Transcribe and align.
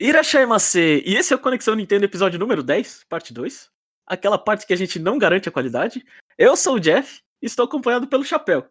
Irashaimase, 0.00 1.02
e 1.06 1.14
esse 1.16 1.32
é 1.32 1.36
o 1.36 1.38
Conexão 1.38 1.74
Nintendo 1.74 2.04
episódio 2.04 2.38
número 2.38 2.62
10, 2.62 3.04
parte 3.08 3.32
2. 3.32 3.70
Aquela 4.06 4.38
parte 4.38 4.66
que 4.66 4.72
a 4.72 4.76
gente 4.76 4.98
não 4.98 5.18
garante 5.18 5.48
a 5.48 5.52
qualidade. 5.52 6.04
Eu 6.38 6.56
sou 6.56 6.74
o 6.74 6.80
Jeff 6.80 7.20
e 7.42 7.46
estou 7.46 7.64
acompanhado 7.64 8.06
pelo 8.06 8.24
Chapéu. 8.24 8.66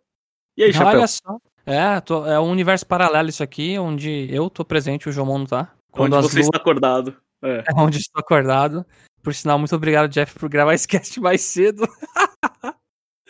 E 0.55 0.63
aí, 0.63 0.71
Chapéu? 0.71 0.99
Olha 0.99 1.07
só. 1.07 1.37
É, 1.65 1.99
tô- 1.99 2.25
é 2.25 2.39
um 2.39 2.49
universo 2.51 2.85
paralelo 2.85 3.27
isso 3.29 3.41
aqui, 3.43 3.77
onde 3.79 4.27
eu 4.31 4.49
tô 4.49 4.63
presente 4.63 5.09
o 5.09 5.11
Jomon 5.11 5.39
não 5.39 5.45
tá. 5.45 5.73
Onde 5.93 6.15
as 6.15 6.25
você 6.25 6.41
está 6.41 6.57
acordado. 6.57 7.17
É. 7.43 7.63
É 7.67 7.73
onde 7.75 7.97
estou 7.97 8.19
acordado. 8.19 8.85
Por 9.21 9.33
sinal, 9.33 9.57
muito 9.59 9.75
obrigado, 9.75 10.07
Jeff, 10.09 10.37
por 10.39 10.47
gravar 10.47 10.73
esse 10.75 10.87
cast 10.87 11.19
mais 11.19 11.41
cedo. 11.41 11.83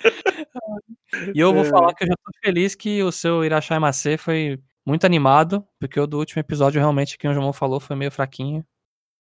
e 1.34 1.39
eu 1.39 1.54
vou 1.54 1.64
É. 1.66 1.70
falar 1.70 1.93
que 1.96 2.04
eu 2.04 2.07
já 2.09 2.14
tô 2.16 2.32
feliz 2.43 2.75
que 2.75 3.02
o 3.02 3.12
seu 3.12 3.43
Irachai 3.43 3.80
Macê 3.80 4.18
foi 4.18 4.59
muito 4.86 5.05
animado, 5.05 5.65
porque 5.79 5.99
o 5.99 6.07
do 6.07 6.17
último 6.17 6.39
episódio, 6.39 6.79
realmente, 6.79 7.17
que 7.17 7.27
o 7.27 7.34
Jomon 7.34 7.54
falou, 7.54 7.79
foi 7.79 7.95
meio 7.95 8.11
fraquinho. 8.11 8.65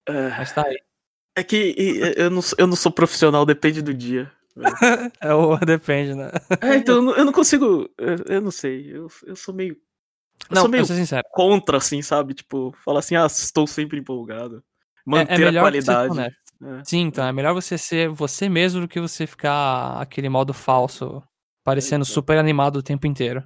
É, 0.07 0.29
Mas 0.29 0.51
tá 0.51 0.65
aí. 0.65 0.77
É 1.37 1.43
que 1.43 1.75
eu 2.17 2.29
não, 2.29 2.41
sou- 2.41 2.55
eu 2.59 2.67
não 2.67 2.75
sou 2.75 2.91
profissional, 2.91 3.45
depende 3.45 3.81
do 3.81 3.93
dia. 3.93 4.31
É 5.21 5.33
o 5.33 5.57
depende, 5.57 6.13
né? 6.15 6.29
É, 6.61 6.75
então 6.77 6.95
eu 6.95 7.01
não, 7.01 7.15
eu 7.17 7.25
não 7.25 7.33
consigo. 7.33 7.89
Eu, 7.97 8.15
eu 8.35 8.41
não 8.41 8.51
sei. 8.51 8.89
Eu, 8.95 9.07
eu 9.25 9.35
sou 9.35 9.53
meio. 9.53 9.73
Eu 10.49 10.55
Não, 10.55 10.61
sou 10.61 10.69
meio 10.69 10.83
contra, 11.31 11.77
assim, 11.77 12.01
sabe? 12.01 12.33
Tipo, 12.33 12.73
falar 12.85 12.99
assim, 12.99 13.15
ah, 13.15 13.25
estou 13.25 13.67
sempre 13.67 13.99
empolgado. 13.99 14.57
É, 14.57 14.61
Manter 15.05 15.33
é 15.33 15.33
a 15.33 15.37
você 15.49 15.51
ser 15.51 15.59
qualidade. 15.59 16.19
É. 16.63 16.81
Sim, 16.85 17.01
então 17.01 17.25
é 17.27 17.33
melhor 17.33 17.53
você 17.53 17.77
ser 17.77 18.07
você 18.09 18.47
mesmo 18.47 18.79
do 18.81 18.87
que 18.87 18.99
você 19.01 19.27
ficar 19.27 19.99
aquele 20.01 20.29
modo 20.29 20.53
falso, 20.53 21.21
parecendo 21.63 22.03
Então. 22.03 22.13
super 22.13 22.37
animado 22.37 22.77
o 22.77 22.83
tempo 22.83 23.05
inteiro. 23.07 23.43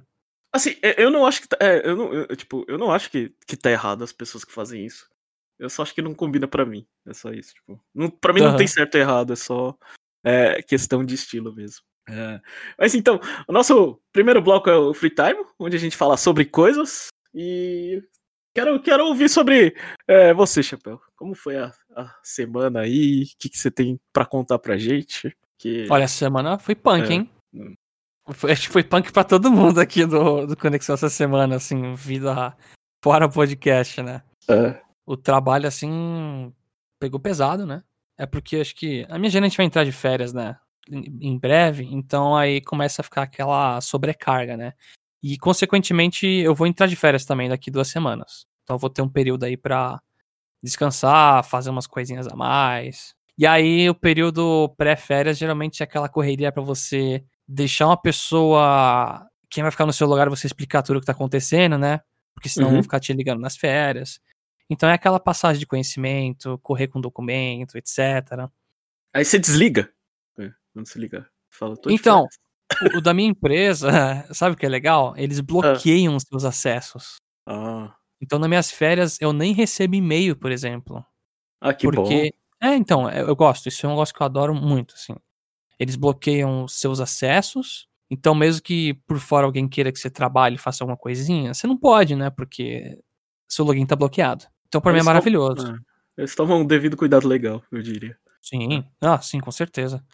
Assim, 0.52 0.76
eu- 0.96 1.10
não 1.10 1.24
acho 1.26 1.42
que. 1.42 1.48
tá- 1.48 1.56
é, 1.60 1.86
eu 1.88 1.96
não, 1.96 2.12
eu, 2.12 2.36
tipo, 2.36 2.64
eu 2.68 2.76
não 2.76 2.90
acho 2.90 3.10
que, 3.10 3.32
que 3.46 3.56
tá 3.56 3.70
errado 3.70 4.02
as 4.02 4.12
pessoas 4.12 4.44
que 4.44 4.52
fazem 4.52 4.84
isso. 4.84 5.08
Eu 5.58 5.68
só 5.70 5.82
acho 5.82 5.94
que 5.94 6.02
não 6.02 6.14
combina 6.14 6.48
pra 6.48 6.64
mim. 6.64 6.86
É 7.06 7.12
só 7.14 7.30
isso. 7.32 7.54
Tipo, 7.54 7.80
não, 7.94 8.10
pra 8.10 8.32
mim 8.32 8.40
não 8.40 8.48
Aham. 8.48 8.56
tem 8.56 8.66
certo 8.66 8.96
e 8.96 9.00
errado, 9.00 9.32
é 9.32 9.36
só 9.36 9.76
é, 10.24 10.62
questão 10.62 11.04
de 11.04 11.14
estilo 11.14 11.54
mesmo. 11.54 11.84
É. 12.08 12.40
Mas 12.78 12.94
então, 12.94 13.20
o 13.46 13.52
nosso 13.52 14.00
primeiro 14.12 14.40
bloco 14.42 14.68
é 14.68 14.76
o 14.76 14.92
Free 14.94 15.10
Time, 15.10 15.44
onde 15.58 15.76
a 15.76 15.78
gente 15.78 15.96
fala 15.96 16.16
sobre 16.16 16.44
coisas. 16.44 17.08
E 17.32 18.02
quero, 18.54 18.80
quero 18.82 19.06
ouvir 19.06 19.28
sobre 19.28 19.76
é, 20.08 20.34
você, 20.34 20.62
Chapéu. 20.62 21.00
Como 21.14 21.34
foi 21.34 21.58
a, 21.58 21.72
a 21.94 22.12
semana 22.24 22.80
aí? 22.80 23.22
O 23.24 23.26
que, 23.38 23.48
que 23.50 23.58
você 23.58 23.70
tem 23.70 24.00
pra 24.12 24.26
contar 24.26 24.58
pra 24.58 24.76
gente? 24.78 25.36
Que... 25.58 25.86
Olha, 25.90 26.04
essa 26.04 26.16
semana 26.16 26.58
foi 26.58 26.74
punk, 26.74 27.08
É. 27.08 27.12
hein? 27.12 27.30
Acho 28.26 28.62
que 28.62 28.72
foi 28.72 28.84
punk 28.84 29.12
pra 29.12 29.24
todo 29.24 29.50
mundo 29.50 29.80
aqui 29.80 30.04
do, 30.06 30.46
do 30.46 30.56
Conexão 30.56 30.94
essa 30.94 31.08
semana, 31.08 31.56
assim, 31.56 31.94
vida 31.94 32.56
fora 33.02 33.28
podcast, 33.28 34.02
né? 34.02 34.22
É. 34.48 34.80
O 35.04 35.16
trabalho, 35.16 35.66
assim, 35.66 36.52
pegou 36.98 37.18
pesado, 37.18 37.66
né? 37.66 37.82
É 38.18 38.26
porque 38.26 38.56
acho 38.56 38.74
que 38.74 39.06
a 39.08 39.18
minha 39.18 39.30
gerente 39.30 39.56
vai 39.56 39.66
entrar 39.66 39.84
de 39.84 39.92
férias, 39.92 40.32
né? 40.32 40.56
Em 40.90 41.38
breve, 41.38 41.84
então 41.90 42.36
aí 42.36 42.60
começa 42.60 43.00
a 43.00 43.04
ficar 43.04 43.22
aquela 43.22 43.80
sobrecarga, 43.80 44.56
né? 44.56 44.74
E, 45.22 45.38
consequentemente, 45.38 46.26
eu 46.26 46.54
vou 46.54 46.66
entrar 46.66 46.86
de 46.86 46.96
férias 46.96 47.24
também 47.24 47.48
daqui 47.48 47.70
duas 47.70 47.88
semanas. 47.88 48.46
Então 48.62 48.76
eu 48.76 48.78
vou 48.78 48.90
ter 48.90 49.02
um 49.02 49.08
período 49.08 49.44
aí 49.44 49.56
pra 49.56 50.00
descansar, 50.62 51.44
fazer 51.44 51.70
umas 51.70 51.86
coisinhas 51.86 52.26
a 52.26 52.36
mais. 52.36 53.14
E 53.38 53.46
aí, 53.46 53.88
o 53.88 53.94
período 53.94 54.68
pré-férias 54.76 55.38
geralmente 55.38 55.82
é 55.82 55.84
aquela 55.84 56.08
correria 56.08 56.52
pra 56.52 56.62
você 56.62 57.24
deixar 57.50 57.86
uma 57.86 57.96
pessoa. 58.00 59.26
Quem 59.48 59.62
vai 59.62 59.70
ficar 59.70 59.86
no 59.86 59.92
seu 59.92 60.06
lugar 60.06 60.28
você 60.30 60.46
explicar 60.46 60.82
tudo 60.82 60.96
o 60.98 61.00
que 61.00 61.06
tá 61.06 61.12
acontecendo, 61.12 61.76
né? 61.76 62.00
Porque 62.34 62.48
senão 62.48 62.68
Uhum. 62.68 62.74
vão 62.74 62.82
ficar 62.82 63.00
te 63.00 63.12
ligando 63.12 63.40
nas 63.40 63.56
férias. 63.56 64.20
Então 64.68 64.88
é 64.88 64.92
aquela 64.94 65.18
passagem 65.18 65.58
de 65.58 65.66
conhecimento, 65.66 66.58
correr 66.62 66.86
com 66.86 67.00
documento, 67.00 67.76
etc. 67.76 68.48
Aí 69.12 69.24
você 69.24 69.38
desliga. 69.38 69.90
É, 70.38 70.50
Quando 70.72 70.86
se 70.86 70.98
liga. 70.98 71.28
Fala, 71.50 71.76
tô 71.76 71.88
de 71.88 71.96
Então. 71.96 72.26
O, 72.94 72.98
o 72.98 73.00
da 73.00 73.12
minha 73.12 73.28
empresa, 73.28 73.88
sabe 74.32 74.54
o 74.54 74.56
que 74.56 74.64
é 74.64 74.68
legal? 74.68 75.12
Eles 75.16 75.40
bloqueiam 75.40 76.14
os 76.14 76.22
seus 76.22 76.44
acessos. 76.44 77.16
Ah, 77.46 77.92
Então, 78.22 78.38
nas 78.38 78.48
minhas 78.48 78.70
férias, 78.70 79.18
eu 79.20 79.32
nem 79.32 79.52
recebo 79.52 79.96
e-mail, 79.96 80.36
por 80.36 80.52
exemplo. 80.52 81.04
ah 81.60 81.74
que 81.74 81.84
porque. 81.90 82.32
É, 82.62 82.76
então, 82.76 83.10
eu 83.10 83.26
eu 83.28 83.34
gosto. 83.36 83.66
Isso 83.68 83.84
é 83.84 83.88
um 83.88 83.92
negócio 83.92 84.14
que 84.14 84.22
eu 84.22 84.26
adoro 84.26 84.54
muito, 84.54 84.94
assim. 84.94 85.16
Eles 85.80 85.96
bloqueiam 85.96 86.68
seus 86.68 87.00
acessos. 87.00 87.88
Então, 88.10 88.34
mesmo 88.34 88.62
que 88.62 88.94
por 89.06 89.18
fora 89.18 89.46
alguém 89.46 89.66
queira 89.66 89.90
que 89.90 89.98
você 89.98 90.10
trabalhe 90.10 90.56
e 90.56 90.58
faça 90.58 90.84
alguma 90.84 90.96
coisinha, 90.96 91.54
você 91.54 91.66
não 91.66 91.76
pode, 91.76 92.14
né? 92.14 92.28
Porque 92.28 92.98
seu 93.48 93.64
login 93.64 93.86
tá 93.86 93.96
bloqueado. 93.96 94.44
Então, 94.68 94.80
pra 94.80 94.92
mim 94.92 94.98
é 94.98 95.02
maravilhoso. 95.02 95.74
É, 95.74 96.20
Eles 96.20 96.34
tomam 96.34 96.60
um 96.60 96.66
devido 96.66 96.98
cuidado 96.98 97.26
legal, 97.26 97.62
eu 97.72 97.80
diria. 97.80 98.14
Sim, 98.42 98.84
ah, 99.00 99.20
sim, 99.20 99.40
com 99.40 99.50
certeza. 99.50 100.04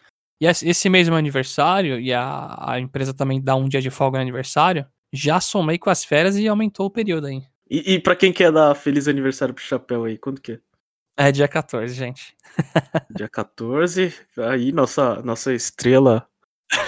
E 0.41 0.47
esse 0.47 0.89
mês 0.89 1.09
é 1.09 1.11
meu 1.11 1.19
aniversário, 1.19 1.99
e 1.99 2.13
a, 2.13 2.57
a 2.59 2.81
empresa 2.81 3.13
também 3.13 3.43
dá 3.43 3.57
um 3.57 3.69
dia 3.69 3.81
de 3.81 3.91
folga 3.91 4.19
no 4.19 4.23
aniversário. 4.23 4.87
Já 5.13 5.41
somei 5.41 5.79
com 5.79 5.91
as 5.91 6.05
férias 6.05 6.37
e 6.37 6.47
aumentou 6.47 6.87
o 6.87 6.91
período 6.91 7.27
aí. 7.27 7.43
E, 7.69 7.95
e 7.95 8.01
pra 8.01 8.15
quem 8.15 8.33
quer 8.33 8.53
dar 8.53 8.75
feliz 8.75 9.09
aniversário 9.09 9.55
pro 9.55 9.65
Chapéu 9.65 10.05
aí, 10.05 10.17
quando 10.19 10.41
que 10.41 10.53
é? 10.53 10.61
É 11.17 11.33
dia 11.33 11.49
14, 11.49 11.95
gente. 11.95 12.37
Dia 13.11 13.29
14, 13.29 14.15
aí 14.39 14.73
nossa, 14.73 15.23
nossa 15.23 15.53
estrela 15.53 16.29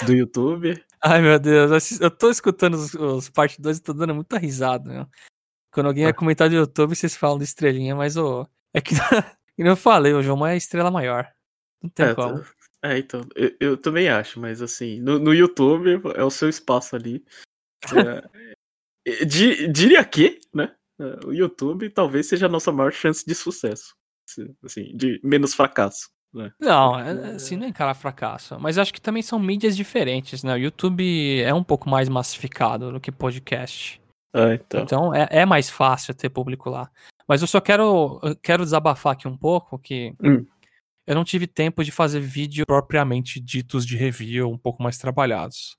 do 0.07 0.13
YouTube. 0.13 0.83
Ai, 1.03 1.21
meu 1.23 1.39
Deus, 1.39 2.01
eu 2.01 2.11
tô 2.11 2.31
escutando 2.31 2.75
os, 2.75 2.93
os 2.95 3.29
parte 3.31 3.61
2 3.61 3.79
e 3.79 3.83
tô 3.83 3.93
dando 3.93 4.15
muita 4.15 4.37
risada, 4.39 4.91
meu. 4.91 5.07
Quando 5.73 5.87
alguém 5.87 6.05
vai 6.05 6.13
Ah. 6.13 6.17
comentar 6.17 6.49
do 6.49 6.55
YouTube, 6.57 6.95
vocês 6.95 7.17
falam 7.17 7.39
de 7.39 7.45
estrelinha, 7.45 7.95
mas 7.95 8.17
ô, 8.17 8.47
é 8.75 8.81
que, 8.81 8.95
eu 9.57 9.77
falei, 9.77 10.13
o 10.13 10.23
João 10.23 10.47
é 10.47 10.53
a 10.53 10.57
estrela 10.57 10.91
maior. 10.91 11.31
Não 11.83 11.89
tem 11.91 12.07
É, 12.07 12.15
como. 12.15 12.41
tá- 12.43 12.51
é, 12.85 12.99
então, 12.99 13.23
eu, 13.35 13.57
eu 13.61 13.77
também 13.77 14.09
acho, 14.09 14.39
mas 14.41 14.61
assim, 14.63 15.01
no, 15.01 15.19
no 15.19 15.33
YouTube 15.35 16.01
é 16.17 16.23
o 16.25 16.31
seu 16.31 16.49
espaço 16.49 16.97
ali. 16.97 17.25
É, 17.95 18.25
di- 19.27 19.69
diria 19.69 20.05
que, 20.05 20.41
né? 20.55 20.75
é, 21.01 21.27
O 21.27 21.33
YouTube 21.33 21.89
talvez 21.91 22.27
seja 22.29 22.47
a 22.47 22.49
nossa 22.49 22.73
maior 22.73 22.93
chance 22.93 23.25
de 23.25 23.35
sucesso. 23.35 23.95
Assim, 24.65 24.97
de 24.97 25.21
menos 25.25 25.55
fracasso. 25.55 26.09
Né? 26.33 26.53
Não, 26.61 26.99
é- 26.99 27.35
assim, 27.37 27.57
não 27.57 27.67
encarar 27.67 27.95
fracasso. 27.95 28.59
Mas 28.61 28.77
acho 28.77 28.93
que 28.93 29.01
também 29.01 29.23
são 29.23 29.39
mídias 29.39 29.77
diferentes, 29.77 30.43
né? 30.45 30.55
O 30.55 30.59
YouTube 30.59 31.41
é 31.43 31.55
um 31.55 31.65
pouco 31.65 31.89
mais 31.89 32.09
massificado 32.09 32.93
do 32.93 33.01
que 33.01 33.11
podcast. 33.11 34.01
Ah, 34.35 34.53
então. 34.55 34.83
Então 34.83 35.15
é, 35.15 35.27
é 35.31 35.47
mais 35.47 35.71
fácil 35.71 36.15
ter 36.15 36.29
público 36.29 36.69
lá. 36.69 36.91
Mas 37.27 37.41
eu 37.41 37.47
só 37.49 37.61
quero, 37.61 38.21
eu 38.23 38.37
quero 38.37 38.63
desabafar 38.63 39.15
aqui 39.15 39.27
um 39.27 39.37
pouco 39.37 39.79
que 39.79 40.15
Hum. 40.23 40.45
eu 41.07 41.15
não 41.15 41.25
tive 41.25 41.47
tempo 41.47 41.83
de 41.83 41.91
fazer 41.91 42.21
vídeo 42.21 42.67
propriamente 42.67 43.41
ditos 43.41 43.87
de 43.87 43.97
review 43.97 44.51
um 44.51 44.59
pouco 44.59 44.83
mais 44.83 44.99
trabalhados. 44.99 45.77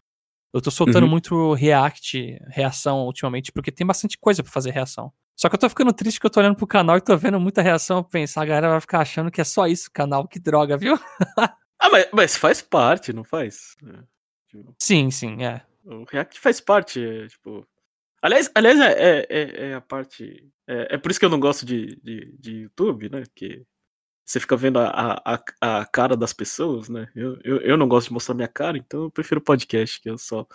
Eu 0.52 0.62
tô 0.62 0.72
soltando 0.72 1.04
Uhum. 1.04 1.10
muito 1.12 1.54
react, 1.54 2.40
reação 2.48 3.06
ultimamente, 3.06 3.52
porque 3.52 3.72
tem 3.72 3.86
bastante 3.86 4.18
coisa 4.18 4.42
pra 4.42 4.52
fazer 4.52 4.72
reação. 4.72 5.12
Só 5.40 5.48
que 5.48 5.56
eu 5.56 5.60
tô 5.60 5.70
ficando 5.70 5.94
triste 5.94 6.20
que 6.20 6.26
eu 6.26 6.30
tô 6.30 6.42
olhando 6.42 6.58
pro 6.58 6.68
canal 6.68 6.98
e 6.98 7.02
tô 7.02 7.16
vendo 7.16 7.40
muita 7.40 7.62
reação. 7.62 8.04
Pensar, 8.04 8.42
a 8.42 8.46
galera 8.46 8.70
vai 8.72 8.82
ficar 8.82 9.00
achando 9.00 9.32
que 9.32 9.40
é 9.40 9.44
só 9.46 9.68
isso 9.68 9.88
o 9.88 9.94
canal, 9.94 10.28
que 10.28 10.38
droga, 10.38 10.76
viu? 10.78 11.00
Ah, 11.82 11.90
mas, 11.90 12.08
mas 12.12 12.36
faz 12.36 12.62
parte, 12.62 13.14
não 13.14 13.24
faz? 13.24 13.78
É, 13.86 14.04
tipo, 14.50 14.76
Sim, 14.78 15.10
sim, 15.10 15.46
é. 15.46 15.62
o 15.86 16.04
React 16.04 16.38
faz 16.38 16.60
parte, 16.60 17.02
é, 17.02 17.26
tipo. 17.28 17.66
Aliás, 18.22 18.52
aliás 18.54 18.78
é, 18.82 18.92
é, 18.92 19.28
é- 19.30 19.70
é 19.70 19.74
a 19.76 19.80
parte. 19.80 20.46
É, 20.68 20.96
é 20.96 20.98
por 20.98 21.10
isso 21.10 21.18
que 21.18 21.26
eu 21.26 21.30
não 21.30 21.40
gosto 21.40 21.66
de, 21.66 21.96
de, 22.04 22.36
de 22.38 22.52
YouTube, 22.64 23.10
né? 23.10 23.22
Porque 23.22 23.66
você 24.26 24.42
fica 24.42 24.58
vendo 24.58 24.78
a, 24.78 25.22
a, 25.26 25.42
a 25.62 25.86
cara 25.86 26.18
das 26.18 26.34
pessoas, 26.34 26.90
né? 26.90 27.10
Eu, 27.16 27.40
eu, 27.46 27.62
eu 27.62 27.78
não 27.78 27.88
gosto 27.88 28.08
de 28.10 28.14
mostrar 28.14 28.36
minha 28.36 28.50
cara, 28.50 28.78
então 28.78 29.04
eu 29.04 29.12
prefiro 29.12 29.40
podcast, 29.40 30.02
que 30.02 30.10
eu 30.10 30.18
só. 30.18 30.46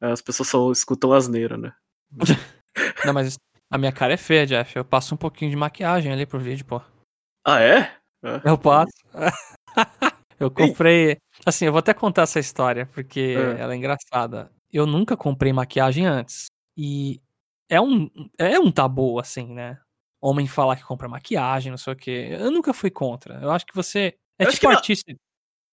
As 0.00 0.22
pessoas 0.22 0.48
só 0.48 0.72
escutam 0.72 1.12
asneira, 1.12 1.58
né? 1.58 1.74
Não, 3.04 3.12
mas 3.12 3.36
a 3.70 3.78
minha 3.78 3.92
cara 3.92 4.14
é 4.14 4.16
feia, 4.16 4.46
Jeff. 4.46 4.76
Eu 4.76 4.84
passo 4.84 5.14
um 5.14 5.18
pouquinho 5.18 5.50
de 5.50 5.56
maquiagem 5.56 6.12
ali 6.12 6.26
pro 6.26 6.38
vídeo, 6.40 6.64
pô. 6.66 6.80
Ah, 7.46 7.60
é? 7.60 7.96
Ah, 8.22 8.42
Eu 8.44 8.58
passo. 8.58 8.92
eu 10.38 10.50
comprei. 10.50 11.16
Assim, 11.46 11.66
eu 11.66 11.72
vou 11.72 11.78
até 11.78 11.94
contar 11.94 12.22
essa 12.22 12.38
história, 12.40 12.86
porque 12.86 13.36
É. 13.38 13.60
ela 13.60 13.72
é 13.72 13.76
engraçada. 13.76 14.50
Eu 14.72 14.86
nunca 14.86 15.16
comprei 15.16 15.52
maquiagem 15.52 16.06
antes. 16.06 16.46
E 16.76 17.20
é 17.68 17.80
um, 17.80 18.10
é 18.38 18.58
um 18.58 18.70
tabu, 18.70 19.18
assim, 19.18 19.52
né? 19.54 19.78
Homem 20.20 20.46
falar 20.46 20.76
que 20.76 20.84
compra 20.84 21.08
maquiagem, 21.08 21.70
não 21.70 21.78
sei 21.78 21.92
o 21.92 21.96
quê. 21.96 22.28
Eu 22.32 22.50
nunca 22.50 22.74
fui 22.74 22.90
contra. 22.90 23.40
Eu 23.40 23.50
acho 23.50 23.64
que 23.66 23.74
você. 23.74 24.14
É 24.38 24.44
Eu 24.44 24.48
acho 24.48 24.56
tipo 24.56 24.60
que 24.60 24.72
não- 24.72 24.76
artista. 24.78 25.14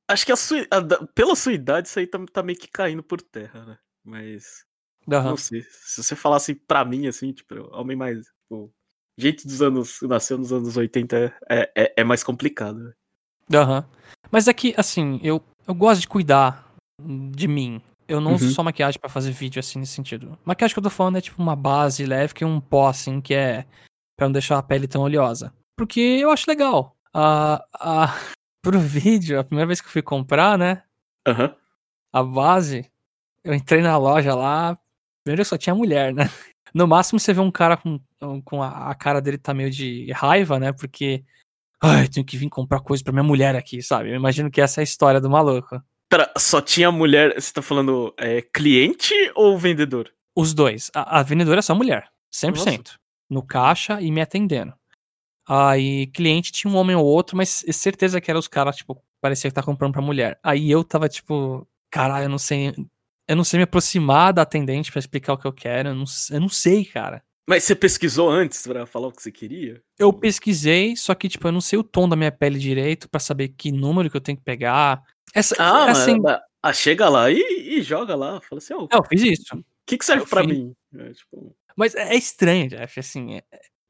Acho 0.10 0.26
que 0.26 0.32
a 0.32 0.38
sua, 0.38 0.66
a 0.72 1.06
pela 1.14 1.36
sua 1.36 1.52
idade, 1.52 1.90
isso 1.90 2.00
aí 2.00 2.08
tá, 2.08 2.18
tá 2.32 2.42
meio 2.42 2.58
que 2.58 2.70
caindo 2.70 3.04
por 3.04 3.22
terra, 3.22 3.66
né? 3.66 3.78
Mas. 4.06 4.64
Aham. 5.12 5.30
Não 5.32 5.38
sei. 5.38 5.62
Se 5.70 6.04
você 6.04 6.16
falasse 6.16 6.54
pra 6.56 6.84
mim, 6.86 7.08
assim, 7.08 7.32
tipo, 7.32 7.56
homem 7.76 7.96
mais. 7.98 8.26
Tipo, 8.44 8.72
gente 9.18 9.48
dos 9.48 9.62
anos. 9.62 10.00
Nasceu 10.04 10.38
nos 10.38 10.52
anos 10.52 10.76
80 10.78 11.34
é, 11.50 11.72
é, 11.76 11.94
é 11.98 12.04
mais 12.04 12.24
complicado. 12.24 12.80
né? 12.80 12.94
Aham. 13.54 13.86
Mas 14.32 14.48
é 14.48 14.54
que, 14.54 14.74
assim, 14.78 15.20
eu, 15.24 15.42
eu 15.68 15.74
gosto 15.74 16.02
de 16.02 16.08
cuidar 16.08 16.74
de 17.32 17.48
mim. 17.48 17.82
Eu 18.08 18.20
não 18.22 18.34
uso 18.36 18.46
Uhum. 18.48 18.52
só 18.54 18.64
maquiagem 18.64 19.00
pra 19.00 19.10
fazer 19.10 19.32
vídeo, 19.32 19.60
assim, 19.60 19.80
nesse 19.80 19.94
sentido. 19.94 20.38
Maquiagem 20.46 20.74
que 20.74 20.80
eu 20.80 20.84
tô 20.84 20.90
falando 20.90 21.18
é 21.18 21.22
tipo 21.22 21.42
uma 21.42 21.56
base 21.56 22.06
leve, 22.06 22.34
que 22.34 22.44
é 22.44 22.48
um 22.48 22.60
pó, 22.60 22.88
assim, 22.88 23.20
que 23.22 23.34
é 23.34 23.66
pra 24.18 24.28
não 24.28 24.32
deixar 24.34 24.58
a 24.58 24.64
pele 24.64 24.88
tão 24.88 25.02
oleosa. 25.04 25.54
porque 25.78 26.00
eu 26.00 26.32
acho 26.32 26.50
legal. 26.50 26.96
Ah, 27.14 27.66
ah, 27.74 28.08
pro 28.64 28.80
vídeo, 28.80 29.40
a 29.40 29.44
primeira 29.44 29.68
vez 29.68 29.80
que 29.80 29.88
eu 29.88 29.92
fui 29.92 30.02
comprar, 30.02 30.58
né? 30.58 30.84
Aham. 31.28 31.56
A 32.14 32.24
base, 32.24 32.90
eu 33.44 33.54
entrei 33.54 33.82
na 33.82 33.98
loja 33.98 34.34
lá, 34.34 34.78
primeiro 35.28 35.46
só 35.46 35.58
tinha 35.58 35.76
mulher, 35.76 36.14
né? 36.14 36.30
No 36.74 36.88
máximo 36.88 37.20
você 37.20 37.34
vê 37.34 37.40
um 37.40 37.52
cara 37.52 37.78
com, 37.78 38.00
com 38.44 38.62
a, 38.62 38.92
a 38.92 38.96
cara 38.96 39.22
dele 39.22 39.38
tá 39.38 39.54
meio 39.54 39.70
de 39.72 40.12
raiva, 40.12 40.60
né? 40.60 40.72
Porque, 40.72 41.24
ai, 41.82 42.08
tenho 42.08 42.26
que 42.26 42.38
vir 42.38 42.50
comprar 42.50 42.82
coisa 42.82 43.04
pra 43.04 43.14
minha 43.14 43.24
mulher 43.24 43.56
aqui, 43.56 43.82
sabe? 43.82 44.10
Eu 44.10 44.16
imagino 44.16 44.52
que 44.52 44.62
essa 44.62 44.80
é 44.80 44.82
a 44.82 44.84
história 44.84 45.20
do 45.20 45.30
maluco. 45.30 45.82
Pera, 46.10 46.32
só 46.38 46.62
tinha 46.62 46.92
mulher. 46.92 47.34
Você 47.36 47.54
tá 47.54 47.62
falando 47.62 48.14
é, 48.18 48.42
cliente 48.42 49.14
ou 49.34 49.58
vendedor? 49.58 50.14
Os 50.36 50.54
dois. 50.54 50.92
A, 50.94 51.20
a 51.20 51.24
vendedora 51.24 51.60
é 51.60 51.62
só 51.62 51.74
mulher, 51.74 52.10
100%. 52.34 52.96
No 53.30 53.42
caixa 53.42 54.02
e 54.02 54.12
me 54.12 54.22
atendendo. 54.22 54.74
Aí, 55.48 56.08
cliente 56.08 56.52
tinha 56.52 56.72
um 56.72 56.76
homem 56.76 56.96
ou 56.96 57.06
outro, 57.06 57.36
mas 57.36 57.66
certeza 57.72 58.20
que 58.20 58.30
eram 58.30 58.40
os 58.40 58.48
caras, 58.48 58.76
tipo, 58.76 59.02
parecia 59.22 59.50
que 59.50 59.56
tá 59.56 59.64
comprando 59.64 59.94
pra 59.94 60.02
mulher. 60.02 60.40
Aí 60.44 60.70
eu 60.70 60.84
tava, 60.84 61.08
tipo, 61.10 61.68
caralho, 61.90 62.26
eu 62.26 62.30
não 62.30 62.38
sei. 62.38 62.74
Eu 63.28 63.36
não 63.36 63.44
sei 63.44 63.58
me 63.60 63.64
aproximar 63.64 64.32
da 64.34 64.44
atendente 64.44 64.92
pra 64.92 65.00
explicar 65.00 65.34
o 65.34 65.38
que 65.38 65.46
eu 65.46 65.54
quero. 65.54 65.90
Eu 65.90 65.96
não, 65.96 66.06
eu 66.32 66.40
não 66.40 66.50
sei, 66.50 66.86
cara. 66.86 67.22
Mas 67.50 67.64
você 67.64 67.76
pesquisou 67.76 68.30
antes 68.30 68.66
pra 68.66 68.86
falar 68.86 69.08
o 69.08 69.12
que 69.12 69.22
você 69.22 69.32
queria? 69.32 69.82
Eu 69.98 70.12
pesquisei, 70.12 70.96
só 70.96 71.16
que, 71.16 71.30
tipo, 71.30 71.48
eu 71.48 71.52
não 71.52 71.62
sei 71.62 71.80
o 71.80 71.84
tom 71.84 72.08
da 72.08 72.16
minha 72.16 72.32
pele 72.32 72.60
direito 72.60 73.10
pra 73.10 73.20
saber 73.20 73.50
que 73.50 73.72
número 73.72 74.10
que 74.10 74.18
eu 74.18 74.22
tenho 74.22 74.38
que 74.38 74.44
pegar. 74.44 75.02
Essa, 75.34 75.56
Ah, 75.60 75.92
assim, 75.92 76.20
mas, 76.20 76.40
ah, 76.64 76.74
chega 76.74 77.08
lá 77.08 77.30
e, 77.32 77.40
e 77.78 77.82
joga 77.82 78.16
lá. 78.16 78.42
Fala 78.42 78.60
assim, 78.60 78.74
o 78.74 78.88
É, 78.92 78.98
eu 78.98 79.04
fiz 79.04 79.22
isso. 79.24 79.64
que, 79.86 79.98
que 79.98 80.06
serve 80.06 80.26
fiz. 80.26 80.46
mim? 80.46 80.74
É, 80.96 81.14
tipo, 81.14 81.56
Mas 81.76 81.96
é 81.96 82.14
é 82.14 82.16
estranho, 82.16 82.70
Jeff, 82.70 83.00
assim. 83.00 83.38
É, 83.38 83.44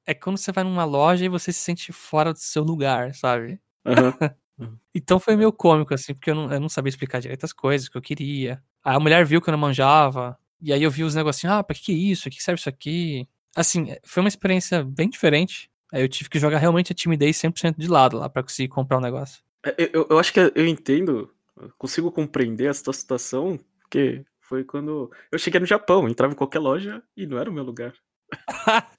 é 0.07 0.13
quando 0.13 0.37
você 0.37 0.51
vai 0.51 0.63
numa 0.63 0.85
loja 0.85 1.25
e 1.25 1.29
você 1.29 1.51
se 1.51 1.59
sente 1.59 1.91
fora 1.91 2.33
do 2.33 2.39
seu 2.39 2.63
lugar, 2.63 3.13
sabe? 3.15 3.59
aham. 3.85 4.13
Então 4.93 5.19
foi 5.19 5.35
meio 5.35 5.51
cômico, 5.51 5.93
assim, 5.93 6.13
porque 6.13 6.31
eu 6.31 6.35
não, 6.35 6.51
eu 6.51 6.59
não 6.59 6.69
sabia 6.69 6.89
explicar 6.89 7.19
direito 7.19 7.45
as 7.45 7.53
coisas 7.53 7.87
que 7.87 7.97
eu 7.97 8.01
queria. 8.01 8.61
Aí 8.83 8.95
a 8.95 8.99
mulher 8.99 9.25
viu 9.25 9.41
que 9.41 9.49
eu 9.49 9.51
não 9.51 9.59
manjava. 9.59 10.37
E 10.59 10.73
aí 10.73 10.81
eu 10.81 10.89
vi 10.89 11.03
os 11.03 11.13
negocinhos, 11.13 11.55
ah, 11.55 11.63
pra 11.63 11.75
que 11.75 11.83
que 11.83 11.91
é 11.91 11.95
isso? 11.95 12.23
Pra 12.23 12.31
que 12.31 12.41
serve 12.41 12.59
isso 12.59 12.69
aqui? 12.69 13.27
Assim, 13.55 13.95
foi 14.03 14.21
uma 14.23 14.29
experiência 14.29 14.83
bem 14.83 15.09
diferente. 15.09 15.69
Aí 15.93 16.01
eu 16.01 16.09
tive 16.09 16.29
que 16.29 16.39
jogar 16.39 16.57
realmente 16.57 16.91
a 16.91 16.95
timidez 16.95 17.37
100% 17.37 17.75
de 17.77 17.87
lado 17.87 18.17
lá 18.17 18.27
pra 18.27 18.43
conseguir 18.43 18.69
comprar 18.69 18.97
o 18.97 19.01
negócio. 19.01 19.43
É, 19.63 19.75
Eu, 19.77 19.89
eu, 19.93 20.07
eu 20.11 20.19
acho 20.19 20.33
que 20.33 20.39
eu 20.39 20.65
entendo, 20.67 21.31
eu 21.55 21.71
consigo 21.77 22.11
compreender 22.11 22.69
essa 22.69 22.83
tua 22.83 22.93
situação, 22.93 23.59
porque 23.81 24.25
foi 24.41 24.63
quando 24.63 25.11
eu 25.31 25.37
cheguei 25.37 25.59
no 25.59 25.65
Japão, 25.65 26.07
entrava 26.07 26.33
em 26.33 26.37
qualquer 26.37 26.59
loja 26.59 27.03
e 27.15 27.25
não 27.27 27.37
era 27.37 27.49
o 27.49 27.53
meu 27.53 27.63
lugar. 27.63 27.93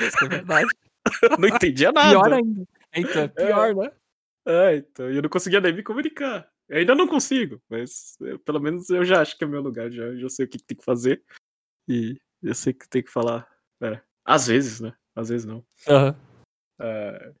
Isso 0.00 0.24
é 0.24 0.28
verdade. 0.28 0.68
Não 1.38 1.46
entendia 1.46 1.92
nada. 1.92 2.08
pior 2.08 2.32
ainda. 2.32 2.66
Então, 2.94 3.22
é 3.24 3.28
pior, 3.28 3.74
né? 3.74 3.90
É, 4.46 4.76
então, 4.76 5.10
eu 5.10 5.22
não 5.22 5.28
conseguia 5.28 5.60
nem 5.60 5.72
me 5.74 5.82
comunicar. 5.82 6.50
Eu 6.68 6.78
ainda 6.78 6.94
não 6.94 7.06
consigo, 7.06 7.60
mas 7.68 8.16
eu- 8.20 8.38
pelo 8.38 8.60
menos 8.60 8.88
eu 8.90 9.04
já 9.04 9.20
acho 9.20 9.36
que 9.36 9.44
é 9.44 9.46
meu 9.46 9.60
lugar, 9.60 9.90
já, 9.90 10.14
já 10.16 10.28
sei 10.28 10.44
o 10.46 10.48
que, 10.48 10.58
que 10.58 10.64
tem 10.64 10.76
que 10.76 10.84
fazer. 10.84 11.22
E 11.88 12.18
eu 12.42 12.54
sei 12.54 12.72
que 12.72 12.88
tem 12.88 13.02
que 13.02 13.10
falar. 13.10 13.48
É, 13.82 14.00
às 14.24 14.46
vezes, 14.46 14.80
né? 14.80 14.94
Às 15.14 15.28
vezes 15.28 15.46
não. 15.46 15.64
É, 16.80 17.32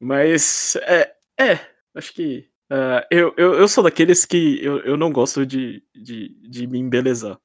mas, 0.00 0.76
é, 0.76 1.16
é, 1.38 1.70
acho 1.94 2.12
que. 2.12 2.50
é, 2.70 3.06
eu, 3.10 3.34
eu, 3.36 3.54
eu 3.54 3.68
sou 3.68 3.82
daqueles 3.84 4.24
que 4.24 4.62
eu, 4.62 4.78
eu 4.80 4.96
não 4.96 5.12
gosto 5.12 5.46
de, 5.46 5.82
de, 5.94 6.28
de 6.48 6.66
me 6.66 6.78
embelezar. 6.78 7.38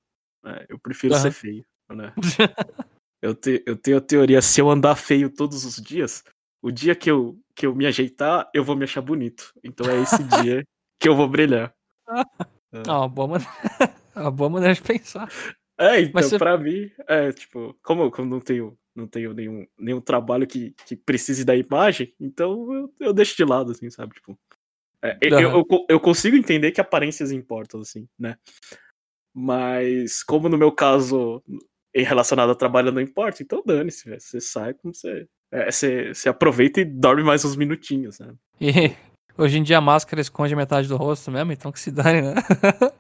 né? 0.44 0.66
eu 0.70 0.80
prefiro 0.80 1.14
Aham. 1.14 1.22
ser 1.24 1.32
feio, 1.32 1.66
né? 1.92 2.14
Eu, 3.22 3.36
te, 3.36 3.62
eu 3.66 3.76
tenho 3.76 3.98
a 3.98 4.02
teoria, 4.02 4.42
se 4.42 4.62
eu 4.62 4.70
andar 4.70 4.96
feio 4.96 5.30
todos 5.30 5.66
os 5.66 5.76
dias, 5.76 6.24
o 6.62 6.72
dia 6.72 6.96
que 6.96 7.10
eu, 7.10 7.40
que 7.56 7.66
eu 7.66 7.76
me 7.76 7.86
ajeitar, 7.86 8.50
eu 8.54 8.64
vou 8.64 8.76
me 8.76 8.84
achar 8.84 9.02
bonito. 9.02 9.54
Então 9.64 9.90
é 9.90 10.02
esse 10.02 10.24
dia 10.24 10.64
que 11.00 11.08
eu 11.08 11.16
vou 11.16 11.28
brilhar. 11.28 11.74
Ah, 12.88 13.00
uma 13.00 13.10
boa 13.10 13.28
maneira. 13.28 13.54
uma 14.16 14.32
boa 14.32 14.50
maneira 14.50 14.74
de 14.74 14.82
pensar. 14.82 15.30
É, 15.78 16.02
então, 16.02 16.12
Mas 16.14 16.26
você- 16.26 16.38
pra 16.38 16.58
mim, 16.58 16.92
é, 17.08 17.32
tipo, 17.32 17.74
como 17.82 18.04
eu 18.04 18.12
como 18.12 18.30
não 18.30 18.42
tenho, 18.42 18.78
não 18.94 19.08
tenho 19.08 19.34
nenhum, 19.34 19.66
nenhum 19.78 20.02
trabalho 20.02 20.46
que, 20.46 20.72
que 20.86 20.96
precise 20.96 21.46
da 21.46 21.56
imagem, 21.56 22.14
então 22.20 22.74
eu, 22.74 22.94
eu 23.00 23.14
deixo 23.14 23.38
de 23.38 23.46
lado, 23.46 23.72
assim, 23.72 23.90
sabe? 23.90 24.14
Tipo, 24.16 24.38
é, 25.02 25.18
eu, 25.22 25.40
eu, 25.52 25.66
eu 25.88 26.00
consigo 26.00 26.36
entender 26.36 26.72
que 26.74 26.82
aparências 26.82 27.32
importam, 27.32 27.80
assim, 27.80 28.08
né? 28.20 28.36
Mas, 29.34 30.22
como 30.24 30.50
no 30.50 30.58
meu 30.58 30.72
caso, 30.72 31.42
em 31.96 32.04
relacionado 32.04 32.50
a 32.52 32.56
trabalho 32.56 32.92
não 32.92 33.02
importa, 33.02 33.42
então 33.42 33.64
dane-se, 33.66 34.10
velho. 34.10 34.20
Você 34.20 34.42
sai 34.42 34.74
como 34.74 34.94
você. 34.94 35.28
É, 35.52 35.72
você, 35.72 36.14
você 36.14 36.30
aproveita 36.30 36.82
e 36.82 36.86
dorme 36.86 37.24
mais 37.24 37.44
uns 37.44 37.56
minutinhos, 37.56 38.20
né? 38.20 38.34
E 38.60 38.70
hoje 39.38 39.58
em 39.58 39.64
dia 39.64 39.78
a 39.78 39.82
máscara 39.82 40.22
esconde 40.22 40.56
metade 40.56 40.88
do 40.88 40.98
rosto 40.98 41.32
mesmo, 41.32 41.52
então 41.52 41.72
que 41.72 41.80
se 41.80 41.92
dane, 41.92 42.22
né? 42.22 42.36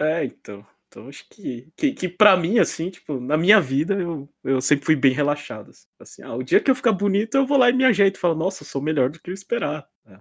É, 0.00 0.24
então. 0.24 0.66
Então 0.88 1.08
acho 1.08 1.24
que, 1.30 1.68
que, 1.76 1.92
que 1.92 2.08
pra 2.08 2.36
mim, 2.36 2.58
assim, 2.58 2.90
tipo, 2.90 3.20
na 3.20 3.36
minha 3.36 3.60
vida, 3.60 3.94
eu, 3.94 4.28
eu 4.42 4.60
sempre 4.60 4.84
fui 4.84 4.96
bem 4.96 5.12
relaxado. 5.12 5.70
assim. 5.70 5.86
Assim, 5.98 6.22
ah, 6.22 6.34
o 6.34 6.42
dia 6.42 6.60
que 6.60 6.70
eu 6.70 6.74
ficar 6.74 6.92
bonito, 6.92 7.36
eu 7.36 7.46
vou 7.46 7.56
lá 7.56 7.70
e 7.70 7.72
me 7.72 7.84
ajeito 7.84 8.16
e 8.16 8.18
falo, 8.18 8.34
nossa, 8.34 8.62
eu 8.62 8.66
sou 8.66 8.82
melhor 8.82 9.08
do 9.08 9.20
que 9.20 9.30
eu 9.30 9.34
esperar. 9.34 9.86
É. 10.06 10.18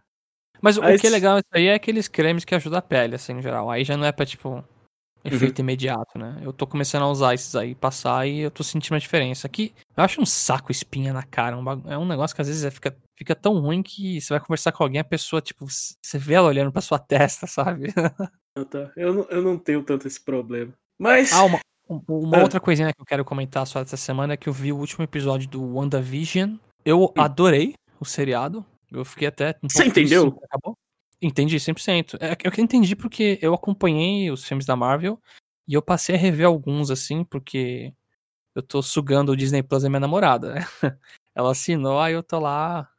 Mas 0.62 0.78
o 0.78 0.82
que 0.82 1.08
é 1.08 1.10
legal 1.10 1.40
isso 1.40 1.50
aí 1.52 1.66
é 1.66 1.74
aqueles 1.74 2.08
cremes 2.08 2.46
que 2.46 2.54
ajudam 2.54 2.80
a 2.80 2.82
pele, 2.82 3.16
assim, 3.16 3.34
no 3.34 3.42
geral. 3.42 3.70
Aí 3.70 3.84
já 3.84 3.98
não 3.98 4.06
é 4.06 4.12
pra, 4.12 4.26
tipo, 4.26 4.64
efeito 5.24 5.60
Uhum. 5.60 5.66
imediato, 5.66 6.18
né? 6.18 6.40
Eu 6.44 6.52
tô 6.54 6.66
começando 6.66 7.04
a 7.04 7.10
usar 7.10 7.34
esses 7.34 7.56
aí, 7.56 7.76
passar, 7.76 8.28
e 8.28 8.40
eu 8.40 8.52
tô 8.52 8.64
sentindo 8.64 8.96
a 8.96 9.00
diferença. 9.00 9.48
Aqui, 9.48 9.74
eu 9.96 10.04
acho 10.04 10.22
um 10.22 10.26
saco 10.26 10.72
espinha 10.72 11.14
na 11.14 11.24
cara. 11.24 11.58
um 11.58 11.92
É 11.92 11.98
um 11.98 12.06
negócio 12.06 12.36
que 12.36 12.42
às 12.42 12.48
vezes 12.48 12.64
é- 12.64 12.72
fica, 12.72 12.96
fica 13.18 13.36
tão 13.36 13.60
ruim 13.60 13.84
que 13.84 14.20
você 14.20 14.34
vai 14.34 14.40
conversar 14.40 14.72
com 14.72 14.84
alguém, 14.84 15.00
a 15.00 15.04
pessoa, 15.04 15.42
tipo, 15.42 15.66
você 15.68 16.18
vê 16.18 16.34
ela 16.36 16.48
olhando 16.48 16.72
pra 16.72 16.82
sua 16.82 16.98
testa, 17.08 17.46
sabe? 17.48 17.94
Ah, 18.58 18.66
tá. 18.66 18.92
eu, 18.98 19.14
não, 19.14 19.24
eu 19.30 19.42
não 19.42 19.58
tenho 19.58 19.84
tanto 19.84 20.08
esse 20.08 20.20
problema. 20.20 20.74
Mas. 21.00 21.32
Ah, 21.34 21.44
uma, 21.44 21.60
um- 21.90 22.02
uma 22.10 22.38
Ah. 22.38 22.42
outra 22.44 22.60
coisinha 22.60 22.92
que 22.94 23.02
eu 23.02 23.06
quero 23.06 23.24
comentar 23.26 23.66
só 23.68 23.80
essa 23.80 23.98
semana 23.98 24.34
é 24.34 24.38
que 24.38 24.50
eu 24.50 24.54
vi 24.54 24.72
o 24.74 24.78
último 24.78 25.04
episódio 25.04 25.48
do 25.50 25.64
WandaVision. 25.76 26.56
Eu 26.84 27.04
Hum. 27.06 27.12
adorei 27.22 27.76
o 28.00 28.06
seriado. 28.06 28.66
Eu 28.92 29.06
fiquei 29.06 29.28
até. 29.28 29.56
Um 29.64 29.70
Você 29.70 29.86
entendeu? 29.86 30.38
Acabou. 30.44 30.76
Entendi, 31.22 31.60
100%. 31.60 32.18
É 32.20 32.36
que 32.36 32.48
eu 32.48 32.52
que 32.52 32.62
entendi 32.62 32.96
porque 32.96 33.38
eu 33.42 33.54
acompanhei 33.54 34.32
os 34.32 34.44
filmes 34.44 34.66
da 34.66 34.76
Marvel 34.76 35.22
e 35.68 35.74
eu 35.74 35.82
passei 35.82 36.16
a 36.16 36.18
rever 36.18 36.48
alguns, 36.48 36.90
assim, 36.90 37.24
porque 37.24 37.94
eu 38.56 38.64
tô 38.64 38.82
sugando 38.82 39.32
o 39.32 39.38
Disney 39.38 39.62
Plus 39.62 39.84
da 39.84 39.90
minha 39.90 40.00
namorada. 40.00 40.56
né? 40.56 40.62
Ela 41.36 41.52
assinou, 41.52 42.00
aí 42.00 42.14
eu 42.14 42.24
tô 42.24 42.40
lá, 42.40 42.90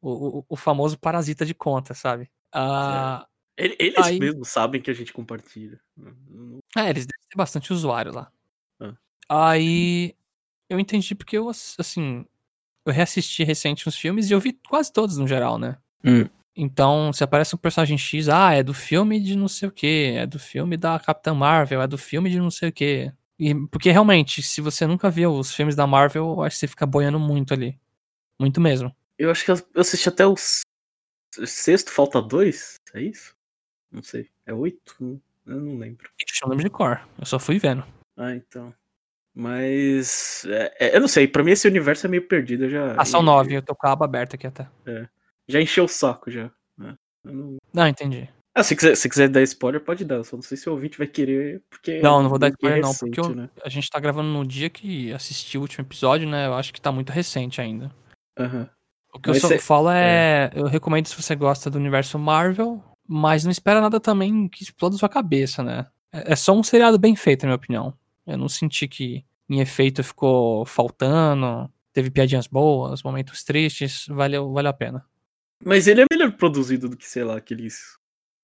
o, 0.00 0.38
o, 0.38 0.44
o 0.50 0.56
famoso 0.56 0.98
parasita 0.98 1.44
de 1.44 1.52
conta, 1.54 1.92
sabe? 1.94 2.30
Ah, 2.52 3.26
ele- 3.56 3.76
eles 3.78 3.98
Aí- 3.98 4.18
mesmos 4.20 4.48
sabem 4.48 4.80
que 4.80 4.90
a 4.90 4.94
gente 4.94 5.12
compartilha. 5.12 5.80
Não- 5.96 6.60
É, 6.76 6.88
eles 6.90 7.06
devem 7.06 7.28
ter 7.28 7.36
bastante 7.36 7.72
usuário 7.72 8.12
lá. 8.14 8.30
Ah. 8.80 8.94
Aí 9.28 10.14
eu 10.70 10.78
entendi 10.78 11.14
porque 11.14 11.36
eu, 11.36 11.48
ass- 11.48 11.76
assim, 11.78 12.24
eu 12.86 12.92
reassisti 12.92 13.42
recente 13.44 13.88
uns 13.88 13.96
filmes 13.96 14.30
e 14.30 14.32
eu 14.32 14.40
vi 14.40 14.52
quase 14.68 14.92
todos 14.92 15.18
no 15.18 15.26
geral, 15.26 15.58
né? 15.58 15.76
Hum. 16.04 16.28
Então, 16.56 17.12
se 17.12 17.24
aparece 17.24 17.54
um 17.54 17.58
personagem 17.58 17.98
X, 17.98 18.28
ah, 18.28 18.52
é 18.52 18.62
do 18.62 18.72
filme 18.72 19.20
de 19.20 19.36
não 19.36 19.48
sei 19.48 19.68
o 19.68 19.72
que, 19.72 20.14
é 20.16 20.26
do 20.26 20.38
filme 20.38 20.76
da 20.76 20.98
Capitã 21.00 21.34
Marvel, 21.34 21.82
é 21.82 21.86
do 21.86 21.98
filme 21.98 22.30
de 22.30 22.38
não 22.38 22.50
sei 22.50 22.68
o 22.68 22.72
que. 22.72 23.12
Porque 23.70 23.90
realmente, 23.90 24.40
se 24.42 24.60
você 24.60 24.86
nunca 24.86 25.10
viu 25.10 25.32
os 25.32 25.52
filmes 25.52 25.74
da 25.74 25.86
Marvel, 25.86 26.24
eu 26.36 26.42
acho 26.42 26.54
que 26.54 26.60
você 26.60 26.68
fica 26.68 26.86
boiando 26.86 27.18
muito 27.18 27.52
ali. 27.52 27.78
Muito 28.38 28.60
mesmo. 28.60 28.94
Eu 29.18 29.30
acho 29.30 29.44
que 29.44 29.50
eu 29.50 29.56
assisti 29.76 30.08
até 30.08 30.24
o 30.26 30.34
sexto, 31.44 31.90
falta 31.90 32.22
dois? 32.22 32.76
É 32.94 33.02
isso? 33.02 33.34
Não 33.90 34.02
sei. 34.02 34.28
É 34.46 34.54
oito? 34.54 35.20
Eu 35.46 35.60
não 35.60 35.78
lembro. 35.78 36.08
Gente, 36.20 36.40
eu 36.40 36.46
não 36.46 36.50
lembro 36.50 36.64
de 36.64 36.70
cor. 36.70 37.00
Eu 37.18 37.26
só 37.26 37.38
fui 37.38 37.58
vendo. 37.58 37.84
Ah, 38.16 38.34
então. 38.34 38.72
Mas. 39.34 40.44
é, 40.46 40.74
é, 40.78 40.96
eu 40.96 41.00
não 41.00 41.08
sei, 41.08 41.26
pra 41.26 41.42
mim 41.42 41.50
esse 41.50 41.66
universo 41.66 42.06
é 42.06 42.08
meio 42.10 42.26
perdido. 42.28 42.64
Eu 42.64 42.70
já, 42.70 42.94
Ah, 42.96 43.04
são 43.04 43.20
nove, 43.20 43.54
eu 43.54 43.62
tô 43.62 43.74
com 43.74 43.86
a 43.86 43.92
aba 43.92 44.04
aberta 44.04 44.36
aqui 44.36 44.46
até. 44.46 44.68
Já 45.48 45.60
encheu 45.60 45.84
o 45.84 45.88
saco 45.88 46.30
já. 46.30 46.50
né? 46.76 46.94
Eu 47.24 47.32
não- 47.32 47.56
Não, 47.72 47.86
entendi. 47.88 48.28
Ah, 48.56 48.62
se 48.62 48.76
quiser, 48.76 48.94
se 48.96 49.08
quiser 49.08 49.28
dar 49.28 49.42
spoiler, 49.42 49.80
pode 49.80 50.04
dar. 50.04 50.16
Eu 50.16 50.24
só 50.24 50.36
não 50.36 50.42
sei 50.42 50.56
se 50.56 50.68
o 50.68 50.72
ouvinte 50.72 50.96
vai 50.96 51.06
querer. 51.06 51.62
Porque 51.68 52.00
Não, 52.00 52.22
não 52.22 52.30
vou 52.30 52.38
dar 52.38 52.50
spoiler 52.50 52.80
não, 52.80 52.88
recente, 52.90 53.10
porque 53.16 53.20
eu- 53.20 53.34
né? 53.34 53.50
a 53.64 53.68
gente 53.68 53.90
tá 53.90 53.98
gravando 53.98 54.28
no 54.28 54.46
dia 54.46 54.70
que 54.70 55.12
assisti 55.12 55.58
o 55.58 55.60
último 55.62 55.84
episódio, 55.84 56.28
né? 56.28 56.46
Eu 56.46 56.54
acho 56.54 56.72
que 56.72 56.80
tá 56.80 56.92
muito 56.92 57.10
recente 57.10 57.60
ainda. 57.60 57.90
Aham. 58.38 58.68
O 59.12 59.18
que 59.20 59.28
eu 59.30 59.32
Mas 59.34 59.42
só 59.42 59.48
cê- 59.48 59.58
falo 59.58 59.90
é, 59.90 60.50
eu 60.54 60.66
recomendo 60.66 61.06
se 61.06 61.20
você 61.20 61.34
gosta 61.36 61.70
do 61.70 61.78
universo 61.78 62.18
Marvel, 62.18 62.82
mas 63.08 63.44
não 63.44 63.50
espera 63.50 63.80
nada 63.80 64.00
também 64.00 64.48
que 64.48 64.62
exploda 64.64 64.96
sua 64.96 65.08
cabeça, 65.08 65.62
né? 65.62 65.86
É 66.12 66.32
é 66.32 66.36
só 66.36 66.52
um 66.52 66.62
seriado 66.62 66.98
bem 66.98 67.14
feito, 67.16 67.42
na 67.42 67.48
minha 67.48 67.56
opinião. 67.56 67.94
Eu 68.26 68.36
não 68.38 68.48
senti 68.48 68.86
que 68.88 69.24
em 69.48 69.60
efeito 69.60 70.02
ficou 70.02 70.64
faltando, 70.64 71.70
teve 71.92 72.10
piadinhas 72.10 72.46
boas, 72.46 73.02
momentos 73.02 73.42
tristes, 73.44 74.06
valeu, 74.08 74.52
valeu 74.52 74.70
a 74.70 74.74
pena. 74.74 75.04
Mas 75.64 75.86
ele 75.88 76.02
é 76.02 76.04
melhor 76.10 76.32
produzido 76.36 76.88
do 76.88 76.96
que, 76.96 77.06
sei 77.08 77.24
lá, 77.24 77.36
aqueles. 77.36 77.96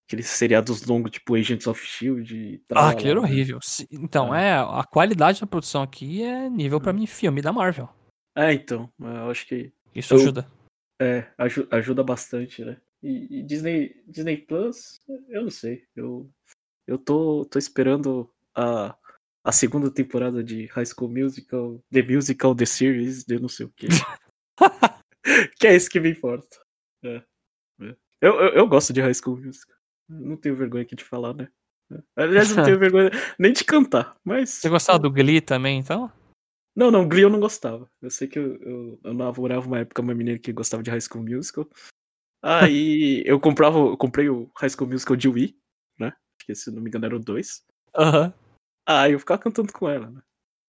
Aqueles 0.06 0.26
seriados 0.26 0.84
longos, 0.86 1.12
tipo 1.12 1.36
Agents 1.36 1.68
of 1.68 1.86
Shield. 1.86 2.34
e 2.36 2.56
Ah, 2.56 2.64
tralala, 2.68 2.92
aquele 2.92 3.10
era 3.10 3.20
né? 3.20 3.26
horrível. 3.28 3.58
Então, 3.92 4.32
Ah. 4.32 4.40
é, 4.40 4.54
a 4.58 4.82
qualidade 4.84 5.40
da 5.40 5.46
produção 5.46 5.82
aqui 5.82 6.20
é 6.22 6.48
nível 6.50 6.80
pra 6.80 6.92
mim 6.92 7.06
filme 7.06 7.40
da 7.40 7.52
Marvel. 7.52 7.88
É, 8.36 8.52
então. 8.52 8.92
Eu 8.98 9.30
acho 9.30 9.46
que. 9.46 9.72
Isso 9.94 10.14
Eu- 10.14 10.18
ajuda. 10.20 10.50
É, 11.00 11.26
aju 11.38 11.66
ajuda 11.70 12.02
bastante, 12.02 12.64
né? 12.64 12.76
E, 13.02 13.38
e, 13.38 13.42
Disney, 13.42 14.02
Disney 14.06 14.36
Plus, 14.36 15.00
eu 15.28 15.42
não 15.44 15.50
sei. 15.50 15.84
Eu, 15.96 16.28
eu 16.86 16.98
tô, 16.98 17.44
tô 17.46 17.58
esperando 17.58 18.28
a, 18.54 18.94
a 19.44 19.52
segunda 19.52 19.90
temporada 19.90 20.44
de 20.44 20.66
High 20.66 20.84
School 20.86 21.08
Musical, 21.10 21.80
The 21.90 22.02
Musical, 22.02 22.54
The 22.54 22.66
Series, 22.66 23.24
de 23.24 23.38
não 23.40 23.48
sei 23.48 23.64
o 23.66 23.72
quê. 23.76 23.86
que 25.58 25.66
é 25.66 25.74
isso 25.76 25.88
que 25.88 26.00
me 26.00 26.10
importa. 26.10 26.58
É, 27.04 27.23
é. 27.80 27.97
Eu, 28.21 28.35
eu, 28.35 28.49
eu, 28.54 28.69
gosto 28.69 28.92
de 28.92 29.00
High 29.00 29.14
School 29.14 29.38
Musical. 29.38 29.76
Não 30.09 30.37
tenho 30.37 30.57
vergonha 30.57 30.83
aqui 30.83 30.95
de 30.95 31.04
falar, 31.04 31.35
né? 31.35 31.49
Aliás, 32.16 32.54
não 32.54 32.64
tenho 32.64 32.78
vergonha 32.78 33.11
nem 33.38 33.52
de 33.52 33.64
cantar, 33.64 34.16
mas. 34.25 34.50
Você 34.50 34.69
gostava 34.69 34.99
do 34.99 35.11
Glee 35.11 35.40
também, 35.40 35.78
então? 35.78 36.12
Não, 36.76 36.90
não, 36.90 37.09
Glee 37.09 37.23
eu 37.23 37.30
não 37.30 37.40
gostava. 37.40 37.90
Eu 38.00 38.11
sei 38.11 38.28
que 38.28 38.38
eu, 38.38 38.57
eu, 38.57 39.00
eu 39.04 39.14
namorava 39.14 39.66
uma 39.66 39.80
época 39.80 40.02
uma 40.02 40.14
menina 40.14 40.38
que 40.38 40.52
gostava 40.52 40.83
de 40.83 40.90
High 40.90 41.00
School 41.00 41.25
Musical. 41.25 41.69
Aí 42.42 43.23
eu 43.26 43.40
comprava, 43.40 43.78
eu 43.78 43.97
comprei 43.97 44.28
o 44.28 44.50
High 44.57 44.71
School 44.71 44.90
Musical 44.90 45.16
de 45.16 45.28
Wii, 45.28 45.57
né? 45.99 46.09
Acho 46.09 46.47
que 46.47 46.54
se 46.54 46.71
não 46.71 46.83
me 46.83 46.88
engano 46.88 47.07
era 47.07 47.16
o 47.16 47.21
2. 47.21 47.64
Aham. 47.97 48.33
Aí 48.87 49.12
eu 49.12 49.19
ficava 49.19 49.40
cantando 49.40 49.73
com 49.73 49.88
ela, 49.88 50.11
né? 50.11 50.23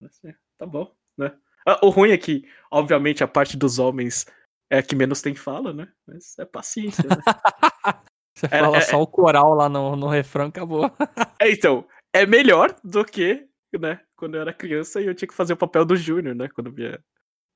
Assim, 0.04 0.34
tá 0.58 0.66
bom, 0.66 0.94
né? 1.18 1.36
Ah, 1.66 1.80
o 1.86 1.90
ruim 1.90 2.12
é 2.12 2.18
que, 2.18 2.48
obviamente, 2.72 3.24
a 3.24 3.28
parte 3.28 3.56
dos 3.56 3.78
homens 3.78 4.26
é 4.72 4.82
que 4.82 4.96
menos 4.96 5.22
tem 5.22 5.36
fala, 5.36 5.74
né? 5.74 5.90
Mas 6.08 6.40
é 6.40 6.46
paciência, 6.46 7.04
né? 7.04 7.18
Você 8.34 8.46
é, 8.46 8.60
fala 8.60 8.78
é, 8.78 8.82
só 8.82 9.01
o 9.01 9.06
coral 9.06 9.54
lá 9.54 9.68
no, 9.68 9.98
no 9.98 10.08
refrão, 10.08 10.46
acabou. 10.46 10.86
é, 11.40 11.51
então, 11.51 11.86
é 12.13 12.25
melhor 12.25 12.74
do 12.82 13.04
que, 13.04 13.46
né, 13.78 14.00
quando 14.16 14.36
eu 14.36 14.42
era 14.42 14.54
criança 14.54 15.01
e 15.01 15.06
eu 15.06 15.13
tinha 15.13 15.28
que 15.28 15.36
fazer 15.36 15.54
o 15.54 15.58
papel 15.58 15.84
do 15.84 15.98
Júnior, 15.98 16.34
né? 16.34 16.48
Quando 16.56 16.72
minha, 16.72 16.98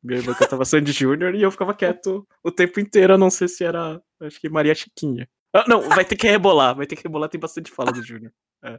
minha 0.03 0.19
irmã 0.19 0.33
cantava 0.33 0.65
Sandy 0.65 0.91
Júnior 0.91 1.33
e 1.33 1.41
eu 1.41 1.49
ficava 1.49 1.73
quieto 1.73 2.27
o 2.43 2.51
tempo 2.51 2.81
inteiro, 2.81 3.13
a 3.13 3.17
não 3.17 3.29
sei 3.29 3.47
se 3.47 3.63
era, 3.63 4.01
acho 4.21 4.39
que 4.39 4.49
Maria 4.49 4.75
Chiquinha. 4.75 5.27
Ah, 5.55 5.63
não, 5.69 5.81
vai 5.87 6.03
ter 6.03 6.17
que 6.17 6.27
rebolar, 6.27 6.75
vai 6.75 6.85
ter 6.85 6.97
que 6.97 7.03
rebolar, 7.03 7.29
tem 7.29 7.39
bastante 7.39 7.71
fala 7.71 7.93
do 7.93 8.03
Júnior. 8.03 8.33
É. 8.61 8.77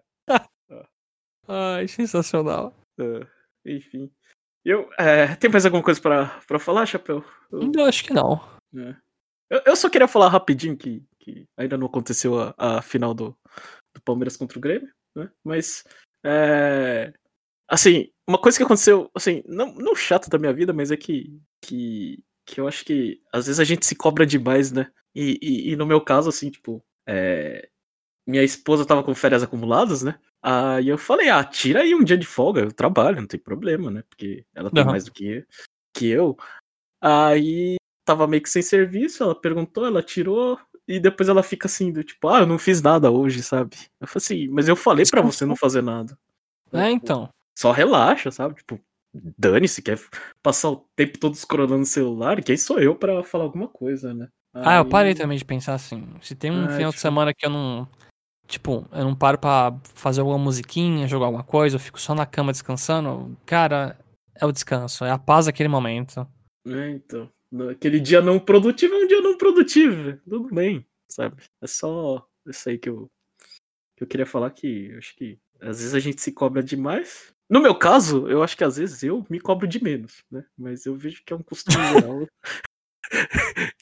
Ai, 1.49 1.88
sensacional. 1.88 2.76
É, 3.00 3.26
enfim. 3.64 4.12
Eu, 4.66 4.90
é, 4.99 5.37
tem 5.37 5.49
mais 5.49 5.64
alguma 5.64 5.80
coisa 5.80 6.00
pra 6.00 6.58
falar, 6.58 6.85
Chapéu? 6.87 7.25
Eu, 7.52 7.70
eu 7.73 7.85
acho 7.85 8.02
que 8.02 8.12
não. 8.12 8.40
É. 8.75 8.96
Eu, 9.49 9.62
eu, 9.64 9.76
só 9.76 9.88
queria 9.88 10.08
falar 10.08 10.28
rapidinho 10.28 10.76
que, 10.76 11.04
que 11.20 11.46
ainda 11.56 11.78
não 11.78 11.87
aconteceu 11.87 12.37
a, 12.37 12.52
a 12.58 12.82
final 12.82 13.14
do, 13.14 13.38
do 13.94 14.02
Palmeiras 14.04 14.37
contra 14.37 14.58
o 14.58 14.61
Grêmio, 14.61 14.92
né? 15.14 15.30
Mas, 15.44 15.85
é, 16.25 17.12
assim, 17.68 18.11
uma 18.26 18.38
coisa 18.38 18.58
que 18.58 18.64
aconteceu, 18.64 19.08
assim, 19.14 19.40
não, 19.46 19.73
não 19.73 19.94
chato 19.94 20.28
da 20.28 20.37
minha 20.37 20.52
vida, 20.52 20.73
mas 20.73 20.90
é 20.90 20.96
que, 20.96 21.40
que, 21.62 22.25
que 22.44 22.61
eu 22.61 22.66
acho 22.66 22.85
que 22.85 23.23
às 23.32 23.46
vezes 23.46 23.61
a 23.61 23.64
gente 23.64 23.87
se 23.87 23.94
cobra 23.94 24.26
demais, 24.26 24.73
né? 24.73 24.90
E, 25.14 25.38
e, 25.40 25.70
e 25.70 25.76
no 25.76 25.87
meu 25.87 26.00
caso, 26.00 26.28
assim, 26.28 26.50
tipo, 26.50 26.85
é, 27.08 27.68
minha 28.26 28.42
esposa 28.42 28.85
tava 28.85 29.02
com 29.02 29.14
férias 29.14 29.42
acumuladas, 29.42 30.02
né? 30.02 30.18
Aí 30.42 30.88
eu 30.88 30.99
falei, 30.99 31.28
ah, 31.28 31.45
tira 31.45 31.80
aí 31.83 31.95
um 31.95 32.04
dia 32.04 32.18
de 32.18 32.26
folga, 32.26 32.61
eu 32.61 32.73
trabalho, 32.73 33.21
não 33.21 33.26
tem 33.26 33.38
problema, 33.38 33.90
né? 33.90 34.02
Porque 34.09 34.45
ela 34.54 34.71
tem 34.71 34.83
uhum. 34.83 34.90
mais 34.90 35.04
do 35.04 35.12
que, 35.12 35.47
que 35.95 36.09
eu. 36.09 36.37
Aí 37.00 37.76
tava 38.04 38.26
meio 38.26 38.42
que 38.42 38.50
sem 38.50 38.62
serviço, 38.62 39.23
ela 39.23 39.35
perguntou, 39.35 39.87
ela 39.87 40.02
tirou, 40.02 40.59
e 40.87 41.00
depois 41.00 41.28
ela 41.28 41.42
fica 41.42 41.66
assim, 41.66 41.92
do 41.92 42.04
tipo, 42.04 42.28
ah, 42.28 42.40
eu 42.40 42.47
não 42.47 42.59
fiz 42.59 42.80
nada 42.80 43.11
hoje, 43.11 43.42
sabe? 43.42 43.76
Eu 44.00 44.06
falei 44.06 44.25
assim, 44.25 44.49
mas 44.49 44.68
eu 44.68 44.76
falei 44.76 45.04
para 45.11 45.21
você 45.21 45.45
não 45.45 45.56
fazer 45.56 45.83
nada. 45.83 46.16
É, 46.73 46.90
então. 46.90 47.28
Só 47.59 47.73
relaxa, 47.73 48.30
sabe? 48.30 48.54
Tipo, 48.56 48.80
dane-se, 49.37 49.83
quer 49.83 49.99
passar 50.42 50.71
o 50.71 50.87
tempo 50.95 51.18
todo 51.18 51.35
escrolando 51.35 51.78
no 51.78 51.87
celular, 51.87 52.42
quem 52.42 52.56
sou 52.56 52.78
eu 52.78 52.95
para 52.95 53.25
falar 53.25 53.45
alguma 53.45 53.68
coisa, 53.68 54.14
né? 54.14 54.28
Aí... 54.54 54.62
Ah, 54.64 54.76
eu 54.76 54.88
parei 54.88 55.14
também 55.14 55.37
de 55.37 55.45
pensar 55.45 55.75
assim. 55.75 56.06
Se 56.23 56.35
tem 56.35 56.50
um 56.50 56.66
é, 56.66 56.76
final 56.76 56.90
tipo... 56.90 56.97
de 56.97 57.00
semana 57.00 57.35
que 57.35 57.45
eu 57.45 57.50
não. 57.50 57.88
Tipo, 58.47 58.87
eu 58.93 59.05
não 59.05 59.15
paro 59.15 59.38
pra 59.38 59.76
fazer 59.95 60.21
alguma 60.21 60.38
musiquinha, 60.38 61.09
jogar 61.09 61.26
alguma 61.26 61.45
coisa, 61.45 61.76
eu 61.76 61.81
fico 61.81 62.00
só 62.00 62.15
na 62.15 62.25
cama 62.25 62.53
descansando, 62.53 63.37
cara, 63.45 63.99
é 64.35 64.47
o 64.47 64.53
descanso, 64.53 65.05
é 65.05 65.11
a 65.11 65.19
paz 65.19 65.47
daquele 65.47 65.69
momento. 65.69 66.26
É, 66.67 66.91
então. 66.91 67.31
Aquele 67.71 68.00
dia 68.00 68.21
não 68.21 68.38
produtivo 68.38 68.95
é 68.95 69.05
um 69.05 69.07
dia 69.07 69.21
não 69.21 69.37
produtivo, 69.37 70.19
tudo 70.29 70.55
bem, 70.55 70.87
sabe? 71.09 71.43
É 71.62 71.67
só 71.67 72.26
isso 72.47 72.69
aí 72.69 72.79
que 72.79 72.88
eu, 72.88 73.11
que 73.97 74.05
eu 74.05 74.07
queria 74.07 74.26
falar 74.26 74.50
que 74.50 74.91
eu 74.91 74.99
acho 74.99 75.15
que 75.17 75.38
às 75.61 75.79
vezes 75.79 75.95
a 75.95 76.00
gente 76.00 76.21
se 76.21 76.33
cobra 76.33 76.62
demais. 76.62 77.33
No 77.49 77.61
meu 77.61 77.75
caso, 77.75 78.29
eu 78.29 78.43
acho 78.43 78.57
que 78.57 78.65
às 78.65 78.76
vezes 78.76 79.03
eu 79.03 79.25
me 79.31 79.41
cobro 79.41 79.67
de 79.67 79.83
menos, 79.83 80.25
né? 80.31 80.45
Mas 80.59 80.85
eu 80.87 80.97
vejo 80.97 81.23
que 81.25 81.33
é 81.33 81.37
um 81.37 81.43
costume 81.43 81.76
geral 81.93 82.26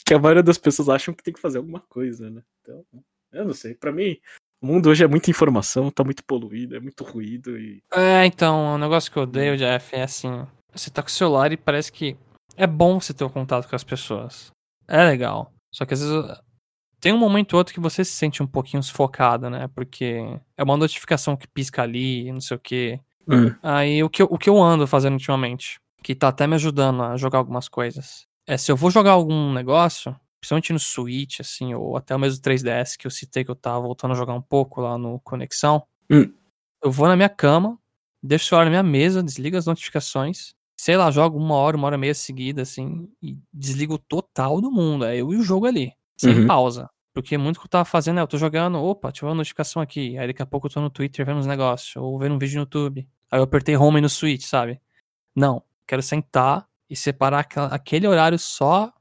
que 0.04 0.14
a 0.14 0.18
maioria 0.18 0.42
das 0.42 0.59
pessoas 0.59 0.88
acham 0.88 1.14
que 1.14 1.23
tem 1.23 1.33
que 1.33 1.40
fazer 1.40 1.59
alguma 1.59 1.80
coisa, 1.80 2.30
né? 2.30 2.42
Então, 2.61 2.85
eu 3.33 3.44
não 3.44 3.54
sei. 3.54 3.75
Para 3.75 3.92
mim, 3.92 4.21
o 4.61 4.66
mundo 4.66 4.88
hoje 4.88 5.04
é 5.04 5.06
muita 5.06 5.30
informação, 5.30 5.90
tá 5.90 6.02
muito 6.02 6.25
poluído, 6.25 6.76
é 6.76 6.80
muito 6.80 7.04
ruído 7.04 7.58
e. 7.58 7.82
É, 7.92 8.25
então, 8.26 8.75
o 8.75 8.78
negócio 8.78 9.11
que 9.11 9.18
eu 9.18 9.25
odeio, 9.25 9.56
Jeff, 9.56 9.94
é 9.94 10.02
assim. 10.02 10.46
Você 10.73 10.90
tá 10.90 11.02
com 11.02 11.08
o 11.08 11.12
celular 11.12 11.52
e 11.52 11.56
parece 11.56 11.92
que 11.92 12.16
é 12.56 12.66
bom 12.66 13.00
você 13.00 13.12
ter 13.12 13.25
o 13.25 13.30
contato 13.30 13.68
com 13.68 13.76
as 13.76 13.84
pessoas. 13.84 14.50
É 14.88 15.04
legal. 15.04 15.52
Só 15.70 15.84
que 15.84 15.94
às 15.94 16.00
vezes 16.00 16.40
tem 17.00 17.12
um 17.12 17.18
momento 17.18 17.52
ou 17.52 17.58
outro 17.58 17.75
que 17.75 17.80
você 17.80 18.04
se 18.04 18.12
sente 18.12 18.42
um 18.42 18.46
pouquinho 18.46 18.82
sufocado, 18.82 19.50
né? 19.50 19.68
Porque 19.75 20.25
é 20.56 20.62
uma 20.62 20.76
notificação 20.76 21.37
que 21.37 21.46
pisca 21.46 21.82
ali, 21.82 22.32
não 22.32 22.40
sei 22.40 22.56
o 22.56 22.61
quê. 22.61 23.00
Hum. 23.28 23.54
Aí 23.62 24.02
o 24.02 24.08
que, 24.08 24.23
eu, 24.23 24.28
o 24.30 24.38
que 24.38 24.49
eu 24.49 24.62
ando 24.62 24.87
fazendo 24.87 25.14
ultimamente, 25.14 25.78
que 26.02 26.14
tá 26.14 26.28
até 26.28 26.46
me 26.46 26.54
ajudando 26.54 27.02
a 27.02 27.16
jogar 27.16 27.38
algumas 27.38 27.68
coisas, 27.68 28.26
é, 28.46 28.56
se 28.56 28.73
eu 28.73 28.76
vou 28.76 28.90
jogar 28.90 29.12
algum 29.12 29.52
negócio, 29.52 30.14
principalmente 30.44 30.72
no 30.72 30.78
Switch, 30.78 31.40
assim, 31.40 31.74
ou 31.74 31.96
até 31.96 32.14
o 32.14 32.18
mesmo 32.18 32.42
3DS 32.42 32.96
que 32.98 33.06
eu 33.06 33.10
citei 33.10 33.44
que 33.44 33.50
eu 33.50 33.54
tava 33.54 33.80
voltando 33.80 34.12
a 34.12 34.14
jogar 34.14 34.34
um 34.34 34.42
pouco 34.42 34.80
lá 34.80 34.98
no 34.98 35.18
Conexão, 35.20 35.82
hum. 36.10 36.30
eu 36.82 36.90
vou 36.90 37.08
na 37.08 37.16
minha 37.16 37.30
cama, 37.30 37.78
deixo 38.22 38.44
o 38.44 38.48
celular 38.48 38.64
na 38.64 38.70
minha 38.70 38.82
mesa, 38.82 39.22
desligo 39.22 39.56
as 39.56 39.66
notificações, 39.66 40.54
sei 40.76 40.96
lá, 40.96 41.10
jogo 41.10 41.38
uma 41.38 41.54
hora, 41.54 41.76
uma 41.76 41.86
hora 41.86 41.96
e 41.96 41.98
meia 41.98 42.14
seguida, 42.14 42.62
assim, 42.62 43.08
e 43.22 43.38
desligo 43.52 43.98
total 43.98 44.60
do 44.60 44.70
mundo. 44.70 45.04
É 45.06 45.16
eu 45.16 45.32
e 45.32 45.36
o 45.36 45.42
jogo 45.42 45.66
ali, 45.66 45.92
sem 46.16 46.40
uhum. 46.40 46.46
pausa. 46.46 46.90
Porque 47.14 47.38
muito 47.38 47.60
que 47.60 47.66
eu 47.66 47.70
tava 47.70 47.84
fazendo 47.84 48.18
é, 48.18 48.22
eu 48.22 48.26
tô 48.26 48.36
jogando, 48.36 48.76
opa, 48.76 49.12
tive 49.12 49.26
uma 49.26 49.36
notificação 49.36 49.80
aqui. 49.80 50.18
Aí 50.18 50.26
daqui 50.26 50.42
a 50.42 50.46
pouco 50.46 50.66
eu 50.66 50.70
tô 50.70 50.80
no 50.80 50.90
Twitter 50.90 51.24
vendo 51.24 51.38
uns 51.38 51.46
negócios, 51.46 51.94
ou 51.96 52.18
vendo 52.18 52.34
um 52.34 52.38
vídeo 52.38 52.56
no 52.56 52.62
YouTube. 52.62 53.08
Aí 53.30 53.38
eu 53.38 53.44
apertei 53.44 53.76
home 53.76 54.00
no 54.00 54.08
Switch, 54.08 54.42
sabe? 54.42 54.80
Não, 55.34 55.62
quero 55.86 56.02
sentar, 56.02 56.68
e 56.88 56.96
separar 56.96 57.46
aquele 57.70 58.06
horário 58.06 58.38
só 58.38 58.92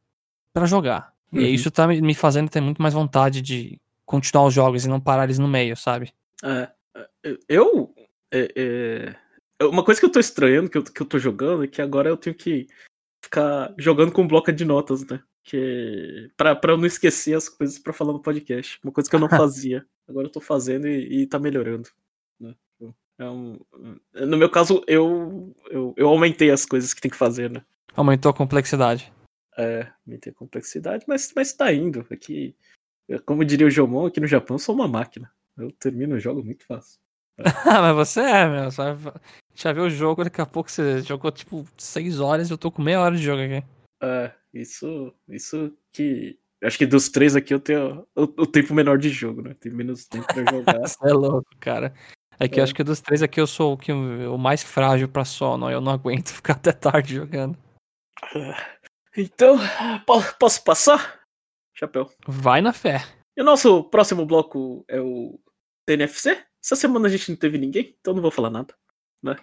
para 0.54 0.66
jogar. 0.66 1.13
Uhum. 1.34 1.42
E 1.42 1.54
isso 1.54 1.72
tá 1.72 1.88
me 1.88 2.14
fazendo 2.14 2.50
ter 2.50 2.62
muito 2.62 2.82
mais 2.82 2.94
vontade 2.94 3.42
de 3.42 3.80
continuar 4.06 4.46
os 4.46 4.54
jogos 4.54 4.86
e 4.86 4.90
não 4.90 5.00
parar 5.00 5.24
eles 5.24 5.40
no 5.40 5.48
meio, 5.48 5.76
sabe? 5.76 6.14
É, 6.44 6.70
é 7.24 7.38
eu. 7.50 7.94
É, 8.32 9.16
é, 9.60 9.66
uma 9.66 9.84
coisa 9.84 10.00
que 10.00 10.06
eu 10.06 10.12
tô 10.12 10.20
estranhando, 10.20 10.70
que 10.70 10.78
eu, 10.78 10.84
que 10.84 11.02
eu 11.02 11.06
tô 11.06 11.18
jogando, 11.18 11.64
é 11.64 11.68
que 11.68 11.82
agora 11.82 12.10
eu 12.10 12.18
tenho 12.18 12.36
que 12.36 12.68
ficar 13.24 13.74
jogando 13.78 14.12
com 14.12 14.28
bloco 14.28 14.52
de 14.52 14.64
notas, 14.64 15.06
né? 15.06 15.22
Que, 15.44 16.30
pra, 16.38 16.56
pra 16.56 16.74
eu 16.74 16.78
não 16.78 16.86
esquecer 16.86 17.36
as 17.36 17.50
coisas 17.50 17.80
para 17.80 17.92
falar 17.92 18.14
no 18.14 18.22
podcast. 18.22 18.80
Uma 18.84 18.94
coisa 18.94 19.10
que 19.10 19.16
eu 19.16 19.20
não 19.20 19.30
fazia. 19.30 19.86
agora 20.08 20.28
eu 20.28 20.32
tô 20.32 20.40
fazendo 20.40 20.88
e, 20.88 21.24
e 21.24 21.28
tá 21.28 21.40
melhorando. 21.40 21.90
Né? 22.40 22.56
É 23.18 23.26
um, 23.26 23.60
no 24.14 24.38
meu 24.38 24.50
caso, 24.50 24.84
eu, 24.88 25.56
eu, 25.70 25.94
eu 25.98 26.10
aumentei 26.10 26.52
as 26.52 26.66
coisas 26.66 26.94
que 26.94 27.02
tem 27.02 27.12
que 27.12 27.18
fazer, 27.18 27.50
né? 27.50 27.64
Aumentou 27.96 28.30
a 28.30 28.34
complexidade. 28.34 29.12
É, 29.58 29.88
aumentei 30.06 30.32
a 30.32 30.36
complexidade, 30.36 31.06
mas, 31.08 31.32
mas 31.36 31.54
tá 31.54 31.72
indo. 31.72 32.06
Aqui, 32.12 32.56
como 33.26 33.46
diria 33.46 33.68
o 33.68 33.72
Jomon, 33.72 34.08
aqui 34.08 34.20
no 34.20 34.28
Japão 34.28 34.56
eu 34.56 34.60
sou 34.60 34.74
uma 34.74 34.88
máquina. 34.88 35.32
Eu 35.58 35.72
termino 35.72 36.16
o 36.16 36.20
jogo 36.20 36.44
muito 36.44 36.66
fácil. 36.66 37.00
mas 37.66 37.96
você 37.96 38.22
é, 38.22 38.48
meu. 38.48 38.72
Só 38.72 38.96
já 39.56 39.72
viu 39.72 39.84
o 39.84 39.90
jogo, 39.90 40.24
daqui 40.24 40.42
a 40.42 40.46
pouco 40.46 40.72
você 40.72 41.02
jogou 41.02 41.32
tipo 41.32 41.66
6 41.78 42.20
horas 42.20 42.50
e 42.50 42.54
eu 42.54 42.58
tô 42.58 42.72
com 42.72 42.82
meia 42.82 43.00
hora 43.00 43.16
de 43.16 43.24
jogo 43.24 43.42
aqui. 43.42 43.66
É, 44.02 44.32
isso, 44.54 45.14
isso 45.28 45.72
que. 45.92 46.38
Acho 46.64 46.78
que 46.78 46.86
dos 46.86 47.10
três 47.10 47.36
aqui 47.36 47.54
eu 47.54 47.60
tenho 47.60 48.08
o, 48.16 48.22
o 48.24 48.48
tempo 48.48 48.74
menor 48.74 48.98
de 48.98 49.10
jogo, 49.10 49.42
né? 49.42 49.54
Tem 49.60 49.72
menos 49.72 50.06
tempo 50.06 50.26
pra 50.26 50.46
jogar. 50.50 50.80
Você 50.88 51.10
é 51.10 51.14
louco, 51.14 51.50
cara. 51.60 51.94
É 52.40 52.48
que 52.48 52.56
é. 52.56 52.60
eu 52.60 52.64
acho 52.64 52.74
que 52.74 52.84
dos 52.84 53.02
três 53.02 53.22
aqui 53.22 53.40
eu 53.40 53.48
sou 53.48 53.74
o, 53.74 53.78
que, 53.78 53.92
o 53.92 54.38
mais 54.38 54.64
frágil 54.64 55.10
pra 55.10 55.26
sono. 55.26 55.70
Eu 55.70 55.82
não 55.82 55.92
aguento 55.92 56.30
ficar 56.34 56.54
até 56.54 56.72
tarde 56.72 57.16
jogando. 57.16 57.58
Então, 59.16 59.58
posso 60.40 60.64
passar? 60.64 61.22
Chapéu. 61.74 62.10
Vai 62.28 62.62
na 62.62 62.74
fé. 62.74 63.04
E 63.36 63.42
o 63.42 63.46
nosso 63.46 63.84
próximo 63.86 64.26
bloco 64.26 64.86
é 64.88 65.00
o 65.00 65.40
TNFC. 65.86 66.44
Essa 66.64 66.76
semana 66.76 67.08
a 67.08 67.12
gente 67.12 67.30
não 67.30 67.36
teve 67.36 67.58
ninguém, 67.58 67.96
então 68.00 68.14
não 68.14 68.22
vou 68.22 68.32
falar 68.32 68.50
nada. 68.50 68.74
Né? 69.22 69.36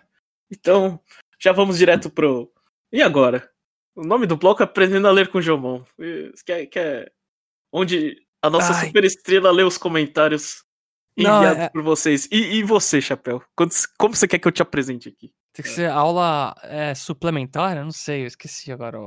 Então, 0.51 1.01
já 1.39 1.53
vamos 1.53 1.79
direto 1.79 2.11
pro. 2.11 2.53
E 2.93 3.03
agora? 3.03 3.51
O 3.95 4.03
nome 4.03 4.27
do 4.27 4.37
bloco 4.37 4.63
é 4.63 4.65
Aprendendo 4.65 5.07
a 5.09 5.11
Ler 5.11 5.29
com 5.29 5.41
Jomon. 5.41 5.85
Que 6.45 6.67
que 6.67 6.79
é 6.79 7.13
onde 7.73 8.17
a 8.43 8.49
nossa 8.49 8.73
Ai. 8.73 8.87
super 8.87 9.05
estrela 9.05 9.51
lê 9.51 9.63
os 9.63 9.77
comentários 9.77 10.65
enviados 11.17 11.59
não, 11.59 11.65
é... 11.65 11.69
por 11.69 11.83
vocês. 11.83 12.29
E, 12.31 12.57
e 12.59 12.63
você, 12.63 13.01
Chapéu? 13.01 13.43
Como 13.99 14.15
você 14.15 14.27
quer 14.27 14.39
que 14.39 14.49
eu 14.49 14.53
te 14.53 14.63
apresente 14.63 15.09
aqui? 15.09 15.33
Tem 15.53 15.65
que 15.65 15.71
é. 15.71 15.75
ser 15.75 15.91
aula 15.91 16.55
é, 16.63 16.95
suplementar? 16.95 17.77
Eu 17.77 17.85
não 17.85 17.93
sei, 17.93 18.23
eu 18.23 18.27
esqueci 18.27 18.73
agora. 18.73 18.99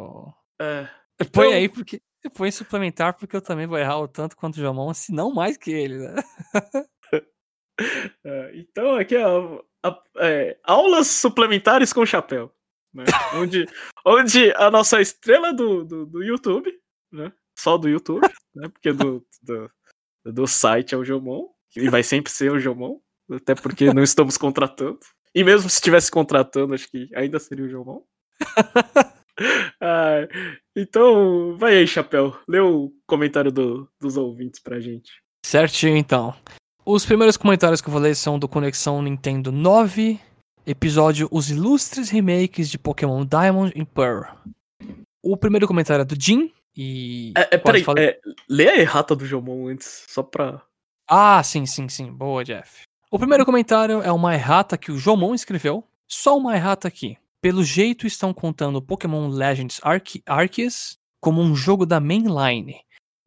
É. 0.62 0.88
Põe 1.31 1.48
então, 1.48 1.57
aí 1.57 1.69
porque. 1.69 2.01
Põe 2.36 2.51
suplementar 2.51 3.17
porque 3.17 3.36
eu 3.36 3.41
também 3.41 3.67
vou 3.67 3.77
errar 3.77 4.00
o 4.00 4.07
tanto 4.07 4.38
quanto 4.38 4.55
o 4.55 4.60
Jomon, 4.62 4.93
se 4.93 5.12
não 5.13 5.33
mais 5.33 5.57
que 5.57 5.72
ele, 5.72 5.98
né? 5.98 6.15
É, 8.24 8.51
então, 8.55 8.95
aqui, 8.95 9.17
ó, 9.17 9.62
a- 9.83 10.03
é, 10.19 10.57
aulas 10.63 11.07
suplementares 11.07 11.91
com 11.91 12.05
chapéu. 12.05 12.53
né? 12.93 13.03
onde, 13.33 13.65
onde 14.05 14.51
a 14.55 14.69
nossa 14.69 15.01
estrela 15.01 15.51
do, 15.51 15.83
do, 15.83 16.05
do 16.05 16.24
YouTube, 16.24 16.72
né? 17.12 17.33
Só 17.57 17.77
do 17.77 17.89
YouTube, 17.89 18.27
né? 18.55 18.69
Porque 18.69 18.93
do, 18.93 19.25
do, 19.41 19.72
do 20.24 20.48
site 20.48 20.93
é 20.93 20.98
o 20.98 21.03
Jomon, 21.03 21.50
e 21.75 21.89
vai 21.89 22.03
sempre 22.03 22.31
ser 22.31 22.51
o 22.51 22.60
Jomon, 22.60 23.00
até 23.31 23.55
porque 23.55 23.91
não 23.91 24.03
estamos 24.03 24.38
contratando. 24.38 25.00
E 25.33 25.43
mesmo 25.43 25.67
se 25.67 25.77
estivesse 25.77 26.12
contratando, 26.12 26.75
acho 26.75 26.88
que 26.89 27.10
ainda 27.15 27.39
seria 27.39 27.65
o 27.65 27.69
Jomon. 27.69 28.03
Ah, 29.81 30.27
então, 30.75 31.57
vai 31.57 31.77
aí, 31.77 31.87
Chapéu. 31.87 32.35
Lê 32.47 32.59
o 32.59 32.91
comentário 33.07 33.51
do- 33.51 33.89
dos 33.99 34.17
ouvintes 34.17 34.59
pra 34.61 34.79
gente. 34.79 35.11
Certinho, 35.45 35.97
então. 35.97 36.33
Os 36.85 37.05
primeiros 37.05 37.37
comentários 37.37 37.81
que 37.81 37.87
eu 37.87 37.91
vou 37.91 38.01
ler 38.01 38.15
são 38.15 38.37
do 38.37 38.47
Conexão 38.47 39.01
Nintendo 39.01 39.51
9, 39.51 40.19
episódio 40.65 41.27
Os 41.31 41.49
Ilustres 41.49 42.09
Remakes 42.09 42.69
de 42.69 42.77
Pokémon 42.77 43.25
Diamond 43.25 43.71
e 43.75 43.85
Pearl. 43.85 44.23
O 45.23 45.37
primeiro 45.37 45.67
comentário 45.67 46.01
é 46.01 46.05
do 46.05 46.19
Jin, 46.21 46.51
e... 46.75 47.31
É, 47.37 47.55
é, 47.55 47.57
peraí, 47.57 47.83
falar- 47.83 48.01
é, 48.01 48.19
lê 48.49 48.67
a 48.69 48.77
errata 48.79 49.15
do 49.15 49.25
Jomon 49.25 49.67
antes, 49.67 50.05
só 50.09 50.21
pra. 50.23 50.61
Ah, 51.09 51.41
sim, 51.43 51.65
sim, 51.65 51.87
sim. 51.87 52.11
Boa, 52.11 52.43
Jeff. 52.43 52.81
O 53.11 53.17
primeiro 53.19 53.45
comentário 53.45 54.01
é 54.01 54.11
uma 54.11 54.33
errata 54.33 54.77
que 54.77 54.91
o 54.91 54.97
Jomon 54.97 55.33
escreveu. 55.35 55.83
Só 56.09 56.37
uma 56.37 56.55
errata 56.55 56.87
aqui. 56.87 57.17
Pelo 57.43 57.62
jeito 57.62 58.07
estão 58.07 58.33
contando 58.33 58.81
Pokémon 58.81 59.27
Legends 59.27 59.81
Arce- 59.83 60.23
Arceus 60.25 60.97
como 61.19 61.41
um 61.41 61.53
jogo 61.53 61.85
da 61.85 62.00
mainline. 62.00 62.77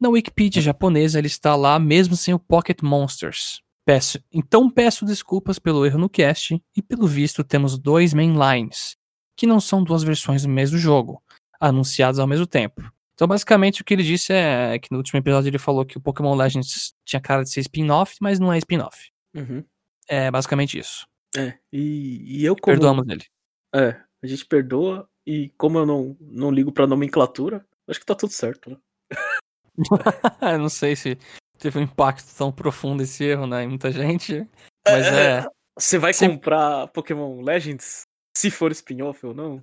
Na 0.00 0.08
Wikipedia 0.08 0.62
japonesa 0.62 1.18
ele 1.18 1.26
está 1.26 1.54
lá 1.54 1.78
mesmo 1.78 2.16
sem 2.16 2.32
o 2.32 2.38
Pocket 2.38 2.80
Monsters. 2.80 3.60
Peço, 3.84 4.18
então 4.32 4.70
peço 4.70 5.04
desculpas 5.04 5.58
pelo 5.58 5.84
erro 5.84 5.98
no 5.98 6.08
cast 6.08 6.58
e 6.74 6.80
pelo 6.80 7.06
visto 7.06 7.44
temos 7.44 7.78
dois 7.78 8.14
mainlines, 8.14 8.96
que 9.36 9.46
não 9.46 9.60
são 9.60 9.84
duas 9.84 10.02
versões 10.02 10.44
do 10.44 10.48
mesmo 10.48 10.78
jogo, 10.78 11.22
anunciadas 11.60 12.18
ao 12.18 12.26
mesmo 12.26 12.46
tempo. 12.46 12.90
Então 13.12 13.28
basicamente 13.28 13.82
o 13.82 13.84
que 13.84 13.92
ele 13.92 14.02
disse 14.02 14.32
é 14.32 14.78
que 14.78 14.90
no 14.90 14.96
último 14.96 15.18
episódio 15.18 15.50
ele 15.50 15.58
falou 15.58 15.84
que 15.84 15.98
o 15.98 16.00
Pokémon 16.00 16.34
Legends 16.34 16.94
tinha 17.04 17.20
cara 17.20 17.42
de 17.44 17.50
ser 17.50 17.60
spin-off, 17.60 18.16
mas 18.18 18.38
não 18.38 18.50
é 18.50 18.56
spin-off. 18.56 19.10
Uhum. 19.34 19.62
É 20.08 20.30
basicamente 20.30 20.78
isso. 20.78 21.06
É, 21.36 21.58
e, 21.70 22.38
e 22.40 22.44
eu 22.46 22.56
como. 22.56 22.74
Perdoamos 22.74 23.06
ele. 23.10 23.24
É, 23.74 24.00
a 24.22 24.26
gente 24.26 24.44
perdoa, 24.46 25.08
e 25.26 25.50
como 25.56 25.78
eu 25.78 25.86
não, 25.86 26.16
não 26.20 26.50
ligo 26.50 26.72
pra 26.72 26.86
nomenclatura, 26.86 27.64
acho 27.88 28.00
que 28.00 28.06
tá 28.06 28.14
tudo 28.14 28.32
certo, 28.32 28.70
né? 28.70 28.76
Eu 30.54 30.58
não 30.58 30.68
sei 30.68 30.96
se 30.96 31.18
teve 31.58 31.78
um 31.78 31.82
impacto 31.82 32.26
tão 32.36 32.50
profundo 32.50 33.02
esse 33.02 33.24
erro, 33.24 33.46
né, 33.46 33.64
em 33.64 33.68
muita 33.68 33.90
gente. 33.92 34.48
Mas 34.86 35.06
é. 35.06 35.46
Você 35.78 35.98
vai 35.98 36.14
Sim. 36.14 36.30
comprar 36.30 36.88
Pokémon 36.88 37.42
Legends? 37.42 38.02
Se 38.36 38.50
for 38.50 38.70
spin-off 38.72 39.24
ou 39.26 39.34
não? 39.34 39.62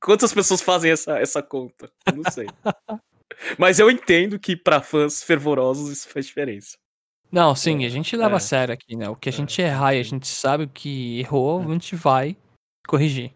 Quantas 0.00 0.32
pessoas 0.32 0.60
fazem 0.60 0.90
essa, 0.90 1.18
essa 1.18 1.42
conta? 1.42 1.90
Eu 2.06 2.16
não 2.16 2.30
sei. 2.30 2.46
Mas 3.58 3.78
eu 3.78 3.90
entendo 3.90 4.38
que 4.38 4.56
pra 4.56 4.80
fãs 4.80 5.22
fervorosos 5.22 5.90
isso 5.90 6.08
faz 6.08 6.26
diferença. 6.26 6.76
Não, 7.30 7.54
sim, 7.54 7.84
a 7.84 7.88
gente 7.88 8.16
leva 8.16 8.34
é. 8.34 8.36
a 8.36 8.40
sério 8.40 8.72
aqui, 8.72 8.96
né? 8.96 9.08
O 9.08 9.16
que 9.16 9.28
a 9.28 9.32
É, 9.32 9.32
gente 9.32 9.60
errar 9.60 9.94
e 9.94 10.00
a 10.00 10.02
gente 10.02 10.26
sabe 10.26 10.64
o 10.64 10.68
que 10.68 11.18
errou, 11.20 11.60
É. 11.60 11.64
a 11.64 11.68
gente 11.68 11.94
vai 11.94 12.36
corrigir. 12.88 13.32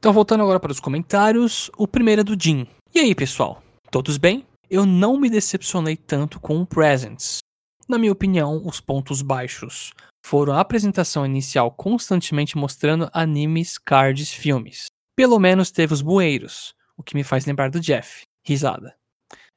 Então, 0.00 0.14
voltando 0.14 0.42
agora 0.42 0.58
para 0.58 0.72
os 0.72 0.80
comentários, 0.80 1.70
o 1.76 1.86
primeiro 1.86 2.22
é 2.22 2.24
do 2.24 2.34
Jim. 2.34 2.66
E 2.94 2.98
aí, 2.98 3.14
pessoal? 3.14 3.62
Todos 3.90 4.16
bem? 4.16 4.46
Eu 4.70 4.86
não 4.86 5.20
me 5.20 5.28
decepcionei 5.28 5.94
tanto 5.94 6.40
com 6.40 6.58
o 6.58 6.64
Presents. 6.64 7.40
Na 7.86 7.98
minha 7.98 8.10
opinião, 8.10 8.66
os 8.66 8.80
pontos 8.80 9.20
baixos 9.20 9.92
foram 10.24 10.54
a 10.54 10.60
apresentação 10.60 11.26
inicial 11.26 11.70
constantemente 11.70 12.56
mostrando 12.56 13.10
animes, 13.12 13.76
cards, 13.76 14.32
filmes. 14.32 14.86
Pelo 15.14 15.38
menos 15.38 15.70
teve 15.70 15.92
os 15.92 16.00
bueiros, 16.00 16.72
o 16.96 17.02
que 17.02 17.14
me 17.14 17.22
faz 17.22 17.44
lembrar 17.44 17.70
do 17.70 17.78
Jeff. 17.78 18.22
Risada. 18.42 18.96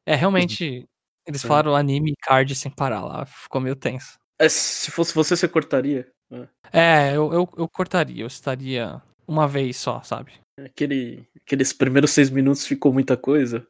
É, 0.06 0.14
realmente, 0.14 0.84
eles 1.26 1.46
É. 1.46 1.48
falaram 1.48 1.74
anime 1.74 2.12
e 2.12 2.16
card 2.22 2.54
sem 2.54 2.70
parar 2.70 3.00
lá, 3.06 3.26
ficou 3.26 3.62
meio 3.62 3.78
tenso. 3.78 4.18
É, 4.38 4.50
se 4.50 4.92
fosse 4.92 5.16
você, 5.16 5.38
você 5.38 5.48
cortaria? 5.48 6.12
É. 6.30 6.48
É, 6.74 7.16
eu, 7.16 7.32
eu, 7.32 7.50
eu 7.56 7.70
cortaria, 7.70 8.24
eu 8.24 8.28
estaria 8.28 9.02
uma 9.26 9.48
vez 9.48 9.78
só, 9.78 10.02
sabe? 10.02 10.34
Aquele, 10.60 11.28
aqueles 11.36 11.74
primeiros 11.74 12.12
seis 12.12 12.30
minutos 12.30 12.66
ficou 12.66 12.94
muita 12.94 13.18
coisa. 13.18 13.66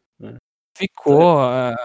Ficou. 0.77 1.39
é, 1.43 1.75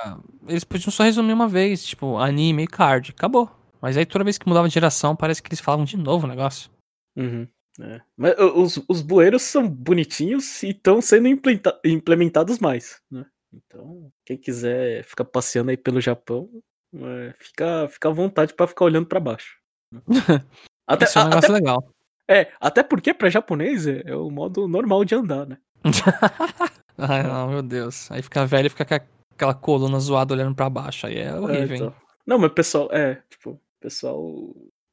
eles 0.48 0.64
podiam 0.64 0.90
só 0.90 1.04
resumir 1.04 1.32
uma 1.32 1.46
vez, 1.48 1.84
tipo, 1.84 2.16
anime 2.16 2.64
e 2.64 2.66
card, 2.66 3.10
acabou. 3.10 3.50
Mas 3.80 3.96
aí 3.96 4.04
toda 4.06 4.24
vez 4.24 4.38
que 4.38 4.48
mudava 4.48 4.66
de 4.66 4.74
geração, 4.74 5.14
parece 5.14 5.42
que 5.42 5.48
eles 5.50 5.60
falavam 5.60 5.84
de 5.84 5.96
novo 5.96 6.26
o 6.26 6.28
negócio. 6.28 6.70
Uhum, 7.16 7.46
é. 7.80 8.00
Mas 8.16 8.34
os, 8.38 8.82
os 8.88 9.02
bueiros 9.02 9.42
são 9.42 9.68
bonitinhos 9.68 10.62
e 10.62 10.70
estão 10.70 11.00
sendo 11.00 11.28
implenta- 11.28 11.78
implementados 11.84 12.58
mais, 12.58 13.00
né? 13.10 13.24
Então, 13.52 14.10
quem 14.26 14.36
quiser 14.36 15.04
ficar 15.04 15.24
passeando 15.24 15.70
aí 15.70 15.76
pelo 15.76 16.00
Japão, 16.00 16.48
é, 16.94 17.34
fica, 17.38 17.88
fica 17.88 18.08
à 18.08 18.12
vontade 18.12 18.52
pra 18.54 18.66
ficar 18.66 18.84
olhando 18.86 19.06
pra 19.06 19.20
baixo. 19.20 19.58
né? 19.92 20.00
Até, 20.86 21.04
Isso 21.04 21.18
é 21.18 21.22
um 21.22 21.28
negócio 21.28 21.50
até, 21.50 21.58
legal. 21.60 21.94
É, 22.28 22.52
até 22.60 22.82
porque 22.82 23.14
pra 23.14 23.30
japonês 23.30 23.86
é, 23.86 24.02
é 24.04 24.14
o 24.14 24.30
modo 24.30 24.68
normal 24.68 25.04
de 25.04 25.14
andar, 25.14 25.46
né? 25.46 25.58
Ai, 26.98 27.22
não, 27.22 27.48
meu 27.48 27.62
Deus. 27.62 28.10
Aí 28.10 28.22
fica 28.22 28.44
velho 28.46 28.66
e 28.66 28.70
fica 28.70 28.84
com 28.84 29.06
aquela 29.34 29.54
coluna 29.54 29.98
zoada 30.00 30.34
olhando 30.34 30.54
pra 30.54 30.68
baixo. 30.68 31.06
Aí 31.06 31.16
é 31.18 31.28
É, 31.28 31.34
horrível, 31.34 31.76
hein? 31.76 31.82
então. 31.82 31.94
Não, 32.26 32.38
mas 32.38 32.52
pessoal, 32.52 32.88
é, 32.92 33.22
tipo, 33.30 33.60
pessoal, 33.80 34.20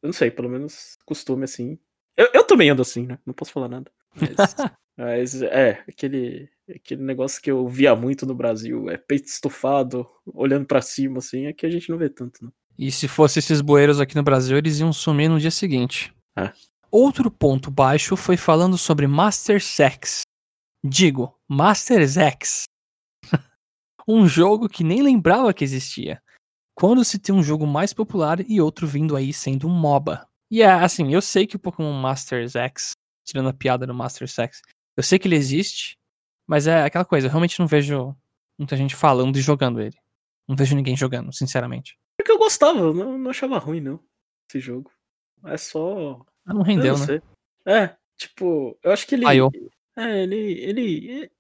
eu 0.01 0.07
não 0.07 0.13
sei, 0.13 0.31
pelo 0.31 0.49
menos 0.49 0.97
costume 1.05 1.43
assim. 1.43 1.77
Eu, 2.15 2.29
eu 2.33 2.43
também 2.45 2.69
ando 2.69 2.81
assim, 2.81 3.05
né? 3.05 3.19
Não 3.25 3.33
posso 3.33 3.51
falar 3.51 3.67
nada. 3.67 3.91
Mas, 4.15 4.55
mas, 4.97 5.41
é, 5.41 5.83
aquele, 5.89 6.47
aquele 6.73 7.03
negócio 7.03 7.41
que 7.41 7.51
eu 7.51 7.67
via 7.67 7.95
muito 7.95 8.25
no 8.25 8.35
Brasil, 8.35 8.89
é 8.89 8.97
peito 8.97 9.25
estufado, 9.27 10.07
olhando 10.25 10.65
pra 10.65 10.81
cima, 10.81 11.17
assim, 11.17 11.47
é 11.47 11.53
que 11.53 11.65
a 11.65 11.69
gente 11.69 11.89
não 11.89 11.97
vê 11.97 12.07
tanto, 12.07 12.45
né? 12.45 12.51
E 12.77 12.91
se 12.91 13.07
fosse 13.07 13.39
esses 13.39 13.61
bueiros 13.61 13.99
aqui 13.99 14.15
no 14.15 14.23
Brasil, 14.23 14.57
eles 14.57 14.79
iam 14.79 14.93
sumir 14.93 15.29
no 15.29 15.39
dia 15.39 15.51
seguinte. 15.51 16.13
É. 16.37 16.51
Outro 16.97 17.29
ponto 17.29 17.69
baixo 17.69 18.15
foi 18.15 18.37
falando 18.37 18.77
sobre 18.77 19.05
Master 19.05 19.61
Sex. 19.61 20.21
Digo, 20.81 21.37
Master 21.45 22.07
X. 22.07 22.63
um 24.07 24.25
jogo 24.25 24.69
que 24.69 24.81
nem 24.81 25.01
lembrava 25.01 25.53
que 25.53 25.65
existia. 25.65 26.23
Quando 26.73 27.03
se 27.03 27.19
tem 27.19 27.35
um 27.35 27.43
jogo 27.43 27.67
mais 27.67 27.91
popular 27.93 28.39
e 28.49 28.61
outro 28.61 28.87
vindo 28.87 29.13
aí 29.17 29.33
sendo 29.33 29.67
um 29.67 29.77
MOBA. 29.77 30.25
E 30.49 30.61
é 30.61 30.71
assim, 30.71 31.13
eu 31.13 31.21
sei 31.21 31.45
que 31.45 31.57
o 31.57 31.59
Pokémon 31.59 31.91
Master 31.91 32.47
X, 32.49 32.93
tirando 33.25 33.49
a 33.49 33.53
piada 33.53 33.85
do 33.85 33.93
Master 33.93 34.29
Sex, 34.29 34.61
eu 34.95 35.03
sei 35.03 35.19
que 35.19 35.27
ele 35.27 35.35
existe, 35.35 35.97
mas 36.47 36.65
é 36.65 36.83
aquela 36.83 37.03
coisa, 37.03 37.27
eu 37.27 37.31
realmente 37.31 37.59
não 37.59 37.67
vejo 37.67 38.15
muita 38.57 38.77
gente 38.77 38.95
falando 38.95 39.35
e 39.35 39.41
jogando 39.41 39.81
ele. 39.81 39.97
Não 40.47 40.55
vejo 40.55 40.73
ninguém 40.73 40.95
jogando, 40.95 41.33
sinceramente. 41.33 41.99
Porque 42.17 42.31
eu 42.31 42.37
gostava, 42.37 42.79
eu 42.79 42.93
não, 42.93 43.17
não 43.17 43.31
achava 43.31 43.57
ruim, 43.57 43.81
não, 43.81 43.99
esse 44.49 44.61
jogo. 44.61 44.89
É 45.43 45.57
só. 45.57 46.25
Não 46.45 46.57
eu 46.57 46.63
rendeu, 46.63 46.97
não 46.97 47.05
né? 47.05 47.21
É, 47.65 47.95
tipo, 48.17 48.77
eu 48.83 48.91
acho 48.91 49.07
que 49.07 49.15
ele. 49.15 49.23
Falhou. 49.23 49.51
É, 49.97 50.23
ele. 50.23 50.35
ele 50.61 51.31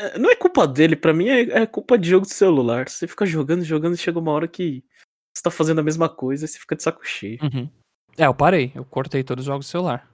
é, 0.00 0.18
não 0.18 0.30
é 0.30 0.36
culpa 0.36 0.66
dele, 0.66 0.94
pra 0.96 1.12
mim 1.12 1.28
é, 1.28 1.40
é 1.62 1.66
culpa 1.66 1.98
de 1.98 2.08
jogo 2.08 2.26
de 2.26 2.32
celular. 2.32 2.88
Você 2.88 3.06
fica 3.06 3.26
jogando, 3.26 3.64
jogando 3.64 3.94
e 3.94 3.98
chega 3.98 4.18
uma 4.18 4.32
hora 4.32 4.46
que 4.48 4.84
você 5.34 5.42
tá 5.42 5.50
fazendo 5.50 5.80
a 5.80 5.84
mesma 5.84 6.08
coisa 6.08 6.44
e 6.44 6.48
você 6.48 6.58
fica 6.58 6.76
de 6.76 6.82
saco 6.82 7.04
cheio. 7.06 7.38
Uhum. 7.42 7.68
É, 8.16 8.26
eu 8.26 8.34
parei. 8.34 8.72
Eu 8.74 8.84
cortei 8.84 9.22
todos 9.22 9.42
os 9.42 9.46
jogos 9.46 9.66
do 9.66 9.70
celular. 9.70 10.08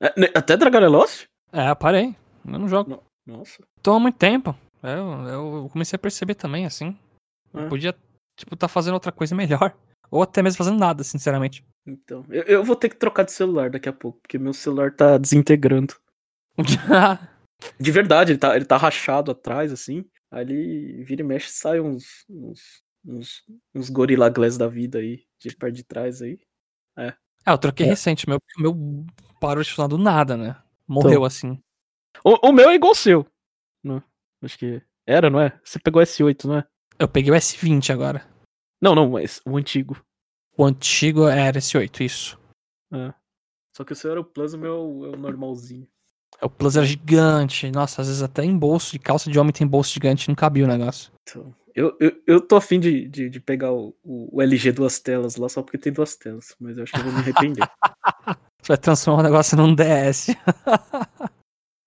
É, 0.00 0.20
né, 0.20 0.28
até 0.34 0.56
Dragon 0.56 0.78
Lost? 0.88 1.26
É, 1.52 1.70
eu 1.70 1.76
parei. 1.76 2.14
Eu 2.44 2.58
não 2.58 2.68
jogo. 2.68 3.02
Nossa. 3.26 3.62
Tô 3.82 3.92
há 3.94 4.00
muito 4.00 4.16
tempo. 4.16 4.54
É, 4.82 4.94
Eu, 4.94 5.28
eu 5.28 5.68
comecei 5.70 5.96
a 5.96 6.00
perceber 6.00 6.34
também, 6.34 6.66
assim. 6.66 6.96
Eu 7.52 7.62
É. 7.62 7.68
podia, 7.68 7.94
tipo, 8.36 8.56
tá 8.56 8.68
fazendo 8.68 8.94
outra 8.94 9.10
coisa 9.12 9.34
melhor. 9.34 9.76
Ou 10.10 10.22
até 10.22 10.42
mesmo 10.42 10.58
fazendo 10.58 10.78
nada, 10.78 11.02
sinceramente. 11.04 11.64
Então, 11.90 12.24
eu, 12.28 12.42
eu 12.42 12.64
vou 12.64 12.76
ter 12.76 12.88
que 12.90 12.96
trocar 12.96 13.24
de 13.24 13.32
celular 13.32 13.70
daqui 13.70 13.88
a 13.88 13.92
pouco, 13.92 14.20
porque 14.20 14.38
meu 14.38 14.52
celular 14.52 14.94
tá 14.94 15.16
desintegrando. 15.16 15.94
De 17.80 17.90
verdade, 17.90 18.32
ele 18.32 18.38
tá, 18.38 18.54
ele 18.54 18.64
tá 18.64 18.76
rachado 18.76 19.30
atrás, 19.32 19.72
assim. 19.72 20.04
Aí 20.30 20.42
ele 20.42 21.02
vira 21.04 21.22
e 21.22 21.24
mexe, 21.24 21.50
sai 21.50 21.80
uns, 21.80 22.24
uns, 22.28 22.82
uns, 23.04 23.42
uns 23.74 23.90
Gorilla 23.90 24.28
Glass 24.28 24.56
da 24.56 24.68
vida 24.68 24.98
aí, 24.98 25.24
de 25.40 25.56
perto 25.56 25.74
de 25.74 25.82
trás 25.84 26.22
aí. 26.22 26.38
é, 26.96 27.14
eu 27.46 27.58
troquei 27.58 27.86
É. 27.86 27.90
recente, 27.90 28.28
meu, 28.28 28.38
o 28.58 28.62
meu 28.62 29.06
parou 29.40 29.62
de 29.62 29.70
funcionar 29.70 29.88
do 29.88 29.98
nada, 29.98 30.36
né? 30.36 30.56
Morreu 30.86 31.12
Então. 31.12 31.24
assim. 31.24 31.60
O, 32.24 32.48
o 32.48 32.52
meu 32.52 32.70
é 32.70 32.74
igual 32.74 32.90
ao 32.90 32.94
seu. 32.94 33.26
Né? 33.82 34.02
Acho 34.42 34.58
que 34.58 34.82
era, 35.06 35.28
não 35.30 35.40
é? 35.40 35.58
Você 35.64 35.78
pegou 35.80 36.02
S8, 36.02 36.44
não 36.44 36.58
é? 36.58 36.64
Eu 36.98 37.08
peguei 37.08 37.32
o 37.32 37.34
S20 37.36 37.90
agora. 37.92 38.24
Não, 38.80 38.94
não, 38.94 39.10
mas 39.10 39.40
o 39.46 39.56
antigo. 39.56 40.00
O 40.58 40.64
antigo 40.64 41.28
era 41.28 41.58
S8, 41.58 42.00
isso. 42.04 42.38
É. 42.92 43.14
Só 43.76 43.84
que 43.84 43.92
o 43.92 43.96
seu 43.96 44.10
era 44.10 44.20
o 44.20 44.24
Plus, 44.24 44.54
o 44.54 44.58
meu 44.58 44.72
é 44.72 44.76
o- 44.76 45.06
é 45.06 45.08
o 45.10 45.16
normalzinho. 45.16 45.86
O 46.42 46.50
Plus 46.50 46.76
era 46.76 46.84
gigante. 46.84 47.70
Nossa, 47.70 48.02
às 48.02 48.08
vezes 48.08 48.22
até 48.22 48.44
em 48.44 48.58
bolso 48.58 48.90
de 48.92 48.98
calça 48.98 49.30
de 49.30 49.38
homem 49.38 49.52
tem 49.52 49.66
bolso 49.66 49.92
gigante, 49.92 50.28
não 50.28 50.34
cabia 50.34 50.64
o 50.64 50.68
negócio. 50.68 51.12
Então, 51.22 51.54
Eu, 51.74 51.96
eu, 52.00 52.20
eu 52.26 52.40
tô 52.40 52.56
afim 52.56 52.80
de, 52.80 53.06
de, 53.08 53.30
de 53.30 53.38
pegar 53.40 53.72
o, 53.72 53.94
o, 54.02 54.42
LG 54.42 54.72
duas 54.72 54.98
telas 54.98 55.36
lá 55.36 55.48
só 55.48 55.62
porque 55.62 55.78
tem 55.78 55.92
duas 55.92 56.16
telas, 56.16 56.56
mas 56.58 56.76
eu 56.76 56.82
acho 56.82 56.92
que 56.92 56.98
eu 56.98 57.04
vou 57.04 57.12
me 57.12 57.20
arrepender. 57.20 57.62
Você 58.60 58.68
vai 58.72 58.76
transformar 58.78 59.20
o 59.20 59.22
negócio 59.22 59.56
num 59.56 59.72
DS. 59.74 60.30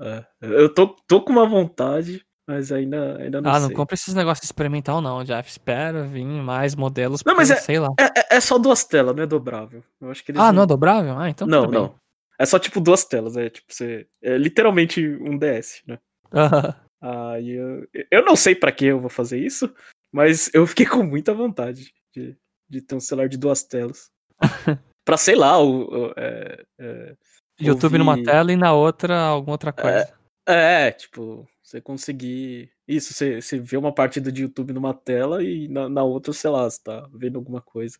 é, 0.02 0.26
eu 0.42 0.74
tô, 0.74 0.88
tô 1.08 1.22
com 1.22 1.34
uma 1.34 1.46
vontade, 1.48 2.26
mas 2.48 2.72
ainda, 2.72 3.18
ainda 3.18 3.42
não 3.42 3.50
ah, 3.50 3.54
sei. 3.54 3.66
Ah, 3.66 3.68
não 3.68 3.76
compra 3.76 3.96
esses 3.96 4.14
negócios 4.14 4.46
experimental 4.46 5.02
não, 5.02 5.24
Jeff. 5.24 5.50
Espera 5.50 6.04
vir 6.04 6.26
mais 6.26 6.76
modelos. 6.76 7.24
Não, 7.24 7.36
mas 7.36 7.52
é, 7.52 7.56
sei 7.56 7.80
lá. 7.80 7.90
É, 8.00 8.36
é, 8.36 8.40
só 8.42 8.58
duas 8.58 8.84
telas, 8.84 9.16
não 9.16 9.24
é 9.24 9.28
dobrável. 9.28 9.84
Eu 10.00 10.10
acho 10.10 10.24
que 10.24 10.32
ah, 10.32 10.48
não... 10.48 10.54
não 10.54 10.64
é 10.64 10.66
dobrável? 10.66 11.18
Ah, 11.18 11.30
então 11.30 11.48
Não, 11.48 11.66
não. 11.68 11.96
É 12.40 12.46
só 12.46 12.58
tipo 12.58 12.82
duas 12.82 13.06
telas, 13.06 13.38
é 13.38 13.50
tipo 13.50 13.72
você. 13.72 14.08
É 14.22 14.36
literalmente 14.38 15.06
um 15.22 15.38
DS, 15.38 15.84
né? 15.86 16.00
Aham. 16.34 16.76
Aí 17.02 17.52
eu, 17.52 17.88
eu 18.12 18.26
não 18.26 18.36
sei 18.36 18.54
para 18.54 18.72
que 18.72 18.86
eu 18.86 19.00
vou 19.00 19.10
fazer 19.10 19.40
isso, 19.40 19.74
mas 20.12 20.50
eu 20.54 20.66
fiquei 20.68 20.86
com 20.86 21.04
muita 21.04 21.34
vontade 21.34 21.92
de, 22.14 22.38
de 22.70 22.82
ter 22.82 22.96
um 22.96 23.00
celular 23.00 23.28
de 23.28 23.38
duas 23.38 23.64
telas. 23.64 24.12
pra, 25.06 25.18
sei 25.18 25.36
lá, 25.36 25.60
o. 25.60 26.10
o 26.10 26.14
é, 26.18 26.64
é, 26.80 27.16
YouTube 27.60 27.94
ouvir... 27.94 27.98
numa 28.00 28.24
tela 28.24 28.52
e 28.52 28.56
na 28.56 28.74
outra 28.74 29.20
alguma 29.20 29.54
outra 29.54 29.72
coisa. 29.72 30.12
É, 30.48 30.88
é 30.88 30.92
tipo, 30.92 31.48
você 31.72 31.82
conseguir. 31.82 32.70
Isso, 32.88 33.14
você, 33.14 33.42
você 33.42 33.58
vê 33.58 33.78
uma 33.78 33.94
partida 33.94 34.32
de 34.32 34.42
YouTube 34.42 34.74
numa 34.74 34.94
tela 34.94 35.42
e 35.42 35.68
na, 35.70 35.88
na 35.88 36.04
outra, 36.04 36.34
sei 36.34 36.50
lá, 36.50 36.70
você 36.70 36.82
tá 36.84 37.10
vendo 37.14 37.38
alguma 37.38 37.62
coisa. 37.62 37.98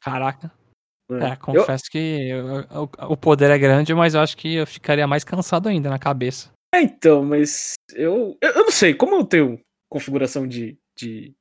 Caraca. 0.00 0.52
É, 1.10 1.32
é 1.32 1.36
confesso 1.36 1.84
eu... 1.86 1.90
que 1.90 2.32
o, 2.70 3.12
o 3.12 3.16
poder 3.16 3.50
é 3.50 3.58
grande, 3.58 3.94
mas 3.94 4.14
eu 4.14 4.20
acho 4.20 4.36
que 4.36 4.54
eu 4.54 4.66
ficaria 4.66 5.06
mais 5.06 5.24
cansado 5.24 5.68
ainda 5.68 5.88
na 5.88 5.98
cabeça. 5.98 6.50
É, 6.74 6.82
então, 6.82 7.24
mas 7.24 7.74
eu, 7.94 8.36
eu, 8.40 8.54
não 8.54 8.70
sei, 8.70 8.94
como 8.94 9.14
eu 9.14 9.24
tenho 9.24 9.60
configuração 9.88 10.46
de, 10.46 10.78
de, 10.96 11.34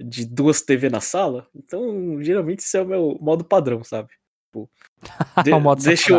de 0.00 0.24
duas 0.24 0.62
TV 0.62 0.88
na 0.88 1.00
sala, 1.00 1.48
então 1.54 2.22
geralmente 2.22 2.60
esse 2.60 2.76
é 2.76 2.82
o 2.82 2.86
meu 2.86 3.18
modo 3.20 3.44
padrão, 3.44 3.82
sabe? 3.82 4.10
Tipo, 4.46 4.70
de, 5.42 5.52
o 5.52 5.60
modo 5.60 5.82
deixo, 5.82 6.14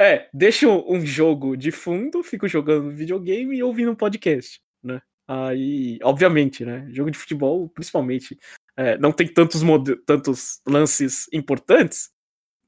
é, 0.00 0.28
deixo 0.32 0.68
um 0.88 1.04
jogo 1.04 1.56
de 1.56 1.70
fundo, 1.70 2.22
fico 2.22 2.48
jogando 2.48 2.90
videogame 2.90 3.56
e 3.56 3.62
ouvindo 3.62 3.90
um 3.90 3.96
podcast, 3.96 4.60
né? 4.82 5.00
Aí, 5.28 5.98
obviamente, 6.02 6.64
né? 6.64 6.88
Jogo 6.90 7.10
de 7.10 7.18
futebol, 7.18 7.68
principalmente, 7.68 8.38
é, 8.76 8.96
não 8.98 9.12
tem 9.12 9.28
tantos, 9.28 9.60
tantos 10.06 10.60
lances 10.66 11.28
importantes, 11.32 12.10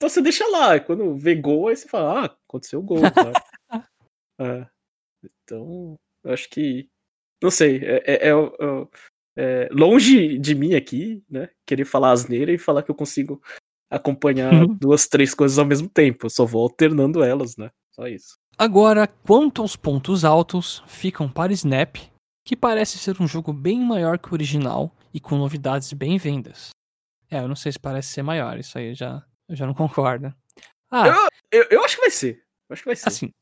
então 0.02 0.10
você 0.10 0.20
deixa 0.20 0.44
lá. 0.48 0.80
Quando 0.80 1.16
vê 1.16 1.32
gol, 1.36 1.68
aí 1.68 1.76
você 1.76 1.86
fala, 1.86 2.24
ah, 2.24 2.36
aconteceu 2.48 2.82
gol. 2.82 2.98
é, 4.40 4.66
então, 5.22 5.96
eu 6.24 6.32
acho 6.32 6.50
que. 6.50 6.90
Não 7.40 7.52
sei, 7.52 7.76
é, 7.84 8.02
é, 8.04 8.28
é, 8.28 8.32
é, 9.36 9.68
longe 9.70 10.38
de 10.38 10.56
mim 10.56 10.74
aqui, 10.74 11.22
né? 11.30 11.48
Querer 11.64 11.84
falar 11.84 12.10
asneira 12.10 12.50
e 12.50 12.58
falar 12.58 12.82
que 12.82 12.90
eu 12.90 12.96
consigo 12.96 13.40
acompanhar 13.96 14.52
uhum. 14.52 14.74
duas, 14.74 15.07
três 15.07 15.35
coisas 15.35 15.59
ao 15.59 15.64
mesmo 15.64 15.88
tempo. 15.88 16.26
Eu 16.26 16.31
só 16.31 16.44
vou 16.44 16.62
alternando 16.62 17.22
elas, 17.22 17.57
né? 17.57 17.70
Só 17.90 18.07
isso. 18.07 18.38
Agora, 18.57 19.07
quanto 19.07 19.62
aos 19.62 19.76
pontos 19.76 20.24
altos, 20.24 20.83
ficam 20.87 21.28
para 21.28 21.52
Snap, 21.52 21.96
que 22.44 22.57
parece 22.57 22.98
ser 22.98 23.20
um 23.20 23.26
jogo 23.26 23.52
bem 23.52 23.81
maior 23.81 24.18
que 24.18 24.31
o 24.31 24.35
original 24.35 24.90
e 25.12 25.20
com 25.20 25.37
novidades 25.37 25.92
bem 25.92 26.18
vindas. 26.18 26.70
É, 27.31 27.38
eu 27.38 27.48
não 27.48 27.57
sei 27.57 27.72
se 27.72 27.78
parece 27.78 28.09
ser 28.09 28.22
maior, 28.22 28.59
isso 28.59 28.76
aí 28.76 28.90
eu 28.90 28.94
já, 28.94 29.24
eu 29.48 29.57
já 29.57 29.66
não 29.66 29.74
concordo. 29.74 30.35
Ah, 30.90 31.09
eu, 31.09 31.61
eu, 31.61 31.66
eu 31.70 31.85
acho 31.85 31.96
que 31.96 32.02
vai 32.02 32.11
ser. 32.11 32.42
Eu 32.68 32.74
acho 32.74 32.83
que 32.83 32.88
vai 32.88 32.96
ser. 32.96 33.09
Assim, 33.09 33.33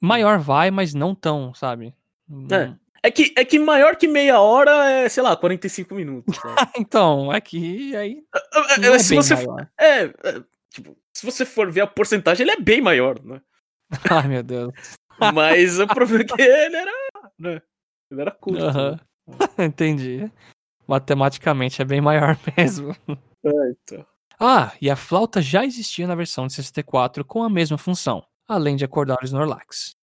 Maior 0.00 0.38
vai, 0.38 0.70
mas 0.70 0.94
não 0.94 1.14
tão, 1.14 1.54
sabe? 1.54 1.94
É. 2.50 2.74
É 3.02 3.10
que, 3.10 3.32
é 3.36 3.44
que 3.44 3.58
maior 3.58 3.96
que 3.96 4.08
meia 4.08 4.40
hora 4.40 4.90
é, 4.90 5.08
sei 5.08 5.22
lá, 5.22 5.36
45 5.36 5.94
minutos. 5.94 6.36
então, 6.78 7.32
é 7.32 7.40
que 7.40 7.94
aí. 7.96 8.22
É, 8.34 8.86
é, 8.86 8.94
é 8.94 8.98
se 8.98 9.14
você 9.14 9.36
for, 9.36 9.70
é, 9.78 10.02
é, 10.04 10.12
tipo, 10.70 10.96
se 11.14 11.24
você 11.24 11.44
for 11.44 11.70
ver 11.70 11.82
a 11.82 11.86
porcentagem, 11.86 12.44
ele 12.44 12.52
é 12.52 12.60
bem 12.60 12.80
maior, 12.80 13.22
né? 13.24 13.40
Ai, 14.10 14.28
meu 14.28 14.42
Deus. 14.42 14.72
Mas 15.32 15.78
o 15.78 15.86
problema 15.88 16.22
é 16.22 16.24
que 16.24 16.42
ele 16.42 16.76
era. 16.76 16.92
Né? 17.38 17.62
Ele 18.10 18.20
era 18.20 18.30
curto. 18.30 18.64
Né? 18.64 18.98
Entendi. 19.58 20.30
Matematicamente 20.86 21.82
é 21.82 21.84
bem 21.84 22.00
maior 22.00 22.36
mesmo. 22.56 22.96
É, 23.44 23.70
então. 23.70 24.06
Ah, 24.40 24.72
e 24.80 24.88
a 24.88 24.96
flauta 24.96 25.42
já 25.42 25.64
existia 25.64 26.06
na 26.06 26.14
versão 26.14 26.46
de 26.46 26.54
64 26.54 27.24
com 27.24 27.42
a 27.42 27.50
mesma 27.50 27.76
função 27.76 28.24
além 28.48 28.74
de 28.74 28.84
acordar 28.84 29.18
o 29.20 29.24
Snorlax. 29.24 29.94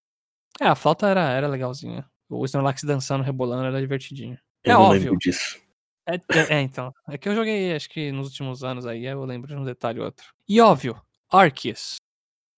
É, 0.62 0.68
a 0.68 0.76
flauta 0.76 1.08
era, 1.08 1.30
era 1.32 1.48
legalzinha. 1.48 2.10
O 2.30 2.44
Snorlax 2.46 2.84
dançando, 2.84 3.24
rebolando, 3.24 3.66
era 3.66 3.82
divertidinho. 3.82 4.38
Eu 4.64 4.72
é 4.72 4.78
óbvio. 4.78 5.18
disso. 5.18 5.60
É, 6.08 6.16
é, 6.16 6.54
é, 6.58 6.62
então. 6.62 6.94
É 7.08 7.18
que 7.18 7.28
eu 7.28 7.36
joguei, 7.36 7.74
acho 7.76 7.90
que 7.90 8.12
nos 8.12 8.28
últimos 8.28 8.64
anos 8.64 8.86
aí, 8.86 9.06
eu 9.06 9.24
lembro 9.26 9.48
de 9.48 9.56
um 9.56 9.64
detalhe 9.64 10.00
ou 10.00 10.06
outro. 10.06 10.34
E 10.48 10.62
óbvio, 10.62 11.02
Arceus. 11.32 11.96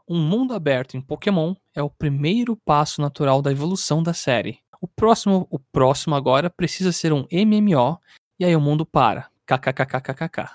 Um 0.08 0.22
mundo 0.22 0.54
aberto 0.54 0.96
em 0.96 1.02
Pokémon 1.02 1.54
é 1.76 1.84
o 1.84 1.90
primeiro 1.90 2.56
passo 2.56 3.02
natural 3.02 3.42
da 3.42 3.52
evolução 3.52 4.02
da 4.02 4.14
série. 4.14 4.60
O 4.80 4.88
próximo, 4.88 5.48
o 5.50 5.60
próximo 5.60 6.16
agora 6.16 6.50
precisa 6.50 6.92
ser 6.92 7.12
um 7.12 7.28
MMO 7.32 8.00
e 8.40 8.46
aí 8.46 8.56
o 8.56 8.62
mundo 8.62 8.86
para. 8.86 9.30
KKKKKK. 9.46 10.50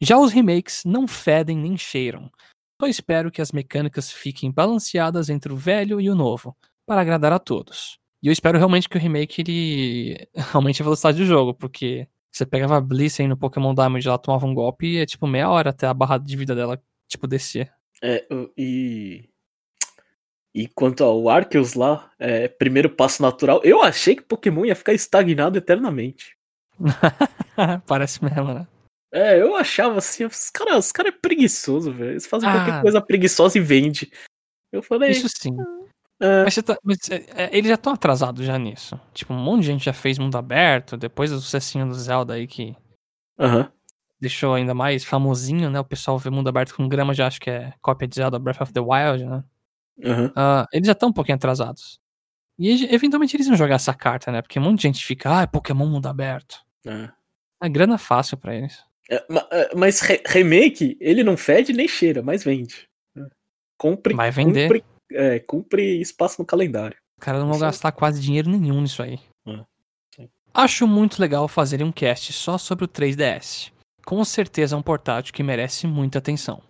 Já 0.00 0.18
os 0.18 0.32
remakes 0.32 0.84
não 0.84 1.08
fedem 1.08 1.56
nem 1.56 1.76
cheiram. 1.76 2.30
Só 2.80 2.86
espero 2.88 3.30
que 3.30 3.40
as 3.40 3.52
mecânicas 3.52 4.12
fiquem 4.12 4.50
balanceadas 4.50 5.30
entre 5.30 5.52
o 5.52 5.56
velho 5.56 6.00
e 6.00 6.10
o 6.10 6.14
novo, 6.14 6.56
para 6.86 7.00
agradar 7.00 7.32
a 7.32 7.38
todos. 7.38 7.98
E 8.22 8.28
eu 8.28 8.32
espero 8.32 8.58
realmente 8.58 8.88
que 8.88 8.96
o 8.96 9.00
remake 9.00 9.42
ele 9.42 10.28
aumente 10.52 10.80
a 10.80 10.84
velocidade 10.84 11.18
do 11.18 11.26
jogo, 11.26 11.52
porque 11.52 12.08
você 12.32 12.44
pegava 12.46 12.76
a 12.76 12.80
Blitzen 12.80 13.28
no 13.28 13.36
Pokémon 13.36 13.74
Diamond, 13.74 14.06
ela 14.06 14.18
tomava 14.18 14.46
um 14.46 14.54
golpe 14.54 14.86
e 14.86 14.98
é 14.98 15.06
tipo 15.06 15.26
meia 15.26 15.48
hora 15.50 15.70
até 15.70 15.86
a 15.86 15.94
barra 15.94 16.18
de 16.18 16.36
vida 16.36 16.54
dela, 16.54 16.82
tipo, 17.08 17.26
descer. 17.26 17.72
É, 18.02 18.26
e. 18.56 19.28
E 20.56 20.68
quanto 20.68 21.02
ao 21.02 21.28
Arceus 21.28 21.74
lá, 21.74 22.12
é, 22.16 22.46
primeiro 22.46 22.88
passo 22.88 23.20
natural, 23.20 23.60
eu 23.64 23.82
achei 23.82 24.14
que 24.14 24.22
Pokémon 24.22 24.64
ia 24.64 24.76
ficar 24.76 24.92
estagnado 24.92 25.58
eternamente. 25.58 26.36
Parece 27.86 28.24
mesmo, 28.24 28.54
né? 28.54 28.66
É, 29.12 29.40
eu 29.40 29.54
achava 29.54 29.98
assim, 29.98 30.24
os 30.24 30.50
caras 30.50 30.86
os 30.86 30.92
cara 30.92 31.08
é 31.08 31.12
preguiçoso, 31.12 31.92
velho. 31.92 32.12
Eles 32.12 32.26
fazem 32.26 32.48
ah. 32.48 32.52
qualquer 32.52 32.82
coisa 32.82 33.00
preguiçosa 33.00 33.58
e 33.58 33.60
vende. 33.60 34.10
Eu 34.72 34.82
falei. 34.82 35.10
Isso 35.10 35.28
sim. 35.28 35.56
É. 36.20 36.44
Mas, 36.44 36.54
tá, 36.56 36.78
mas 36.82 36.98
é, 37.10 37.44
é, 37.44 37.56
eles 37.56 37.68
já 37.68 37.74
estão 37.74 37.92
atrasados 37.92 38.46
já 38.46 38.58
nisso. 38.58 38.98
Tipo, 39.12 39.34
um 39.34 39.42
monte 39.42 39.62
de 39.62 39.66
gente 39.68 39.84
já 39.84 39.92
fez 39.92 40.18
mundo 40.18 40.36
aberto, 40.36 40.96
depois 40.96 41.30
do 41.30 41.40
sucessinho 41.40 41.86
do 41.86 41.94
Zelda 41.94 42.34
aí 42.34 42.46
que 42.46 42.76
uhum. 43.38 43.66
deixou 44.20 44.54
ainda 44.54 44.74
mais 44.74 45.04
famosinho, 45.04 45.70
né? 45.70 45.80
O 45.80 45.84
pessoal 45.84 46.18
vê 46.18 46.30
mundo 46.30 46.48
aberto 46.48 46.74
com 46.74 46.88
grama, 46.88 47.14
já 47.14 47.26
acho 47.26 47.40
que 47.40 47.50
é 47.50 47.74
cópia 47.82 48.06
de 48.06 48.14
Zelda 48.14 48.38
Breath 48.38 48.60
of 48.60 48.72
the 48.72 48.80
Wild, 48.80 49.24
né? 49.24 49.44
Uhum. 49.98 50.26
Uh, 50.26 50.66
eles 50.72 50.86
já 50.86 50.92
estão 50.92 51.08
um 51.08 51.12
pouquinho 51.12 51.36
atrasados. 51.36 52.00
E 52.58 52.94
eventualmente 52.94 53.36
eles 53.36 53.48
vão 53.48 53.56
jogar 53.56 53.76
essa 53.76 53.92
carta, 53.92 54.30
né? 54.30 54.40
Porque 54.40 54.58
um 54.58 54.62
monte 54.62 54.78
de 54.78 54.82
gente 54.82 55.04
fica, 55.04 55.38
ah, 55.38 55.42
é 55.42 55.46
Pokémon 55.46 55.86
mundo 55.86 56.06
aberto. 56.06 56.60
É. 56.86 57.10
É 57.62 57.68
grana 57.68 57.98
fácil 57.98 58.36
para 58.36 58.54
eles. 58.54 58.78
É, 59.10 59.16
é, 59.50 59.74
mas 59.74 60.00
remake, 60.00 60.96
ele 61.00 61.24
não 61.24 61.36
fede 61.36 61.72
nem 61.72 61.88
cheira, 61.88 62.22
mas 62.22 62.44
vende. 62.44 62.88
Cumpre, 63.76 64.14
Vai 64.14 64.30
vender. 64.30 64.68
Cumpre, 64.68 64.84
é, 65.14 65.38
cumpre 65.38 66.00
espaço 66.00 66.40
no 66.40 66.46
calendário. 66.46 66.96
Os 67.18 67.24
caras 67.24 67.40
não 67.40 67.50
vão 67.50 67.58
gastar 67.58 67.92
quase 67.92 68.20
dinheiro 68.20 68.50
nenhum 68.50 68.80
nisso 68.80 69.02
aí. 69.02 69.18
É, 69.46 70.28
Acho 70.52 70.86
muito 70.86 71.20
legal 71.20 71.48
fazerem 71.48 71.86
um 71.86 71.92
cast 71.92 72.32
só 72.32 72.58
sobre 72.58 72.84
o 72.84 72.88
3DS. 72.88 73.72
Com 74.04 74.24
certeza 74.24 74.76
é 74.76 74.78
um 74.78 74.82
portátil 74.82 75.32
que 75.32 75.42
merece 75.42 75.86
muita 75.86 76.18
atenção. 76.18 76.62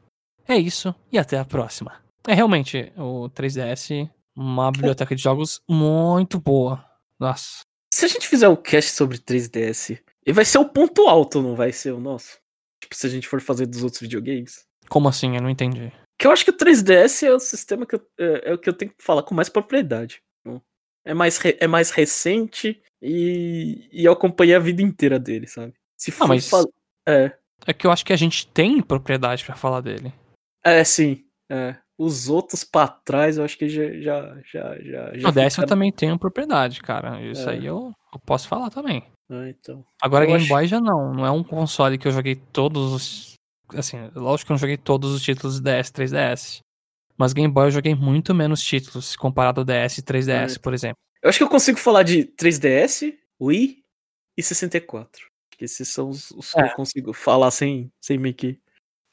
É 0.47 0.57
isso 0.57 0.95
e 1.11 1.19
até 1.19 1.39
a 1.39 1.45
próxima. 1.45 1.93
É 2.27 2.33
realmente 2.33 2.93
o 2.97 3.29
3DS, 3.31 4.09
uma 4.37 4.71
biblioteca 4.71 5.15
de 5.15 5.23
jogos 5.23 5.61
muito 5.69 6.39
boa. 6.39 6.85
Nossa. 7.19 7.61
Se 7.93 8.05
a 8.05 8.09
gente 8.09 8.27
fizer 8.29 8.49
o 8.49 8.53
um 8.53 8.57
cast 8.57 8.91
sobre 8.93 9.19
3DS, 9.19 10.01
e 10.27 10.33
vai 10.33 10.45
ser 10.45 10.59
o 10.59 10.69
ponto 10.69 11.07
alto, 11.07 11.43
não 11.43 11.55
vai 11.55 11.71
ser 11.71 11.93
o 11.93 12.01
nosso? 12.01 12.39
Tipo, 12.81 12.95
se 12.95 13.07
a 13.07 13.11
gente 13.11 13.29
for 13.29 13.41
fazer 13.41 13.67
dos 13.67 13.83
outros 13.83 14.01
videogames. 14.01 14.65
Como 14.89 15.09
assim? 15.09 15.37
Eu 15.37 15.43
não 15.43 15.51
entendi. 15.51 15.93
Que 16.19 16.27
eu 16.27 16.31
acho 16.31 16.45
que 16.45 16.51
o 16.51 16.57
3DS 16.57 17.27
é 17.27 17.33
o 17.33 17.41
sistema 17.41 17.85
que 17.85 17.97
eu, 17.97 18.07
é, 18.19 18.51
é 18.51 18.55
o 18.55 18.59
que 18.59 18.69
eu 18.69 18.73
tenho 18.73 18.93
que 18.93 19.03
falar 19.03 19.23
com 19.23 19.35
mais 19.35 19.49
propriedade. 19.49 20.23
É 21.07 21.13
mais, 21.13 21.37
re, 21.37 21.57
é 21.61 21.67
mais 21.67 21.91
recente 21.91 22.83
e, 23.03 23.89
e 23.93 24.05
eu 24.05 24.13
acompanhei 24.13 24.55
a 24.55 24.59
vida 24.59 24.81
inteira 24.81 25.19
dele, 25.19 25.47
sabe? 25.47 25.75
Se 25.99 26.11
ah, 26.11 26.15
for 26.15 26.25
ah, 26.25 26.29
mas 26.29 26.49
fal... 26.49 26.65
é. 27.07 27.31
é 27.67 27.75
que 27.75 27.87
eu 27.87 27.91
acho 27.91 28.05
que 28.07 28.13
a 28.13 28.17
gente 28.17 28.47
tem 28.49 28.81
propriedade 28.81 29.45
para 29.45 29.55
falar 29.55 29.83
dele. 29.83 30.13
É, 30.65 30.83
sim. 30.83 31.23
É. 31.51 31.77
Os 31.99 32.29
outros 32.29 32.65
pra 32.65 32.89
trás, 32.89 33.37
eu 33.37 33.45
acho 33.45 33.59
que 33.59 33.69
já. 33.69 33.93
já, 34.01 34.37
já, 34.51 34.79
já, 34.81 35.17
já 35.19 35.29
o 35.29 35.33
DS 35.33 35.59
eu 35.59 35.67
também 35.67 35.93
tenho 35.93 36.19
propriedade, 36.19 36.81
cara. 36.81 37.21
Isso 37.23 37.49
é. 37.49 37.53
aí 37.53 37.67
eu, 37.67 37.93
eu 38.13 38.19
posso 38.21 38.49
falar 38.49 38.71
também. 38.71 39.05
Ah, 39.31 39.49
então. 39.49 39.85
Agora 40.03 40.25
eu 40.25 40.29
Game 40.29 40.41
acho... 40.41 40.49
Boy 40.49 40.67
já 40.67 40.81
não. 40.81 41.13
Não 41.13 41.27
é 41.27 41.31
um 41.31 41.45
console 41.45 41.99
que 41.99 42.09
eu 42.09 42.13
joguei 42.13 42.35
todos 42.35 42.93
os. 42.93 43.34
Assim, 43.69 43.97
lógico 44.15 44.47
que 44.47 44.53
eu 44.53 44.55
não 44.55 44.61
joguei 44.61 44.77
todos 44.77 45.13
os 45.13 45.23
títulos 45.23 45.61
DS 45.61 45.91
3DS. 45.91 46.61
Mas 47.17 47.33
Game 47.33 47.53
Boy 47.53 47.67
eu 47.67 47.71
joguei 47.71 47.95
muito 47.95 48.35
menos 48.35 48.63
títulos 48.63 49.15
comparado 49.17 49.61
ao 49.61 49.65
DS 49.65 49.99
e 49.99 50.03
3DS, 50.03 50.57
ah, 50.57 50.61
por 50.61 50.75
exemplo. 50.75 50.97
Eu 51.23 51.29
acho 51.29 51.39
que 51.39 51.45
eu 51.45 51.49
consigo 51.49 51.79
falar 51.79 52.03
de 52.03 52.25
3DS, 52.25 53.15
Wii, 53.41 53.83
e 54.37 54.43
64. 54.43 55.27
Que 55.57 55.65
esses 55.65 55.89
são 55.89 56.09
os, 56.09 56.31
os 56.33 56.55
É. 56.57 56.63
que 56.63 56.69
eu 56.71 56.77
consigo 56.77 57.13
falar 57.13 57.51
sem, 57.51 57.91
sem 58.01 58.19
meio 58.19 58.35
que. 58.35 58.59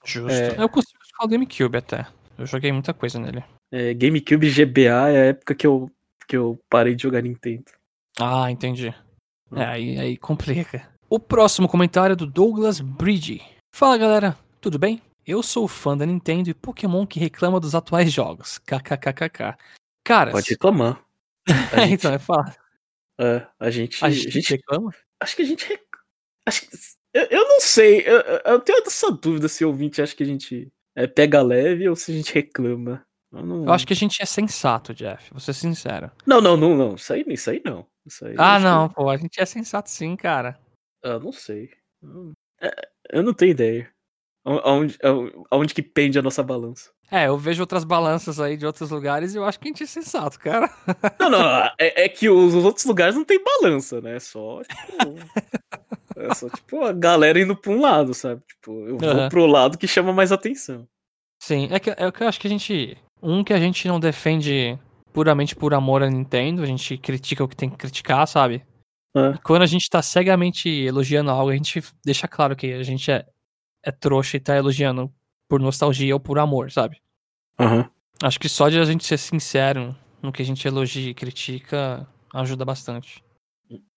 Justo. 0.04 0.32
É. 0.32 0.62
Eu 0.62 0.68
consigo 0.68 1.00
falar 1.16 1.28
do 1.28 1.32
GameCube 1.32 1.78
até. 1.78 2.08
Eu 2.38 2.46
joguei 2.48 2.72
muita 2.72 2.94
coisa 2.94 3.20
nele. 3.20 3.44
É, 3.72 3.94
GameCube 3.94 4.50
GBA 4.50 5.10
é 5.10 5.22
a 5.22 5.26
época 5.28 5.54
que 5.54 5.66
eu, 5.68 5.92
que 6.28 6.36
eu 6.36 6.60
parei 6.70 6.96
de 6.96 7.04
jogar 7.04 7.22
Nintendo. 7.22 7.72
Ah, 8.20 8.50
entendi. 8.50 8.94
Hum. 9.52 9.62
É, 9.62 9.66
aí, 9.66 10.00
aí 10.00 10.18
complica. 10.18 10.90
O 11.08 11.20
próximo 11.20 11.68
comentário 11.70 12.14
é 12.14 12.16
do 12.16 12.26
Douglas 12.26 12.82
Bridge. 12.82 13.42
Fala 13.74 13.98
galera, 13.98 14.38
tudo 14.60 14.78
bem? 14.78 15.02
Eu 15.26 15.42
sou 15.42 15.68
fã 15.68 15.96
da 15.98 16.06
Nintendo 16.06 16.50
e 16.50 16.54
Pokémon 16.54 17.06
que 17.06 17.20
reclama 17.20 17.60
dos 17.60 17.74
atuais 17.76 18.12
jogos. 18.12 18.58
KKKKK. 18.60 19.58
Caras, 20.04 20.34
Pode 20.34 20.50
reclamar. 20.50 21.04
A 21.74 21.86
gente, 21.88 21.94
então, 21.94 22.14
é 22.14 22.20
fala. 22.20 22.56
é, 23.20 23.48
a 23.60 23.70
gente, 23.72 24.04
A 24.04 24.08
a 24.08 24.12
gente, 24.12 24.30
gente- 24.30 24.50
reclama? 24.52 24.94
acho 25.20 25.36
que 25.36 25.42
a 25.42 25.46
gente. 25.46 25.66
rec- 25.68 25.82
Acho 26.48 26.62
que, 26.62 26.76
eu, 27.14 27.24
eu 27.32 27.48
não 27.48 27.60
sei. 27.60 28.02
Eu, 28.02 28.20
eu- 28.20 28.60
tenho 28.60 28.84
essa 28.86 29.12
dúvida 29.12 29.48
se 29.48 29.64
o 29.66 29.70
ouvinte 29.70 30.02
acha 30.02 30.16
que 30.16 30.24
a 30.24 30.26
gente 30.26 30.72
é, 30.96 31.08
pega 31.08 31.42
leve 31.42 31.88
ou 31.90 31.96
se 31.96 32.12
a 32.12 32.16
gente 32.16 32.34
reclama. 32.34 33.04
Eu, 33.32 33.44
não... 33.46 33.66
Eu 33.66 33.72
acho 33.72 33.88
que 33.88 33.94
a 33.94 33.96
gente 33.96 34.22
é 34.22 34.26
sensato, 34.26 34.94
Jeff. 34.94 35.32
Vou 35.32 35.40
ser 35.40 35.54
sincero. 35.54 36.12
Não, 36.28 36.42
não, 36.42 36.56
não, 36.58 36.76
não. 36.76 36.96
Isso 36.96 37.12
aí, 37.14 37.24
isso 37.28 37.50
aí 37.50 37.62
não. 37.66 37.88
Isso 38.06 38.26
aí, 38.26 38.36
Ah, 38.38 38.56
acho 38.56 38.66
que- 38.66 38.72
não, 38.72 38.90
pô, 38.90 39.10
a 39.10 39.18
gente 39.18 39.40
é 39.42 39.46
sensato 39.46 39.90
sim, 39.90 40.16
cara. 40.16 40.60
Eu 41.04 41.20
não 41.20 41.32
sei. 41.32 41.72
Eu- 42.04 42.34
é, 42.62 42.72
Eu 43.12 43.24
não 43.24 43.34
tenho 43.34 43.52
ideia. 43.52 43.90
A- 44.46 44.70
Aonde, 44.70 44.98
a- 45.04 45.46
aonde 45.56 45.74
que 45.74 45.82
pende 45.84 46.18
a 46.18 46.22
nossa 46.22 46.42
balança? 46.42 46.90
É, 47.12 47.28
eu 47.28 47.38
vejo 47.38 47.62
outras 47.62 47.84
balanças 47.84 48.40
aí 48.40 48.56
de 48.56 48.66
outros 48.66 48.90
lugares 48.90 49.34
e 49.34 49.38
eu 49.38 49.44
acho 49.44 49.60
que 49.60 49.68
a 49.68 49.70
gente 49.72 49.84
é 49.84 49.86
sensato, 49.86 50.40
cara. 50.40 50.70
Não, 51.20 51.30
não, 51.30 51.66
é, 51.78 52.06
é 52.06 52.10
que 52.10 52.30
os, 52.30 52.54
os 52.56 52.64
outros 52.64 52.86
lugares 52.86 53.16
não 53.16 53.26
tem 53.26 53.40
balança, 53.44 54.00
né? 54.02 54.16
É 54.16 54.20
Só, 54.20 54.62
tipo. 54.64 55.16
é 56.16 56.34
só, 56.34 56.50
tipo, 56.50 56.84
a 56.86 56.94
galera 56.94 57.40
indo 57.40 57.56
pra 57.56 57.72
um 57.72 57.82
lado, 57.82 58.14
sabe? 58.14 58.42
Tipo, 58.48 58.88
eu 58.88 58.98
vou 58.98 59.10
Aham. 59.10 59.30
pro 59.30 59.46
lado 59.46 59.78
que 59.78 59.88
chama 59.88 60.14
mais 60.14 60.32
atenção. 60.32 60.88
Sim, 61.44 61.68
é 61.72 61.80
que, 61.80 61.90
é 61.90 62.12
que 62.12 62.24
eu 62.24 62.28
acho 62.28 62.40
que 62.40 62.48
a 62.48 62.50
gente. 62.50 62.98
Um 63.22 63.44
que 63.44 63.54
a 63.54 63.60
gente 63.60 63.88
não 63.88 64.00
defende 64.00 64.80
puramente 65.14 65.56
por 65.56 65.74
amor 65.74 66.02
à 66.04 66.10
Nintendo, 66.10 66.64
a 66.64 66.66
gente 66.66 66.98
critica 66.98 67.44
o 67.44 67.48
que 67.48 67.56
tem 67.58 67.70
que 67.70 67.78
criticar, 67.78 68.26
sabe? 68.28 68.64
É. 69.16 69.38
Quando 69.44 69.64
a 69.64 69.66
gente 69.66 69.90
tá 69.90 70.02
cegamente 70.02 70.70
elogiando 70.70 71.32
algo, 71.32 71.52
a 71.52 71.56
gente 71.56 71.84
deixa 72.04 72.28
claro 72.28 72.56
que 72.56 72.74
a 72.74 72.84
gente 72.84 73.12
é, 73.12 73.26
é 73.84 73.92
trouxa 73.92 74.38
e 74.38 74.40
tá 74.40 74.56
elogiando 74.56 75.12
por 75.50 75.60
nostalgia 75.60 76.14
ou 76.14 76.20
por 76.20 76.40
amor, 76.40 76.72
sabe? 76.72 77.02
Aham. 77.60 77.90
Acho 78.24 78.40
que 78.40 78.48
só 78.48 78.70
de 78.70 78.80
a 78.80 78.86
gente 78.86 79.06
ser 79.06 79.18
sincero 79.18 79.96
no 80.22 80.32
que 80.32 80.42
a 80.42 80.46
gente 80.46 80.66
elogia 80.68 81.10
e 81.10 81.14
critica 81.14 82.08
ajuda 82.34 82.64
bastante. 82.64 83.24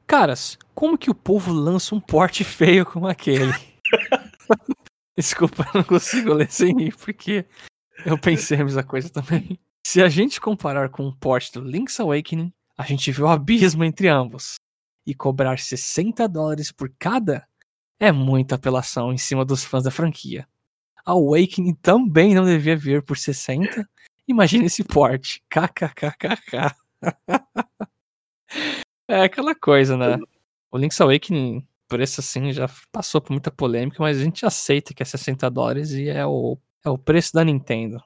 Caras, 0.07 0.59
como 0.75 0.99
que 0.99 1.11
o 1.11 1.15
povo 1.15 1.53
lança 1.53 1.95
um 1.95 2.01
porte 2.01 2.43
feio 2.43 2.85
como 2.85 3.07
aquele? 3.07 3.53
Desculpa, 5.17 5.65
eu 5.73 5.79
não 5.79 5.85
consigo 5.85 6.33
ler 6.33 6.51
sem 6.51 6.77
rir, 6.77 6.97
porque 6.97 7.45
eu 8.05 8.19
pensei 8.19 8.61
a 8.61 8.65
mesma 8.65 8.83
coisa 8.83 9.09
também. 9.09 9.59
Se 9.87 10.03
a 10.03 10.09
gente 10.09 10.41
comparar 10.41 10.89
com 10.89 11.07
o 11.07 11.15
porte 11.15 11.53
do 11.53 11.61
Link's 11.61 12.01
Awakening, 12.01 12.53
a 12.77 12.85
gente 12.85 13.13
vê 13.13 13.23
o 13.23 13.29
abismo 13.29 13.85
entre 13.85 14.09
ambos. 14.09 14.57
E 15.07 15.15
cobrar 15.15 15.59
60 15.59 16.27
dólares 16.29 16.73
por 16.73 16.91
cada 16.99 17.47
é 18.01 18.11
muita 18.11 18.55
apelação 18.55 19.13
em 19.13 19.19
cima 19.19 19.45
dos 19.45 19.65
fãs 19.65 19.85
da 19.85 19.91
franquia. 19.91 20.47
A 21.05 21.13
Awakening 21.13 21.75
também 21.75 22.35
não 22.35 22.45
devia 22.45 22.77
vir 22.77 23.03
por 23.03 23.17
60. 23.19 23.89
Imagina 24.27 24.65
esse 24.65 24.83
porte. 24.83 25.43
KKKKK. 25.51 26.75
é 29.09 29.21
aquela 29.23 29.55
coisa, 29.55 29.97
né? 29.97 30.19
O 30.71 30.79
Link's 30.79 31.01
Awakening, 31.01 31.67
preço 31.89 32.21
assim, 32.21 32.53
já 32.53 32.69
passou 32.91 33.21
por 33.21 33.33
muita 33.33 33.51
polêmica, 33.51 33.99
mas 34.01 34.19
a 34.19 34.25
gente 34.25 34.45
aceita 34.47 34.95
que 34.95 35.03
é 35.03 35.07
60 35.07 35.51
dólares 35.51 35.91
e 35.93 36.09
é 36.09 36.25
o, 36.27 36.59
é 36.85 36.91
o 36.91 36.99
preço 36.99 37.33
da 37.35 37.45
Nintendo. 37.45 38.03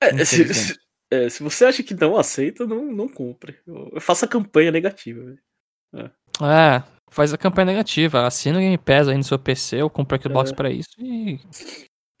É, 0.00 0.24
se, 0.24 0.54
se- 0.54 0.78
é, 1.10 1.28
se 1.28 1.42
você 1.42 1.64
acha 1.66 1.82
que 1.82 1.94
não 1.94 2.16
aceita, 2.16 2.66
não, 2.66 2.84
não 2.92 3.08
compre. 3.08 3.58
Eu, 3.66 3.90
eu 3.94 4.00
faço 4.00 4.24
a 4.24 4.28
campanha 4.28 4.70
negativa. 4.72 5.22
velho. 5.24 6.12
É, 6.42 6.82
faz 7.10 7.32
a 7.32 7.38
campanha 7.38 7.66
negativa. 7.66 8.26
Assina 8.26 8.58
o 8.58 8.60
Game 8.60 8.78
Pass 8.78 9.08
aí 9.08 9.16
no 9.16 9.24
seu 9.24 9.38
PC, 9.38 9.82
ou 9.82 9.90
compra 9.90 10.16
aquele 10.16 10.34
box 10.34 10.52
É. 10.52 10.54
pra 10.54 10.70
isso 10.70 10.90
e, 10.98 11.40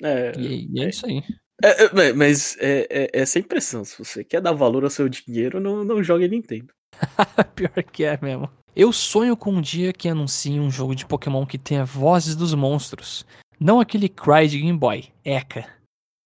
É, 0.02 0.32
e, 0.38 0.68
e 0.72 0.80
é 0.84 0.88
isso 0.88 1.06
aí. 1.06 1.22
é, 1.62 1.84
é, 1.84 2.12
mas- 2.12 2.56
é, 2.60 2.86
é, 2.90 3.20
é 3.22 3.26
sem 3.26 3.42
pressão. 3.42 3.84
Se 3.84 3.98
você 3.98 4.22
quer 4.24 4.40
dar 4.40 4.52
valor 4.52 4.84
ao 4.84 4.90
seu 4.90 5.08
dinheiro, 5.08 5.60
não, 5.60 5.84
não 5.84 6.02
jogue 6.02 6.28
Nintendo. 6.28 6.72
Pior 7.54 7.82
que 7.84 8.04
é 8.04 8.18
mesmo. 8.22 8.50
Eu 8.76 8.92
sonho 8.92 9.36
com 9.36 9.50
um 9.54 9.60
dia 9.60 9.92
que 9.92 10.08
anuncie 10.08 10.60
um 10.60 10.70
jogo 10.70 10.94
de 10.94 11.04
Pokémon 11.04 11.44
que 11.44 11.58
tenha 11.58 11.84
vozes 11.84 12.36
dos 12.36 12.54
monstros. 12.54 13.26
Não 13.58 13.80
aquele 13.80 14.08
Cry 14.08 14.46
de 14.46 14.60
Game 14.60 14.78
Boy, 14.78 15.08
Eka. 15.24 15.66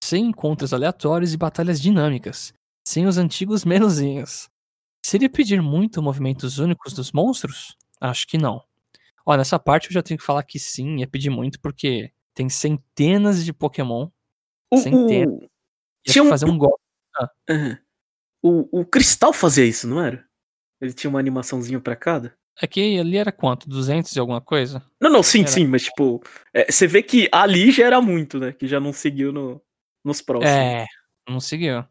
Sem 0.04 0.26
encontros 0.26 0.74
aleatórios 0.74 1.32
e 1.32 1.36
batalhas 1.38 1.80
dinâmicas. 1.80 2.52
Sem 2.86 3.06
os 3.06 3.16
antigos 3.16 3.64
menuzinhos. 3.64 4.48
Seria 5.06 5.30
pedir 5.30 5.62
muito 5.62 6.02
movimentos 6.02 6.58
únicos 6.58 6.92
dos 6.92 7.10
monstros? 7.12 7.74
Acho 8.02 8.26
que 8.26 8.36
não. 8.36 8.62
Ó, 9.24 9.36
nessa 9.36 9.58
parte 9.58 9.86
eu 9.86 9.92
já 9.92 10.02
tenho 10.02 10.18
que 10.18 10.24
falar 10.26 10.42
que 10.42 10.58
sim, 10.58 11.02
é 11.02 11.06
pedir 11.06 11.30
muito, 11.30 11.60
porque 11.60 12.12
tem 12.34 12.48
centenas 12.48 13.44
de 13.44 13.52
Pokémon. 13.52 14.08
O, 14.72 14.76
Centena. 14.78 15.30
o, 15.32 15.48
Tinha 16.04 16.24
um- 16.24 16.28
fazer 16.28 16.46
um 16.46 16.58
golpe. 16.58 16.82
Aham. 17.48 17.78
O, 18.42 18.80
o 18.80 18.84
Cristal 18.84 19.32
fazia 19.32 19.64
isso, 19.64 19.86
não 19.86 20.02
era? 20.02 20.26
Ele 20.80 20.92
tinha 20.92 21.08
uma 21.08 21.20
animaçãozinha 21.20 21.78
pra 21.80 21.94
cada? 21.94 22.34
É 22.60 22.66
que 22.66 22.98
ali 22.98 23.16
era 23.16 23.30
quanto? 23.30 23.68
200 23.68 24.14
e 24.16 24.18
alguma 24.18 24.40
coisa? 24.40 24.84
Não, 25.00 25.10
não, 25.10 25.22
sim, 25.22 25.42
Era. 25.42 25.48
sim, 25.48 25.66
mas 25.68 25.84
tipo, 25.84 26.20
é, 26.52 26.70
você 26.70 26.86
vê 26.88 27.02
que 27.02 27.28
ali 27.30 27.70
já 27.70 27.86
era 27.86 28.00
muito, 28.00 28.38
né? 28.40 28.52
Que 28.52 28.66
já 28.66 28.80
não 28.80 28.92
seguiu 28.92 29.30
no, 29.32 29.62
nos 30.04 30.20
próximos. 30.20 30.52
É, 30.52 30.84
não 31.28 31.38
seguiu. 31.38 31.84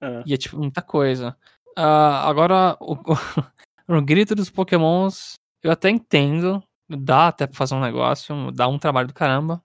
Ah, 0.00 0.22
E 0.24 0.32
é 0.32 0.36
tipo 0.36 0.56
muita 0.56 0.80
coisa. 0.80 1.36
Ah, 1.76 2.28
agora, 2.28 2.76
o, 2.80 2.94
o 3.88 4.00
grito 4.02 4.34
dos 4.36 4.48
pokémons, 4.50 5.34
eu 5.62 5.70
até 5.70 5.90
entendo. 5.90 6.62
Dá 6.88 7.28
até 7.28 7.46
pra 7.46 7.56
fazer 7.56 7.74
um 7.74 7.80
negócio, 7.80 8.50
dá 8.50 8.66
um 8.66 8.78
trabalho 8.78 9.08
do 9.08 9.14
caramba. 9.14 9.62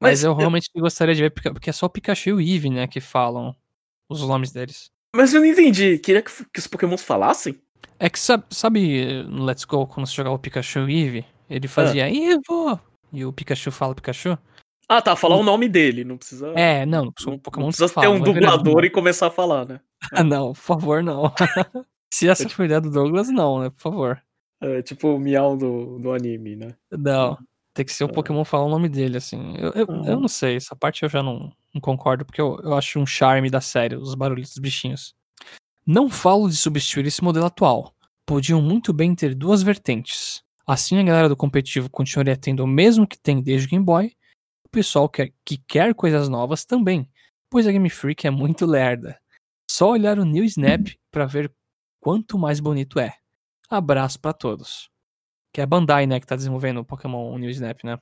Mas, 0.00 0.10
Mas 0.20 0.24
eu 0.24 0.32
eu- 0.32 0.36
realmente 0.36 0.68
gostaria 0.76 1.14
de 1.14 1.22
ver, 1.22 1.30
porque, 1.30 1.50
porque 1.50 1.70
é 1.70 1.72
só 1.72 1.86
o 1.86 1.90
Pikachu 1.90 2.30
e 2.30 2.32
o 2.32 2.40
Eevee, 2.40 2.70
né, 2.70 2.86
que 2.86 3.00
falam 3.00 3.54
os 4.08 4.20
nomes 4.20 4.50
deles. 4.52 4.90
Mas 5.14 5.32
eu 5.32 5.40
não 5.40 5.46
entendi. 5.46 5.98
Queria 5.98 6.22
que, 6.22 6.30
que 6.52 6.58
os 6.58 6.66
Pokémons 6.66 7.02
falassem? 7.02 7.58
É 7.98 8.10
que 8.10 8.18
sabe, 8.18 8.44
sabe 8.50 9.22
no 9.24 9.44
Let's 9.44 9.64
Go, 9.64 9.86
quando 9.86 10.06
você 10.06 10.14
jogava 10.14 10.34
o 10.34 10.38
Pikachu 10.38 10.80
e 10.80 10.82
o 10.82 10.90
Eevee, 10.90 11.24
ele 11.48 11.68
fazia 11.68 12.10
Evo! 12.12 12.78
E 13.12 13.24
o 13.24 13.32
Pikachu 13.32 13.70
fala 13.70 13.94
Pikachu? 13.94 14.36
Ah, 14.88 15.00
tá, 15.00 15.16
falar 15.16 15.36
o 15.36 15.42
nome 15.42 15.68
dele, 15.68 16.04
não 16.04 16.16
precisa. 16.18 16.48
É, 16.54 16.84
não, 16.84 17.12
não, 17.24 17.38
Pokémon 17.38 17.62
não 17.66 17.68
precisa 17.68 17.88
falam, 17.88 18.12
ter 18.12 18.16
um 18.20 18.22
dublador 18.22 18.84
e 18.84 18.90
começar 18.90 19.28
a 19.28 19.30
falar, 19.30 19.64
né? 19.66 19.80
Ah, 20.12 20.22
não, 20.24 20.48
por 20.52 20.60
favor, 20.60 21.02
não. 21.02 21.32
Se 22.12 22.28
essa 22.28 22.48
foi 22.48 22.64
a 22.64 22.66
ideia 22.66 22.80
do 22.80 22.90
Douglas, 22.90 23.28
não, 23.28 23.60
né, 23.60 23.70
por 23.70 23.80
favor. 23.80 24.22
É, 24.60 24.82
tipo 24.82 25.08
o 25.08 25.18
miau 25.18 25.56
do, 25.56 25.98
do 25.98 26.12
anime, 26.12 26.56
né? 26.56 26.74
Não, 26.90 27.36
tem 27.74 27.84
que 27.84 27.92
ser 27.92 28.04
o 28.04 28.08
Ah. 28.08 28.12
Pokémon 28.12 28.44
falar 28.44 28.64
o 28.64 28.70
nome 28.70 28.88
dele, 28.88 29.18
assim. 29.18 29.54
Eu, 29.56 29.70
eu, 29.72 29.86
eu 29.86 29.94
Aham. 29.94 30.20
não 30.20 30.28
sei, 30.28 30.56
essa 30.56 30.74
parte 30.74 31.02
eu 31.02 31.08
já 31.08 31.22
não, 31.22 31.52
não 31.74 31.80
concordo, 31.80 32.24
porque 32.24 32.40
eu, 32.40 32.58
eu 32.62 32.74
acho 32.74 32.98
um 32.98 33.06
charme 33.06 33.50
da 33.50 33.60
série, 33.60 33.96
os 33.96 34.14
barulhos 34.14 34.48
dos 34.50 34.58
bichinhos. 34.58 35.14
Não 35.86 36.08
falo 36.08 36.48
de 36.48 36.56
substituir 36.56 37.06
esse 37.06 37.22
modelo 37.22 37.46
atual. 37.46 37.94
Podiam 38.24 38.60
muito 38.60 38.92
bem 38.92 39.14
ter 39.14 39.34
duas 39.34 39.62
vertentes. 39.62 40.42
Assim 40.66 40.98
a 40.98 41.02
galera 41.02 41.28
do 41.28 41.36
competitivo 41.36 41.88
continuaria 41.88 42.36
tendo 42.36 42.64
o 42.64 42.66
mesmo 42.66 43.06
que 43.06 43.16
tem 43.18 43.40
desde 43.40 43.68
o 43.68 43.70
Game 43.70 43.84
Boy, 43.84 44.12
o 44.64 44.68
pessoal 44.68 45.08
que, 45.08 45.32
que 45.44 45.58
quer 45.58 45.94
coisas 45.94 46.28
novas 46.28 46.64
também, 46.64 47.08
pois 47.48 47.68
a 47.68 47.72
Game 47.72 47.88
Freak 47.88 48.26
é 48.26 48.30
muito 48.30 48.66
lerda. 48.66 49.16
Só 49.70 49.90
olhar 49.90 50.18
o 50.18 50.24
New 50.24 50.42
Snap 50.42 50.88
pra 51.12 51.24
ver 51.24 51.52
quanto 52.00 52.36
mais 52.36 52.58
bonito 52.58 52.98
é. 52.98 53.14
Abraço 53.68 54.20
pra 54.20 54.32
todos. 54.32 54.88
Que 55.52 55.60
é 55.60 55.64
a 55.64 55.66
Bandai, 55.66 56.06
né, 56.06 56.20
que 56.20 56.26
tá 56.26 56.36
desenvolvendo 56.36 56.80
o 56.80 56.84
Pokémon 56.84 57.36
New 57.38 57.50
Snap, 57.50 57.82
né? 57.84 57.98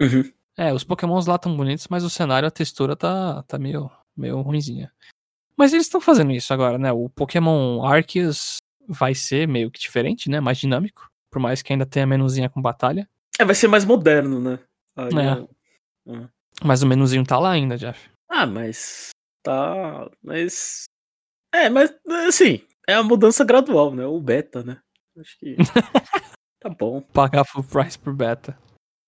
Uhum. 0.00 0.30
É, 0.56 0.72
os 0.72 0.84
Pokémons 0.84 1.26
lá 1.26 1.38
tão 1.38 1.56
bonitos, 1.56 1.86
mas 1.88 2.04
o 2.04 2.10
cenário, 2.10 2.46
a 2.46 2.50
textura 2.50 2.94
tá, 2.96 3.42
tá 3.44 3.58
meio, 3.58 3.90
meio 4.16 4.40
ruinzinha. 4.40 4.92
Mas 5.56 5.72
eles 5.72 5.86
estão 5.86 6.00
fazendo 6.00 6.32
isso 6.32 6.52
agora, 6.52 6.78
né? 6.78 6.92
O 6.92 7.08
Pokémon 7.08 7.84
Arceus 7.84 8.58
vai 8.88 9.14
ser 9.14 9.46
meio 9.48 9.70
que 9.70 9.80
diferente, 9.80 10.28
né? 10.28 10.40
Mais 10.40 10.58
dinâmico. 10.58 11.08
Por 11.30 11.38
mais 11.40 11.62
que 11.62 11.72
ainda 11.72 11.86
tenha 11.86 12.06
menuzinha 12.06 12.50
com 12.50 12.60
batalha. 12.60 13.08
É, 13.38 13.44
vai 13.44 13.54
ser 13.54 13.68
mais 13.68 13.84
moderno, 13.84 14.40
né? 14.40 14.58
Aí 14.96 15.08
É. 15.16 15.38
eu- 15.38 16.28
Mas 16.64 16.82
o 16.82 16.86
menuzinho 16.86 17.24
tá 17.24 17.38
lá 17.38 17.50
ainda, 17.52 17.76
Jeff. 17.78 18.10
Ah, 18.28 18.46
mas. 18.46 19.10
Tá. 19.42 20.10
Mas. 20.22 20.84
É, 21.54 21.68
mas 21.70 21.94
assim, 22.28 22.60
é 22.86 22.94
a 22.94 23.02
mudança 23.02 23.44
gradual, 23.44 23.94
né? 23.94 24.04
O 24.06 24.20
beta, 24.20 24.62
né? 24.62 24.80
Acho 25.20 25.38
que. 25.38 25.56
tá 26.60 26.70
bom. 26.70 27.02
Pagar 27.12 27.44
full 27.44 27.64
price 27.64 27.98
por 27.98 28.14
beta. 28.14 28.58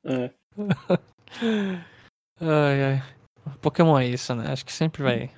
É. 0.04 0.30
Ai, 2.40 2.82
ai. 2.82 3.02
Pokémon 3.60 3.98
é 3.98 4.06
isso, 4.06 4.34
né? 4.34 4.50
Acho 4.50 4.66
que 4.66 4.72
sempre 4.72 5.02
vai. 5.02 5.30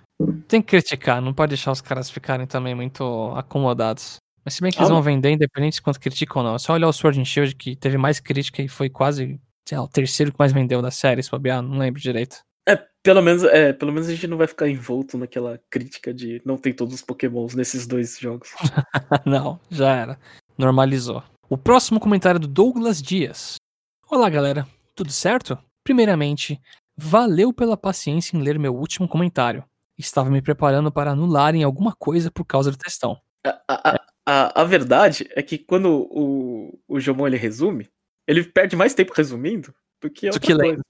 Tem 0.49 0.63
que 0.63 0.69
criticar, 0.69 1.21
não 1.21 1.35
pode 1.35 1.51
deixar 1.51 1.71
os 1.71 1.83
caras 1.83 2.11
ficarem 2.11 2.47
também 2.47 2.75
muito 2.75 3.05
acomodados. 3.37 4.17
Mas 4.45 4.55
se 4.55 4.63
bem 4.63 4.71
que 4.71 4.79
Ah, 4.79 4.83
eles 4.83 4.91
vão 4.91 5.03
vender 5.03 5.31
independente 5.31 5.77
de 5.77 5.83
quanto 5.83 6.01
criticam 6.01 6.43
ou 6.43 6.49
não. 6.49 6.55
É 6.55 6.59
só 6.59 6.73
olhar 6.73 6.89
o 6.89 6.93
Sword 6.93 7.21
and 7.21 7.25
Shield, 7.25 7.55
que 7.57 7.77
teve 7.77 7.97
mais 7.97 8.21
crítica 8.21 8.63
e 8.63 8.69
foi 8.69 8.89
quase, 8.89 9.41
sei 9.69 9.79
lá, 9.79 9.85
o 9.85 9.89
terceiro 9.89 10.33
que 10.33 10.39
mais 10.39 10.53
vendeu 10.53 10.81
da 10.81 10.91
série, 10.91 11.23
se 11.23 11.31
bobear, 11.31 11.63
não 11.63 11.79
lembro 11.79 12.01
direito. 12.01 12.39
É, 12.67 12.77
pelo 13.03 13.21
menos, 13.21 13.45
é, 13.45 13.73
pelo 13.73 13.93
menos 13.93 14.09
a 14.09 14.13
gente 14.13 14.27
não 14.27 14.39
vai 14.39 14.47
ficar 14.47 14.69
envolto 14.69 15.19
naquela 15.19 15.61
crítica 15.69 16.13
de 16.15 16.41
não 16.45 16.57
tem 16.57 16.73
todos 16.73 16.95
os 16.95 17.03
pokémons 17.03 17.55
nesses 17.55 17.87
dois 17.87 18.19
jogos. 18.19 18.51
não, 19.27 19.61
já 19.71 19.95
era. 19.95 20.19
Normalizou. 20.57 21.23
O 21.51 21.59
próximo 21.59 21.99
comentário 21.99 22.39
é 22.39 22.41
do 22.41 22.47
Douglas 22.47 23.03
Dias. 23.03 23.57
Olá, 24.09 24.31
galera. 24.31 24.67
Tudo 24.95 25.11
certo? 25.11 25.59
Primeiramente, 25.83 26.61
valeu 26.97 27.53
pela 27.53 27.77
paciência 27.77 28.37
em 28.37 28.41
ler 28.41 28.57
meu 28.57 28.73
último 28.75 29.09
comentário. 29.09 29.65
Estava 29.99 30.31
me 30.31 30.41
preparando 30.41 30.93
para 30.93 31.11
anularem 31.11 31.65
alguma 31.65 31.93
coisa 31.93 32.31
por 32.31 32.45
causa 32.45 32.71
do 32.71 32.79
textão. 32.79 33.21
A, 33.45 33.61
a, 33.69 34.01
a, 34.27 34.63
a 34.63 34.65
verdade 34.65 35.29
é 35.33 35.43
que 35.43 35.59
quando 35.59 36.09
o, 36.11 36.79
o 36.87 37.01
Jomon 37.01 37.27
ele 37.27 37.37
resume, 37.37 37.91
ele 38.27 38.45
perde 38.45 38.77
mais 38.77 38.95
tempo 38.95 39.13
resumindo 39.13 39.75
do 40.01 40.09
que 40.09 40.31
Do 40.31 40.39
que 40.39 40.55
lendo. 40.55 40.83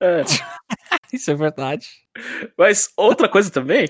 É, 0.00 0.22
Isso 1.12 1.30
é 1.30 1.34
verdade. 1.34 1.86
mas 2.58 2.92
outra 2.96 3.28
coisa 3.28 3.52
também 3.52 3.86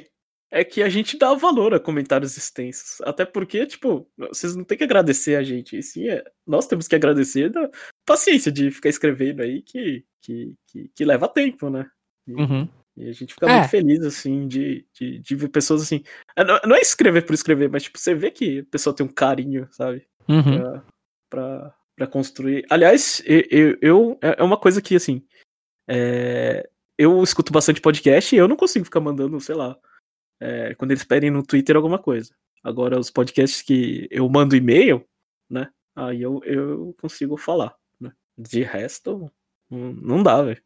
é 0.52 0.62
que 0.62 0.82
a 0.82 0.88
gente 0.90 1.16
dá 1.18 1.32
valor 1.32 1.72
a 1.74 1.80
comentários 1.80 2.36
extensos. 2.36 3.00
Até 3.00 3.24
porque, 3.24 3.66
tipo, 3.66 4.06
vocês 4.18 4.54
não 4.54 4.62
têm 4.64 4.76
que 4.76 4.84
agradecer 4.84 5.34
a 5.36 5.42
gente. 5.42 5.78
E 5.78 5.82
sim, 5.82 6.08
é, 6.08 6.22
nós 6.46 6.66
temos 6.66 6.86
que 6.86 6.94
agradecer 6.94 7.48
da 7.50 7.70
paciência 8.06 8.52
de 8.52 8.70
ficar 8.70 8.90
escrevendo 8.90 9.40
aí 9.40 9.62
que, 9.62 10.04
que, 10.20 10.54
que, 10.66 10.90
que 10.94 11.04
leva 11.06 11.26
tempo, 11.26 11.70
né? 11.70 11.90
E, 12.28 12.34
Uhum. 12.34 12.68
e 12.96 13.08
a 13.08 13.12
gente 13.12 13.32
fica 13.32 13.46
É. 13.48 13.56
muito 13.58 13.70
feliz, 13.70 14.04
assim, 14.04 14.46
de, 14.46 14.86
de, 14.92 15.18
de 15.20 15.34
ver 15.34 15.48
pessoas 15.48 15.82
assim. 15.82 16.04
é, 16.36 16.44
Não, 16.44 16.60
não 16.66 16.76
é 16.76 16.80
escrever 16.80 17.24
por 17.24 17.32
escrever, 17.32 17.70
mas, 17.70 17.84
tipo, 17.84 17.98
você 17.98 18.14
vê 18.14 18.30
que 18.30 18.60
a 18.60 18.64
pessoa 18.70 18.94
tem 18.94 19.06
um 19.06 19.12
carinho, 19.12 19.66
sabe? 19.72 20.06
Uhum. 20.28 20.58
pra, 20.60 20.84
pra, 21.30 21.74
pra 21.96 22.06
construir. 22.06 22.64
Aliás, 22.68 23.22
eu, 23.24 23.78
eu, 23.80 24.18
é 24.22 24.36
é 24.38 24.42
uma 24.42 24.56
coisa 24.58 24.82
que, 24.82 24.94
assim, 24.94 25.24
é, 25.88 26.68
eu 26.98 27.22
escuto 27.22 27.52
bastante 27.52 27.80
podcast 27.80 28.34
e 28.34 28.38
eu 28.38 28.46
não 28.46 28.54
consigo 28.56 28.84
ficar 28.84 29.00
mandando, 29.00 29.40
sei 29.40 29.54
lá, 29.54 29.76
é, 30.42 30.74
quando 30.74 30.90
eles 30.90 31.04
pedem 31.04 31.30
no 31.30 31.42
Twitter 31.44 31.76
alguma 31.76 31.98
coisa. 31.98 32.34
Agora, 32.64 32.98
os 32.98 33.10
podcasts 33.10 33.62
que 33.62 34.06
eu 34.10 34.28
mando 34.28 34.56
e-mail, 34.56 35.04
né, 35.50 35.68
aí 35.96 36.22
eu, 36.22 36.40
eu 36.44 36.94
consigo 37.00 37.36
falar, 37.36 37.74
né. 38.00 38.12
De 38.36 38.62
resto, 38.62 39.30
não, 39.70 40.22
dá, 40.22 40.42
velho. 40.42 40.62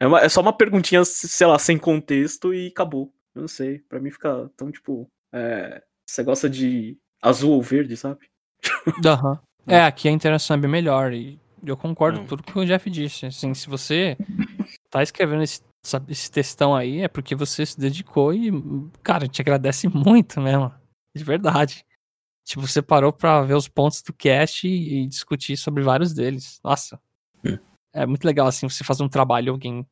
É, 0.00 0.06
uma- 0.06 0.20
é 0.20 0.28
só 0.28 0.40
uma 0.40 0.52
perguntinha, 0.56 1.04
sei 1.04 1.46
lá, 1.46 1.58
sem 1.58 1.78
contexto 1.78 2.52
e 2.52 2.68
acabou. 2.68 3.12
Eu 3.34 3.42
não 3.42 3.48
sei, 3.48 3.78
pra 3.88 4.00
mim 4.00 4.10
fica 4.10 4.50
tão, 4.56 4.70
tipo, 4.70 5.08
é, 5.32 5.82
você 6.06 6.22
gosta 6.22 6.50
de 6.50 6.98
azul 7.20 7.52
ou 7.52 7.62
verde, 7.62 7.96
sabe? 7.96 8.28
Aham. 9.06 9.38
É, 9.66 9.80
aqui 9.84 10.08
a 10.08 10.12
interação 10.12 10.56
é 10.56 10.60
bem 10.60 10.70
melhor 10.70 11.12
e 11.12 11.38
eu 11.64 11.76
concordo 11.76 12.18
Hum. 12.18 12.22
com 12.22 12.28
tudo 12.28 12.42
que 12.42 12.58
o 12.58 12.66
Jeff 12.66 12.90
disse. 12.90 13.26
Assim, 13.26 13.54
se 13.54 13.68
você 13.68 14.16
tá 14.90 15.02
escrevendo 15.02 15.42
esse, 15.44 15.62
sabe, 15.82 16.12
esse 16.12 16.30
textão 16.30 16.74
aí, 16.74 17.00
é 17.00 17.08
porque 17.08 17.34
você 17.34 17.66
se 17.66 17.78
dedicou 17.78 18.32
e, 18.32 18.50
cara, 19.02 19.26
te 19.26 19.40
agradece 19.40 19.88
muito 19.88 20.40
mesmo. 20.40 20.72
De 21.14 21.24
verdade. 21.24 21.84
Tipo, 22.44 22.66
você 22.66 22.82
parou 22.82 23.12
pra 23.12 23.42
ver 23.42 23.54
os 23.54 23.68
pontos 23.68 24.02
do 24.02 24.12
cast 24.12 24.66
e, 24.66 25.02
e 25.02 25.06
discutir 25.06 25.56
sobre 25.56 25.82
vários 25.82 26.12
deles. 26.12 26.60
Nossa. 26.64 27.00
Hum. 27.44 27.58
É 27.92 28.06
muito 28.06 28.24
legal, 28.24 28.46
assim, 28.46 28.68
você 28.68 28.82
fazer 28.82 29.02
um 29.02 29.08
trabalho 29.08 29.48
e 29.48 29.50
alguém 29.50 29.86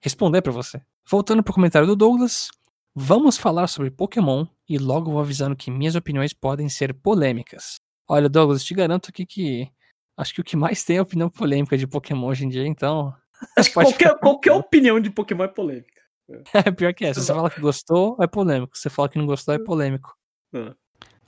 responder 0.00 0.42
pra 0.42 0.52
você. 0.52 0.80
Voltando 1.08 1.42
pro 1.42 1.54
comentário 1.54 1.86
do 1.86 1.96
Douglas, 1.96 2.50
vamos 2.94 3.38
falar 3.38 3.66
sobre 3.66 3.90
Pokémon 3.90 4.46
e 4.68 4.78
logo 4.78 5.10
vou 5.10 5.20
avisando 5.20 5.56
que 5.56 5.70
minhas 5.70 5.94
opiniões 5.94 6.32
podem 6.32 6.68
ser 6.68 6.92
polêmicas. 6.94 7.80
Olha, 8.06 8.28
Douglas, 8.28 8.64
te 8.64 8.74
garanto 8.74 9.08
aqui 9.08 9.24
que 9.24 9.70
acho 10.16 10.34
que 10.34 10.40
o 10.40 10.44
que 10.44 10.56
mais 10.56 10.84
tem 10.84 10.98
é 10.98 11.02
opinião 11.02 11.30
polêmica 11.30 11.76
de 11.76 11.86
Pokémon 11.86 12.26
hoje 12.26 12.44
em 12.44 12.48
dia, 12.48 12.66
então. 12.66 13.14
Acho 13.56 13.68
que 13.68 13.74
qualquer, 13.74 14.18
qualquer 14.18 14.52
opinião 14.52 15.00
de 15.00 15.10
Pokémon 15.10 15.44
é 15.44 15.48
polêmica. 15.48 15.98
É 16.52 16.70
pior 16.70 16.92
que 16.92 17.06
é. 17.06 17.14
Se 17.14 17.22
você 17.22 17.32
fala 17.32 17.50
que 17.50 17.60
gostou, 17.60 18.14
é 18.20 18.26
polêmico. 18.26 18.76
Você 18.76 18.90
fala 18.90 19.08
que 19.08 19.16
não 19.16 19.24
gostou, 19.24 19.54
é 19.54 19.58
polêmico. 19.58 20.14
É. 20.54 20.74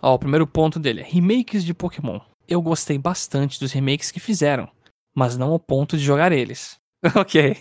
Ó, 0.03 0.14
o 0.14 0.18
primeiro 0.18 0.46
ponto 0.46 0.79
dele 0.79 1.01
é 1.01 1.05
remakes 1.05 1.64
de 1.64 1.73
Pokémon. 1.73 2.20
Eu 2.46 2.61
gostei 2.61 2.99
bastante 2.99 3.59
dos 3.59 3.73
remakes 3.73 4.11
que 4.11 4.20
fizeram, 4.20 4.70
mas 5.14 5.37
não 5.38 5.53
ao 5.53 5.59
ponto 5.59 5.96
de 5.96 6.03
jogar 6.03 6.33
eles. 6.33 6.79
ok. 7.16 7.57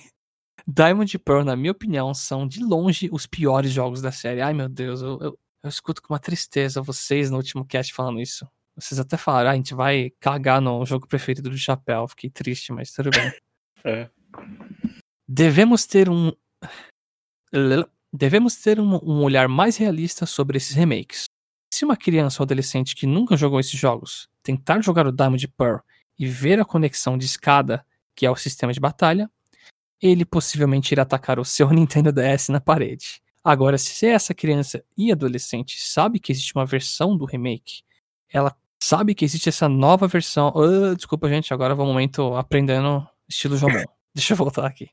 Diamond 0.67 1.15
e 1.15 1.19
Pearl, 1.19 1.43
na 1.43 1.55
minha 1.55 1.71
opinião, 1.71 2.13
são 2.13 2.47
de 2.47 2.63
longe 2.63 3.09
os 3.11 3.25
piores 3.25 3.71
jogos 3.71 4.01
da 4.01 4.11
série. 4.11 4.41
Ai 4.41 4.53
meu 4.53 4.67
Deus, 4.67 5.01
eu, 5.01 5.17
eu, 5.21 5.39
eu 5.63 5.69
escuto 5.69 6.01
com 6.01 6.13
uma 6.13 6.19
tristeza 6.19 6.81
vocês 6.81 7.31
no 7.31 7.37
último 7.37 7.65
cast 7.65 7.93
falando 7.93 8.19
isso. 8.19 8.47
Vocês 8.75 8.99
até 8.99 9.17
falaram, 9.17 9.49
ah, 9.49 9.53
a 9.53 9.55
gente 9.55 9.73
vai 9.73 10.11
cagar 10.19 10.61
no 10.61 10.85
jogo 10.85 11.07
preferido 11.07 11.49
do 11.49 11.57
Chapéu. 11.57 12.07
Fiquei 12.07 12.29
triste, 12.29 12.71
mas 12.71 12.91
tudo 12.91 13.09
bem. 13.09 13.31
É. 13.83 14.09
Devemos 15.31 15.85
ter 15.85 16.09
um. 16.09 16.31
Devemos 18.11 18.55
ter 18.55 18.79
um, 18.79 18.95
um 19.03 19.21
olhar 19.21 19.47
mais 19.47 19.77
realista 19.77 20.25
sobre 20.25 20.57
esses 20.57 20.75
remakes. 20.75 21.25
Se 21.71 21.85
uma 21.85 21.95
criança 21.95 22.41
ou 22.41 22.45
adolescente 22.45 22.95
que 22.95 23.05
nunca 23.05 23.37
jogou 23.37 23.59
esses 23.59 23.79
jogos 23.79 24.27
tentar 24.41 24.81
jogar 24.81 25.05
o 25.05 25.11
Diamond 25.11 25.47
Pearl 25.49 25.81
e 26.17 26.25
ver 26.25 26.59
a 26.59 26.65
conexão 26.65 27.15
de 27.15 27.25
escada, 27.25 27.85
que 28.15 28.25
é 28.25 28.31
o 28.31 28.35
sistema 28.35 28.73
de 28.73 28.79
batalha, 28.79 29.29
ele 30.01 30.25
possivelmente 30.25 30.95
irá 30.95 31.03
atacar 31.03 31.37
o 31.37 31.45
seu 31.45 31.69
Nintendo 31.71 32.11
DS 32.11 32.49
na 32.49 32.59
parede. 32.59 33.21
Agora, 33.43 33.77
se 33.77 34.07
essa 34.07 34.33
criança 34.33 34.83
e 34.97 35.11
adolescente 35.11 35.79
sabe 35.79 36.19
que 36.19 36.31
existe 36.31 36.55
uma 36.55 36.65
versão 36.65 37.15
do 37.15 37.25
remake, 37.25 37.83
ela 38.27 38.55
sabe 38.81 39.13
que 39.13 39.23
existe 39.23 39.47
essa 39.47 39.69
nova 39.69 40.07
versão. 40.07 40.51
Ah, 40.55 40.95
desculpa, 40.95 41.29
gente, 41.29 41.53
agora 41.53 41.75
vou 41.75 41.85
um 41.85 41.89
momento 41.89 42.33
aprendendo 42.33 43.07
estilo 43.27 43.55
Jomon. 43.55 43.83
Deixa 44.15 44.33
eu 44.33 44.37
voltar 44.37 44.65
aqui. 44.65 44.89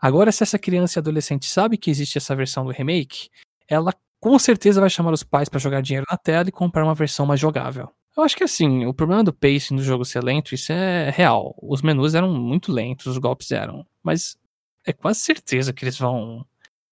Agora, 0.00 0.32
se 0.32 0.42
essa 0.42 0.58
criança 0.58 0.98
e 0.98 1.00
adolescente 1.00 1.46
sabe 1.46 1.76
que 1.76 1.90
existe 1.90 2.18
essa 2.18 2.34
versão 2.34 2.64
do 2.64 2.72
remake, 2.72 3.28
ela 3.68 3.94
com 4.20 4.38
certeza 4.38 4.80
vai 4.80 4.90
chamar 4.90 5.12
os 5.12 5.22
pais 5.22 5.48
para 5.48 5.58
jogar 5.58 5.80
dinheiro 5.80 6.06
na 6.10 6.16
tela 6.16 6.48
e 6.48 6.52
comprar 6.52 6.84
uma 6.84 6.94
versão 6.94 7.26
mais 7.26 7.40
jogável. 7.40 7.88
Eu 8.16 8.22
acho 8.22 8.36
que 8.36 8.44
assim, 8.44 8.84
o 8.84 8.92
problema 8.92 9.24
do 9.24 9.32
pacing 9.32 9.76
do 9.76 9.82
jogo 9.82 10.04
ser 10.04 10.22
lento, 10.22 10.54
isso 10.54 10.70
é 10.72 11.10
real. 11.10 11.56
Os 11.62 11.80
menus 11.82 12.14
eram 12.14 12.32
muito 12.32 12.70
lentos, 12.70 13.06
os 13.06 13.18
golpes 13.18 13.50
eram. 13.50 13.86
Mas 14.02 14.36
é 14.86 14.92
quase 14.92 15.20
certeza 15.20 15.72
que 15.72 15.84
eles 15.84 15.98
vão 15.98 16.44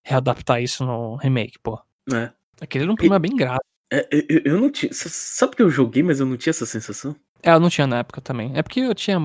readaptar 0.02 0.62
isso 0.62 0.84
no 0.84 1.16
remake, 1.16 1.58
pô. 1.58 1.80
É. 2.12 2.30
Aquele 2.60 2.84
era 2.84 2.92
um 2.92 2.96
problema 2.96 3.18
bem 3.18 3.36
grave. 3.36 3.60
É, 3.92 4.08
eu, 4.10 4.40
eu 4.44 4.60
não 4.60 4.70
tinha. 4.70 4.90
Sabe 4.92 5.56
que 5.56 5.62
eu 5.62 5.70
joguei, 5.70 6.02
mas 6.02 6.20
eu 6.20 6.26
não 6.26 6.36
tinha 6.36 6.50
essa 6.50 6.64
sensação? 6.64 7.14
É, 7.42 7.50
eu 7.50 7.60
não 7.60 7.68
tinha 7.68 7.86
na 7.86 7.98
época 7.98 8.20
também. 8.20 8.52
É 8.54 8.62
porque 8.62 8.80
eu 8.80 8.94
tinha, 8.94 9.18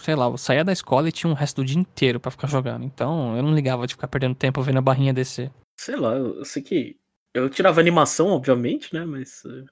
sei 0.00 0.14
lá, 0.14 0.26
eu 0.26 0.36
saía 0.36 0.64
da 0.64 0.72
escola 0.72 1.08
e 1.08 1.12
tinha 1.12 1.30
um 1.30 1.34
resto 1.34 1.56
do 1.56 1.64
dia 1.64 1.78
inteiro 1.78 2.18
pra 2.18 2.30
ficar 2.30 2.46
jogando. 2.48 2.84
Então 2.84 3.36
eu 3.36 3.42
não 3.42 3.54
ligava 3.54 3.86
de 3.86 3.94
ficar 3.94 4.08
perdendo 4.08 4.34
tempo 4.34 4.62
vendo 4.62 4.78
a 4.78 4.82
barrinha 4.82 5.12
descer. 5.12 5.50
Sei 5.78 5.96
lá, 5.96 6.14
eu, 6.14 6.44
sei 6.44 6.62
que. 6.62 6.96
Eu 7.32 7.48
tirava 7.48 7.80
animação, 7.80 8.28
obviamente, 8.28 8.92
né? 8.92 9.04
Mas 9.04 9.44
uh, 9.44 9.64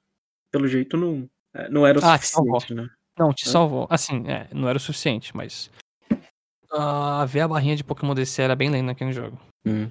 pelo 0.52 0.68
jeito 0.68 0.96
não, 0.96 1.28
é, 1.54 1.68
não 1.68 1.86
era 1.86 1.98
o 1.98 2.04
Ah, 2.04 2.18
te 2.18 2.26
suficiente, 2.28 2.74
né? 2.74 2.88
Não, 3.18 3.32
te 3.32 3.48
É. 3.48 3.50
salvou. 3.50 3.86
Assim, 3.90 4.24
é, 4.28 4.48
não 4.52 4.68
era 4.68 4.76
o 4.78 4.80
suficiente, 4.80 5.36
mas. 5.36 5.70
ah, 6.72 7.24
ver 7.26 7.40
a 7.40 7.48
barrinha 7.48 7.74
de 7.76 7.82
Pokémon 7.84 8.14
descer 8.14 8.42
era 8.42 8.54
bem 8.56 8.70
lento 8.70 8.86
naquele 8.86 9.12
jogo. 9.12 9.38
Hum. 9.66 9.90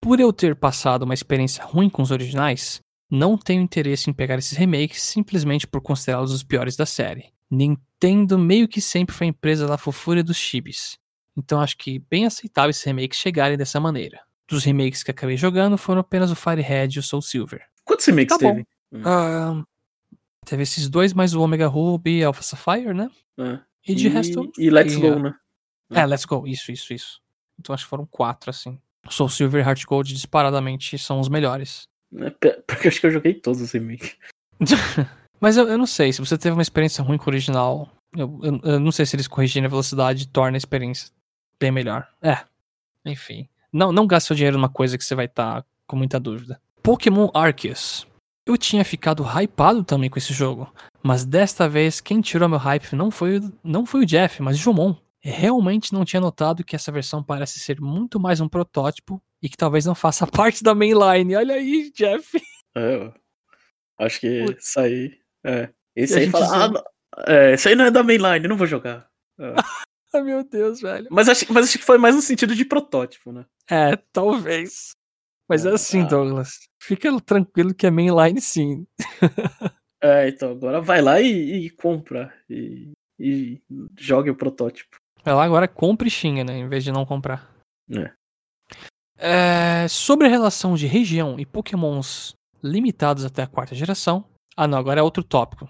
Por 0.00 0.18
eu 0.18 0.32
ter 0.32 0.56
passado 0.56 1.02
uma 1.02 1.12
experiência 1.14 1.62
ruim 1.62 1.90
com 1.90 2.00
os 2.00 2.10
originais, 2.10 2.80
não 3.10 3.36
tenho 3.36 3.60
interesse 3.62 4.08
em 4.08 4.12
pegar 4.14 4.38
esses 4.38 4.56
remakes 4.56 5.02
simplesmente 5.02 5.66
por 5.66 5.82
considerá-los 5.82 6.32
os 6.32 6.42
piores 6.42 6.76
da 6.76 6.86
série. 6.86 7.30
Nintendo 8.02 8.38
meio 8.38 8.66
que 8.66 8.80
sempre 8.80 9.14
foi 9.14 9.26
a 9.26 9.30
empresa 9.30 9.66
da 9.66 9.76
fofura 9.76 10.22
dos 10.22 10.36
chibis. 10.36 10.98
Então 11.36 11.60
acho 11.60 11.76
que 11.76 11.98
bem 12.10 12.24
aceitável 12.24 12.70
esses 12.70 12.82
remakes 12.82 13.18
chegarem 13.18 13.58
dessa 13.58 13.78
maneira. 13.78 14.20
Dos 14.48 14.64
remakes 14.64 15.02
que 15.02 15.10
acabei 15.10 15.36
jogando 15.36 15.76
foram 15.76 16.00
apenas 16.00 16.30
o 16.30 16.34
Firehead 16.36 16.96
e 16.96 16.98
o 16.98 17.02
Soul 17.02 17.20
Silver. 17.22 17.62
Quantos 17.84 18.06
remakes 18.06 18.36
Tá 18.36 18.38
teve? 18.38 18.66
Hum. 18.92 19.02
Ah, 19.04 19.62
teve 20.46 20.62
esses 20.62 20.88
dois, 20.88 21.12
mais 21.12 21.34
o 21.34 21.40
Omega 21.42 21.66
Ruby 21.66 22.18
e 22.18 22.24
Alpha 22.24 22.42
Sapphire, 22.42 22.94
né? 22.94 23.10
É. 23.38 23.58
E 23.86 23.94
de 23.94 24.08
resto. 24.08 24.38
eu 24.38 24.44
não 24.44 24.52
E 24.58 24.70
Let's 24.70 24.94
sei, 24.94 25.02
Go, 25.02 25.18
né? 25.18 25.34
É, 25.90 26.06
Let's 26.06 26.24
Go, 26.24 26.46
isso, 26.46 26.72
isso, 26.72 26.92
isso. 26.94 27.20
Então 27.58 27.74
acho 27.74 27.84
que 27.84 27.90
foram 27.90 28.06
quatro, 28.06 28.48
assim. 28.50 28.80
Soul 29.10 29.28
Silver 29.28 29.62
e 29.62 29.68
Heart 29.68 29.84
Gold 29.84 30.12
disparadamente 30.12 30.98
são 30.98 31.20
os 31.20 31.28
melhores. 31.28 31.82
É, 32.16 32.30
Porque 32.30 32.86
eu 32.86 32.88
acho 32.88 33.00
que 33.00 33.06
eu 33.06 33.10
joguei 33.10 33.34
todos 33.34 33.60
os 33.60 33.72
remakes. 33.72 34.16
Mas 35.40 35.56
eu, 35.56 35.66
eu 35.68 35.78
não 35.78 35.86
sei, 35.86 36.12
se 36.12 36.20
você 36.20 36.36
teve 36.36 36.54
uma 36.54 36.62
experiência 36.62 37.02
ruim 37.02 37.16
com 37.18 37.24
o 37.24 37.32
original, 37.32 37.88
eu, 38.16 38.40
eu, 38.42 38.60
eu 38.62 38.80
não 38.80 38.92
sei 38.92 39.06
se 39.06 39.16
eles 39.16 39.26
corrigirem 39.28 39.66
a 39.66 39.70
velocidade 39.70 40.28
torna 40.28 40.56
a 40.56 40.58
experiência 40.58 41.10
bem 41.58 41.70
melhor. 41.70 42.06
É, 42.22 42.38
enfim. 43.04 43.48
Não, 43.72 43.92
não 43.92 44.06
gaste 44.06 44.26
seu 44.28 44.36
dinheiro 44.36 44.56
numa 44.58 44.68
coisa 44.68 44.98
que 44.98 45.04
você 45.04 45.14
vai 45.14 45.26
estar 45.26 45.64
com 45.86 45.96
muita 45.96 46.18
dúvida. 46.20 46.60
Pokémon 46.82 47.28
Arceus. 47.34 48.06
Eu 48.46 48.56
tinha 48.58 48.84
ficado 48.84 49.22
hypado 49.24 49.84
também 49.84 50.10
com 50.10 50.18
esse 50.18 50.32
jogo, 50.32 50.72
mas 51.02 51.24
desta 51.24 51.68
vez 51.68 52.00
quem 52.00 52.20
tirou 52.20 52.48
meu 52.48 52.58
hype 52.58 52.94
não 52.96 53.10
foi, 53.10 53.38
o- 53.38 53.52
não 53.62 53.86
foi 53.86 54.02
o 54.02 54.06
Jeff, 54.06 54.42
mas 54.42 54.56
o 54.56 54.60
Jomon. 54.60 54.96
Realmente 55.22 55.92
não 55.92 56.04
tinha 56.04 56.20
notado 56.20 56.64
que 56.64 56.74
essa 56.74 56.90
versão 56.90 57.22
parece 57.22 57.58
ser 57.60 57.78
muito 57.80 58.18
mais 58.18 58.40
um 58.40 58.48
protótipo 58.48 59.22
e 59.42 59.48
que 59.50 59.56
talvez 59.56 59.84
não 59.84 59.94
faça 59.94 60.26
parte 60.26 60.64
da 60.64 60.74
mainline. 60.74 61.36
Olha 61.36 61.54
aí, 61.54 61.92
Jeff. 61.94 62.42
É, 62.74 63.12
acho 63.98 64.20
que 64.20 64.44
Putz. 64.46 64.66
isso 64.68 64.80
aí. 64.80 65.19
É. 65.44 65.70
Esse 65.96 66.18
aí 66.18 66.30
fala, 66.30 66.64
ah, 66.64 66.68
não, 66.68 66.84
é, 67.26 67.52
esse 67.52 67.68
aí 67.68 67.74
não 67.74 67.84
é 67.86 67.90
da 67.90 68.02
mainline, 68.02 68.46
não 68.46 68.56
vou 68.56 68.66
jogar. 68.66 69.08
É. 69.38 69.54
Ai, 70.12 70.22
meu 70.22 70.42
Deus, 70.42 70.80
velho. 70.80 71.06
Mas, 71.10 71.28
acho, 71.28 71.52
mas 71.52 71.66
acho 71.68 71.78
que 71.78 71.84
foi 71.84 71.96
mais 71.96 72.16
no 72.16 72.22
sentido 72.22 72.54
de 72.54 72.64
protótipo, 72.64 73.30
né? 73.32 73.46
É, 73.70 73.96
talvez. 74.12 74.90
Mas 75.48 75.64
é 75.64 75.70
Ah, 75.70 75.74
assim, 75.74 76.02
ah. 76.02 76.06
Douglas. 76.06 76.58
Fica 76.82 77.08
tranquilo 77.20 77.74
que 77.74 77.86
é 77.86 77.90
mainline 77.90 78.40
sim. 78.40 78.86
É, 80.02 80.28
então 80.28 80.52
agora 80.52 80.80
vai 80.80 81.02
lá 81.02 81.20
e, 81.20 81.66
e 81.66 81.70
compra. 81.70 82.32
E, 82.48 82.92
e 83.18 83.60
jogue 83.98 84.30
o 84.30 84.34
protótipo. 84.34 84.96
Vai 85.22 85.34
lá 85.34 85.44
agora, 85.44 85.68
compra 85.68 86.08
e 86.08 86.10
xinga, 86.10 86.42
né? 86.42 86.56
Em 86.56 86.66
vez 86.70 86.82
de 86.82 86.90
não 86.90 87.04
comprar. 87.04 87.54
É. 87.94 88.10
É, 89.18 89.86
sobre 89.88 90.26
a 90.26 90.30
relação 90.30 90.74
de 90.74 90.86
região 90.86 91.38
e 91.38 91.44
pokémons 91.44 92.32
limitados 92.62 93.26
até 93.26 93.42
a 93.42 93.46
quarta 93.46 93.74
geração. 93.74 94.24
Ah, 94.62 94.66
não, 94.68 94.76
agora 94.76 95.00
é 95.00 95.02
outro 95.02 95.24
tópico. 95.24 95.66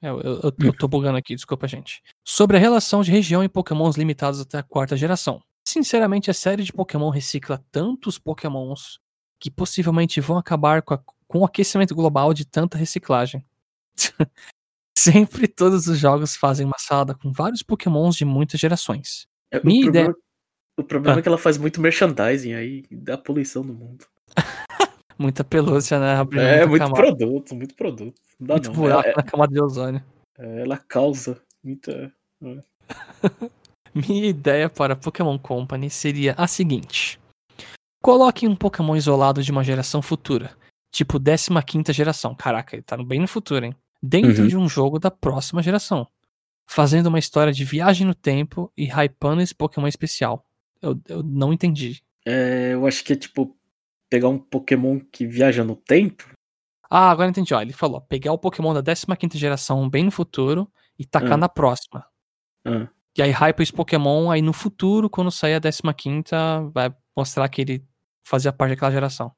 Eu, 0.00 0.20
eu, 0.20 0.34
eu- 0.44 0.52
eu 0.60 0.72
tô 0.72 0.86
bugando 0.86 1.18
aqui, 1.18 1.34
desculpa, 1.34 1.66
gente. 1.66 2.00
Sobre 2.24 2.56
a 2.56 2.60
relação 2.60 3.02
de 3.02 3.10
região 3.10 3.42
e 3.42 3.48
pokémons 3.48 3.96
limitados 3.96 4.40
até 4.40 4.58
a 4.58 4.62
quarta 4.62 4.96
geração. 4.96 5.42
Sinceramente, 5.66 6.30
a 6.30 6.34
série 6.34 6.62
de 6.62 6.72
Pokémon 6.72 7.10
recicla 7.10 7.60
tantos 7.72 8.16
pokémons 8.16 9.00
que 9.40 9.50
possivelmente 9.50 10.20
vão 10.20 10.38
acabar 10.38 10.82
com, 10.82 10.94
a- 10.94 11.02
com 11.26 11.40
o 11.40 11.44
aquecimento 11.44 11.96
global 11.96 12.32
de 12.32 12.44
tanta 12.44 12.78
reciclagem. 12.78 13.44
Sempre 14.96 15.48
todos 15.48 15.88
os 15.88 15.98
jogos 15.98 16.36
fazem 16.36 16.64
uma 16.64 16.78
salada 16.78 17.14
com 17.16 17.32
vários 17.32 17.62
pokémons 17.64 18.14
de 18.16 18.24
muitas 18.24 18.60
gerações. 18.60 19.26
É, 19.50 19.58
o 19.58 19.66
Minha 19.66 19.82
problema, 19.84 20.14
o 20.78 20.84
problema 20.84 21.16
Ah. 21.16 21.18
é 21.18 21.22
que 21.22 21.28
ela 21.28 21.38
faz 21.38 21.58
muito 21.58 21.80
merchandising 21.80 22.52
aí 22.54 22.84
dá 22.90 23.18
poluição 23.18 23.64
no 23.64 23.74
mundo. 23.74 24.06
Muita 25.18 25.42
pelúcia, 25.42 25.98
né? 25.98 26.14
Abrindo 26.14 26.42
É, 26.42 26.64
muito 26.64 26.82
camada, 26.82 27.02
produto, 27.06 27.54
muito 27.54 27.74
produto. 27.74 28.14
Não 28.38 28.46
dá 28.46 28.54
muito 28.54 28.66
não. 28.68 28.74
buraco 28.74 29.08
Ela, 29.08 29.16
na 29.16 29.22
camada 29.22 29.52
de 29.52 29.60
ozônio. 29.60 30.04
é- 30.38 30.60
ela 30.60 30.76
causa 30.78 31.40
muita. 31.62 32.12
Minha 33.94 34.26
ideia 34.28 34.68
para 34.68 34.94
Pokémon 34.94 35.38
Company 35.38 35.90
seria 35.90 36.34
a 36.38 36.46
seguinte: 36.46 37.18
coloque 38.02 38.46
um 38.46 38.54
Pokémon 38.54 38.94
isolado 38.96 39.42
de 39.42 39.50
uma 39.50 39.64
geração 39.64 40.00
futura, 40.00 40.56
tipo 40.94 41.18
15 41.18 41.92
geração. 41.92 42.34
Caraca, 42.34 42.76
ele 42.76 42.82
tá 42.82 42.96
bem 43.02 43.20
no 43.20 43.28
futuro, 43.28 43.64
hein? 43.64 43.74
Dentro 44.00 44.42
Uhum. 44.42 44.48
de 44.48 44.56
um 44.56 44.68
jogo 44.68 45.00
da 45.00 45.10
próxima 45.10 45.60
geração, 45.62 46.06
fazendo 46.70 47.08
uma 47.08 47.18
história 47.18 47.52
de 47.52 47.64
viagem 47.64 48.06
no 48.06 48.14
tempo 48.14 48.70
e 48.76 48.84
hypando 48.84 49.42
esse 49.42 49.54
Pokémon 49.54 49.88
especial. 49.88 50.44
Eu, 50.80 50.96
eu 51.08 51.22
não 51.24 51.52
entendi. 51.52 52.00
É, 52.24 52.74
eu 52.74 52.86
acho 52.86 53.02
que 53.02 53.14
é 53.14 53.16
tipo 53.16 53.56
pegar 54.10 54.28
um 54.28 54.38
Pokémon 54.38 55.00
que 55.12 55.26
viaja 55.26 55.64
no 55.64 55.76
tempo. 55.76 56.28
Ah, 56.90 57.10
agora 57.10 57.28
entendi. 57.30 57.52
Ó, 57.54 57.60
ele 57.60 57.72
falou: 57.72 58.00
pegar 58.00 58.32
o 58.32 58.38
Pokémon 58.38 58.72
da 58.74 58.82
15 59.16 59.38
geração 59.38 59.88
bem 59.88 60.04
no 60.04 60.10
futuro 60.10 60.70
e 60.98 61.04
tacar 61.04 61.32
Ah. 61.34 61.36
na 61.36 61.48
próxima. 61.48 62.04
Ah, 62.66 62.88
E 63.16 63.22
aí 63.22 63.30
hype 63.30 63.60
esse 63.62 63.72
Pokémon, 63.72 64.30
aí 64.30 64.40
no 64.40 64.52
futuro, 64.52 65.10
quando 65.10 65.30
sair 65.30 65.54
a 65.54 65.60
15 65.92 66.22
vai 66.72 66.94
mostrar 67.16 67.48
que 67.48 67.60
ele 67.62 67.84
fazia 68.26 68.52
parte 68.52 68.70
daquela 68.70 68.92
geração. 68.92 69.32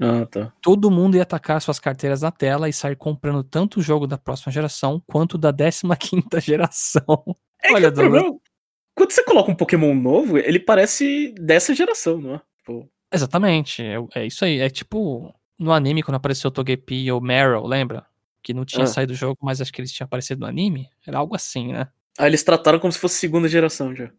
ah, 0.00 0.26
tá. 0.26 0.52
Todo 0.60 0.90
mundo 0.90 1.16
ia 1.16 1.22
atacar 1.22 1.60
suas 1.62 1.78
carteiras 1.78 2.22
na 2.22 2.30
tela 2.32 2.68
e 2.68 2.72
sair 2.72 2.96
comprando 2.96 3.42
tanto 3.44 3.78
o 3.78 3.82
jogo 3.82 4.06
da 4.06 4.18
próxima 4.18 4.52
geração 4.52 5.00
quanto 5.06 5.38
da 5.38 5.50
15 5.96 6.22
geração. 6.40 7.24
É 7.62 7.72
Olha, 7.72 7.90
que 7.92 7.98
o 8.00 8.02
problema. 8.10 8.38
Quando 8.96 9.10
você 9.12 9.24
coloca 9.24 9.50
um 9.50 9.54
Pokémon 9.54 9.94
novo, 9.94 10.36
ele 10.38 10.58
parece 10.60 11.32
dessa 11.40 11.74
geração, 11.74 12.20
não 12.20 12.34
é? 12.34 12.42
Tipo, 12.58 12.90
Exatamente, 13.12 13.82
é, 13.82 13.96
é 14.14 14.26
isso 14.26 14.44
aí. 14.44 14.58
É 14.60 14.70
tipo 14.70 15.34
no 15.58 15.72
anime 15.72 16.02
quando 16.02 16.16
apareceu 16.16 16.48
o 16.48 16.50
Togepi 16.50 17.10
ou 17.12 17.20
Meryl, 17.20 17.66
lembra? 17.66 18.06
Que 18.42 18.52
não 18.54 18.64
tinha 18.64 18.84
Ah. 18.84 18.86
saído 18.86 19.12
do 19.12 19.16
jogo, 19.16 19.38
mas 19.42 19.60
acho 19.60 19.72
que 19.72 19.80
eles 19.80 19.92
tinham 19.92 20.06
aparecido 20.06 20.40
no 20.40 20.46
anime. 20.46 20.88
Era 21.06 21.18
algo 21.18 21.34
assim, 21.36 21.72
né? 21.72 21.88
Aí 22.18 22.26
eles 22.26 22.42
trataram 22.42 22.78
como 22.80 22.92
se 22.92 22.98
fosse 22.98 23.16
segunda 23.16 23.48
geração 23.48 23.94
já. 23.94 24.10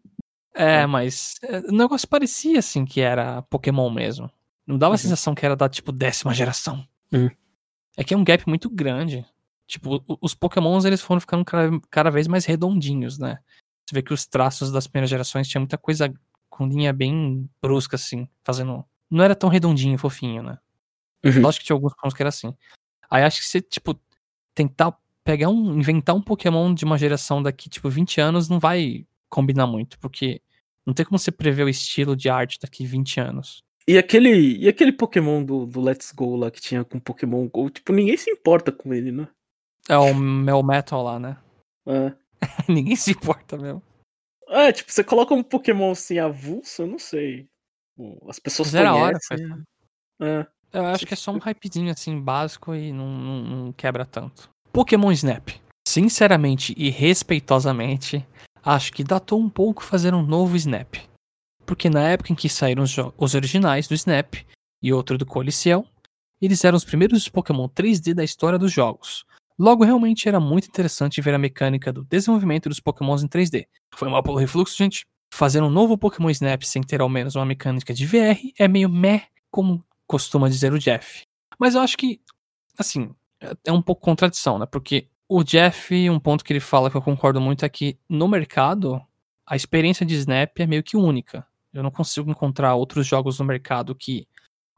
É, 0.54 0.82
É. 0.82 0.86
mas 0.86 1.34
é, 1.42 1.58
o 1.58 1.72
negócio 1.72 2.08
parecia 2.08 2.58
assim 2.60 2.84
que 2.84 3.00
era 3.00 3.42
Pokémon 3.42 3.90
mesmo. 3.90 4.30
Não 4.66 4.78
dava 4.78 4.92
a 4.92 4.94
Uhum. 4.94 4.98
sensação 4.98 5.34
que 5.34 5.44
era 5.44 5.54
da 5.56 5.68
tipo 5.68 5.92
décima 5.92 6.32
geração. 6.32 6.86
Uhum. 7.12 7.28
É 7.96 8.02
que 8.04 8.14
é 8.14 8.16
um 8.16 8.24
gap 8.24 8.48
muito 8.48 8.70
grande. 8.70 9.24
Tipo, 9.66 10.02
os 10.20 10.34
Pokémons 10.34 10.84
eles 10.84 11.00
foram 11.02 11.20
ficando 11.20 11.44
cada, 11.44 11.78
cada 11.90 12.10
vez 12.10 12.26
mais 12.26 12.44
redondinhos, 12.44 13.18
né? 13.18 13.38
Você 13.86 13.94
vê 13.94 14.02
que 14.02 14.14
os 14.14 14.26
traços 14.26 14.70
das 14.72 14.86
primeiras 14.86 15.10
gerações 15.10 15.46
tinha 15.48 15.60
muita 15.60 15.76
coisa 15.76 16.12
com 16.54 16.68
linha 16.68 16.92
bem 16.92 17.50
brusca, 17.60 17.96
assim, 17.96 18.28
fazendo. 18.44 18.84
Não 19.10 19.24
era 19.24 19.34
tão 19.34 19.50
redondinho, 19.50 19.98
fofinho, 19.98 20.40
né? 20.40 20.58
Uhum. 21.24 21.40
Lógico 21.42 21.62
que 21.62 21.66
tinha 21.66 21.74
alguns 21.74 21.92
Pokémons 21.92 22.14
que 22.14 22.22
era 22.22 22.28
assim. 22.28 22.54
Aí 23.10 23.24
acho 23.24 23.40
que 23.40 23.46
você, 23.46 23.60
tipo, 23.60 23.98
tentar 24.54 24.96
pegar 25.24 25.48
um. 25.48 25.76
inventar 25.76 26.14
um 26.14 26.22
Pokémon 26.22 26.72
de 26.72 26.84
uma 26.84 26.96
geração 26.96 27.42
daqui, 27.42 27.68
tipo, 27.68 27.90
20 27.90 28.20
anos 28.20 28.48
não 28.48 28.60
vai 28.60 29.04
combinar 29.28 29.66
muito, 29.66 29.98
porque 29.98 30.40
não 30.86 30.94
tem 30.94 31.04
como 31.04 31.18
você 31.18 31.32
prever 31.32 31.64
o 31.64 31.68
estilo 31.68 32.14
de 32.14 32.28
arte 32.28 32.60
daqui 32.62 32.86
20 32.86 33.18
anos. 33.18 33.64
E 33.88 33.98
aquele, 33.98 34.58
e 34.58 34.68
aquele 34.68 34.92
Pokémon 34.92 35.44
do, 35.44 35.66
do 35.66 35.80
Let's 35.80 36.12
Go 36.12 36.36
lá 36.36 36.52
que 36.52 36.60
tinha 36.60 36.84
com 36.84 37.00
Pokémon 37.00 37.48
Go, 37.48 37.68
tipo, 37.68 37.92
ninguém 37.92 38.16
se 38.16 38.30
importa 38.30 38.70
com 38.70 38.94
ele, 38.94 39.10
né? 39.10 39.26
É 39.88 39.98
o 39.98 40.14
Melmetal 40.14 41.02
lá, 41.02 41.18
né? 41.18 41.36
É. 41.84 42.12
Ninguém 42.72 42.96
se 42.96 43.10
importa 43.10 43.58
mesmo. 43.58 43.82
É, 44.54 44.72
tipo, 44.72 44.92
você 44.92 45.02
coloca 45.02 45.34
um 45.34 45.42
Pokémon 45.42 45.90
assim 45.90 46.18
avulso, 46.18 46.82
eu 46.82 46.86
não 46.86 46.98
sei. 46.98 47.46
As 48.28 48.38
pessoas 48.38 48.68
Mas 48.68 48.74
era 48.76 48.90
a 48.90 48.94
hora, 48.94 49.18
conhecem. 49.28 49.48
foi. 50.18 50.28
É. 50.28 50.46
Eu 50.72 50.86
acho 50.86 51.06
que 51.06 51.14
é 51.14 51.16
só 51.16 51.30
um 51.32 51.38
hypezinho 51.38 51.92
assim 51.92 52.20
básico 52.20 52.74
e 52.74 52.92
não, 52.92 53.08
não- 53.08 53.42
não 53.44 53.72
quebra 53.72 54.04
tanto. 54.04 54.48
Pokémon 54.72 55.12
Snap. 55.12 55.50
Sinceramente 55.86 56.74
e 56.76 56.90
respeitosamente, 56.90 58.26
acho 58.62 58.92
que 58.92 59.04
datou 59.04 59.38
um 59.40 59.48
pouco 59.48 59.84
fazer 59.84 60.14
um 60.14 60.22
novo 60.24 60.56
Snap. 60.56 60.96
Porque 61.64 61.88
na 61.88 62.08
época 62.08 62.32
em 62.32 62.36
que 62.36 62.48
saíram 62.48 62.82
os, 62.82 62.94
os 63.16 63.34
originais 63.34 63.86
do 63.86 63.94
Snap 63.94 64.34
e 64.82 64.92
outro 64.92 65.16
do 65.16 65.24
Coliseu, 65.26 65.86
eles 66.40 66.64
eram 66.64 66.76
os 66.76 66.84
primeiros 66.84 67.28
Pokémon 67.28 67.68
3D 67.68 68.12
da 68.14 68.24
história 68.24 68.58
dos 68.58 68.72
jogos. 68.72 69.24
Logo, 69.58 69.84
realmente 69.84 70.28
era 70.28 70.40
muito 70.40 70.66
interessante 70.68 71.20
ver 71.20 71.34
a 71.34 71.38
mecânica 71.38 71.92
do 71.92 72.04
desenvolvimento 72.04 72.68
dos 72.68 72.80
Pokémons 72.80 73.22
em 73.22 73.28
3D. 73.28 73.66
Foi 73.94 74.08
mal 74.08 74.22
pelo 74.22 74.36
refluxo, 74.36 74.76
gente. 74.76 75.06
Fazer 75.32 75.62
um 75.62 75.70
novo 75.70 75.96
Pokémon 75.98 76.30
Snap 76.30 76.62
sem 76.62 76.82
ter 76.82 77.00
ao 77.00 77.08
menos 77.08 77.34
uma 77.36 77.44
mecânica 77.44 77.92
de 77.94 78.06
VR 78.06 78.52
é 78.58 78.66
meio 78.68 78.88
meh, 78.88 79.22
como 79.50 79.84
costuma 80.06 80.48
dizer 80.48 80.72
o 80.72 80.78
Jeff. 80.78 81.22
Mas 81.58 81.74
eu 81.74 81.80
acho 81.80 81.96
que, 81.96 82.20
assim, 82.78 83.14
é- 83.40 83.72
um 83.72 83.82
pouco 83.82 84.02
contradição, 84.02 84.58
né? 84.58 84.66
Porque 84.66 85.08
o 85.28 85.42
Jeff, 85.44 86.08
um 86.10 86.18
ponto 86.20 86.44
que 86.44 86.52
ele 86.52 86.60
fala 86.60 86.90
que 86.90 86.96
eu 86.96 87.02
concordo 87.02 87.40
muito 87.40 87.64
é 87.64 87.68
que 87.68 87.96
no 88.08 88.26
mercado, 88.28 89.00
a 89.46 89.54
experiência 89.56 90.04
de 90.04 90.14
Snap 90.14 90.58
é 90.58 90.66
meio 90.66 90.82
que 90.82 90.96
única. 90.96 91.46
Eu 91.72 91.82
não 91.82 91.90
consigo 91.90 92.30
encontrar 92.30 92.74
outros 92.74 93.06
jogos 93.06 93.38
no 93.38 93.44
mercado 93.44 93.94
que 93.94 94.26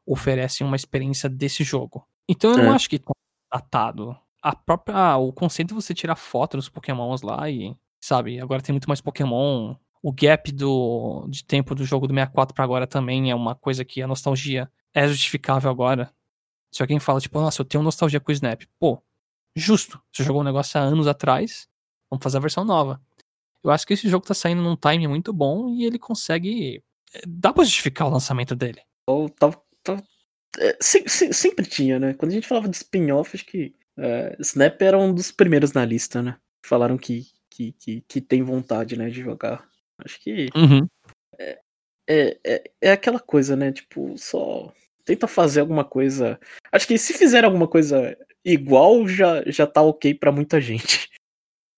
oferecem 0.06 0.66
uma 0.66 0.76
experiência 0.76 1.28
desse 1.28 1.64
jogo. 1.64 2.06
Então 2.28 2.52
eu 2.52 2.58
não 2.58 2.72
É. 2.72 2.76
acho 2.76 2.88
que 2.88 2.98
tá 2.98 3.12
datado. 3.52 4.16
A 4.49 4.55
própria, 4.55 5.16
o 5.16 5.32
conceito 5.32 5.68
de 5.70 5.74
você 5.74 5.92
tirar 5.92 6.14
foto 6.14 6.57
dos 6.57 6.68
pokémons 6.68 7.22
lá 7.22 7.51
e, 7.51 7.74
sabe, 8.01 8.38
agora 8.40 8.62
tem 8.62 8.72
muito 8.72 8.86
mais 8.88 9.01
pokémon. 9.01 9.74
O 10.03 10.12
gap 10.12 10.53
do, 10.53 11.26
de 11.28 11.44
tempo 11.44 11.74
do 11.74 11.84
jogo 11.84 12.07
do 12.07 12.14
64 12.14 12.55
pra 12.55 12.62
agora 12.64 12.86
também 12.86 13.30
é 13.30 13.34
uma 13.34 13.57
coisa 13.57 13.84
que 13.84 14.01
a 14.01 14.07
nostalgia 14.07 14.70
é 14.94 15.09
justificável 15.09 15.68
agora. 15.68 16.12
Se 16.70 16.80
alguém 16.80 17.01
fala, 17.01 17.20
tipo, 17.20 17.40
nossa, 17.40 17.61
eu 17.61 17.64
tenho 17.64 17.82
nostalgia 17.82 18.20
com 18.20 18.30
o 18.30 18.32
Snap. 18.34 18.62
Pô, 18.78 19.03
justo. 19.57 20.01
Você 20.12 20.22
jogou 20.22 20.42
um 20.42 20.44
negócio 20.44 20.78
há 20.78 20.84
anos 20.84 21.09
atrás, 21.09 21.68
vamos 22.09 22.22
fazer 22.22 22.36
a 22.36 22.40
versão 22.40 22.64
nova. 22.64 23.01
Eu 23.64 23.70
acho 23.72 23.84
que 23.84 23.94
esse 23.94 24.09
jogo 24.09 24.24
tá 24.24 24.34
saindo 24.34 24.62
num 24.62 24.76
time 24.76 25.09
muito 25.09 25.32
bom 25.32 25.70
e 25.70 25.84
ele 25.84 25.99
consegue. 25.99 26.84
eh, 27.14 27.22
Dá 27.26 27.53
pra 27.53 27.64
justificar 27.64 28.07
o 28.07 28.11
lançamento 28.11 28.55
dele. 28.55 28.80
Ou 29.09 29.28
tava, 29.28 29.61
tava- 29.82 30.05
é, 30.59 30.76
se- 30.80 31.03
se- 31.09 31.32
sempre 31.32 31.66
tinha, 31.66 31.99
né? 31.99 32.14
Quando 32.14 32.30
a 32.30 32.34
gente 32.34 32.47
falava 32.47 32.68
de 32.68 32.76
spin-off, 32.76 33.34
acho 33.34 33.44
que 33.44 33.74
é, 33.99 34.36
Snap 34.40 34.80
era 34.82 34.99
um 34.99 35.12
dos 35.14 35.30
primeiros 35.32 35.72
na 35.72 35.84
lista, 35.84 36.22
né? 36.22 36.36
Falaram 36.64 36.97
que, 36.99 37.26
que, 37.51 37.72
que, 37.72 38.01
que 38.03 38.20
tem 38.20 38.42
vontade, 38.42 38.97
né, 38.97 39.09
de 39.09 39.22
jogar. 39.22 39.66
Acho 40.05 40.20
que 40.20 40.49
Uhum. 40.55 40.86
é, 41.38 41.59
é, 42.09 42.70
é 42.80 42.92
aquela 42.92 43.18
coisa, 43.20 43.57
né? 43.57 43.72
Tipo, 43.72 44.16
só 44.18 44.72
tenta 45.05 45.26
fazer 45.26 45.61
alguma 45.61 45.84
coisa. 45.84 46.38
Acho 46.72 46.86
que 46.86 46.99
se 46.99 47.14
fizer 47.14 47.44
alguma 47.44 47.68
coisa 47.68 48.16
igual, 48.44 49.07
já, 49.09 49.42
já 49.47 49.66
tá 49.66 49.80
ok 49.82 50.14
pra 50.14 50.32
muita 50.32 50.61
gente. 50.61 51.09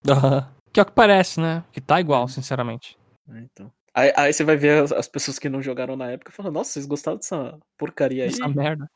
Aham. 0.08 0.52
Que 0.72 0.80
é 0.80 0.82
o 0.82 0.86
que 0.86 0.92
parece, 0.92 1.40
né? 1.40 1.64
Que 1.72 1.80
tá 1.80 2.00
igual, 2.00 2.28
sinceramente. 2.28 2.96
né, 3.26 3.46
Então. 3.50 3.72
Aí, 3.94 4.12
aí 4.16 4.32
você 4.32 4.44
vai 4.44 4.56
ver 4.56 4.84
as, 4.84 4.92
as 4.92 5.08
pessoas 5.08 5.38
que 5.38 5.48
não 5.48 5.60
jogaram 5.62 5.96
na 5.96 6.10
época 6.10 6.30
e 6.30 6.34
falam, 6.34 6.52
nossa, 6.52 6.70
vocês 6.72 6.86
gostaram 6.86 7.16
dessa 7.16 7.58
porcaria 7.76 8.24
aí? 8.24 8.28
Essa 8.28 8.46
merda. 8.48 8.88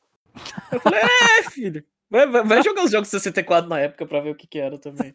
Eu 0.71 0.81
falei, 0.81 1.01
é, 1.01 1.51
filho. 1.51 1.85
Vai, 2.13 2.27
vai, 2.27 2.45
vai 2.45 2.63
jogar 2.63 2.85
os 2.85 2.91
jogos 2.91 3.09
64 3.09 3.71
na 3.71 3.81
época 3.81 4.05
pra 4.05 4.21
ver 4.21 4.33
o 4.33 4.35
que, 4.35 4.47
que 4.47 4.59
era 4.59 4.77
também. 4.79 5.15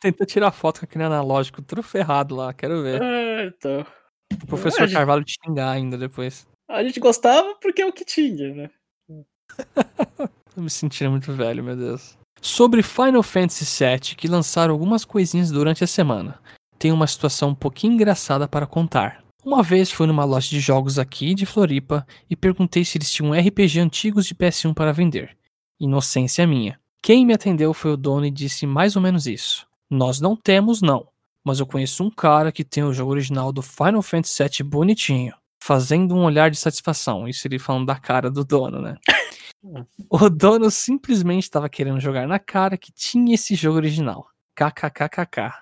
Tenta 0.00 0.26
tirar 0.26 0.50
foto 0.50 0.80
com 0.80 0.84
aquele 0.86 1.04
analógico 1.04 1.62
tudo 1.62 1.84
ferrado 1.84 2.34
lá, 2.34 2.52
quero 2.52 2.82
ver. 2.82 3.00
É, 3.00 3.44
então. 3.46 3.86
O 4.42 4.46
professor 4.48 4.88
gente- 4.88 4.96
Carvalho 4.96 5.22
te 5.22 5.36
xingar 5.44 5.70
ainda 5.70 5.96
depois. 5.96 6.48
A 6.68 6.82
gente 6.82 6.98
gostava 6.98 7.54
porque 7.62 7.80
é 7.82 7.86
o 7.86 7.92
que 7.92 8.04
tinha, 8.04 8.52
né? 8.52 8.70
Tô 10.54 10.60
me 10.60 10.68
sentindo 10.70 11.10
muito 11.12 11.32
velho, 11.32 11.62
meu 11.62 11.76
Deus. 11.76 12.18
Sobre 12.42 12.82
Final 12.82 13.22
Fantasy 13.22 13.64
VII, 13.84 14.16
que 14.16 14.26
lançaram 14.26 14.72
algumas 14.72 15.04
coisinhas 15.04 15.50
durante 15.52 15.84
a 15.84 15.86
semana. 15.86 16.40
Tem 16.76 16.90
uma 16.90 17.06
situação 17.06 17.50
um 17.50 17.54
pouquinho 17.54 17.92
engraçada 17.94 18.48
para 18.48 18.66
contar. 18.66 19.22
Uma 19.44 19.62
vez 19.62 19.92
fui 19.92 20.06
numa 20.08 20.24
loja 20.24 20.48
de 20.50 20.58
jogos 20.58 20.98
aqui 20.98 21.34
de 21.34 21.46
Floripa 21.46 22.04
e 22.28 22.34
perguntei 22.34 22.84
se 22.84 22.98
eles 22.98 23.12
tinham 23.12 23.32
RPG 23.32 23.78
antigos 23.78 24.26
de 24.26 24.34
PS1 24.34 24.74
para 24.74 24.92
vender. 24.92 25.36
Inocência 25.80 26.46
minha. 26.46 26.78
Quem 27.02 27.24
me 27.24 27.32
atendeu 27.32 27.72
foi 27.72 27.92
o 27.92 27.96
dono 27.96 28.26
e 28.26 28.30
disse 28.30 28.66
mais 28.66 28.94
ou 28.94 29.02
menos 29.02 29.26
isso. 29.26 29.66
Nós 29.88 30.20
não 30.20 30.36
temos, 30.36 30.82
não. 30.82 31.08
Mas 31.42 31.58
eu 31.58 31.66
conheço 31.66 32.04
um 32.04 32.10
cara 32.10 32.52
que 32.52 32.62
tem 32.62 32.84
o 32.84 32.92
jogo 32.92 33.12
original 33.12 33.50
do 33.50 33.62
Final 33.62 34.02
Fantasy 34.02 34.42
VII 34.42 34.68
bonitinho. 34.68 35.34
Fazendo 35.62 36.14
um 36.14 36.24
olhar 36.24 36.50
de 36.50 36.58
satisfação. 36.58 37.26
Isso 37.26 37.46
ele 37.48 37.58
falando 37.58 37.86
da 37.86 37.96
cara 37.96 38.30
do 38.30 38.44
dono, 38.44 38.80
né? 38.82 38.96
o 40.10 40.28
dono 40.28 40.70
simplesmente 40.70 41.44
estava 41.44 41.68
querendo 41.68 41.98
jogar 41.98 42.28
na 42.28 42.38
cara 42.38 42.76
que 42.76 42.92
tinha 42.92 43.34
esse 43.34 43.54
jogo 43.54 43.76
original. 43.76 44.26
KKKKK. 44.54 45.52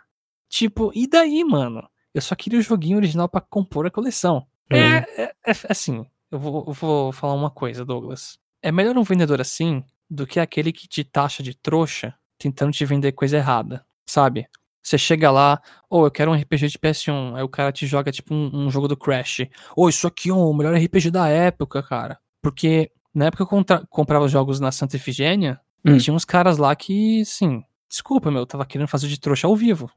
Tipo, 0.49 0.91
e 0.95 1.07
daí, 1.07 1.45
mano? 1.45 1.89
Eu 2.13 2.21
só 2.23 2.35
queria 2.35 2.59
o 2.59 2.63
joguinho 2.63 2.97
original 2.97 3.29
para 3.29 3.41
compor 3.41 3.87
a 3.87 3.91
coleção. 3.91 4.45
É, 4.71 4.77
Uhum. 4.77 4.95
é, 5.17 5.35
é, 5.47 5.53
assim, 5.69 6.05
eu 6.31 6.39
vou, 6.39 6.65
eu 6.67 6.73
vou 6.73 7.13
falar 7.13 7.35
uma 7.35 7.51
coisa, 7.51 7.85
Douglas. 7.85 8.39
É 8.63 8.73
melhor 8.73 8.97
um 8.99 9.03
vendedor 9.05 9.41
assim 9.41 9.85
do 10.11 10.27
que 10.27 10.41
aquele 10.41 10.73
que 10.73 10.87
te 10.89 11.05
taxa 11.05 11.43
de 11.43 11.55
trouxa 11.55 12.15
tentando 12.39 12.73
te 12.73 12.85
vender 12.85 13.13
coisa 13.13 13.37
errada, 13.37 13.85
sabe? 14.09 14.47
Você 14.83 14.97
chega 14.97 15.31
lá, 15.31 15.61
ou 15.91 16.05
eu 16.07 16.11
quero 16.11 16.31
um 16.31 16.35
RPG 16.35 16.69
de 16.69 16.79
PS1, 16.79 17.35
aí 17.37 17.43
o 17.43 17.49
cara 17.49 17.71
te 17.73 17.87
joga 17.87 18.11
tipo 18.11 18.33
um, 18.33 18.51
um 18.67 18.71
jogo 18.71 18.89
do 18.89 18.97
Crash. 18.97 19.41
Ou 19.77 19.89
isso 19.89 20.07
aqui 20.07 20.31
é 20.31 20.33
o 20.33 20.53
melhor 20.55 20.75
RPG 20.75 21.11
da 21.11 21.29
época, 21.29 21.83
cara. 21.83 22.19
Porque 22.41 22.91
na 23.13 23.27
época 23.27 23.43
eu 23.43 23.87
comprava 23.91 24.25
os 24.25 24.31
jogos 24.33 24.61
na 24.61 24.73
Santa 24.73 24.97
Efigênia, 24.97 25.61
Hum. 25.85 25.97
tinha 25.99 26.13
uns 26.15 26.25
caras 26.25 26.59
lá 26.59 26.75
que, 26.75 27.25
sim, 27.25 27.63
desculpa, 27.89 28.31
meu, 28.31 28.45
tava 28.47 28.67
querendo 28.67 28.89
fazer 28.89 29.07
de 29.09 29.19
trouxa 29.21 29.47
ao 29.47 29.55
vivo. 29.55 29.89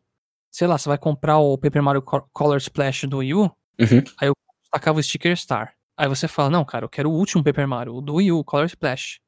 Sei 0.51 0.67
lá, 0.67 0.77
você 0.77 0.87
vai 0.89 0.97
comprar 0.97 1.37
o 1.39 1.57
Paper 1.57 1.81
Mario 1.81 2.01
Co- 2.01 2.27
Color 2.33 2.57
Splash 2.57 3.05
do 3.07 3.17
Wii 3.17 3.33
U, 3.33 3.43
Uhum. 3.79 4.03
tacava 4.71 4.99
o 4.99 5.03
sticker 5.03 5.35
Star. 5.37 5.73
Aí 5.97 6.07
você 6.07 6.27
fala, 6.27 6.49
não, 6.49 6.63
cara, 6.65 6.85
eu 6.85 6.89
quero 6.89 7.09
o 7.09 7.13
último 7.13 7.43
Paper 7.43 7.67
Mario, 7.67 7.95
o 7.95 8.01
do 8.01 8.15
Wii 8.15 8.31
U, 8.31 8.43
Color 8.43 8.65
Splash. 8.65 9.19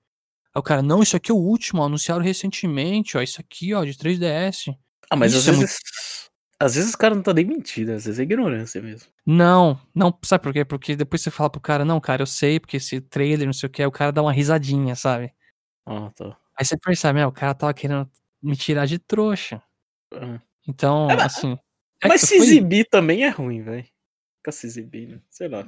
Aí 0.56 0.60
o 0.60 0.64
cara, 0.64 0.82
não, 0.82 1.01
isso 1.01 1.16
aqui 1.18 1.32
é 1.32 1.34
o 1.34 1.38
último, 1.38 1.82
ó, 1.82 1.86
anunciaram 1.86 2.22
recentemente, 2.24 3.18
ó, 3.18 3.22
isso 3.22 3.41
aqui, 3.41 3.74
ó, 3.74 3.84
de 3.84 3.93
3DS. 3.95 4.74
Ah, 5.10 5.16
mas 5.16 5.34
Isso 5.34 5.49
às 5.49 5.56
é 5.56 5.60
vezes. 5.60 5.80
Às 6.60 6.76
vezes 6.76 6.93
o 6.93 6.97
cara 6.97 7.14
não 7.16 7.22
tá 7.24 7.34
nem 7.34 7.43
mentindo, 7.45 7.91
às 7.91 8.06
vezes 8.06 8.20
é 8.20 8.24
ignorância 8.24 8.82
mesmo. 8.82 9.10
Não, 9.26 9.80
não, 9.93 10.18
sabe 10.24 10.43
por 10.43 10.54
quê? 10.54 10.64
Porque 10.64 10.95
depois 10.95 11.22
você 11.22 11.30
fala 11.32 11.49
pro 11.49 11.60
cara, 11.60 11.84
não, 11.84 11.99
cara, 11.99 12.22
eu 12.22 12.26
sei, 12.28 12.60
porque 12.60 12.78
esse 12.78 13.01
trailer, 13.01 13.45
não 13.45 13.54
sei 13.54 13.68
o 13.68 13.70
que, 13.72 13.84
o 13.86 13.91
cara 13.91 14.12
dá 14.12 14.22
uma 14.22 14.32
risadinha, 14.32 14.95
sabe? 14.95 15.34
Ah, 15.86 16.10
tá. 16.16 16.38
Aí 16.58 16.64
você 16.66 16.78
percebe, 16.78 17.20
ah, 17.20 17.28
o 17.28 17.32
cara 17.32 17.54
tava 17.54 17.74
querendo 17.74 18.10
me 18.41 18.56
tirar 18.56 18.86
de 18.86 18.97
trouxa. 18.99 19.62
Ah. 20.14 20.39
Então, 20.68 21.10
É, 21.10 21.16
mas- 21.18 21.26
assim. 21.38 21.58
é 22.01 22.08
Mas 22.08 22.22
se 22.22 22.38
foi- 22.38 22.45
exibir 22.45 22.88
também 22.89 23.24
é 23.26 23.30
ruim, 23.30 23.62
velho. 23.64 23.86
Ficar 24.38 24.51
se 24.51 24.68
exibindo, 24.68 25.22
sei 25.30 25.49
lá. 25.49 25.66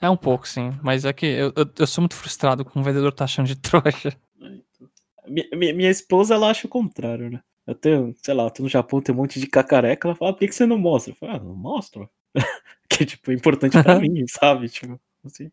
É 0.00 0.08
um 0.08 0.16
pouco, 0.16 0.46
sim. 0.46 0.70
Mas 0.82 1.04
é 1.04 1.12
que 1.12 1.26
eu, 1.26 1.52
eu, 1.56 1.66
eu 1.78 1.86
sou 1.86 2.02
muito 2.02 2.14
frustrado 2.14 2.64
com 2.64 2.80
o 2.80 2.82
vendedor 2.82 3.12
tá 3.12 3.24
achando 3.24 3.46
de 3.46 3.56
trouxa. 3.56 4.16
Mi- 5.26 5.48
mi- 5.52 5.72
Minha 5.74 5.90
esposa, 5.90 6.34
ela 6.34 6.50
acha 6.50 6.66
o 6.66 6.70
contrário, 6.70 7.30
né? 7.30 7.42
Eu 7.66 7.74
tenho, 7.74 8.14
sei 8.22 8.32
lá, 8.32 8.44
eu 8.44 8.50
tô 8.50 8.62
no 8.62 8.68
Japão, 8.68 9.00
tem 9.02 9.14
um 9.14 9.18
monte 9.18 9.38
de 9.38 9.46
cacareca, 9.46 10.08
ela 10.08 10.14
fala, 10.14 10.30
ah, 10.30 10.32
por 10.34 10.38
que, 10.40 10.48
que 10.48 10.54
você 10.54 10.64
não 10.64 10.78
mostra? 10.78 11.12
Eu 11.12 11.16
falo, 11.16 11.32
ah, 11.32 11.38
não 11.38 11.54
mostro. 11.54 12.08
que, 12.88 13.04
tipo, 13.04 13.30
é 13.30 13.34
importante 13.34 13.82
pra 13.82 13.98
mim, 14.00 14.24
sabe? 14.26 14.68
Tipo, 14.70 14.98
assim. 15.24 15.50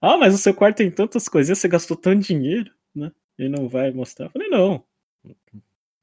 Ah, 0.00 0.16
mas 0.18 0.34
o 0.34 0.38
seu 0.38 0.54
quarto 0.54 0.78
tem 0.78 0.90
tantas 0.90 1.28
coisinhas, 1.28 1.58
você 1.58 1.68
gastou 1.68 1.96
tanto 1.96 2.26
dinheiro, 2.26 2.72
né? 2.94 3.12
E 3.38 3.48
não 3.48 3.68
vai 3.68 3.90
mostrar. 3.92 4.26
Eu 4.26 4.30
falei, 4.30 4.48
não. 4.48 4.84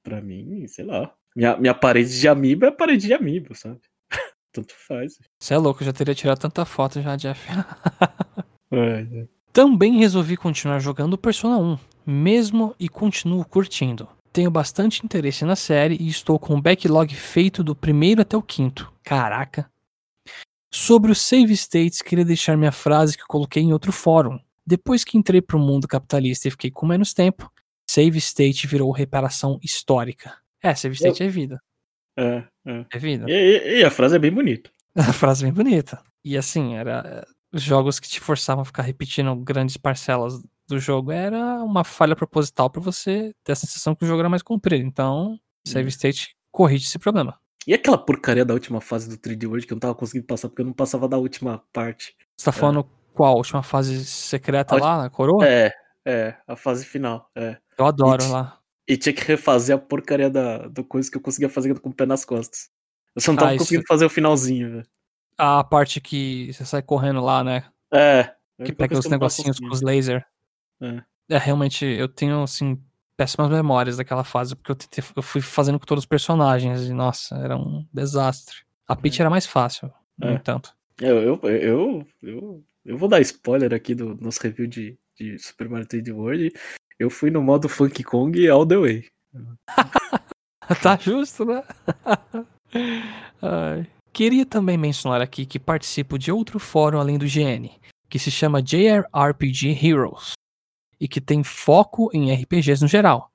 Pra 0.03 0.21
mim, 0.21 0.67
sei 0.67 0.85
lá. 0.85 1.13
Minha, 1.35 1.57
minha 1.57 1.73
parede 1.73 2.19
de 2.19 2.27
amiibo 2.27 2.65
é 2.65 2.71
parede 2.71 3.07
de 3.07 3.13
amiibo, 3.13 3.55
sabe? 3.55 3.79
Tanto 4.55 4.73
faz. 4.87 5.19
Você 5.37 5.53
é 5.53 5.57
louco, 5.57 5.81
eu 5.81 5.85
já 5.87 5.91
teria 5.91 6.15
tirado 6.15 6.39
tanta 6.39 6.63
foto 6.63 7.01
já, 7.01 7.15
Jeff. 7.17 7.45
É, 8.71 9.01
é. 9.01 9.27
Também 9.53 9.99
resolvi 9.99 10.35
continuar 10.35 10.79
jogando 10.79 11.17
Persona 11.17 11.57
1, 11.57 11.77
mesmo 12.05 12.75
e 12.79 12.89
continuo 12.89 13.45
curtindo. 13.45 14.09
Tenho 14.33 14.49
bastante 14.49 15.05
interesse 15.05 15.45
na 15.45 15.55
série 15.55 15.95
e 16.01 16.09
estou 16.09 16.37
com 16.39 16.55
o 16.55 16.61
backlog 16.61 17.13
feito 17.13 17.63
do 17.63 17.75
primeiro 17.75 18.21
até 18.21 18.35
o 18.35 18.41
quinto. 18.41 18.91
Caraca. 19.03 19.71
Sobre 20.73 21.11
os 21.11 21.21
save 21.21 21.53
states, 21.53 22.01
queria 22.01 22.25
deixar 22.25 22.57
minha 22.57 22.71
frase 22.71 23.15
que 23.15 23.23
eu 23.23 23.27
coloquei 23.27 23.61
em 23.61 23.71
outro 23.71 23.93
fórum. 23.93 24.39
Depois 24.65 25.03
que 25.03 25.17
entrei 25.17 25.41
pro 25.41 25.59
mundo 25.59 25.87
capitalista 25.87 26.47
e 26.47 26.51
fiquei 26.51 26.71
com 26.71 26.87
menos 26.87 27.13
tempo, 27.13 27.49
save 27.89 28.17
state 28.17 28.67
virou 28.67 28.91
reparação 28.91 29.59
histórica. 29.63 30.35
É, 30.61 30.73
save 30.73 30.95
state 30.95 31.23
é 31.23 31.27
vida. 31.29 31.61
É, 32.17 32.43
é. 32.65 32.85
É 32.91 32.97
vida. 32.99 33.25
E, 33.27 33.79
e- 33.79 33.83
a 33.83 33.91
frase 33.91 34.15
é 34.15 34.19
bem 34.19 34.31
bonita. 34.31 34.69
A 34.95 35.11
frase 35.13 35.43
bem 35.43 35.51
bonita. 35.53 36.01
E 36.23 36.37
assim, 36.37 36.75
era 36.75 37.03
eh, 37.05 37.25
jogos 37.53 37.99
que 37.99 38.07
te 38.07 38.19
forçavam 38.21 38.61
a 38.61 38.65
ficar 38.65 38.81
repetindo 38.83 39.35
grandes 39.35 39.75
parcelas 39.77 40.41
do 40.67 40.79
jogo 40.79 41.11
era 41.11 41.37
uma 41.63 41.83
falha 41.83 42.15
proposital 42.15 42.69
pra 42.69 42.81
você 42.81 43.33
ter 43.43 43.51
a 43.51 43.55
sensação 43.55 43.93
que 43.93 44.03
o 44.03 44.07
jogo 44.07 44.21
era 44.21 44.29
mais 44.29 44.41
comprido. 44.41 44.83
Então, 44.85 45.37
Save 45.67 45.85
Hum. 45.85 45.89
State 45.89 46.35
corrige 46.51 46.85
esse 46.85 46.97
problema. 46.97 47.37
E 47.67 47.73
aquela 47.73 47.97
porcaria 47.97 48.45
da 48.45 48.53
última 48.53 48.79
fase 48.79 49.09
do 49.09 49.17
3D 49.17 49.47
World 49.47 49.67
que 49.67 49.73
eu 49.73 49.75
não 49.75 49.79
tava 49.81 49.95
conseguindo 49.95 50.25
passar 50.25 50.47
porque 50.49 50.61
eu 50.61 50.65
não 50.65 50.73
passava 50.73 51.07
da 51.09 51.17
última 51.17 51.61
parte. 51.73 52.15
Você 52.37 52.45
tá 52.45 52.51
falando 52.51 52.87
qual? 53.13 53.33
A 53.33 53.37
última 53.37 53.63
fase 53.63 54.05
secreta 54.05 54.75
A 54.75 54.79
lá 54.79 54.97
na 55.03 55.09
coroa? 55.09 55.45
É, 55.45 55.71
é, 56.05 56.35
a 56.47 56.55
fase 56.55 56.85
final, 56.85 57.29
é. 57.35 57.57
Eu 57.77 57.85
adoro 57.85 58.27
lá. 58.29 58.59
E 58.87 58.95
tinha 58.97 59.13
que 59.13 59.23
refazer 59.23 59.75
a 59.75 59.79
porcaria 59.79 60.29
da, 60.29 60.67
do 60.67 60.83
coisa 60.83 61.09
que 61.09 61.17
eu 61.17 61.21
conseguia 61.21 61.49
fazer 61.49 61.77
com 61.79 61.89
o 61.89 61.93
pé 61.93 62.05
nas 62.05 62.23
costas. 62.23 62.69
Eu 63.15 63.21
só 63.21 63.31
não 63.31 63.37
tava 63.39 63.51
Ah, 63.51 63.55
isso- 63.55 63.63
conseguindo 63.65 63.85
fazer 63.87 64.05
o 64.05 64.09
finalzinho, 64.09 64.71
velho. 64.71 64.87
A 65.37 65.63
parte 65.63 65.99
que 65.99 66.51
você 66.53 66.63
sai 66.65 66.81
correndo 66.81 67.21
lá, 67.21 67.43
né? 67.43 67.65
É. 67.91 68.31
a 68.59 68.63
Que 68.63 68.71
pega 68.71 68.97
os 68.97 69.05
negocinhos 69.09 69.59
com 69.59 69.67
os 69.67 69.81
laser. 69.81 70.25
É. 70.81 71.03
É, 71.29 71.37
realmente, 71.37 71.83
eu 71.85 72.07
tenho, 72.07 72.43
assim, 72.43 72.81
péssimas 73.17 73.49
memórias 73.49 73.97
daquela 73.97 74.23
fase, 74.23 74.55
porque 74.55 74.71
eu, 74.71 74.75
tentei, 74.75 75.03
eu 75.15 75.21
fui 75.23 75.41
fazendo 75.41 75.79
com 75.79 75.85
todos 75.85 76.03
os 76.03 76.07
personagens 76.07 76.83
e, 76.83 76.93
nossa, 76.93 77.35
era 77.37 77.57
um 77.57 77.85
desastre. 77.93 78.57
A 78.87 78.95
Peach 78.95 79.19
É. 79.19 79.23
era 79.23 79.29
mais 79.29 79.45
fácil, 79.45 79.91
no 80.17 80.29
É. 80.29 80.33
entanto. 80.35 80.73
Eu, 81.01 81.17
eu, 81.21 81.39
eu, 81.49 82.07
eu, 82.21 82.63
eu 82.85 82.97
vou 82.97 83.09
dar 83.09 83.19
spoiler 83.21 83.73
aqui 83.73 83.93
do 83.95 84.15
nosso 84.15 84.39
review 84.41 84.67
de, 84.67 84.97
de 85.19 85.37
Super 85.39 85.67
Mario 85.67 85.87
3D 85.87 86.13
World. 86.13 86.53
Eu 86.99 87.09
fui 87.09 87.29
no 87.29 87.41
modo 87.41 87.67
Funky 87.67 88.03
Kong 88.03 88.47
all 88.47 88.65
the 88.65 88.77
way. 88.77 89.05
tá 90.81 90.97
justo, 90.97 91.45
né? 91.45 91.63
Ai. 93.41 93.87
Queria 94.13 94.45
também 94.45 94.77
mencionar 94.77 95.21
aqui 95.21 95.45
que 95.45 95.59
participo 95.59 96.17
de 96.17 96.31
outro 96.31 96.57
fórum 96.57 96.99
além 96.99 97.17
do 97.17 97.25
GN, 97.25 97.69
que 98.09 98.17
se 98.17 98.31
chama 98.31 98.61
JRPG 98.61 99.77
Heroes, 99.85 100.33
e 100.99 101.07
que 101.07 101.19
tem 101.19 101.43
foco 101.43 102.09
em 102.13 102.33
RPGs 102.33 102.81
no 102.81 102.87
geral. 102.87 103.29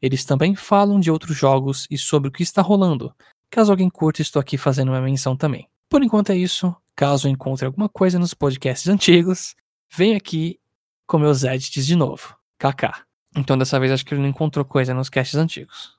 Eles 0.00 0.24
também 0.24 0.54
falam 0.54 0.98
de 0.98 1.10
outros 1.10 1.36
jogos 1.36 1.86
e 1.90 1.98
sobre 1.98 2.28
o 2.28 2.32
que 2.32 2.42
está 2.42 2.62
rolando. 2.62 3.14
Caso 3.50 3.70
alguém 3.70 3.90
curta, 3.90 4.22
estou 4.22 4.40
aqui 4.40 4.56
fazendo 4.56 4.88
uma 4.88 5.00
menção 5.00 5.36
também. 5.36 5.68
Por 5.90 6.02
enquanto 6.02 6.30
é 6.30 6.36
isso. 6.36 6.74
Caso 6.96 7.28
encontre 7.28 7.66
alguma 7.66 7.88
coisa 7.88 8.18
nos 8.18 8.34
podcasts 8.34 8.88
antigos, 8.88 9.54
venho 9.90 10.16
aqui 10.16 10.58
com 11.06 11.18
meus 11.18 11.42
edits 11.42 11.84
de 11.86 11.96
novo. 11.96 12.36
KK. 12.58 13.04
Então 13.36 13.58
dessa 13.58 13.78
vez 13.80 13.90
acho 13.92 14.04
que 14.04 14.14
ele 14.14 14.22
não 14.22 14.28
encontrou 14.28 14.64
coisa 14.64 14.94
nos 14.94 15.08
casts 15.10 15.34
antigos. 15.36 15.98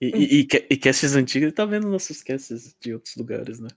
E, 0.00 0.06
e, 0.08 0.40
e, 0.42 0.48
e 0.70 0.76
casts 0.76 1.14
antigos, 1.16 1.44
ele 1.46 1.52
tá 1.52 1.64
vendo 1.64 1.88
nossos 1.88 2.22
casts 2.22 2.76
de 2.80 2.92
outros 2.92 3.16
lugares, 3.16 3.58
né? 3.60 3.68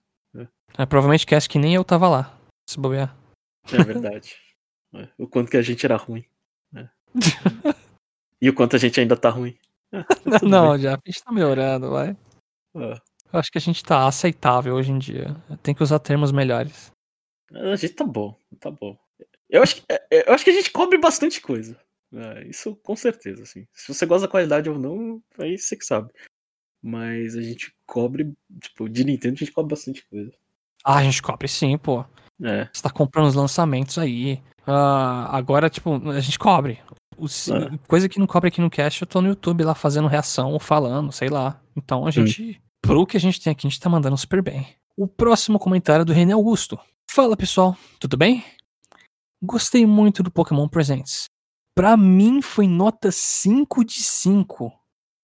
É, 0.77 0.85
provavelmente 0.85 1.25
cast 1.25 1.49
que 1.49 1.57
nem 1.57 1.73
eu 1.73 1.83
tava 1.83 2.07
lá, 2.07 2.37
se 2.69 2.79
bobear. 2.79 3.15
É 3.71 3.83
verdade. 3.83 4.35
É, 4.91 5.07
o 5.19 5.27
quanto 5.27 5.51
que 5.51 5.57
a 5.57 5.61
gente 5.61 5.85
era 5.85 5.95
ruim. 5.95 6.25
né? 6.71 6.89
E 8.41 8.49
o 8.49 8.55
quanto 8.55 8.75
a 8.75 8.79
gente 8.79 8.99
ainda 8.99 9.15
tá 9.15 9.29
ruim. 9.29 9.55
É, 9.91 10.01
tá 10.01 10.15
não, 10.41 10.71
bem. 10.71 10.79
já, 10.81 10.95
a 10.95 10.99
gente 11.05 11.23
tá 11.23 11.31
melhorando, 11.31 11.91
vai. 11.91 12.17
É, 12.75 12.93
Eu 13.31 13.39
acho 13.39 13.51
que 13.51 13.59
a 13.59 13.61
gente 13.61 13.83
tá 13.83 14.07
aceitável 14.07 14.73
hoje 14.73 14.91
em 14.91 14.97
dia. 14.97 15.35
Tem 15.61 15.75
que 15.75 15.83
usar 15.83 15.99
termos 15.99 16.31
melhores. 16.31 16.91
a 17.53 17.75
gente 17.75 17.93
tá 17.93 18.03
bom, 18.03 18.35
tá 18.59 18.71
bom. 18.71 18.97
Eu 19.49 19.63
acho, 19.63 19.75
que- 19.77 19.83
é, 19.89 20.29
eu 20.29 20.33
acho 20.33 20.43
que 20.43 20.49
a 20.51 20.53
gente 20.53 20.71
cobre 20.71 20.97
bastante 20.97 21.41
coisa. 21.41 21.77
É, 22.13 22.47
isso 22.47 22.75
com 22.77 22.95
certeza, 22.95 23.43
assim. 23.43 23.67
Se 23.73 23.93
você 23.93 24.05
gosta 24.05 24.27
da 24.27 24.31
qualidade 24.31 24.69
ou 24.69 24.77
não, 24.79 25.21
aí 25.39 25.57
você 25.57 25.75
que 25.75 25.85
sabe. 25.85 26.11
Mas 26.81 27.35
a 27.35 27.41
gente 27.41 27.73
cobre, 27.85 28.33
tipo, 28.61 28.87
de 28.87 29.03
Nintendo 29.03 29.35
a 29.35 29.37
gente 29.37 29.51
cobre 29.51 29.71
bastante 29.75 30.05
coisa. 30.09 30.31
Ah, 30.83 30.97
a 30.97 31.03
gente 31.03 31.21
cobre 31.21 31.47
sim, 31.47 31.77
pô. 31.77 32.05
É, 32.41 32.69
Você 32.71 32.81
tá 32.81 32.89
comprando 32.89 33.27
os 33.27 33.35
lançamentos 33.35 33.97
aí. 33.97 34.41
Ah, 34.65 35.35
agora, 35.35 35.69
tipo, 35.69 35.93
a 36.09 36.19
gente 36.21 36.39
cobre. 36.39 36.79
Os- 37.17 37.49
É. 37.49 37.69
Coisa 37.87 38.07
que 38.07 38.17
não 38.19 38.25
cobre 38.27 38.47
aqui 38.47 38.61
no 38.61 38.69
cast, 38.69 39.01
eu 39.01 39.07
tô 39.07 39.21
no 39.21 39.27
YouTube 39.27 39.63
lá 39.65 39.75
fazendo 39.75 40.07
reação 40.07 40.53
ou 40.53 40.59
falando, 40.59 41.11
sei 41.11 41.27
lá. 41.27 41.61
Então 41.75 42.07
a 42.07 42.11
gente, 42.11 42.61
pro 42.81 43.05
que 43.05 43.17
a 43.17 43.19
gente 43.19 43.41
tem 43.41 43.51
aqui, 43.51 43.67
a 43.67 43.69
gente 43.69 43.79
tá 43.79 43.89
mandando 43.89 44.15
super 44.17 44.41
bem. 44.41 44.65
O 44.95 45.05
próximo 45.05 45.59
comentário 45.59 46.03
é 46.03 46.05
do 46.05 46.13
René 46.13 46.31
Augusto. 46.33 46.79
Fala 47.11 47.35
pessoal, 47.35 47.75
tudo 47.99 48.15
bem? 48.15 48.43
Gostei 49.41 49.85
muito 49.85 50.21
do 50.21 50.31
Pokémon 50.31 50.67
Presents. 50.67 51.25
Pra 51.75 51.95
mim 51.95 52.41
foi 52.41 52.67
nota 52.67 53.11
5 53.11 53.85
de 53.85 54.01
5. 54.03 54.71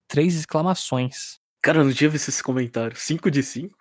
Três 0.08 0.36
exclamações. 0.36 1.38
Cara, 1.62 1.80
eu 1.80 1.86
não 1.86 1.92
tinha 1.94 2.10
visto 2.10 2.30
esse 2.30 2.42
comentário. 2.44 2.96
5 2.96 3.30
de 3.30 3.44
5? 3.44 3.76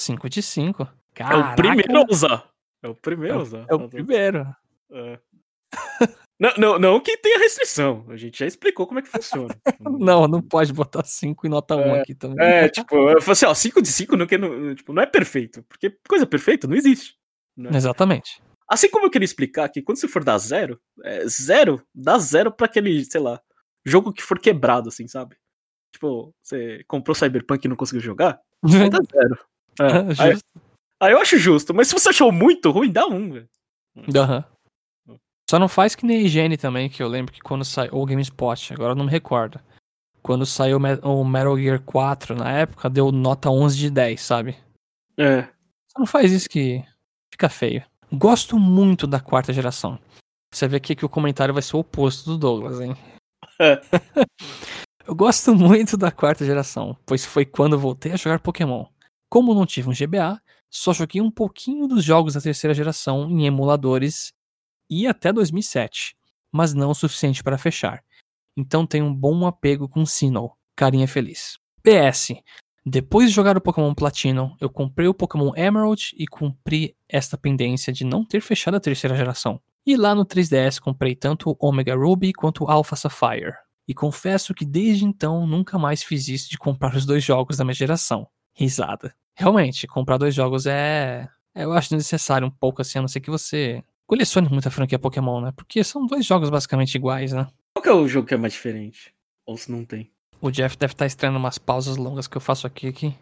5 0.00 0.28
de 0.28 0.42
5. 0.42 0.88
É 1.18 1.36
o 1.36 1.54
primeiro 1.54 1.98
a 1.98 2.06
usar. 2.10 2.50
É 2.82 2.88
o 2.88 2.94
primeiro 2.94 3.38
a 3.38 3.42
usar. 3.42 3.66
É 3.68 3.74
o 3.74 3.88
primeiro. 3.88 4.46
É. 4.90 5.18
Não, 6.38 6.52
não, 6.58 6.78
não 6.78 7.00
que 7.00 7.16
tenha 7.16 7.38
restrição. 7.38 8.04
A 8.10 8.16
gente 8.18 8.40
já 8.40 8.46
explicou 8.46 8.86
como 8.86 8.98
é 8.98 9.02
que 9.02 9.08
funciona. 9.08 9.58
Não, 9.80 10.28
não 10.28 10.42
pode 10.42 10.70
botar 10.70 11.02
5 11.02 11.46
e 11.46 11.48
nota 11.48 11.74
1 11.74 11.80
É, 11.80 12.00
aqui 12.00 12.14
também. 12.14 12.46
É, 12.46 12.68
tipo, 12.68 12.94
eu 12.94 13.22
falei 13.22 13.32
assim, 13.32 13.46
ó, 13.46 13.54
5 13.54 13.80
de 13.80 13.88
5 13.88 14.16
não, 14.18 14.26
não, 14.26 14.74
tipo, 14.74 14.92
não 14.92 15.02
é 15.02 15.06
perfeito. 15.06 15.62
Porque 15.62 15.96
coisa 16.06 16.26
perfeita 16.26 16.66
não 16.68 16.76
existe. 16.76 17.16
né? 17.56 17.70
Exatamente. 17.72 18.42
Assim 18.68 18.90
como 18.90 19.06
eu 19.06 19.10
queria 19.10 19.24
explicar 19.24 19.68
que 19.68 19.80
quando 19.82 19.98
você 19.98 20.08
for 20.08 20.24
dar 20.24 20.38
zero, 20.38 20.80
é, 21.04 21.26
zero, 21.28 21.82
dá 21.94 22.18
zero 22.18 22.50
pra 22.50 22.66
aquele, 22.66 23.04
sei 23.04 23.20
lá, 23.20 23.40
jogo 23.84 24.12
que 24.12 24.22
for 24.22 24.38
quebrado, 24.38 24.88
assim, 24.88 25.06
sabe? 25.06 25.36
Tipo, 25.92 26.34
você 26.42 26.84
comprou 26.88 27.14
Cyberpunk 27.14 27.64
e 27.64 27.68
não 27.68 27.76
conseguiu 27.76 28.02
jogar, 28.02 28.40
dá 28.90 28.98
zero. 29.12 29.38
É, 29.80 30.22
aí, 30.22 30.32
Justo. 30.32 30.46
aí 31.00 31.12
eu 31.12 31.20
acho 31.20 31.38
justo, 31.38 31.72
mas 31.72 31.88
se 31.88 31.94
você 31.94 32.08
achou 32.08 32.32
muito 32.32 32.70
ruim, 32.70 32.90
dá 32.90 33.06
um, 33.06 33.32
velho. 33.32 33.48
Aham. 34.16 34.44
Só 35.48 35.60
não 35.60 35.68
faz 35.68 35.94
que 35.94 36.04
nem 36.04 36.18
a 36.18 36.20
higiene 36.22 36.56
também, 36.56 36.88
que 36.88 37.00
eu 37.00 37.06
lembro 37.06 37.32
que 37.32 37.40
quando 37.40 37.64
saiu. 37.64 37.94
Ou 37.94 38.04
GameSpot, 38.04 38.74
agora 38.74 38.92
eu 38.92 38.96
não 38.96 39.04
me 39.04 39.10
recordo. 39.10 39.60
Quando 40.20 40.44
saiu 40.44 40.78
o 41.04 41.24
Metal 41.24 41.56
Gear 41.56 41.80
4 41.82 42.34
na 42.34 42.50
época, 42.50 42.90
deu 42.90 43.12
nota 43.12 43.48
11 43.48 43.78
de 43.78 43.90
10, 43.90 44.20
sabe? 44.20 44.56
É. 45.16 45.42
Só 45.86 46.00
não 46.00 46.06
faz 46.06 46.32
isso 46.32 46.48
que 46.48 46.84
fica 47.30 47.48
feio. 47.48 47.84
Gosto 48.12 48.58
muito 48.58 49.06
da 49.06 49.20
quarta 49.20 49.52
geração. 49.52 49.98
Você 50.52 50.68
vê 50.68 50.76
aqui 50.76 50.94
que 50.94 51.04
o 51.04 51.08
comentário 51.08 51.52
vai 51.52 51.62
ser 51.62 51.76
o 51.76 51.80
oposto 51.80 52.30
do 52.30 52.38
Douglas, 52.38 52.80
hein? 52.80 52.96
É. 53.60 53.80
Eu 55.06 55.14
gosto 55.14 55.54
muito 55.54 55.96
da 55.96 56.10
quarta 56.10 56.44
geração, 56.44 56.96
pois 57.06 57.24
foi 57.24 57.44
quando 57.44 57.78
voltei 57.78 58.12
a 58.12 58.16
jogar 58.16 58.40
Pokémon. 58.40 58.86
Como 59.28 59.54
não 59.54 59.64
tive 59.64 59.88
um 59.88 59.92
GBA, 59.92 60.40
só 60.68 60.92
joguei 60.92 61.20
um 61.20 61.30
pouquinho 61.30 61.86
dos 61.86 62.04
jogos 62.04 62.34
da 62.34 62.40
terceira 62.40 62.74
geração 62.74 63.30
em 63.30 63.46
emuladores 63.46 64.32
e 64.90 65.06
até 65.06 65.32
2007, 65.32 66.16
mas 66.52 66.74
não 66.74 66.90
o 66.90 66.94
suficiente 66.94 67.42
para 67.42 67.58
fechar. 67.58 68.04
Então 68.56 68.86
tenho 68.86 69.04
um 69.04 69.14
bom 69.14 69.46
apego 69.46 69.88
com 69.88 70.04
Sinnoh, 70.04 70.56
carinha 70.74 71.06
feliz. 71.06 71.56
PS, 71.82 72.34
depois 72.88 73.30
de 73.30 73.34
jogar 73.34 73.56
o 73.56 73.60
Pokémon 73.60 73.92
Platinum, 73.92 74.54
eu 74.60 74.70
comprei 74.70 75.08
o 75.08 75.14
Pokémon 75.14 75.50
Emerald 75.56 76.14
e 76.16 76.24
cumpri 76.24 76.96
esta 77.08 77.36
pendência 77.36 77.92
de 77.92 78.04
não 78.04 78.24
ter 78.24 78.40
fechado 78.40 78.76
a 78.76 78.80
terceira 78.80 79.16
geração. 79.16 79.60
E 79.84 79.96
lá 79.96 80.14
no 80.14 80.24
3DS 80.24 80.78
comprei 80.78 81.16
tanto 81.16 81.50
o 81.50 81.56
Omega 81.58 81.96
Ruby 81.96 82.32
quanto 82.32 82.62
o 82.62 82.70
Alpha 82.70 82.94
Sapphire. 82.94 83.54
E 83.88 83.92
confesso 83.92 84.54
que 84.54 84.64
desde 84.64 85.04
então 85.04 85.44
nunca 85.48 85.76
mais 85.80 86.04
fiz 86.04 86.28
isso 86.28 86.48
de 86.48 86.56
comprar 86.56 86.94
os 86.94 87.04
dois 87.04 87.24
jogos 87.24 87.56
da 87.56 87.64
minha 87.64 87.74
geração. 87.74 88.28
Risada. 88.54 89.12
Realmente, 89.34 89.88
comprar 89.88 90.16
dois 90.16 90.32
jogos 90.32 90.64
é. 90.64 91.28
é, 91.56 91.64
Eu 91.64 91.72
acho 91.72 91.92
necessário 91.92 92.46
um 92.46 92.52
pouco 92.52 92.82
assim, 92.82 93.00
a 93.00 93.02
não 93.02 93.08
ser 93.08 93.18
que 93.18 93.30
você 93.30 93.82
colecione 94.06 94.48
muita 94.48 94.70
franquia 94.70 94.96
Pokémon, 94.96 95.40
né? 95.40 95.52
Porque 95.56 95.82
são 95.82 96.06
dois 96.06 96.24
jogos 96.24 96.50
basicamente 96.50 96.94
iguais, 96.94 97.32
né? 97.32 97.48
Qual 97.74 97.84
é 97.84 98.00
o 98.00 98.06
jogo 98.06 98.28
que 98.28 98.34
é 98.34 98.36
mais 98.36 98.52
diferente? 98.52 99.12
Ou 99.44 99.56
se 99.56 99.72
não 99.72 99.84
tem? 99.84 100.12
O 100.46 100.50
Jeff 100.52 100.76
deve 100.76 100.92
estar 100.92 101.06
estranhando 101.06 101.40
umas 101.40 101.58
pausas 101.58 101.96
longas 101.96 102.28
que 102.28 102.36
eu 102.36 102.40
faço 102.40 102.68
aqui 102.68 102.92
que 102.92 103.12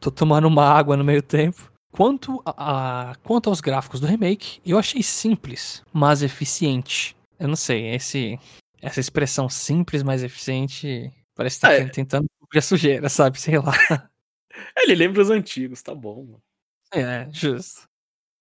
tô 0.00 0.10
tomando 0.10 0.48
uma 0.48 0.64
água 0.68 0.96
no 0.96 1.04
meio 1.04 1.22
tempo. 1.22 1.72
Quanto, 1.92 2.42
a, 2.44 3.10
a- 3.10 3.14
quanto 3.22 3.48
aos 3.48 3.60
gráficos 3.60 4.00
do 4.00 4.08
remake, 4.08 4.60
eu 4.66 4.76
achei 4.76 5.00
simples, 5.00 5.84
mas 5.92 6.20
eficiente. 6.20 7.16
Eu 7.38 7.46
não 7.46 7.54
sei, 7.54 7.94
esse, 7.94 8.40
essa 8.82 8.98
expressão 8.98 9.48
simples, 9.48 10.02
mas 10.02 10.24
eficiente, 10.24 11.12
parece 11.36 11.56
que 11.58 11.60
tá 11.62 11.72
é. 11.72 11.88
tentando 11.88 12.26
cobrir 12.40 12.58
a 12.58 12.62
sujeira, 12.62 13.08
sabe? 13.08 13.40
Sei 13.40 13.56
lá. 13.56 13.72
Ele 14.76 14.96
lembra 14.96 15.22
os 15.22 15.30
antigos, 15.30 15.80
tá 15.80 15.94
bom, 15.94 16.24
mano. 16.24 16.42
É, 16.92 17.28
justo. 17.30 17.88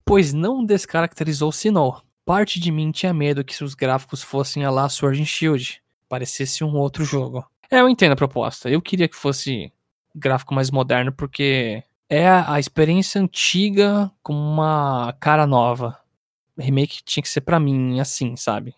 Pois 0.04 0.34
não 0.34 0.66
descaracterizou 0.66 1.52
Sinnoh. 1.52 2.02
Parte 2.26 2.60
de 2.60 2.72
mim 2.72 2.92
tinha 2.92 3.14
medo 3.14 3.44
que 3.46 3.64
os 3.64 3.76
gráficos 3.76 4.24
fossem 4.24 4.66
a 4.66 4.72
lá 4.72 4.90
Sword 4.90 5.22
and 5.22 5.26
Shield, 5.26 5.84
parecesse 6.10 6.64
um 6.64 6.76
outro 6.76 7.06
jogo. 7.06 7.46
É, 7.74 7.80
eu 7.82 7.90
entendo 7.90 8.12
a 8.12 8.16
proposta. 8.16 8.70
Eu 8.70 8.82
queria 8.82 9.08
que 9.08 9.16
fosse 9.16 9.72
gráfico 10.16 10.54
mais 10.54 10.70
moderno, 10.70 11.12
porque 11.12 11.84
é 12.10 12.28
a 12.30 12.60
experiência 12.60 13.20
antiga 13.20 14.12
com 14.22 14.34
uma 14.34 15.14
cara 15.20 15.48
nova. 15.48 15.98
Remake 16.58 17.04
tinha 17.04 17.24
que 17.24 17.30
ser 17.30 17.42
pra 17.42 17.60
mim 17.60 18.00
assim, 18.00 18.36
sabe? 18.36 18.76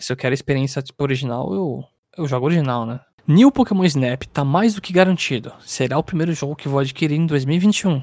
Se 0.00 0.12
eu 0.12 0.16
quero 0.16 0.32
a 0.32 0.34
experiência 0.34 0.80
tipo 0.80 1.02
original, 1.02 1.52
eu, 1.52 1.84
eu 2.16 2.26
jogo 2.28 2.46
original, 2.46 2.86
né? 2.86 3.00
New 3.26 3.50
Pokémon 3.50 3.84
Snap 3.84 4.22
tá 4.26 4.44
mais 4.44 4.74
do 4.74 4.80
que 4.80 4.92
garantido. 4.92 5.52
Será 5.60 5.98
o 5.98 6.04
primeiro 6.04 6.32
jogo 6.32 6.54
que 6.56 6.68
vou 6.68 6.78
adquirir 6.78 7.16
em 7.16 7.26
2021. 7.26 8.02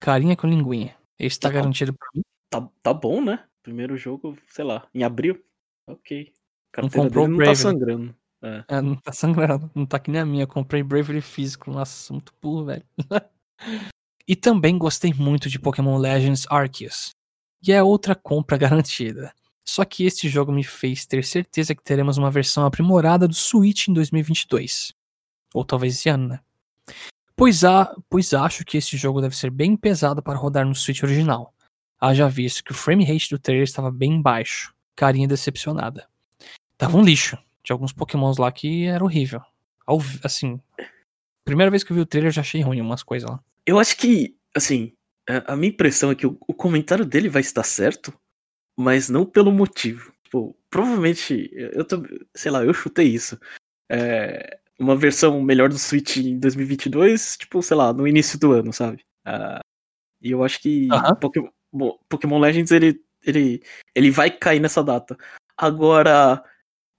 Carinha 0.00 0.36
com 0.36 0.46
linguinha. 0.46 0.94
Esse 1.18 1.38
tá 1.38 1.48
Tá. 1.48 1.54
garantido 1.54 1.92
pra 1.92 2.08
mim. 2.14 2.22
Tá, 2.50 2.66
tá 2.82 2.94
bom, 2.94 3.22
né? 3.22 3.44
Primeiro 3.62 3.96
jogo, 3.96 4.38
sei 4.50 4.64
lá, 4.64 4.86
em 4.94 5.02
abril. 5.02 5.42
Ok. 5.86 6.32
A 6.76 6.82
Não 6.82 6.88
comprou 6.88 7.26
dele 7.26 7.38
não 7.38 7.44
tá 7.44 7.52
Bravely. 7.52 7.56
sangrando. 7.56 8.14
É. 8.42 8.64
É, 8.68 8.80
não 8.80 8.94
tá 8.96 9.12
sangrando. 9.12 9.70
Não 9.74 9.86
tá 9.86 9.98
que 9.98 10.10
nem 10.10 10.20
a 10.20 10.26
minha. 10.26 10.46
Comprei 10.46 10.82
Bravely 10.82 11.20
físico. 11.20 11.70
Nossa, 11.70 12.12
muito 12.12 12.32
burro, 12.40 12.66
velho. 12.66 12.84
e 14.26 14.36
também 14.36 14.78
gostei 14.78 15.12
muito 15.12 15.48
de 15.48 15.58
Pokémon 15.58 15.98
Legends 15.98 16.46
Arceus. 16.48 17.10
E 17.66 17.72
é 17.72 17.82
outra 17.82 18.14
compra 18.14 18.56
garantida. 18.56 19.32
Só 19.66 19.84
que 19.84 20.04
este 20.04 20.28
jogo 20.28 20.50
me 20.50 20.64
fez 20.64 21.04
ter 21.04 21.24
certeza 21.24 21.74
que 21.74 21.82
teremos 21.82 22.16
uma 22.16 22.30
versão 22.30 22.64
aprimorada 22.64 23.28
do 23.28 23.34
Switch 23.34 23.88
em 23.88 23.92
2022. 23.92 24.94
Ou 25.52 25.64
talvez 25.64 25.94
esse 25.94 26.08
ano, 26.08 26.28
né? 26.28 26.40
Pois, 27.36 27.64
há, 27.64 27.94
pois 28.08 28.32
acho 28.32 28.64
que 28.64 28.78
esse 28.78 28.96
jogo 28.96 29.20
deve 29.20 29.36
ser 29.36 29.50
bem 29.50 29.76
pesado 29.76 30.22
para 30.22 30.38
rodar 30.38 30.66
no 30.66 30.74
Switch 30.74 31.02
original. 31.02 31.54
Haja 32.00 32.28
visto 32.28 32.64
que 32.64 32.72
o 32.72 32.74
frame 32.74 33.04
rate 33.04 33.30
do 33.30 33.38
trailer 33.38 33.64
estava 33.64 33.90
bem 33.90 34.22
baixo. 34.22 34.74
Carinha 34.96 35.28
decepcionada. 35.28 36.08
Tava 36.76 36.96
um 36.96 37.02
lixo. 37.02 37.36
Tinha 37.68 37.74
alguns 37.74 37.92
pokémons 37.92 38.38
lá 38.38 38.50
que 38.50 38.86
era 38.86 39.04
horrível. 39.04 39.42
Assim, 40.24 40.58
primeira 41.44 41.70
vez 41.70 41.84
que 41.84 41.92
eu 41.92 41.96
vi 41.96 42.00
o 42.00 42.06
trailer 42.06 42.28
eu 42.28 42.34
já 42.34 42.40
achei 42.40 42.62
ruim 42.62 42.80
umas 42.80 43.02
coisas 43.02 43.28
lá. 43.28 43.44
Eu 43.66 43.78
acho 43.78 43.94
que, 43.98 44.34
assim, 44.56 44.94
a, 45.46 45.54
minha 45.54 45.68
impressão 45.68 46.10
é 46.10 46.14
que 46.14 46.26
o, 46.26 46.38
o 46.48 46.54
comentário 46.54 47.04
dele 47.04 47.28
vai 47.28 47.42
estar 47.42 47.62
certo, 47.64 48.18
mas 48.74 49.10
não 49.10 49.26
pelo 49.26 49.52
motivo. 49.52 50.10
Tipo, 50.24 50.56
provavelmente, 50.70 51.50
eu 51.52 51.84
tô, 51.84 52.02
sei 52.34 52.50
lá, 52.50 52.64
eu 52.64 52.72
chutei 52.72 53.06
isso. 53.06 53.38
É, 53.90 54.58
uma 54.78 54.96
versão 54.96 55.38
melhor 55.42 55.68
do 55.68 55.78
Switch 55.78 56.16
em 56.16 56.38
2022, 56.38 57.36
tipo, 57.36 57.62
sei 57.62 57.76
lá, 57.76 57.92
no 57.92 58.08
início 58.08 58.38
do 58.38 58.50
ano, 58.52 58.72
sabe? 58.72 59.04
Ah, 59.26 59.60
e 60.22 60.30
eu 60.30 60.42
acho 60.42 60.58
que 60.58 60.88
Aham. 60.90 61.16
Pokémon, 61.16 61.50
bom, 61.70 61.98
Pokémon 62.08 62.38
Legends, 62.38 62.70
ele, 62.70 62.98
ele, 63.22 63.62
ele 63.94 64.10
vai 64.10 64.30
cair 64.30 64.58
nessa 64.58 64.82
data. 64.82 65.14
Agora, 65.54 66.42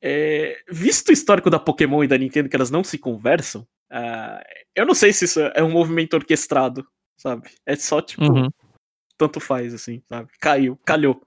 é, 0.02 0.58
visto 0.70 1.10
o 1.10 1.12
histórico 1.14 1.50
da 1.50 1.60
Pokémon 1.60 2.04
e 2.04 2.08
da 2.08 2.18
Nintendo, 2.18 2.50
que 2.50 2.56
elas 2.56 2.72
não 2.72 2.84
se 2.84 2.98
conversam, 2.98 3.68
ah, 3.92 4.42
eu 4.76 4.86
não 4.86 4.94
sei 4.94 5.12
se 5.14 5.26
isso 5.26 5.40
é 5.40 5.64
um 5.64 5.72
movimento 5.72 6.14
orquestrado, 6.14 6.88
sabe? 7.18 7.50
É 7.66 7.76
só, 7.76 8.02
tipo, 8.02 8.24
Uhum. 8.24 8.50
tanto 9.18 9.40
faz, 9.40 9.74
assim, 9.74 10.02
sabe? 10.08 10.30
Caiu, 10.40 10.78
calhou. 10.86 11.22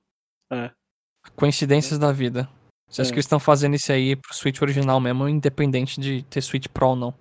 Coincidências 1.37 1.99
da 1.99 2.13
vida. 2.13 2.49
Você 2.89 3.03
acha 3.03 3.11
É. 3.11 3.13
que 3.13 3.17
eles 3.17 3.25
estão 3.25 3.41
fazendo 3.41 3.75
isso 3.75 3.91
aí 3.93 4.17
pro 4.17 4.35
Switch 4.35 4.61
original 4.61 5.01
mesmo, 5.01 5.29
independente 5.29 6.01
de 6.01 6.23
ter 6.25 6.43
Switch 6.43 6.67
Pro 6.69 6.89
ou 6.89 6.97
não? 6.97 7.15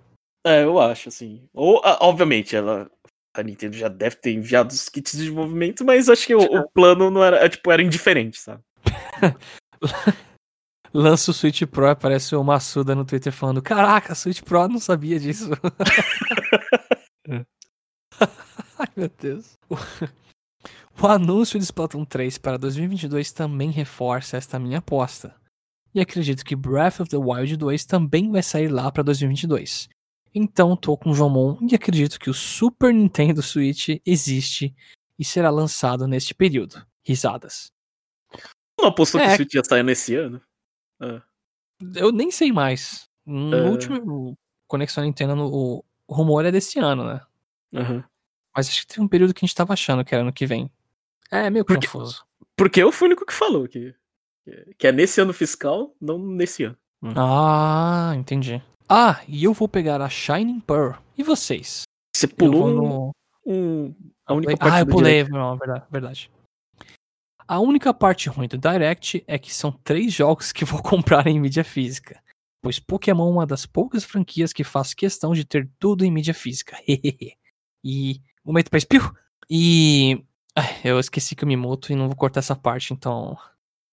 É, 0.46 0.64
eu 0.64 0.78
acho, 0.80 1.08
assim. 1.08 1.48
Ou, 1.54 1.80
obviamente, 2.00 2.54
ela. 2.56 2.90
A 3.34 3.42
Nintendo 3.42 3.74
já 3.74 3.88
deve 3.88 4.16
ter 4.16 4.32
enviado 4.32 4.74
os 4.74 4.90
kits 4.90 5.12
de 5.12 5.18
desenvolvimento, 5.20 5.84
mas 5.86 6.10
acho 6.10 6.26
que 6.26 6.34
o, 6.34 6.38
o 6.66 6.68
plano 6.70 7.10
não 7.10 7.24
era, 7.24 7.36
é, 7.42 7.48
tipo, 7.48 7.70
era 7.72 7.80
indiferente, 7.82 8.38
sabe? 8.38 8.62
Lança 10.94 11.30
o 11.30 11.34
Switch 11.34 11.62
Pro 11.62 11.86
e 11.86 11.90
aparece 11.90 12.36
o 12.36 12.44
Massuda 12.44 12.94
no 12.94 13.04
Twitter 13.04 13.32
falando: 13.32 13.62
Caraca, 13.62 14.14
Switch 14.14 14.42
Pro 14.42 14.68
não 14.68 14.78
sabia 14.78 15.18
disso. 15.18 15.48
Ai, 18.78 18.88
meu 18.96 19.10
Deus. 19.20 19.58
O, 21.00 21.06
anúncio 21.06 21.58
de 21.58 21.64
Splatoon 21.64 22.04
3 22.04 22.38
para 22.38 22.58
2022 22.58 23.32
também 23.32 23.70
reforça 23.70 24.36
esta 24.36 24.58
minha 24.58 24.78
aposta. 24.78 25.34
E 25.94 26.00
acredito 26.00 26.44
que 26.44 26.56
Breath 26.56 27.00
of 27.00 27.10
the 27.10 27.16
Wild 27.16 27.56
2 27.56 27.84
também 27.84 28.30
vai 28.30 28.42
sair 28.42 28.68
lá 28.68 28.90
para 28.90 29.02
2022. 29.02 29.88
Então 30.34 30.76
tô 30.76 30.96
com 30.96 31.10
o 31.10 31.14
Jomon 31.14 31.58
e 31.70 31.74
acredito 31.74 32.18
que 32.18 32.30
o 32.30 32.34
Super 32.34 32.92
Nintendo 32.94 33.42
Switch 33.42 33.88
existe 34.04 34.74
e 35.18 35.24
será 35.24 35.50
lançado 35.50 36.06
neste 36.06 36.34
período. 36.34 36.84
Risadas. 37.04 37.70
Não 38.78 38.88
apostou 38.88 39.20
que 39.20 39.26
É. 39.26 39.32
o 39.32 39.36
Switch 39.36 39.54
ia 39.54 39.64
sair 39.64 39.82
nesse 39.82 40.14
ano? 40.14 40.40
Eu 41.94 42.12
nem 42.12 42.30
sei 42.30 42.52
mais. 42.52 43.08
No 43.26 43.56
É. 43.56 43.68
último 43.70 44.36
Conexão 44.66 45.04
Nintendo, 45.04 45.34
o, 45.46 45.84
rumor 46.08 46.44
é 46.44 46.50
desse 46.52 46.78
ano, 46.78 47.04
né? 47.04 47.20
Aham. 47.74 48.04
Mas 48.54 48.68
acho 48.68 48.86
que 48.86 48.94
tem 48.94 49.02
um 49.04 49.08
período 49.08 49.32
que 49.32 49.44
a 49.44 49.46
gente 49.46 49.54
tava 49.56 49.72
achando 49.72 50.04
que 50.04 50.14
era 50.14 50.22
ano 50.22 50.32
que 50.32 50.46
vem. 50.46 50.70
É 51.30 51.48
meio 51.50 51.64
Porque- 51.64 51.86
confuso. 51.86 52.24
Porque 52.56 52.82
eu 52.82 52.92
fui 52.92 53.06
o 53.06 53.10
único 53.10 53.24
que 53.26 53.32
falou 53.32 53.66
que 53.66 53.94
Que 54.78 54.88
é 54.88 54.92
nesse 54.92 55.20
ano 55.20 55.32
fiscal, 55.32 55.94
não 56.00 56.18
nesse 56.18 56.64
ano. 56.64 56.76
Ah, 57.16 58.12
entendi. 58.16 58.62
Ah, 58.88 59.20
e 59.28 59.44
eu 59.44 59.52
vou 59.52 59.68
pegar 59.68 60.00
a 60.02 60.08
Shining 60.08 60.60
Pearl. 60.60 60.94
E 61.16 61.22
vocês? 61.22 61.82
Você 62.14 62.26
Eu 62.26 62.30
pulou 62.30 62.68
no- 62.70 63.10
um- 63.46 63.94
a 64.26 64.34
única 64.34 64.52
ah, 64.54 64.56
parte 64.58 64.78
eu 64.80 64.84
do 64.86 64.90
pulei, 64.92 65.24
não, 65.28 65.56
verdade, 65.56 65.84
verdade. 65.90 66.30
A 67.52 67.60
única 67.60 67.92
parte 67.92 68.30
ruim 68.30 68.48
do 68.48 68.56
Direct 68.56 69.22
é 69.26 69.38
que 69.38 69.52
são 69.52 69.70
três 69.70 70.10
jogos 70.10 70.52
que 70.52 70.64
vou 70.64 70.80
comprar 70.82 71.26
em 71.26 71.38
mídia 71.38 71.62
física. 71.62 72.18
Pois 72.62 72.78
Pokémon 72.78 73.28
é 73.28 73.30
uma 73.30 73.46
das 73.46 73.66
poucas 73.66 74.04
franquias 74.04 74.54
que 74.54 74.64
faço 74.64 74.96
questão 74.96 75.34
de 75.34 75.44
ter 75.44 75.68
tudo 75.78 76.02
em 76.02 76.10
mídia 76.10 76.32
física. 76.32 76.78
e. 77.84 78.22
Momento 78.42 78.70
pra 78.70 78.78
espirro. 78.78 79.14
E. 79.50 80.24
ai, 80.56 80.80
eu 80.82 80.98
esqueci 80.98 81.36
que 81.36 81.44
eu 81.44 81.46
me 81.46 81.54
muto 81.54 81.92
e 81.92 81.94
não 81.94 82.06
vou 82.06 82.16
cortar 82.16 82.40
essa 82.40 82.56
parte, 82.56 82.94
então. 82.94 83.36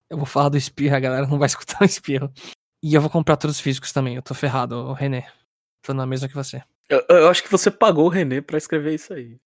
Eu 0.09 0.15
vou 0.15 0.25
falar 0.25 0.47
do 0.47 0.55
espirro, 0.55 0.95
a 0.95 0.99
galera 1.01 1.27
não 1.27 1.37
vai 1.37 1.47
escutar 1.51 1.81
o 1.81 1.85
espirro. 1.85 2.31
E 2.81 2.93
eu 2.93 3.01
vou 3.01 3.09
comprar 3.09 3.35
todos 3.35 3.57
os 3.57 3.61
físicos 3.61 3.91
também. 3.91 4.15
Eu 4.15 4.21
tô 4.21 4.33
ferrado, 4.33 4.93
René. 4.93 5.29
Tô 5.81 5.93
na 5.93 6.05
mesma 6.05 6.29
que 6.29 6.35
você. 6.35 6.63
Eu, 6.87 7.03
eu 7.09 7.27
acho 7.27 7.43
que 7.43 7.51
você 7.51 7.69
pagou 7.69 8.05
o 8.05 8.09
René 8.09 8.39
pra 8.39 8.57
escrever 8.57 8.93
isso 8.93 9.13
aí. 9.13 9.37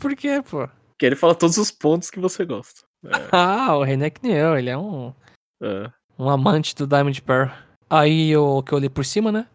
Por 0.00 0.16
quê, 0.16 0.40
pô? 0.40 0.66
Porque 0.88 1.04
ele 1.04 1.16
fala 1.16 1.34
todos 1.34 1.58
os 1.58 1.70
pontos 1.70 2.08
que 2.08 2.18
você 2.18 2.46
gosta. 2.46 2.88
Ah, 3.32 3.76
o 3.76 3.82
René 3.82 4.06
é 4.06 4.10
que 4.10 4.22
nem 4.22 4.32
eu, 4.32 4.56
ele 4.56 4.70
é 4.70 4.76
um. 4.76 5.12
É. 5.62 5.90
um 6.18 6.28
amante 6.28 6.74
do 6.74 6.86
Diamond 6.86 7.20
Pearl. 7.22 7.50
Aí 7.88 8.30
eu 8.30 8.62
que 8.62 8.72
eu 8.72 8.78
olhei 8.78 8.90
por 8.90 9.04
cima, 9.04 9.32
né? 9.32 9.48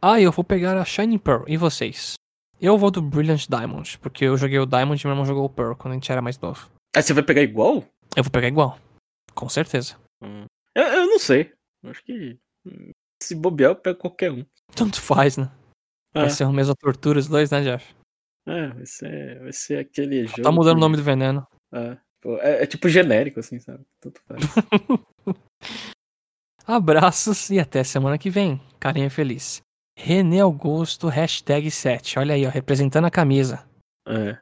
Ah, 0.00 0.20
eu 0.20 0.32
vou 0.32 0.44
pegar 0.44 0.76
a 0.78 0.84
Shining 0.84 1.18
Pearl. 1.18 1.44
E 1.46 1.56
vocês? 1.56 2.14
Eu 2.60 2.78
vou 2.78 2.90
do 2.90 3.02
Brilliant 3.02 3.46
Diamond, 3.48 3.98
porque 3.98 4.24
eu 4.24 4.36
joguei 4.36 4.58
o 4.58 4.66
Diamond 4.66 5.00
e 5.00 5.06
meu 5.06 5.12
irmão 5.12 5.26
jogou 5.26 5.44
o 5.44 5.48
Pearl 5.50 5.74
quando 5.74 5.92
a 5.92 5.94
gente 5.94 6.10
era 6.10 6.22
mais 6.22 6.38
novo. 6.38 6.70
Aí 6.94 7.02
você 7.02 7.12
vai 7.12 7.22
pegar 7.22 7.42
igual? 7.42 7.84
Eu 8.16 8.22
vou 8.24 8.30
pegar 8.32 8.48
igual. 8.48 8.78
Com 9.34 9.48
certeza. 9.48 9.96
Eu, 10.74 10.82
eu 10.84 11.06
não 11.06 11.18
sei. 11.18 11.52
Acho 11.84 12.02
que 12.02 12.38
hum, 12.66 12.90
se 13.22 13.34
bobear, 13.34 13.72
eu 13.72 13.76
pego 13.76 13.98
qualquer 13.98 14.32
um. 14.32 14.44
Tanto 14.74 15.00
faz, 15.00 15.36
né? 15.36 15.50
É, 16.14 16.20
Vai 16.20 16.30
ser 16.30 16.44
a 16.44 16.50
mesma 16.52 16.74
tortura 16.74 17.18
os 17.18 17.28
dois, 17.28 17.50
né, 17.50 17.60
Jeff? 17.62 17.94
é, 18.48 18.68
vai, 18.68 18.86
ser, 18.86 19.40
vai 19.42 19.52
ser 19.52 19.78
aquele 19.78 20.26
jogo. 20.26 20.42
Tá 20.42 20.50
mudando 20.50 20.72
o 20.72 20.76
que- 20.76 20.80
nome 20.80 20.96
do 20.96 21.02
veneno. 21.02 21.46
É, 21.74 21.98
pô, 22.26 22.38
é, 22.38 22.64
é 22.64 22.66
tipo 22.66 22.88
genérico, 22.88 23.38
assim, 23.38 23.60
sabe? 23.60 23.84
Tanto 24.00 24.20
faz. 24.26 24.42
Abraços 26.66 27.48
e 27.50 27.60
até 27.60 27.84
semana 27.84 28.18
que 28.18 28.28
vem. 28.28 28.60
Carinha 28.80 29.08
feliz. 29.08 29.60
René 29.96 30.40
Augusto, 30.40 31.06
hashtag 31.06 31.70
7. 31.70 32.18
Olha 32.18 32.34
aí, 32.34 32.44
ó, 32.44 32.50
representando 32.50 33.04
a 33.04 33.10
camisa. 33.10 33.64
é. 34.08 34.38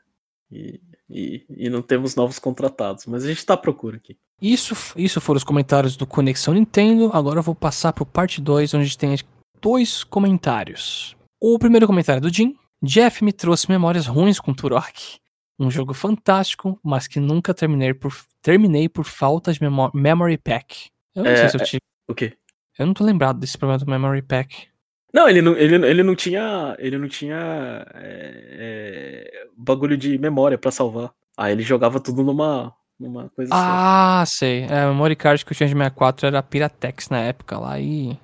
E, 0.50 0.80
e, 1.10 1.44
e 1.48 1.68
não 1.68 1.82
temos 1.82 2.14
novos 2.14 2.38
contratados, 2.38 3.06
mas 3.06 3.24
a 3.24 3.28
gente 3.28 3.44
tá 3.44 3.54
à 3.54 3.56
procura 3.56 3.96
aqui. 3.96 4.16
Isso, 4.40 4.74
isso 4.96 5.20
foram 5.20 5.38
os 5.38 5.44
comentários 5.44 5.96
do 5.96 6.06
Conexão 6.06 6.54
Nintendo. 6.54 7.10
Agora 7.12 7.40
eu 7.40 7.42
vou 7.42 7.54
passar 7.54 7.92
pro 7.92 8.06
parte 8.06 8.40
2, 8.40 8.72
onde 8.74 8.96
tem 8.96 9.16
dois 9.60 10.04
comentários. 10.04 11.16
O 11.40 11.58
primeiro 11.58 11.86
comentário 11.86 12.18
é 12.18 12.20
do 12.20 12.32
Jim. 12.32 12.56
Jeff 12.82 13.24
me 13.24 13.32
trouxe 13.32 13.68
memórias 13.68 14.06
ruins 14.06 14.38
com 14.38 14.54
Turok. 14.54 15.16
Um 15.58 15.70
jogo 15.70 15.94
fantástico, 15.94 16.78
mas 16.82 17.06
que 17.06 17.20
nunca 17.20 17.54
terminei 17.54 17.94
por, 17.94 18.12
terminei 18.42 18.88
por 18.88 19.04
falta 19.04 19.52
de 19.52 19.62
memo- 19.62 19.90
Memory 19.94 20.38
Pack. 20.38 20.90
Eu 21.14 21.22
não 21.24 21.30
É, 21.30 21.36
sei 21.36 21.48
se 21.50 21.56
eu 21.56 21.64
tive. 21.64 21.80
O 22.08 22.14
quê? 22.14 22.36
Eu 22.78 22.86
não 22.86 22.94
tô 22.94 23.04
lembrado 23.04 23.38
desse 23.38 23.56
problema 23.56 23.78
do 23.78 23.88
Memory 23.90 24.22
Pack. 24.22 24.68
Não, 25.12 25.28
ele 25.28 25.40
não, 25.40 25.56
ele, 25.56 25.76
ele 25.86 26.02
não 26.02 26.16
tinha. 26.16 26.74
Ele 26.78 26.98
não 26.98 27.06
tinha 27.08 27.86
é, 27.94 29.28
é, 29.30 29.46
bagulho 29.56 29.96
de 29.96 30.18
memória 30.18 30.58
pra 30.58 30.72
salvar. 30.72 31.12
Aí 31.36 31.52
ele 31.52 31.62
jogava 31.62 32.00
tudo 32.00 32.24
numa, 32.24 32.74
numa 32.98 33.28
coisa 33.30 33.52
só. 33.52 33.56
Ah, 33.60 34.24
sei. 34.26 34.62
É, 34.64 34.80
a 34.82 34.88
memory 34.88 35.14
card 35.14 35.44
que 35.44 35.52
eu 35.52 35.56
tinha 35.56 35.68
de 35.68 35.72
64 35.74 36.26
era 36.26 36.42
Piratex 36.42 37.08
na 37.08 37.20
época 37.20 37.58
lá 37.58 37.78
e. 37.78 38.18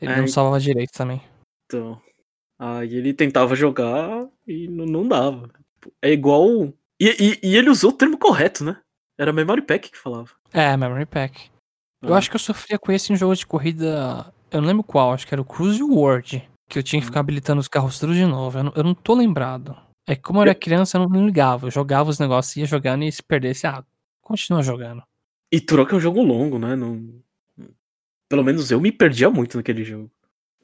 Ele 0.00 0.12
É, 0.12 0.16
não 0.16 0.26
salvava 0.26 0.58
direito 0.58 0.92
também. 0.92 1.20
Então. 1.66 2.00
Aí 2.58 2.94
ele 2.94 3.12
tentava 3.12 3.54
jogar 3.54 4.26
e 4.46 4.68
não, 4.68 4.86
não 4.86 5.06
dava. 5.06 5.50
É 6.00 6.10
igual. 6.12 6.72
E, 7.00 7.08
e, 7.08 7.40
e 7.50 7.56
ele 7.56 7.70
usou 7.70 7.90
o 7.90 7.94
termo 7.94 8.18
correto, 8.18 8.64
né? 8.64 8.80
Era 9.18 9.32
Memory 9.32 9.62
Pack 9.62 9.90
que 9.90 9.98
falava. 9.98 10.30
É, 10.52 10.76
Memory 10.76 11.06
Pack. 11.06 11.50
Eu 12.02 12.14
Ah. 12.14 12.18
acho 12.18 12.28
que 12.30 12.36
eu 12.36 12.40
sofria 12.40 12.78
com 12.78 12.90
esse 12.92 13.12
em 13.12 13.16
jogo 13.16 13.34
de 13.34 13.46
corrida. 13.46 14.32
Eu 14.50 14.60
não 14.60 14.68
lembro 14.68 14.82
qual, 14.84 15.12
acho 15.12 15.26
que 15.26 15.34
era 15.34 15.40
o 15.40 15.44
Cruise 15.44 15.82
World. 15.82 16.48
Que 16.68 16.78
eu 16.78 16.82
tinha 16.82 17.00
que 17.00 17.06
Hum. 17.06 17.10
ficar 17.10 17.20
habilitando 17.20 17.60
os 17.60 17.68
carros 17.68 17.98
tudo 17.98 18.14
de 18.14 18.24
novo. 18.24 18.58
Eu 18.58 18.64
não, 18.64 18.72
eu 18.76 18.84
não 18.84 18.94
tô 18.94 19.14
lembrado. 19.14 19.76
É 20.08 20.16
que 20.16 20.22
como 20.22 20.38
eu 20.40 20.42
era 20.42 20.54
criança, 20.54 20.98
eu 20.98 21.08
não 21.08 21.26
ligava. 21.26 21.66
Eu 21.66 21.70
jogava 21.70 22.10
os 22.10 22.18
negócios, 22.18 22.56
ia 22.56 22.66
jogando 22.66 23.04
e 23.04 23.12
se 23.12 23.22
perdesse, 23.22 23.66
ah, 23.66 23.84
continua 24.20 24.62
jogando. 24.62 25.02
E 25.52 25.60
Turok 25.60 25.92
é 25.92 25.96
um 25.96 26.00
jogo 26.00 26.22
longo, 26.22 26.58
né? 26.58 26.74
Não... 26.74 27.22
Pelo 28.28 28.42
menos 28.42 28.70
eu 28.70 28.80
me 28.80 28.90
perdia 28.90 29.28
muito 29.30 29.56
naquele 29.56 29.84
jogo. 29.84 30.10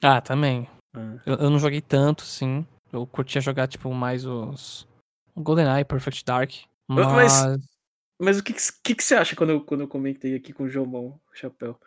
Ah, 0.03 0.21
também. 0.21 0.67
Ah. 0.97 1.17
Eu, 1.27 1.35
eu 1.35 1.51
não 1.51 1.59
joguei 1.59 1.81
tanto, 1.83 2.23
sim. 2.23 2.67
Eu 2.91 3.07
curtia 3.07 3.41
jogar, 3.41 3.69
tipo, 3.69 3.93
mais 3.93 4.25
os. 4.25 4.88
GoldenEye, 5.39 5.85
Perfect 5.85 6.25
Dark. 6.25 6.53
Mas. 6.89 7.07
Mas- 7.07 7.59
Mas 8.21 8.39
o 8.41 8.43
que, 8.43 8.53
que, 8.83 8.95
que 8.97 9.05
você 9.05 9.15
acha 9.15 9.37
quando 9.37 9.51
eu, 9.51 9.61
quando 9.65 9.83
eu 9.83 9.89
comentei 9.89 10.35
aqui 10.35 10.53
com 10.53 10.65
o 10.65 10.69
Jomão 10.69 11.21
Chapéu? 11.35 11.79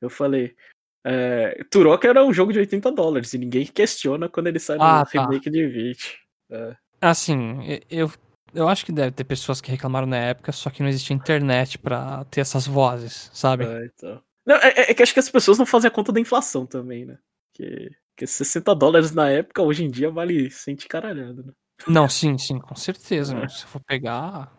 Eu 0.00 0.10
falei. 0.10 0.54
É, 1.02 1.64
Turok 1.70 2.06
era 2.06 2.22
um 2.22 2.32
jogo 2.32 2.52
de 2.52 2.58
80 2.58 2.92
dólares 2.92 3.32
e 3.32 3.38
ninguém 3.38 3.64
questiona 3.66 4.28
quando 4.28 4.48
ele 4.48 4.58
sai 4.58 4.76
no 4.76 4.84
Ah, 4.84 5.06
tá. 5.06 5.22
remake 5.22 5.48
de 5.48 5.66
20. 5.66 6.18
É, 6.50 6.76
Assim, 7.00 7.56
eu, 7.88 8.12
eu 8.52 8.68
acho 8.68 8.84
que 8.84 8.92
deve 8.92 9.12
ter 9.12 9.24
pessoas 9.24 9.62
que 9.62 9.70
reclamaram 9.70 10.06
na 10.06 10.18
época, 10.18 10.52
só 10.52 10.68
que 10.68 10.82
não 10.82 10.90
existia 10.90 11.16
internet 11.16 11.78
pra 11.78 12.24
ter 12.26 12.42
essas 12.42 12.66
vozes, 12.66 13.30
sabe? 13.32 13.64
é, 13.64 13.86
então. 13.86 14.22
Não, 14.44 14.56
é, 14.56 14.68
é- 14.76 14.90
é 14.90 14.94
que 14.94 15.02
acho 15.02 15.14
que 15.14 15.20
as 15.20 15.30
pessoas 15.30 15.56
não 15.58 15.64
fazem 15.64 15.88
a 15.88 15.90
conta 15.90 16.12
da 16.12 16.20
inflação 16.20 16.66
também, 16.66 17.06
né? 17.06 17.18
Que, 17.54 17.90
que 18.14 18.26
60 18.26 18.74
dólares 18.74 19.12
na 19.12 19.30
época, 19.30 19.62
hoje 19.62 19.84
em 19.84 19.90
dia, 19.90 20.10
vale 20.10 20.50
100 20.50 20.74
de 20.76 20.86
caralhada, 20.86 21.42
né? 21.42 21.52
Não, 21.86 22.08
sim, 22.08 22.36
sim, 22.38 22.58
com 22.58 22.74
certeza. 22.74 23.36
É. 23.38 23.48
Se 23.48 23.64
eu 23.64 23.68
for 23.68 23.80
pegar 23.80 24.52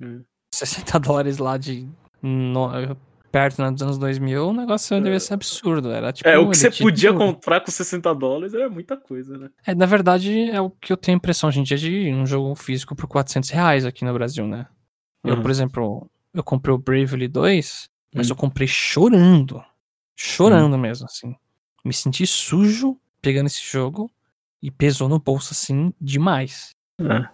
Hum. 0.00 0.22
60 0.54 0.98
dólares 0.98 1.38
lá 1.38 1.56
de. 1.56 1.88
no- 2.22 2.96
perto 3.30 3.60
né, 3.62 3.70
dos 3.70 3.82
anos 3.82 3.98
2000, 3.98 4.48
o 4.48 4.52
negócio 4.54 5.00
devia 5.02 5.20
ser 5.20 5.34
absurdo. 5.34 5.90
Era 5.92 6.12
tipo. 6.12 6.26
É, 6.28 6.38
o 6.38 6.48
que 6.50 6.56
você 6.56 6.70
podia 6.70 7.10
tudo. 7.12 7.18
comprar 7.18 7.60
com 7.60 7.70
60 7.70 8.14
dólares 8.14 8.54
era 8.54 8.68
muita 8.70 8.96
coisa, 8.96 9.36
né? 9.36 9.50
É, 9.66 9.74
na 9.74 9.84
verdade, 9.86 10.50
é 10.50 10.60
o 10.60 10.70
que 10.70 10.90
eu 10.92 10.96
tenho 10.96 11.16
impressão 11.16 11.48
hoje 11.48 11.60
em 11.60 11.62
dia 11.62 11.76
de 11.76 12.10
um 12.12 12.24
jogo 12.24 12.54
físico 12.54 12.96
por 12.96 13.06
400 13.06 13.50
reais 13.50 13.84
aqui 13.84 14.04
no 14.04 14.14
Brasil, 14.14 14.46
né? 14.46 14.66
Eu, 15.22 15.34
Uhum. 15.36 15.42
por 15.42 15.50
exemplo, 15.50 16.10
eu 16.32 16.42
comprei 16.42 16.74
o 16.74 16.78
Bravely 16.78 17.28
2, 17.28 17.90
mas 18.14 18.28
Hum. 18.28 18.32
eu 18.32 18.36
comprei 18.36 18.66
chorando. 18.66 19.62
Chorando 20.16 20.78
mesmo, 20.78 21.04
assim. 21.06 21.36
Me 21.84 21.92
senti 21.92 22.26
sujo 22.26 22.96
pegando 23.20 23.46
esse 23.46 23.62
jogo 23.62 24.10
e 24.62 24.70
pesou 24.70 25.08
no 25.08 25.18
bolso, 25.18 25.52
assim, 25.52 25.92
demais. 26.00 26.70
É. 27.00 27.28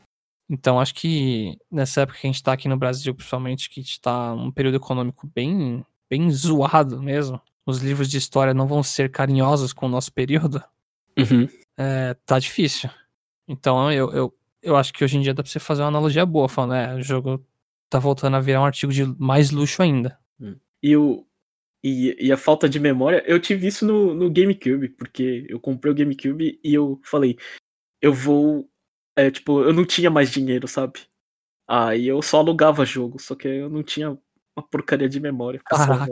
Então, 0.48 0.78
acho 0.78 0.94
que 0.94 1.56
nessa 1.70 2.02
época 2.02 2.18
que 2.20 2.26
a 2.26 2.30
gente 2.30 2.42
tá 2.42 2.52
aqui 2.52 2.68
no 2.68 2.76
Brasil, 2.76 3.14
principalmente, 3.14 3.70
que 3.70 3.80
a 3.80 3.82
gente 3.82 4.00
tá 4.00 4.34
num 4.34 4.50
período 4.50 4.76
econômico 4.76 5.26
bem, 5.34 5.84
bem 6.10 6.30
zoado 6.30 7.02
mesmo, 7.02 7.40
os 7.66 7.78
livros 7.80 8.10
de 8.10 8.18
história 8.18 8.52
não 8.52 8.66
vão 8.66 8.82
ser 8.82 9.10
carinhosos 9.10 9.72
com 9.72 9.86
o 9.86 9.88
nosso 9.88 10.12
período, 10.12 10.62
Uhum. 11.18 11.48
é, 11.78 12.14
tá 12.26 12.38
difícil. 12.38 12.90
Então, 13.48 13.90
eu, 13.90 14.12
eu, 14.12 14.34
eu 14.62 14.76
acho 14.76 14.92
que 14.92 15.02
hoje 15.02 15.16
em 15.16 15.22
dia 15.22 15.32
dá 15.32 15.42
pra 15.42 15.50
você 15.50 15.58
fazer 15.58 15.82
uma 15.82 15.88
analogia 15.88 16.26
boa, 16.26 16.48
falando, 16.48 16.74
é, 16.74 16.94
o 16.94 17.02
jogo 17.02 17.42
tá 17.88 17.98
voltando 17.98 18.36
a 18.36 18.40
virar 18.40 18.60
um 18.60 18.64
artigo 18.66 18.92
de 18.92 19.04
mais 19.18 19.50
luxo 19.50 19.82
ainda. 19.82 20.18
E, 20.82 20.94
o, 20.96 21.26
e, 21.84 22.16
e 22.18 22.32
a 22.32 22.36
falta 22.38 22.66
de 22.66 22.80
memória, 22.80 23.22
eu 23.26 23.38
tive 23.38 23.66
isso 23.66 23.84
no, 23.84 24.14
no 24.14 24.30
GameCube, 24.30 24.88
porque 24.88 25.44
eu 25.50 25.60
comprei 25.60 25.92
o 25.92 25.94
GameCube 25.94 26.58
e 26.64 26.72
eu 26.72 26.98
falei, 27.04 27.36
eu 28.00 28.10
vou. 28.10 28.66
É, 29.14 29.30
tipo, 29.30 29.60
eu 29.62 29.72
não 29.74 29.84
tinha 29.84 30.10
mais 30.10 30.30
dinheiro, 30.30 30.66
sabe? 30.66 31.00
Aí 31.68 32.08
eu 32.08 32.22
só 32.22 32.38
alugava 32.38 32.86
jogo, 32.86 33.20
só 33.20 33.34
que 33.34 33.46
eu 33.46 33.68
não 33.68 33.82
tinha 33.82 34.10
uma 34.56 34.68
porcaria 34.70 35.08
de 35.08 35.20
memória. 35.20 35.60
Caraca. 35.62 36.10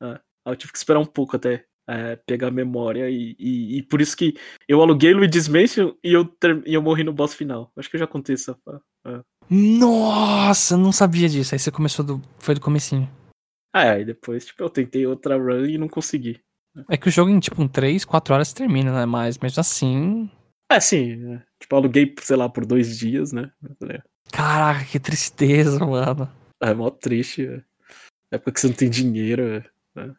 Aí 0.00 0.18
eu 0.46 0.56
tive 0.56 0.72
que 0.72 0.78
esperar 0.78 0.98
um 0.98 1.04
pouco 1.04 1.36
até 1.36 1.66
é, 1.88 2.16
pegar 2.16 2.48
a 2.48 2.50
memória 2.50 3.10
e, 3.10 3.36
e, 3.38 3.78
e 3.78 3.82
por 3.82 4.00
isso 4.00 4.16
que 4.16 4.34
eu 4.66 4.80
aluguei 4.80 5.12
Luigi's 5.12 5.46
Mansion 5.46 5.94
e 6.02 6.12
eu, 6.12 6.24
ter- 6.24 6.62
e 6.66 6.72
eu 6.72 6.80
morri 6.80 7.04
no 7.04 7.12
boss 7.12 7.34
final. 7.34 7.70
Acho 7.76 7.90
que 7.90 7.96
eu 7.96 8.00
já 8.00 8.06
contei 8.06 8.34
essa. 8.34 8.58
Nossa, 9.50 10.76
não 10.76 10.90
sabia 10.90 11.28
disso. 11.28 11.54
Aí 11.54 11.58
você 11.58 11.70
começou 11.70 12.04
do. 12.04 12.22
Foi 12.38 12.54
do 12.54 12.60
comecinho. 12.60 13.08
Ah, 13.76 13.92
aí 13.92 14.06
depois, 14.06 14.46
tipo, 14.46 14.62
eu 14.62 14.70
tentei 14.70 15.06
outra 15.06 15.36
run 15.36 15.66
e 15.66 15.76
não 15.76 15.86
consegui. 15.86 16.40
É 16.88 16.96
que 16.96 17.08
o 17.08 17.12
jogo 17.12 17.30
em 17.30 17.38
tipo 17.38 17.62
em 17.62 17.68
3, 17.68 18.06
4 18.06 18.32
horas 18.32 18.50
termina, 18.50 18.90
né? 18.90 19.04
Mas 19.04 19.36
mesmo 19.36 19.60
assim. 19.60 20.30
É, 20.72 20.80
sim. 20.80 21.34
é. 21.34 21.42
Tipo, 21.60 21.74
eu 21.74 21.78
aluguei, 21.80 22.14
sei 22.22 22.36
lá, 22.36 22.48
por 22.48 22.64
dois 22.64 22.98
dias, 22.98 23.32
né? 23.32 23.52
Caraca, 24.32 24.82
que 24.86 24.98
tristeza, 24.98 25.84
mano. 25.84 26.26
É 26.58 26.72
mó 26.72 26.88
triste. 26.88 27.46
É. 27.46 27.62
Época 28.30 28.52
que 28.52 28.60
você 28.60 28.68
não 28.68 28.74
tem 28.74 28.88
dinheiro. 28.88 29.42
é. 29.42 30.10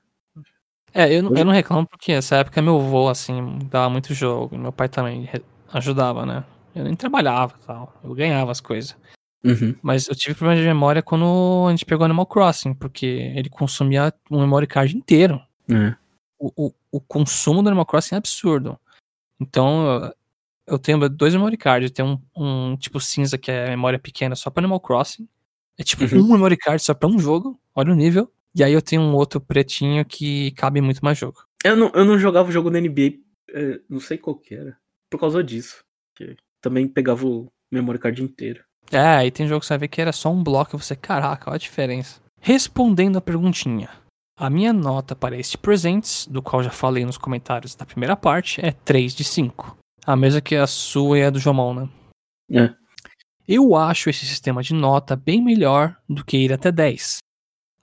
É, 0.93 1.11
eu, 1.11 1.35
eu 1.35 1.45
não 1.45 1.51
reclamo 1.51 1.87
porque 1.87 2.11
essa 2.11 2.35
época 2.37 2.61
meu 2.61 2.77
avô, 2.77 3.09
assim, 3.09 3.57
dava 3.71 3.89
muito 3.89 4.13
jogo. 4.13 4.55
Meu 4.55 4.71
pai 4.71 4.87
também 4.87 5.27
ajudava, 5.73 6.27
né? 6.27 6.45
Eu 6.75 6.83
nem 6.83 6.95
trabalhava 6.95 7.55
e 7.59 7.65
tal. 7.65 7.99
Eu 8.03 8.13
ganhava 8.13 8.51
as 8.51 8.61
coisas. 8.61 8.95
Uhum. 9.43 9.75
Mas 9.81 10.07
eu 10.07 10.15
tive 10.15 10.35
problema 10.35 10.59
de 10.61 10.67
memória 10.67 11.01
quando 11.01 11.65
a 11.67 11.71
gente 11.71 11.85
pegou 11.85 12.05
Animal 12.05 12.25
Crossing, 12.25 12.73
porque 12.73 13.05
ele 13.05 13.49
consumia 13.49 14.13
um 14.31 14.39
memory 14.41 14.67
card 14.67 14.95
inteiro. 14.97 15.39
É. 15.69 15.95
O, 16.39 16.67
o, 16.67 16.73
o 16.91 17.01
consumo 17.01 17.61
do 17.61 17.69
Animal 17.69 17.85
Crossing 17.85 18.15
é 18.15 18.17
absurdo. 18.17 18.79
Então, 19.39 19.85
eu- 20.03 20.13
eu 20.67 20.79
tenho 20.79 21.07
dois 21.09 21.33
memory 21.33 21.55
cards. 21.57 21.89
Eu 21.89 21.93
tenho 21.93 22.21
um, 22.35 22.71
um 22.71 22.77
tipo 22.77 22.99
cinza, 22.99 23.37
que 23.37 23.49
é 23.51 23.69
memória 23.69 23.97
pequena 23.99 24.35
só 24.35 24.49
pra 24.49 24.61
Animal 24.61 24.79
Crossing. 24.79 25.27
É 25.77 25.83
tipo 25.83 26.03
Uhum. 26.03 26.21
um 26.23 26.31
memory 26.33 26.57
card 26.57 26.81
só 26.83 26.93
pra 26.93 27.07
um 27.07 27.17
jogo. 27.19 27.59
Olha 27.75 27.91
o 27.91 27.95
nível. 27.95 28.31
E 28.55 28.63
aí 28.63 28.73
eu 28.73 28.81
tenho 28.81 29.01
um 29.03 29.13
outro 29.13 29.39
pretinho 29.39 30.03
que 30.03 30.51
cabe 30.51 30.81
muito 30.81 30.99
mais 31.01 31.17
jogo. 31.17 31.39
Eu 31.63 31.75
não, 31.75 31.91
eu 31.93 32.03
não 32.03 32.17
jogava 32.17 32.49
o 32.49 32.51
jogo 32.51 32.69
da 32.71 32.79
NBA, 32.81 33.19
é, 33.51 33.79
não 33.87 33.99
sei 33.99 34.17
qual 34.17 34.35
que 34.35 34.55
era, 34.55 34.75
por 35.11 35.19
causa 35.19 35.43
disso. 35.43 35.83
Que 36.15 36.35
também 36.59 36.87
pegava 36.87 37.25
o 37.27 37.51
memory 37.71 37.99
card 37.99 38.23
inteiro. 38.23 38.63
É, 38.91 39.17
aí 39.17 39.31
tem 39.31 39.47
jogo 39.47 39.61
que 39.61 39.65
você 39.65 39.73
vai 39.73 39.79
ver 39.79 39.87
que 39.87 40.01
era 40.01 40.11
só 40.11 40.31
um 40.31 40.43
bloco 40.43 40.75
e 40.75 40.79
você, 40.81 40.95
caraca, 40.95 41.49
olha 41.49 41.55
a 41.55 41.59
diferença. 41.59 42.21
Respondendo 42.39 43.17
a 43.17 43.21
perguntinha. 43.21 43.89
A 44.39 44.49
minha 44.49 44.71
nota 44.71 45.15
para 45.15 45.35
este 45.35 45.57
Presents, 45.57 46.27
do 46.29 46.41
qual 46.41 46.61
já 46.61 46.69
falei 46.69 47.03
nos 47.03 47.17
comentários 47.17 47.75
da 47.75 47.85
primeira 47.85 48.15
parte, 48.15 48.63
é 48.63 48.71
3 48.71 49.15
de 49.15 49.23
5. 49.23 49.77
A 50.05 50.15
mesma 50.15 50.39
que 50.39 50.55
a 50.55 50.67
sua 50.67 51.17
e 51.17 51.23
a 51.23 51.29
do 51.29 51.39
Jomão, 51.39 51.73
né? 51.73 51.89
É. 52.51 52.73
Eu 53.47 53.75
acho 53.75 54.09
esse 54.09 54.25
sistema 54.25 54.61
de 54.61 54.73
nota 54.73 55.15
bem 55.15 55.41
melhor 55.41 55.95
do 56.07 56.23
que 56.23 56.37
ir 56.37 56.53
até 56.53 56.71
10. 56.71 57.17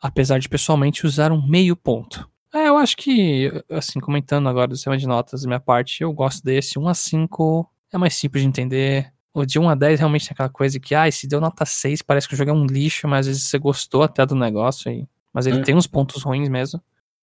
Apesar 0.01 0.39
de 0.39 0.49
pessoalmente 0.49 1.07
usar 1.07 1.33
um 1.33 1.47
meio 1.47 1.75
ponto. 1.75 2.29
É, 2.53 2.69
eu 2.69 2.77
acho 2.77 2.97
que, 2.97 3.51
assim, 3.69 3.99
comentando 3.99 4.49
agora 4.49 4.69
do 4.69 4.77
sistema 4.77 4.97
de 4.97 5.09
notas 5.09 5.43
da 5.43 5.49
minha 5.49 5.61
parte, 5.61 6.03
eu 6.03 6.13
gosto 6.13 6.45
desse. 6.45 6.79
1 6.79 6.87
a 6.87 6.95
5 6.95 7.69
é 7.93 7.99
mais 7.99 8.15
simples 8.15 8.43
de 8.43 8.49
entender. 8.49 9.14
O 9.35 9.45
de 9.45 9.59
1 9.59 9.68
a 9.68 9.74
10 9.74 9.99
realmente 9.99 10.26
tem 10.26 10.32
aquela 10.32 10.49
coisa 10.49 10.78
que, 10.78 10.95
ah, 10.95 11.11
se 11.11 11.26
deu 11.26 11.41
nota 11.41 11.66
6, 11.66 12.03
parece 12.03 12.28
que 12.28 12.35
o 12.35 12.37
jogo 12.37 12.51
é 12.51 12.55
um 12.55 12.66
lixo, 12.66 13.09
mas 13.09 13.26
às 13.26 13.35
vezes 13.35 13.43
você 13.49 13.59
gostou 13.59 14.03
até 14.05 14.24
do 14.24 14.35
negócio 14.37 14.89
aí. 14.91 15.09
Mas 15.32 15.47
ele 15.47 15.59
É. 15.59 15.62
tem 15.62 15.74
uns 15.74 15.89
pontos 15.89 16.22
ruins 16.22 16.49
mesmo. 16.49 16.80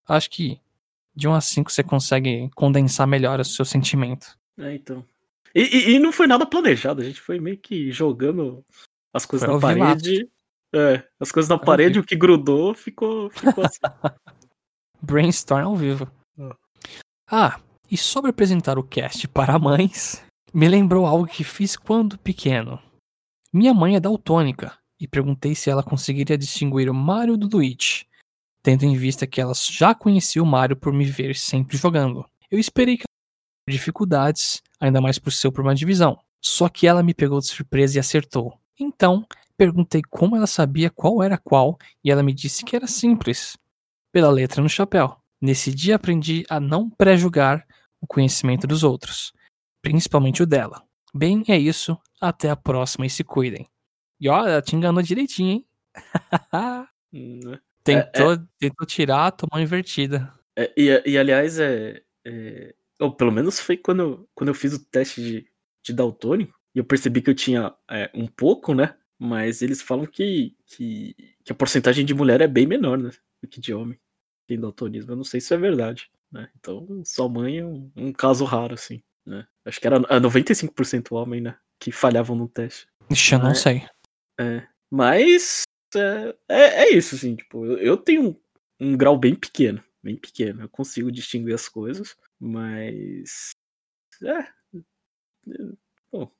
Acho 0.08 0.30
que 0.30 0.60
de 1.16 1.28
1 1.28 1.34
a 1.34 1.40
5 1.42 1.72
você 1.72 1.82
consegue 1.84 2.50
condensar 2.54 3.08
melhor 3.08 3.40
o 3.40 3.46
seu 3.46 3.64
sentimento. 3.64 4.38
É, 4.60 4.76
então. 4.76 5.06
E, 5.56 5.62
e- 5.62 5.96
e 5.96 6.00
não 6.00 6.12
foi 6.12 6.28
nada 6.28 6.46
planejado, 6.46 7.02
a 7.02 7.06
gente 7.06 7.22
foi 7.22 7.40
meio 7.40 7.58
que 7.58 7.92
jogando 7.92 8.64
as 9.14 9.26
coisas 9.26 9.48
Foi 9.48 9.76
na 9.76 9.86
parede. 9.86 10.30
É, 10.74 11.04
as 11.20 11.32
coisas 11.32 11.50
na 11.50 11.56
Ao 11.56 11.62
parede, 11.62 12.00
o 12.00 12.04
que 12.04 12.16
grudou 12.16 12.74
ficou, 12.74 13.30
ficou 13.30 13.64
assim. 13.66 13.80
Brainstorm 15.02 15.66
ao 15.66 15.76
vivo. 15.76 16.10
Ah. 16.40 16.56
Ah, 17.30 17.60
e 17.90 17.98
sobre 17.98 18.30
apresentar 18.32 18.78
o 18.78 18.84
cast 18.84 19.28
para 19.28 19.58
mães, 19.60 20.24
me 20.54 20.68
lembrou 20.68 21.06
algo 21.06 21.26
que 21.26 21.44
fiz 21.44 21.78
quando 21.78 22.18
pequeno. 22.18 22.80
Minha 23.54 23.74
mãe 23.74 23.96
é 23.96 24.00
daltônica 24.00 24.78
e 25.00 25.08
perguntei 25.08 25.56
se 25.56 25.70
ela 25.70 25.84
conseguiria 25.84 26.38
distinguir 26.38 26.90
o 26.90 26.94
Mario 26.94 27.38
do 27.38 27.48
Luigi, 27.48 28.06
tendo 28.62 28.84
em 28.84 28.96
vista 28.96 29.26
que 29.26 29.40
ela 29.40 29.54
já 29.56 29.96
conhecia 29.96 30.44
o 30.44 30.46
Mario 30.46 30.76
por 30.76 30.94
me 30.94 31.06
ver 31.06 31.36
sempre 31.36 31.78
jogando. 31.78 32.26
Eu 32.50 32.60
esperei 32.60 32.98
que 32.98 33.04
ela 33.04 33.74
dificuldades, 33.74 34.62
ainda 34.80 35.00
mais 35.00 35.18
por 35.18 35.32
seu 35.32 35.52
problema 35.52 35.76
de 35.76 35.86
visão. 35.86 36.20
Só 36.44 36.68
que 36.68 36.88
ela 36.88 37.04
me 37.04 37.14
pegou 37.14 37.40
de 37.40 37.48
surpresa 37.48 37.98
e 37.98 38.00
acertou. 38.00 38.60
Então, 38.80 39.26
perguntei 39.58 40.02
como 40.10 40.36
ela 40.36 40.48
sabia 40.48 40.90
qual 40.90 41.22
era 41.22 41.38
qual 41.38 41.78
e 42.04 42.12
ela 42.12 42.24
me 42.24 42.34
disse 42.34 42.66
que 42.66 42.76
era 42.76 42.88
simples 42.88 43.58
pela 44.12 44.30
letra 44.30 44.62
no 44.62 44.70
chapéu. 44.70 45.16
Nesse 45.40 45.74
dia 45.74 45.96
aprendi 45.96 46.44
a 46.50 46.60
não 46.60 46.90
pré-julgar 46.90 47.66
o 48.02 48.08
conhecimento 48.08 48.68
dos 48.68 48.84
outros, 48.84 49.32
principalmente 49.82 50.44
o 50.44 50.46
dela. 50.46 50.84
Bem, 51.14 51.44
é 51.48 51.58
isso. 51.58 51.98
Até 52.20 52.50
a 52.50 52.56
próxima 52.56 53.06
e 53.06 53.10
se 53.10 53.24
cuidem. 53.24 53.68
E 54.20 54.30
ó, 54.30 54.46
ela 54.48 54.62
te 54.62 54.76
enganou 54.76 55.02
direitinho, 55.02 55.50
hein? 55.52 55.68
Hum, 57.14 57.40
tentou, 57.84 58.38
tentou 58.60 58.86
tirar, 58.88 59.32
tomou 59.32 59.62
invertida. 59.62 60.32
É, 60.56 60.72
e, 60.78 61.04
e, 61.06 61.18
aliás, 61.18 61.60
é, 61.60 62.02
é- 62.26 62.76
ou 63.00 63.12
pelo 63.12 63.32
menos 63.32 63.60
foi 63.60 63.78
quando, 63.78 64.02
eu- 64.02 64.30
quando 64.36 64.50
eu 64.50 64.54
fiz 64.54 64.74
o 64.74 64.86
teste 64.86 65.22
de, 65.22 65.48
de 65.84 65.94
daltônico 65.94 66.54
e 66.76 66.80
eu 66.80 66.86
percebi 66.86 67.22
que 67.22 67.30
eu 67.30 67.36
tinha 67.36 67.74
é, 67.90 68.10
um 68.14 68.28
pouco, 68.28 68.74
né? 68.74 68.96
Mas 69.18 69.62
eles 69.62 69.82
falam 69.82 70.06
que, 70.06 70.56
que, 70.66 71.16
que 71.44 71.52
a 71.52 71.56
porcentagem 71.56 72.06
de 72.06 72.14
mulher 72.14 72.42
é 72.42 72.48
bem 72.48 72.66
menor, 72.66 72.98
né? 72.98 73.12
Do 73.42 73.48
que 73.48 73.60
de 73.60 73.74
homem. 73.74 74.00
Tem 74.48 74.60
daltonismo. 74.60 75.12
Eu 75.12 75.16
não 75.16 75.24
sei 75.24 75.40
se 75.42 75.54
é 75.54 75.58
verdade. 75.58 76.10
Né? 76.32 76.50
Então, 76.60 77.02
sua 77.06 77.28
mãe 77.30 77.60
é 77.60 77.66
um, 77.66 77.92
um 77.96 78.12
caso 78.14 78.46
raro, 78.46 78.74
assim. 78.74 79.04
Né? 79.26 79.46
Acho 79.66 79.80
que 79.80 79.88
era 79.88 79.98
é 80.10 80.20
95% 80.20 81.12
homem, 81.14 81.42
né? 81.42 81.58
Que 81.80 81.92
falhavam 81.92 82.36
no 82.36 82.48
teste. 82.48 82.88
Ixi, 83.10 83.34
eu 83.36 83.40
não 83.40 83.52
É. 83.52 83.56
sei. 83.56 83.86
É, 84.40 84.68
mas 84.90 85.64
é, 85.96 86.36
é, 86.50 86.62
é 86.86 86.94
isso, 86.94 87.16
assim, 87.16 87.36
tipo, 87.36 87.66
eu, 87.66 87.78
eu 87.78 87.98
tenho 87.98 88.30
um, 88.30 88.36
um 88.80 88.98
grau 88.98 89.18
bem 89.18 89.36
pequeno, 89.36 89.84
bem 90.04 90.16
pequeno. 90.16 90.62
Eu 90.64 90.70
consigo 90.70 91.12
distinguir 91.12 91.54
as 91.54 91.68
coisas, 91.70 92.16
mas. 92.40 93.52
É. 94.24 94.40
é, 94.40 95.72
Bom, 96.12 96.32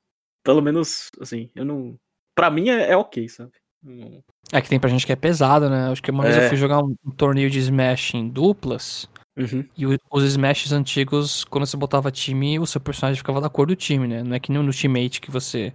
pelo 0.44 0.60
menos, 0.62 1.10
assim, 1.20 1.50
eu 1.54 1.64
não. 1.64 1.98
Pra 2.34 2.50
mim 2.50 2.68
é, 2.70 2.90
é 2.90 2.96
ok, 2.96 3.28
sabe? 3.28 3.52
Não- 3.82 4.22
É 4.52 4.60
que 4.60 4.68
tem 4.68 4.78
pra 4.80 4.88
gente 4.90 5.04
que 5.06 5.12
é 5.12 5.16
pesado, 5.16 5.68
né? 5.68 5.88
Acho 5.90 6.02
que 6.02 6.10
uma 6.10 6.22
vez 6.24 6.36
É. 6.36 6.44
eu 6.44 6.48
fui 6.48 6.56
jogar 6.56 6.82
um, 6.82 6.94
um 7.04 7.10
torneio 7.10 7.50
de 7.50 7.58
Smash 7.58 8.14
em 8.14 8.28
duplas. 8.28 9.08
Uhum, 9.36 9.66
E 9.76 9.86
o- 9.86 9.96
os 10.10 10.24
Smashes 10.24 10.72
antigos, 10.72 11.42
quando 11.44 11.64
você 11.66 11.76
botava 11.76 12.10
time, 12.10 12.58
o 12.58 12.66
seu 12.66 12.80
personagem 12.80 13.16
ficava 13.16 13.40
da 13.40 13.48
cor 13.48 13.66
do 13.66 13.74
time, 13.74 14.06
né? 14.06 14.22
Não 14.22 14.34
é 14.36 14.40
que 14.40 14.52
nem 14.52 14.60
no 14.60 14.66
Ultimate 14.68 15.20
que 15.22 15.30
você 15.30 15.72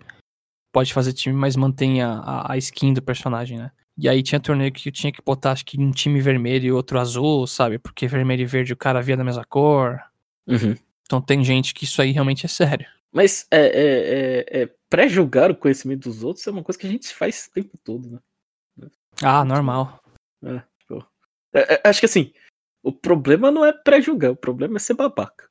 pode 0.71 0.93
fazer 0.93 1.13
time, 1.13 1.35
mas 1.35 1.55
mantém 1.55 2.01
a, 2.03 2.19
a- 2.19 2.53
a 2.53 2.57
skin 2.57 2.93
do 2.93 3.01
personagem, 3.01 3.57
né? 3.57 3.71
E 3.97 4.07
aí 4.07 4.21
tinha 4.21 4.39
torneio 4.39 4.71
que 4.71 4.89
eu 4.89 4.93
tinha 4.93 5.11
que 5.11 5.23
botar, 5.25 5.53
acho 5.53 5.65
que 5.65 5.79
um 5.81 5.89
time 5.89 6.21
vermelho 6.21 6.67
e 6.67 6.71
outro 6.71 6.99
azul, 6.99 7.47
sabe? 7.47 7.79
Porque 7.79 8.07
vermelho 8.07 8.43
e 8.43 8.45
verde 8.45 8.73
o 8.73 8.77
cara 8.77 9.01
via 9.01 9.17
da 9.17 9.23
mesma 9.23 9.43
cor. 9.43 9.99
uhum. 10.47 10.75
Então 11.07 11.19
tem 11.21 11.43
gente 11.43 11.73
que 11.73 11.85
isso 11.85 11.99
aí 12.01 12.11
realmente 12.11 12.45
é 12.45 12.49
sério. 12.49 12.85
Mas 13.11 13.47
é, 13.49 13.57
é, 13.59 14.59
é, 14.59 14.61
é, 14.63 14.69
pré-julgar 14.89 15.49
o 15.49 15.55
conhecimento 15.55 16.09
dos 16.09 16.21
outros 16.21 16.45
é 16.45 16.51
uma 16.51 16.61
coisa 16.63 16.77
que 16.77 16.85
a 16.85 16.89
gente 16.89 17.07
faz 17.15 17.47
o 17.49 17.53
tempo 17.53 17.75
todo, 17.83 18.09
né? 18.11 18.19
Ah, 19.23 19.43
normal. 19.43 19.99
É, 20.43 20.61
tipo, 20.79 21.03
é, 21.53 21.73
é, 21.75 21.81
acho 21.85 21.99
que 22.01 22.05
assim, 22.05 22.31
o 22.88 22.91
problema 22.91 23.51
não 23.51 23.65
é 23.65 23.71
pré-julgar, 23.73 24.31
o 24.31 24.35
problema 24.35 24.77
é 24.77 24.79
ser 24.79 24.93
babaca. 24.93 25.47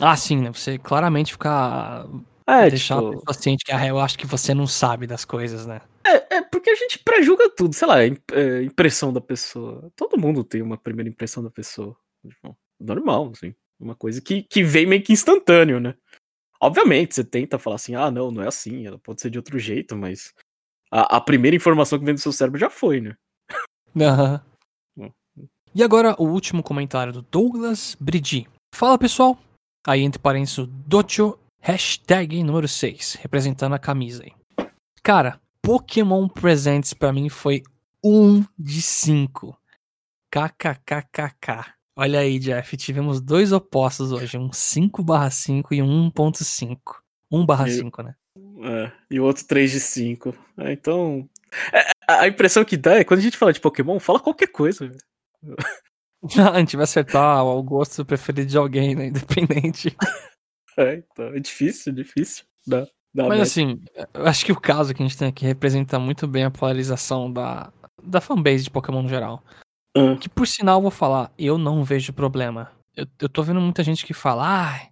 Ah, 0.00 0.16
sim, 0.16 0.36
né? 0.42 0.52
Você 0.52 0.78
claramente 0.78 1.32
ficar. 1.32 2.06
É, 2.46 2.68
deixar 2.70 3.00
tipo, 3.00 3.10
pessoa 3.10 3.34
ciente 3.34 3.64
que 3.64 3.72
ah, 3.72 3.86
eu 3.86 3.98
acho 3.98 4.18
que 4.18 4.26
você 4.26 4.54
não 4.54 4.66
sabe 4.66 5.06
das 5.06 5.24
coisas, 5.24 5.66
né? 5.66 5.80
É, 6.06 6.36
é 6.36 6.42
porque 6.42 6.70
a 6.70 6.74
gente 6.74 6.98
pré-julga 7.00 7.50
tudo, 7.50 7.74
sei 7.74 7.88
lá, 7.88 8.06
im- 8.06 8.18
é, 8.32 8.62
impressão 8.62 9.12
da 9.12 9.20
pessoa. 9.20 9.90
Todo 9.96 10.18
mundo 10.18 10.44
tem 10.44 10.62
uma 10.62 10.76
primeira 10.76 11.08
impressão 11.08 11.42
da 11.42 11.50
pessoa. 11.50 11.96
Normal, 12.78 13.32
assim. 13.34 13.54
Uma 13.80 13.94
coisa 13.94 14.20
que, 14.20 14.42
que 14.42 14.62
vem 14.62 14.86
meio 14.86 15.02
que 15.02 15.12
instantâneo, 15.12 15.80
né? 15.80 15.94
Obviamente, 16.60 17.14
você 17.14 17.24
tenta 17.24 17.58
falar 17.58 17.76
assim, 17.76 17.94
ah, 17.94 18.10
não, 18.10 18.30
não 18.30 18.42
é 18.42 18.48
assim, 18.48 18.86
ela 18.86 18.98
pode 18.98 19.20
ser 19.20 19.30
de 19.30 19.38
outro 19.38 19.58
jeito, 19.58 19.96
mas 19.96 20.32
a, 20.90 21.16
a 21.16 21.20
primeira 21.20 21.56
informação 21.56 21.98
que 21.98 22.04
vem 22.04 22.14
do 22.14 22.20
seu 22.20 22.32
cérebro 22.32 22.58
já 22.60 22.70
foi, 22.70 23.00
né? 23.00 23.16
Aham. 23.98 24.42
Hum. 24.44 24.55
E 25.76 25.82
agora 25.82 26.16
o 26.18 26.24
último 26.24 26.62
comentário 26.62 27.12
do 27.12 27.20
Douglas 27.20 27.94
Bridi. 28.00 28.48
Fala 28.74 28.96
pessoal, 28.96 29.38
aí 29.86 30.00
entre 30.00 30.18
parênteses 30.18 30.56
o 30.56 30.66
Docho, 30.66 31.38
hashtag 31.60 32.42
número 32.42 32.66
6, 32.66 33.18
representando 33.20 33.74
a 33.74 33.78
camisa 33.78 34.24
aí. 34.24 34.32
Cara, 35.02 35.38
Pokémon 35.60 36.28
Presents 36.28 36.94
pra 36.94 37.12
mim 37.12 37.28
foi 37.28 37.62
1 38.02 38.42
de 38.58 38.80
5. 38.80 39.54
KKKKK. 40.30 41.74
Olha 41.94 42.20
aí, 42.20 42.38
Jeff, 42.38 42.74
tivemos 42.78 43.20
dois 43.20 43.52
opostos 43.52 44.12
hoje, 44.12 44.38
um 44.38 44.50
5 44.50 45.04
5 45.30 45.74
e 45.74 45.82
um 45.82 46.10
1.5. 46.10 46.78
1 47.30 47.46
5, 47.68 48.02
né? 48.02 48.14
É, 48.62 48.92
e 49.10 49.20
o 49.20 49.24
outro 49.24 49.44
3 49.44 49.72
de 49.72 49.80
5. 49.80 50.34
É, 50.56 50.72
então. 50.72 51.28
é, 51.70 51.90
a 52.08 52.26
impressão 52.26 52.64
que 52.64 52.78
dá 52.78 52.94
é 52.94 53.04
quando 53.04 53.20
a 53.20 53.22
gente 53.22 53.36
fala 53.36 53.52
de 53.52 53.60
Pokémon, 53.60 54.00
fala 54.00 54.18
qualquer 54.18 54.46
coisa, 54.46 54.88
velho. 54.88 54.98
A 56.54 56.58
gente 56.58 56.76
vai 56.76 56.84
acertar 56.84 57.44
o 57.44 57.62
gosto 57.62 58.04
preferido 58.04 58.50
de 58.50 58.58
alguém, 58.58 58.94
né? 58.94 59.06
Independente. 59.06 59.96
É, 60.78 60.96
então, 60.96 61.28
é 61.28 61.40
difícil, 61.40 61.90
difícil. 61.90 62.44
Dá, 62.66 62.86
dá 63.14 63.26
Mas 63.28 63.40
assim, 63.40 63.82
eu 64.12 64.26
acho 64.26 64.44
que 64.44 64.52
o 64.52 64.60
caso 64.60 64.94
que 64.94 65.02
a 65.02 65.06
gente 65.06 65.16
tem 65.16 65.28
aqui 65.28 65.46
representa 65.46 65.98
muito 65.98 66.28
bem 66.28 66.44
a 66.44 66.50
polarização 66.50 67.32
da, 67.32 67.72
da 68.02 68.20
fanbase 68.20 68.64
de 68.64 68.70
Pokémon 68.70 69.00
no 69.00 69.08
geral. 69.08 69.42
Que 70.20 70.28
por 70.28 70.46
sinal, 70.46 70.76
eu 70.76 70.82
vou 70.82 70.90
falar, 70.90 71.32
eu 71.38 71.56
não 71.56 71.82
vejo 71.82 72.12
problema. 72.12 72.70
Eu, 72.94 73.06
eu 73.18 73.28
tô 73.28 73.42
vendo 73.42 73.58
muita 73.58 73.82
gente 73.82 74.04
que 74.04 74.12
fala, 74.12 74.66
ah, 74.66 74.88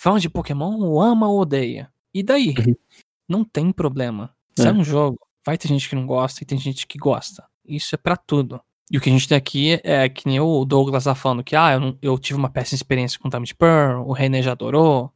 fã 0.00 0.18
de 0.18 0.28
Pokémon 0.28 0.80
ou 0.80 1.00
ama 1.00 1.28
ou 1.28 1.40
odeia. 1.40 1.92
E 2.12 2.24
daí? 2.24 2.54
Uhum. 2.58 2.74
Não 3.28 3.44
tem 3.44 3.70
problema. 3.70 4.34
Se 4.58 4.66
é. 4.66 4.70
É. 4.70 4.72
um 4.72 4.82
jogo, 4.82 5.18
vai 5.46 5.56
ter 5.56 5.68
gente 5.68 5.88
que 5.88 5.94
não 5.94 6.06
gosta 6.06 6.42
e 6.42 6.46
tem 6.46 6.58
gente 6.58 6.86
que 6.86 6.98
gosta. 6.98 7.46
Isso 7.64 7.94
é 7.94 7.98
pra 7.98 8.16
tudo. 8.16 8.60
E 8.90 8.98
o 8.98 9.00
que 9.00 9.08
a 9.08 9.12
gente 9.12 9.28
tem 9.28 9.38
aqui 9.38 9.80
é 9.84 10.08
que 10.08 10.26
nem 10.26 10.40
o 10.40 10.64
Douglas 10.64 11.04
tá 11.04 11.14
falando 11.14 11.44
que, 11.44 11.54
ah, 11.54 11.72
eu, 11.74 11.80
não- 11.80 11.98
eu 12.02 12.18
tive 12.18 12.38
uma 12.38 12.50
péssima 12.50 12.76
experiência 12.76 13.18
com 13.20 13.28
Diamond 13.28 13.54
Pearl, 13.54 14.02
o 14.08 14.12
René 14.12 14.42
já 14.42 14.52
adorou, 14.52 15.12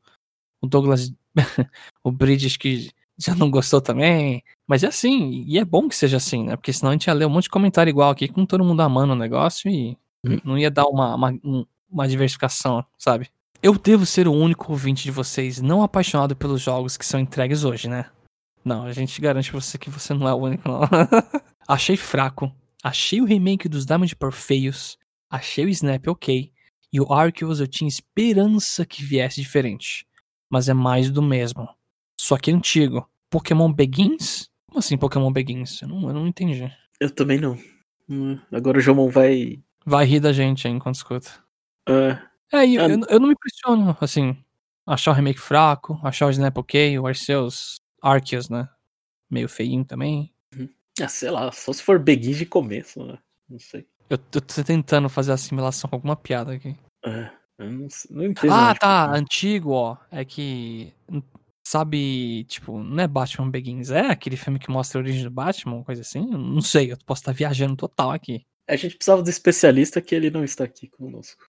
o 0.62 0.66
Douglas, 0.66 1.12
o 2.04 2.12
Bridges 2.12 2.56
que 2.56 2.90
já 3.18 3.34
não 3.34 3.50
gostou 3.50 3.80
também. 3.80 4.42
Mas 4.66 4.84
é 4.84 4.86
assim, 4.88 5.44
e 5.46 5.58
é 5.58 5.64
bom 5.64 5.88
que 5.88 5.96
seja 5.96 6.16
assim, 6.18 6.44
né? 6.44 6.56
Porque 6.56 6.72
senão 6.72 6.90
a 6.90 6.92
gente 6.94 7.06
ia 7.06 7.14
ler 7.14 7.26
um 7.26 7.30
monte 7.30 7.44
de 7.44 7.50
comentário 7.50 7.90
igual 7.90 8.10
aqui, 8.10 8.28
com 8.28 8.46
todo 8.46 8.64
mundo 8.64 8.80
amando 8.80 9.12
o 9.12 9.16
negócio 9.16 9.68
e 9.70 9.96
Hum. 10.26 10.38
não 10.44 10.56
ia 10.58 10.70
dar 10.70 10.86
uma, 10.86 11.14
uma, 11.14 11.30
um- 11.44 11.66
uma 11.90 12.08
diversificação, 12.08 12.84
sabe? 12.96 13.28
Eu 13.62 13.74
devo 13.78 14.06
ser 14.06 14.26
o 14.28 14.32
único 14.32 14.70
ouvinte 14.72 15.02
de 15.04 15.10
vocês 15.10 15.60
não 15.60 15.82
apaixonado 15.82 16.34
pelos 16.36 16.60
jogos 16.62 16.96
que 16.96 17.04
são 17.04 17.18
entregues 17.20 17.62
hoje, 17.64 17.88
né? 17.88 18.06
Não, 18.64 18.84
a 18.84 18.92
gente 18.92 19.20
garante 19.20 19.50
pra 19.50 19.60
você 19.60 19.76
que 19.78 19.90
você 19.90 20.14
não 20.14 20.26
é 20.28 20.32
o 20.32 20.36
único, 20.38 20.66
não. 20.68 20.80
Achei 21.68 21.96
fraco. 21.96 22.50
Achei 22.84 23.20
o 23.20 23.24
remake 23.24 23.66
dos 23.68 23.86
Diamond 23.86 24.14
por 24.16 24.30
feios. 24.32 24.98
Achei 25.30 25.64
o 25.64 25.68
Snap 25.70 26.06
ok. 26.06 26.52
E 26.92 27.00
o 27.00 27.10
Arceus 27.12 27.58
eu 27.58 27.66
tinha 27.66 27.88
esperança 27.88 28.84
que 28.84 29.02
viesse 29.02 29.40
diferente. 29.40 30.06
Mas 30.50 30.68
é 30.68 30.74
mais 30.74 31.10
do 31.10 31.22
mesmo. 31.22 31.66
Só 32.20 32.36
que 32.36 32.50
antigo. 32.50 33.08
Pokémon 33.30 33.72
Begins? 33.72 34.50
Como 34.66 34.78
assim 34.80 34.98
Pokémon 34.98 35.32
Begins? 35.32 35.80
Eu 35.80 35.88
não, 35.88 36.08
eu 36.08 36.14
não 36.14 36.26
entendi. 36.26 36.70
Eu 37.00 37.10
também 37.10 37.40
não. 37.40 37.58
Hum, 38.08 38.38
Agora 38.52 38.76
o 38.76 38.80
Jomon 38.82 39.08
vai. 39.08 39.58
Vai 39.86 40.04
rir 40.04 40.20
da 40.20 40.32
gente 40.32 40.66
aí 40.68 40.72
enquanto 40.74 40.96
escuta. 40.96 41.30
ah, 41.88 42.22
É, 42.52 42.66
e 42.66 42.78
Ah, 42.78 42.86
eu, 42.86 43.00
eu 43.08 43.18
não 43.18 43.28
me 43.28 43.32
impressiono, 43.34 43.96
assim. 43.98 44.36
Achar 44.86 45.12
o 45.12 45.14
remake 45.14 45.40
fraco, 45.40 45.98
achar 46.04 46.26
o 46.26 46.30
Snap 46.30 46.58
ok, 46.58 46.98
o 46.98 47.06
Arceus, 47.06 47.76
Arceus, 48.02 48.50
né? 48.50 48.68
Meio 49.30 49.48
feinho 49.48 49.82
também. 49.86 50.30
Ah, 51.00 51.08
sei 51.08 51.30
lá, 51.30 51.50
só 51.50 51.72
se 51.72 51.82
for 51.82 51.98
Begin 51.98 52.32
de 52.32 52.46
começo, 52.46 53.04
né? 53.04 53.18
Não 53.48 53.58
sei. 53.58 53.86
Eu, 54.08 54.18
eu 54.32 54.40
tô 54.40 54.62
tentando 54.62 55.08
fazer 55.08 55.32
assimilação 55.32 55.88
com 55.88 55.96
alguma 55.96 56.16
piada 56.16 56.52
aqui. 56.52 56.76
Ah, 57.04 57.32
eu 57.58 57.70
não, 57.70 57.88
não 58.10 58.24
entendo. 58.24 58.52
Ah, 58.52 58.56
nada 58.56 58.72
de 58.74 58.78
tá. 58.78 59.06
Pokémon. 59.06 59.20
Antigo, 59.20 59.70
ó. 59.72 59.96
É 60.10 60.24
que. 60.24 60.92
Sabe, 61.66 62.44
tipo, 62.44 62.78
não 62.82 63.02
é 63.02 63.08
Batman 63.08 63.50
Begins, 63.50 63.90
é 63.90 64.00
aquele 64.10 64.36
filme 64.36 64.58
que 64.58 64.70
mostra 64.70 65.00
a 65.00 65.02
origem 65.02 65.24
do 65.24 65.30
Batman, 65.30 65.82
coisa 65.82 66.02
assim? 66.02 66.30
Eu 66.30 66.38
Não 66.38 66.60
sei, 66.60 66.92
eu 66.92 66.98
posso 67.06 67.22
estar 67.22 67.32
viajando 67.32 67.74
total 67.74 68.10
aqui. 68.10 68.44
A 68.68 68.76
gente 68.76 68.96
precisava 68.96 69.22
do 69.22 69.30
especialista 69.30 70.02
que 70.02 70.14
ele 70.14 70.30
não 70.30 70.44
está 70.44 70.64
aqui 70.64 70.88
conosco. 70.88 71.46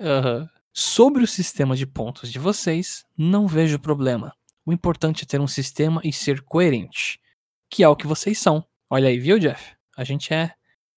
Aham. 0.00 0.48
Sobre 0.72 1.24
o 1.24 1.26
sistema 1.26 1.74
de 1.74 1.86
pontos 1.86 2.30
de 2.30 2.38
vocês, 2.38 3.04
não 3.16 3.48
vejo 3.48 3.80
problema. 3.80 4.32
O 4.64 4.72
importante 4.72 5.24
é 5.24 5.26
ter 5.26 5.40
um 5.40 5.48
sistema 5.48 6.00
e 6.04 6.12
ser 6.12 6.40
coerente. 6.42 7.20
Que 7.68 7.82
é 7.82 7.88
o 7.88 7.96
que 7.96 8.06
vocês 8.06 8.38
são. 8.38 8.64
Olha 8.90 9.08
aí, 9.08 9.18
viu, 9.18 9.38
Jeff? 9.38 9.74
A 9.96 10.04
gente 10.04 10.32
é. 10.32 10.52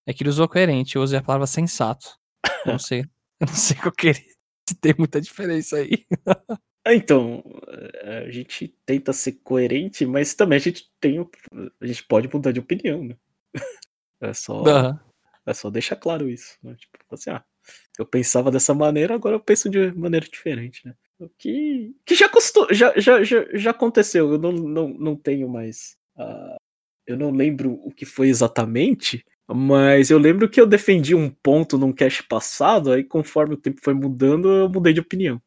É 0.06 0.14
que 0.14 0.24
ele 0.24 0.30
usou 0.30 0.48
coerente, 0.48 0.96
eu 0.96 1.02
usei 1.02 1.20
a 1.20 1.24
palavra 1.24 1.46
sensato. 1.48 2.18
Eu 2.66 2.72
não 2.74 2.80
sei. 2.80 3.02
Eu 3.40 3.48
não 3.48 3.54
sei 3.56 3.78
qual 3.78 3.92
que 3.92 4.10
é. 4.10 4.14
Se 4.68 4.76
tem 4.80 4.94
muita 4.98 5.20
diferença 5.20 5.78
aí. 5.78 6.06
Ah, 6.86 6.94
Então, 6.94 7.44
eh, 7.68 8.26
a 8.28 8.32
gente 8.32 8.70
tenta 8.86 9.12
ser 9.12 9.34
coerente, 9.44 10.06
mas 10.06 10.34
também 10.34 10.56
a 10.58 10.60
gente 10.60 10.90
tem. 11.00 11.20
A 11.82 11.86
gente 11.86 12.04
pode 12.06 12.30
mudar 12.34 12.52
de 12.52 12.60
opinião, 12.60 13.04
né? 13.04 13.16
É 14.24 14.34
só, 14.36 14.64
Aham. 14.68 15.00
é 15.48 15.54
só 15.54 15.72
deixar 15.72 15.96
claro 15.96 16.30
isso. 16.30 16.56
Né? 16.62 16.76
Tipo, 16.76 16.96
assim, 17.12 17.32
ah, 17.32 17.44
eu 17.98 18.06
pensava 18.06 18.52
dessa 18.52 18.72
maneira, 18.72 19.16
agora 19.16 19.36
eu 19.36 19.40
penso 19.40 19.68
de 19.68 19.92
maneira 19.94 20.28
diferente, 20.28 20.86
né? 20.86 20.94
O 21.20 21.28
que, 21.28 21.96
que 22.06 22.14
já, 22.14 22.30
custou, 22.30 22.68
já, 22.72 22.94
já, 23.00 23.24
já, 23.24 23.46
já 23.56 23.72
aconteceu, 23.72 24.32
eu 24.34 24.38
não, 24.38 24.52
não, 24.52 24.88
não 24.90 25.16
tenho 25.16 25.50
mais. 25.50 25.98
ah, 26.16 26.56
eu 27.06 27.18
não 27.18 27.32
lembro 27.32 27.80
o 27.84 27.92
que 27.92 28.06
foi 28.06 28.30
exatamente, 28.30 29.26
mas 29.48 30.10
eu 30.10 30.18
lembro 30.18 30.50
que 30.50 30.60
eu 30.60 30.68
defendi 30.68 31.14
um 31.14 31.30
ponto 31.30 31.78
num 31.78 31.92
cast 31.92 32.24
passado, 32.24 32.92
aí 32.92 33.04
conforme 33.04 33.56
o 33.56 33.58
tempo 33.58 33.82
foi 33.84 33.94
mudando, 33.94 34.50
eu 34.50 34.70
mudei 34.70 34.94
de 34.94 35.00
opinião. 35.00 35.42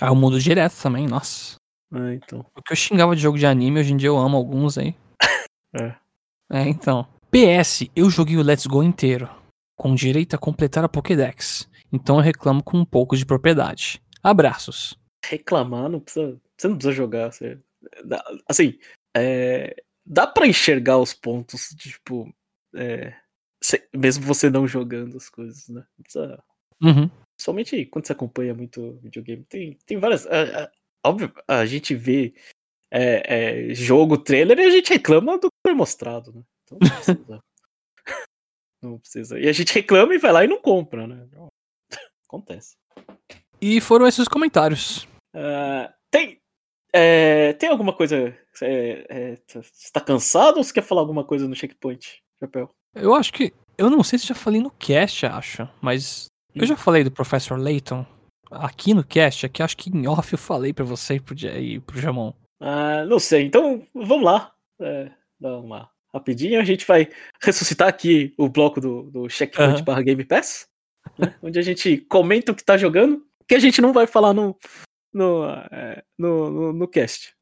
Ah, 0.00 0.06
eu 0.06 0.14
mudo 0.14 0.38
direto 0.38 0.80
também, 0.80 1.06
nossa. 1.06 1.56
Ah, 1.92 2.12
então. 2.14 2.46
O 2.56 2.62
que 2.62 2.72
eu 2.72 2.76
xingava 2.76 3.16
de 3.16 3.22
jogo 3.22 3.38
de 3.38 3.46
anime, 3.46 3.80
hoje 3.80 3.92
em 3.92 3.96
dia 3.96 4.08
eu 4.08 4.18
amo 4.18 4.36
alguns 4.36 4.78
aí. 4.78 4.94
É. 5.74 5.94
É, 6.50 6.62
então. 6.66 7.06
PS, 7.30 7.90
eu 7.94 8.08
joguei 8.08 8.38
o 8.38 8.42
Let's 8.42 8.66
Go 8.66 8.82
inteiro, 8.82 9.28
com 9.76 9.94
direito 9.94 10.34
a 10.34 10.38
completar 10.38 10.82
a 10.82 10.88
Pokédex. 10.88 11.68
Então 11.92 12.16
eu 12.16 12.22
reclamo 12.22 12.62
com 12.62 12.78
um 12.78 12.86
pouco 12.86 13.14
de 13.14 13.26
propriedade. 13.26 14.00
Abraços. 14.22 14.98
reclamar, 15.22 15.90
não 15.90 16.00
precisa, 16.00 16.40
você 16.56 16.68
não 16.68 16.76
precisa 16.76 16.94
jogar. 16.94 17.30
Você, 17.30 17.58
assim, 18.48 18.78
é, 19.14 19.76
dá 20.08 20.26
pra 20.26 20.46
enxergar 20.46 20.98
os 20.98 21.12
pontos, 21.12 21.68
tipo, 21.76 22.32
é, 22.74 23.14
mesmo 23.94 24.24
você 24.24 24.48
não 24.48 24.66
jogando 24.66 25.16
as 25.16 25.28
coisas, 25.28 25.68
né? 25.68 25.84
Precisa- 26.02 26.42
Uhum. 26.80 27.10
somente 27.40 27.84
quando 27.86 28.06
você 28.06 28.12
acompanha 28.12 28.54
muito 28.54 28.98
videogame, 29.02 29.44
tem, 29.44 29.76
tem 29.84 29.98
várias. 29.98 30.26
óbvio, 31.04 31.32
a 31.46 31.66
gente 31.66 31.94
vê 31.94 32.32
é, 32.90 33.70
é, 33.70 33.74
jogo, 33.74 34.16
trailer 34.16 34.58
e 34.58 34.66
a 34.66 34.70
gente 34.70 34.90
reclama 34.90 35.36
do 35.38 35.48
que 35.50 35.56
foi 35.66 35.74
mostrado, 35.74 36.32
né? 36.32 36.42
Então 36.64 36.78
não 36.80 36.88
precisa. 36.88 37.40
não 38.82 38.98
precisa. 38.98 39.38
E 39.40 39.48
a 39.48 39.52
gente 39.52 39.74
reclama 39.74 40.14
e 40.14 40.18
vai 40.18 40.32
lá 40.32 40.44
e 40.44 40.48
não 40.48 40.60
compra, 40.60 41.06
né? 41.06 41.26
Acontece. 42.26 42.76
E 43.60 43.80
foram 43.80 44.06
esses 44.06 44.20
os 44.20 44.28
comentários. 44.28 45.08
Ah, 45.34 45.92
tem, 46.10 46.40
é, 46.92 47.52
tem 47.54 47.68
alguma 47.68 47.92
coisa. 47.94 48.38
É, 48.62 49.06
é, 49.08 49.36
tá- 49.36 49.60
você 49.62 49.92
tá 49.92 50.00
cansado 50.00 50.58
ou 50.58 50.64
você 50.64 50.72
quer 50.72 50.82
falar 50.82 51.00
alguma 51.00 51.24
coisa 51.24 51.46
no 51.48 51.54
checkpoint, 51.54 52.22
Chapéu? 52.40 52.70
Eu 52.94 53.14
acho 53.14 53.32
que. 53.32 53.52
Eu 53.76 53.88
não 53.90 54.02
sei 54.02 54.18
se 54.18 54.26
já 54.26 54.34
falei 54.34 54.60
no 54.60 54.70
cast, 54.70 55.26
acho. 55.26 55.68
Mas. 55.80 56.26
Eu 56.54 56.66
já 56.66 56.76
falei 56.76 57.04
do 57.04 57.10
Professor 57.10 57.56
Layton 57.58 58.04
aqui 58.50 58.94
no 58.94 59.04
cast, 59.04 59.46
aqui 59.46 59.62
acho 59.62 59.76
que 59.76 59.90
em 59.90 60.08
off 60.08 60.32
eu 60.32 60.38
falei 60.38 60.72
pra 60.72 60.84
você 60.84 61.14
e 61.14 61.20
pro, 61.20 61.36
e 61.36 61.80
pro 61.80 62.00
Jamon. 62.00 62.32
Ah, 62.60 63.04
não 63.04 63.18
sei, 63.18 63.44
então 63.44 63.86
vamos 63.94 64.24
lá. 64.24 64.52
É, 64.80 65.10
dar 65.38 65.58
uma 65.58 65.90
rapidinho. 66.12 66.60
A 66.60 66.64
gente 66.64 66.86
vai 66.86 67.08
ressuscitar 67.42 67.88
aqui 67.88 68.34
o 68.36 68.48
bloco 68.48 68.80
do, 68.80 69.02
do 69.10 69.28
checkpoint 69.28 69.74
Aham. 69.74 69.84
barra 69.84 70.02
Game 70.02 70.24
Pass, 70.24 70.66
né, 71.18 71.34
onde 71.42 71.58
a 71.58 71.62
gente 71.62 71.98
comenta 72.08 72.52
o 72.52 72.54
que 72.54 72.64
tá 72.64 72.76
jogando, 72.76 73.24
que 73.46 73.54
a 73.54 73.58
gente 73.58 73.80
não 73.80 73.92
vai 73.92 74.06
falar 74.06 74.32
no, 74.32 74.56
no, 75.12 75.44
é, 75.70 76.02
no, 76.18 76.50
no, 76.50 76.72
no 76.72 76.88
cast. 76.88 77.34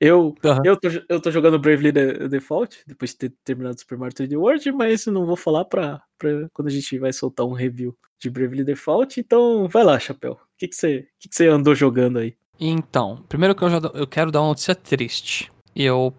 Eu, 0.00 0.34
Aham. 0.44 0.62
eu, 0.64 0.76
tô, 0.76 0.88
eu 1.08 1.20
tô 1.20 1.30
jogando 1.30 1.58
Bravely 1.58 1.90
Default, 2.28 2.84
depois 2.86 3.10
de 3.10 3.16
ter 3.16 3.32
terminado 3.44 3.80
Super 3.80 3.98
Mario 3.98 4.14
3D 4.14 4.38
World, 4.38 4.72
mas 4.72 5.06
não 5.06 5.26
vou 5.26 5.36
falar 5.36 5.64
pra, 5.64 6.00
pra 6.16 6.48
quando 6.52 6.68
a 6.68 6.70
gente 6.70 6.98
vai 6.98 7.12
soltar 7.12 7.44
um 7.44 7.52
review 7.52 7.96
de 8.20 8.30
Bravely 8.30 8.64
Default. 8.64 9.18
Então 9.18 9.68
vai 9.68 9.82
lá, 9.82 9.98
Chapéu. 9.98 10.32
O 10.32 10.38
que, 10.56 10.68
que, 10.68 10.76
você, 10.76 11.08
que, 11.18 11.28
que 11.28 11.34
você 11.34 11.48
andou 11.48 11.74
jogando 11.74 12.18
aí? 12.18 12.36
Então, 12.60 13.24
primeiro 13.28 13.54
que 13.54 13.62
eu, 13.62 13.70
já, 13.70 13.78
eu 13.94 14.06
quero 14.06 14.30
dar 14.30 14.40
uma 14.40 14.48
notícia 14.48 14.74
triste. 14.74 15.50
Eu 15.74 16.14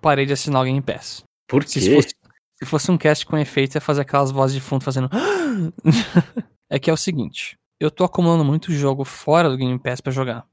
parei 0.00 0.26
de 0.26 0.32
assinar 0.32 0.62
o 0.62 0.64
Game 0.64 0.80
Pass. 0.82 1.22
Por 1.46 1.64
Se 1.64 1.80
quê? 1.80 1.94
fosse, 1.94 2.14
se 2.58 2.66
fosse 2.66 2.90
um 2.90 2.98
cast 2.98 3.26
com 3.26 3.36
efeito, 3.38 3.74
ia 3.76 3.80
fazer 3.80 4.02
aquelas 4.02 4.30
vozes 4.30 4.54
de 4.54 4.60
fundo 4.60 4.84
fazendo. 4.84 5.08
é 6.68 6.78
que 6.78 6.90
é 6.90 6.92
o 6.92 6.96
seguinte: 6.96 7.58
eu 7.80 7.90
tô 7.90 8.04
acumulando 8.04 8.44
muito 8.44 8.72
jogo 8.72 9.04
fora 9.04 9.50
do 9.50 9.56
Game 9.56 9.78
Pass 9.78 10.00
pra 10.00 10.12
jogar. 10.12 10.46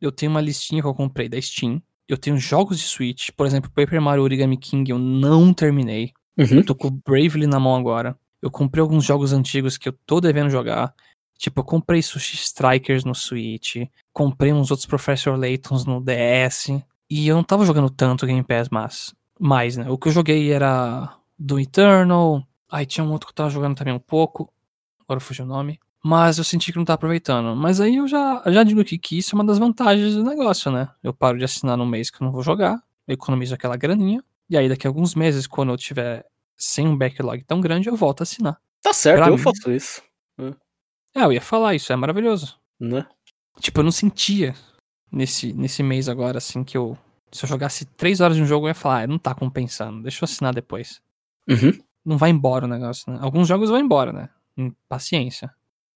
Eu 0.00 0.10
tenho 0.10 0.30
uma 0.30 0.40
listinha 0.40 0.80
que 0.80 0.88
eu 0.88 0.94
comprei 0.94 1.28
da 1.28 1.40
Steam. 1.40 1.82
Eu 2.10 2.18
tenho 2.18 2.36
jogos 2.36 2.78
de 2.80 2.84
Switch, 2.84 3.28
por 3.36 3.46
exemplo, 3.46 3.70
Paper 3.70 4.02
Mario 4.02 4.24
Origami 4.24 4.56
King 4.56 4.90
eu 4.90 4.98
não 4.98 5.54
terminei. 5.54 6.12
Uhum. 6.36 6.56
Eu 6.56 6.64
tô 6.64 6.74
com 6.74 6.88
o 6.88 6.90
Bravely 6.90 7.46
na 7.46 7.60
mão 7.60 7.76
agora. 7.76 8.18
Eu 8.42 8.50
comprei 8.50 8.82
alguns 8.82 9.04
jogos 9.04 9.32
antigos 9.32 9.78
que 9.78 9.88
eu 9.88 9.92
tô 10.04 10.20
devendo 10.20 10.50
jogar. 10.50 10.92
Tipo, 11.38 11.60
eu 11.60 11.64
comprei 11.64 12.02
Sushi 12.02 12.34
Strikers 12.34 13.04
no 13.04 13.14
Switch. 13.14 13.76
Comprei 14.12 14.52
uns 14.52 14.72
outros 14.72 14.86
Professor 14.86 15.38
Laytons 15.38 15.84
no 15.84 16.02
DS. 16.02 16.82
E 17.08 17.28
eu 17.28 17.36
não 17.36 17.44
tava 17.44 17.64
jogando 17.64 17.88
tanto 17.88 18.26
Game 18.26 18.42
Pass, 18.42 18.68
mas. 18.68 19.14
Mais, 19.38 19.76
né? 19.76 19.88
O 19.88 19.96
que 19.96 20.08
eu 20.08 20.12
joguei 20.12 20.50
era 20.50 21.16
do 21.38 21.60
Eternal. 21.60 22.42
Aí 22.68 22.86
tinha 22.86 23.04
um 23.04 23.12
outro 23.12 23.28
que 23.28 23.32
eu 23.32 23.36
tava 23.36 23.50
jogando 23.50 23.76
também 23.76 23.94
um 23.94 24.00
pouco. 24.00 24.52
Agora 25.00 25.20
fugiu 25.20 25.44
o 25.44 25.48
nome. 25.48 25.78
Mas 26.02 26.38
eu 26.38 26.44
senti 26.44 26.72
que 26.72 26.78
não 26.78 26.84
tava 26.84 26.94
aproveitando. 26.94 27.54
Mas 27.54 27.80
aí 27.80 27.96
eu 27.96 28.08
já, 28.08 28.42
já 28.46 28.62
digo 28.62 28.80
aqui 28.80 28.96
que 28.98 29.18
isso 29.18 29.34
é 29.34 29.38
uma 29.38 29.44
das 29.44 29.58
vantagens 29.58 30.14
do 30.14 30.24
negócio, 30.24 30.70
né? 30.70 30.88
Eu 31.02 31.12
paro 31.12 31.36
de 31.38 31.44
assinar 31.44 31.76
num 31.76 31.86
mês 31.86 32.10
que 32.10 32.22
eu 32.22 32.24
não 32.24 32.32
vou 32.32 32.42
jogar. 32.42 32.82
Eu 33.06 33.14
economizo 33.14 33.54
aquela 33.54 33.76
graninha. 33.76 34.24
E 34.48 34.56
aí 34.56 34.68
daqui 34.68 34.86
a 34.86 34.90
alguns 34.90 35.14
meses, 35.14 35.46
quando 35.46 35.70
eu 35.72 35.76
tiver 35.76 36.24
sem 36.56 36.88
um 36.88 36.96
backlog 36.96 37.44
tão 37.44 37.60
grande, 37.60 37.88
eu 37.88 37.96
volto 37.96 38.20
a 38.20 38.24
assinar. 38.24 38.58
Tá 38.82 38.92
certo, 38.94 39.18
Pra 39.18 39.28
eu 39.28 39.32
mim- 39.36 39.42
faço 39.42 39.70
isso. 39.70 40.02
É, 41.14 41.24
eu 41.24 41.32
ia 41.32 41.40
falar, 41.40 41.74
isso 41.74 41.92
é 41.92 41.96
maravilhoso. 41.96 42.58
Né? 42.78 43.06
Tipo, 43.58 43.80
eu 43.80 43.84
não 43.84 43.92
sentia 43.92 44.54
nesse, 45.12 45.52
nesse 45.52 45.82
mês 45.82 46.08
agora, 46.08 46.38
assim, 46.38 46.64
que 46.64 46.76
eu. 46.78 46.96
Se 47.32 47.44
eu 47.44 47.48
jogasse 47.48 47.84
três 47.84 48.20
horas 48.20 48.36
de 48.36 48.42
um 48.42 48.46
jogo, 48.46 48.66
eu 48.66 48.70
ia 48.70 48.74
falar, 48.74 49.02
ah, 49.02 49.06
não 49.06 49.18
tá 49.18 49.34
compensando, 49.34 50.02
deixa 50.02 50.22
eu 50.22 50.24
assinar 50.24 50.52
depois. 50.54 51.00
Uhum. 51.48 51.78
Não 52.04 52.16
vai 52.18 52.30
embora 52.30 52.64
o 52.64 52.68
negócio, 52.68 53.12
né? 53.12 53.18
Alguns 53.20 53.46
jogos 53.46 53.70
vão 53.70 53.78
embora, 53.78 54.12
né? 54.12 54.28
Paciência. 54.88 55.52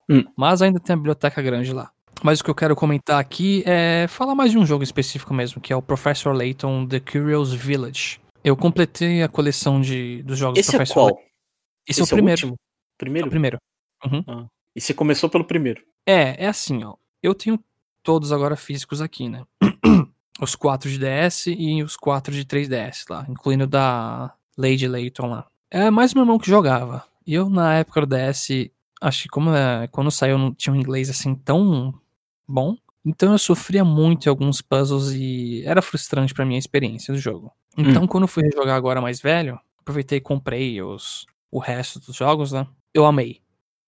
Hum. 0.08 0.24
Mas 0.36 0.62
ainda 0.62 0.78
tem 0.80 0.94
a 0.94 0.96
biblioteca 0.96 1.40
grande 1.40 1.72
lá. 1.72 1.90
Mas 2.22 2.40
o 2.40 2.44
que 2.44 2.50
eu 2.50 2.54
quero 2.54 2.76
comentar 2.76 3.20
aqui 3.20 3.62
é 3.66 4.06
falar 4.08 4.34
mais 4.34 4.50
de 4.50 4.58
um 4.58 4.64
jogo 4.64 4.84
específico 4.84 5.34
mesmo, 5.34 5.60
que 5.60 5.72
é 5.72 5.76
o 5.76 5.82
Professor 5.82 6.34
Layton 6.34 6.86
The 6.86 7.00
Curious 7.00 7.52
Village. 7.52 8.20
Eu 8.42 8.56
completei 8.56 9.22
a 9.22 9.28
coleção 9.28 9.80
de, 9.80 10.22
dos 10.22 10.38
jogos 10.38 10.58
Esse 10.58 10.70
é 10.70 10.78
Professor 10.78 10.94
qual? 10.94 11.06
Layton. 11.06 11.22
Esse, 11.88 12.00
é 12.00 12.04
o 12.04 12.06
primeiro. 12.06 12.48
É 12.48 12.54
Primeiro? 12.96 13.26
o 13.26 13.30
primeiro. 13.30 13.58
E 14.74 14.80
você 14.80 14.94
começou 14.94 15.28
pelo 15.28 15.44
primeiro. 15.44 15.82
É, 16.06 16.44
é 16.44 16.48
assim, 16.48 16.82
ó. 16.84 16.94
Eu 17.22 17.34
tenho 17.34 17.58
todos 18.02 18.32
agora 18.32 18.56
físicos 18.56 19.00
aqui, 19.00 19.28
né? 19.28 19.44
os 20.40 20.54
4 20.54 20.90
de 20.90 20.98
DS 20.98 21.46
e 21.46 21.82
os 21.82 21.96
4 21.96 22.34
de 22.34 22.44
3DS 22.44 23.04
lá, 23.08 23.24
incluindo 23.28 23.66
da 23.66 24.34
Lady 24.56 24.86
Layton 24.86 25.28
lá. 25.28 25.46
É 25.70 25.90
mais 25.90 26.12
meu 26.14 26.22
irmão 26.22 26.38
que 26.38 26.48
jogava. 26.48 27.04
E 27.26 27.34
eu, 27.34 27.48
na 27.48 27.74
época 27.74 28.02
do 28.02 28.14
DS, 28.14 28.70
acho 29.06 29.22
que 29.24 29.28
como 29.28 29.50
é, 29.54 29.86
quando 29.88 30.10
saiu 30.10 30.38
não 30.38 30.52
tinha 30.54 30.72
um 30.72 30.76
inglês 30.76 31.08
assim 31.10 31.34
tão 31.34 31.92
bom, 32.46 32.76
então 33.04 33.32
eu 33.32 33.38
sofria 33.38 33.84
muito 33.84 34.26
em 34.26 34.30
alguns 34.30 34.60
puzzles 34.62 35.12
e 35.12 35.62
era 35.66 35.82
frustrante 35.82 36.32
pra 36.34 36.44
minha 36.44 36.58
experiência 36.58 37.12
do 37.12 37.18
jogo. 37.20 37.52
Então, 37.76 38.06
quando 38.06 38.24
eu 38.24 38.28
fui 38.28 38.44
jogar 38.52 38.76
agora 38.76 39.00
mais 39.00 39.20
velho, 39.20 39.58
aproveitei 39.80 40.18
e 40.18 40.20
comprei 40.20 40.80
os, 40.80 41.26
o 41.50 41.58
resto 41.58 41.98
dos 42.00 42.14
jogos, 42.16 42.52
né? 42.52 42.66
Eu 42.94 43.04
amei. 43.04 43.40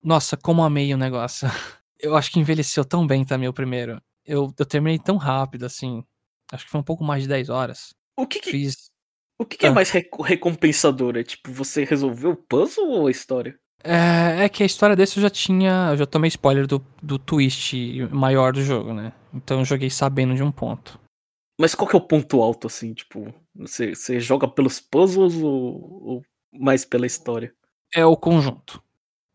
Nossa, 0.02 0.36
como 0.36 0.62
amei 0.62 0.92
o 0.92 0.96
negócio. 0.98 1.48
Eu 1.98 2.14
acho 2.14 2.30
que 2.30 2.38
envelheceu 2.38 2.84
tão 2.84 3.06
bem 3.06 3.24
também 3.24 3.48
o 3.48 3.54
primeiro. 3.54 4.02
Eu, 4.24 4.52
eu 4.58 4.66
terminei 4.66 4.98
tão 4.98 5.16
rápido, 5.16 5.64
assim. 5.64 6.04
Acho 6.52 6.66
que 6.66 6.70
foi 6.70 6.78
um 6.80 6.84
pouco 6.84 7.02
mais 7.02 7.22
de 7.22 7.28
10 7.30 7.48
horas. 7.48 7.94
O 8.14 8.26
que, 8.26 8.38
que, 8.38 8.50
Fiz. 8.50 8.90
o 9.38 9.46
que, 9.46 9.56
que 9.56 9.64
é 9.64 9.70
Ah. 9.70 9.72
mais 9.72 9.88
reco- 9.90 10.22
recompensador? 10.22 11.16
É 11.16 11.22
tipo, 11.22 11.50
você 11.50 11.84
resolveu 11.84 12.32
o 12.32 12.36
puzzle 12.36 12.86
ou 12.90 13.06
a 13.06 13.10
história? 13.10 13.58
É, 13.84 14.44
é 14.44 14.48
que 14.48 14.62
a 14.62 14.66
história 14.66 14.96
desse 14.96 15.18
eu 15.18 15.22
já 15.22 15.30
tinha. 15.30 15.88
Eu 15.90 15.96
já 15.96 16.06
tomei 16.06 16.28
spoiler 16.28 16.66
do, 16.66 16.84
do 17.02 17.18
twist 17.18 17.76
maior 18.10 18.52
do 18.52 18.62
jogo, 18.62 18.92
né? 18.92 19.12
Então 19.32 19.60
eu 19.60 19.64
joguei 19.64 19.90
sabendo 19.90 20.34
de 20.34 20.42
um 20.42 20.50
ponto. 20.50 20.98
Mas 21.58 21.74
qual 21.74 21.88
que 21.88 21.96
é 21.96 21.98
o 21.98 22.06
ponto 22.06 22.42
alto, 22.42 22.66
assim? 22.66 22.92
Tipo, 22.92 23.32
você, 23.54 23.94
você 23.94 24.20
joga 24.20 24.46
pelos 24.46 24.78
puzzles 24.78 25.36
ou, 25.36 26.02
ou 26.04 26.22
mais 26.52 26.84
pela 26.84 27.06
história? 27.06 27.54
É 27.94 28.04
o 28.04 28.16
conjunto. 28.16 28.82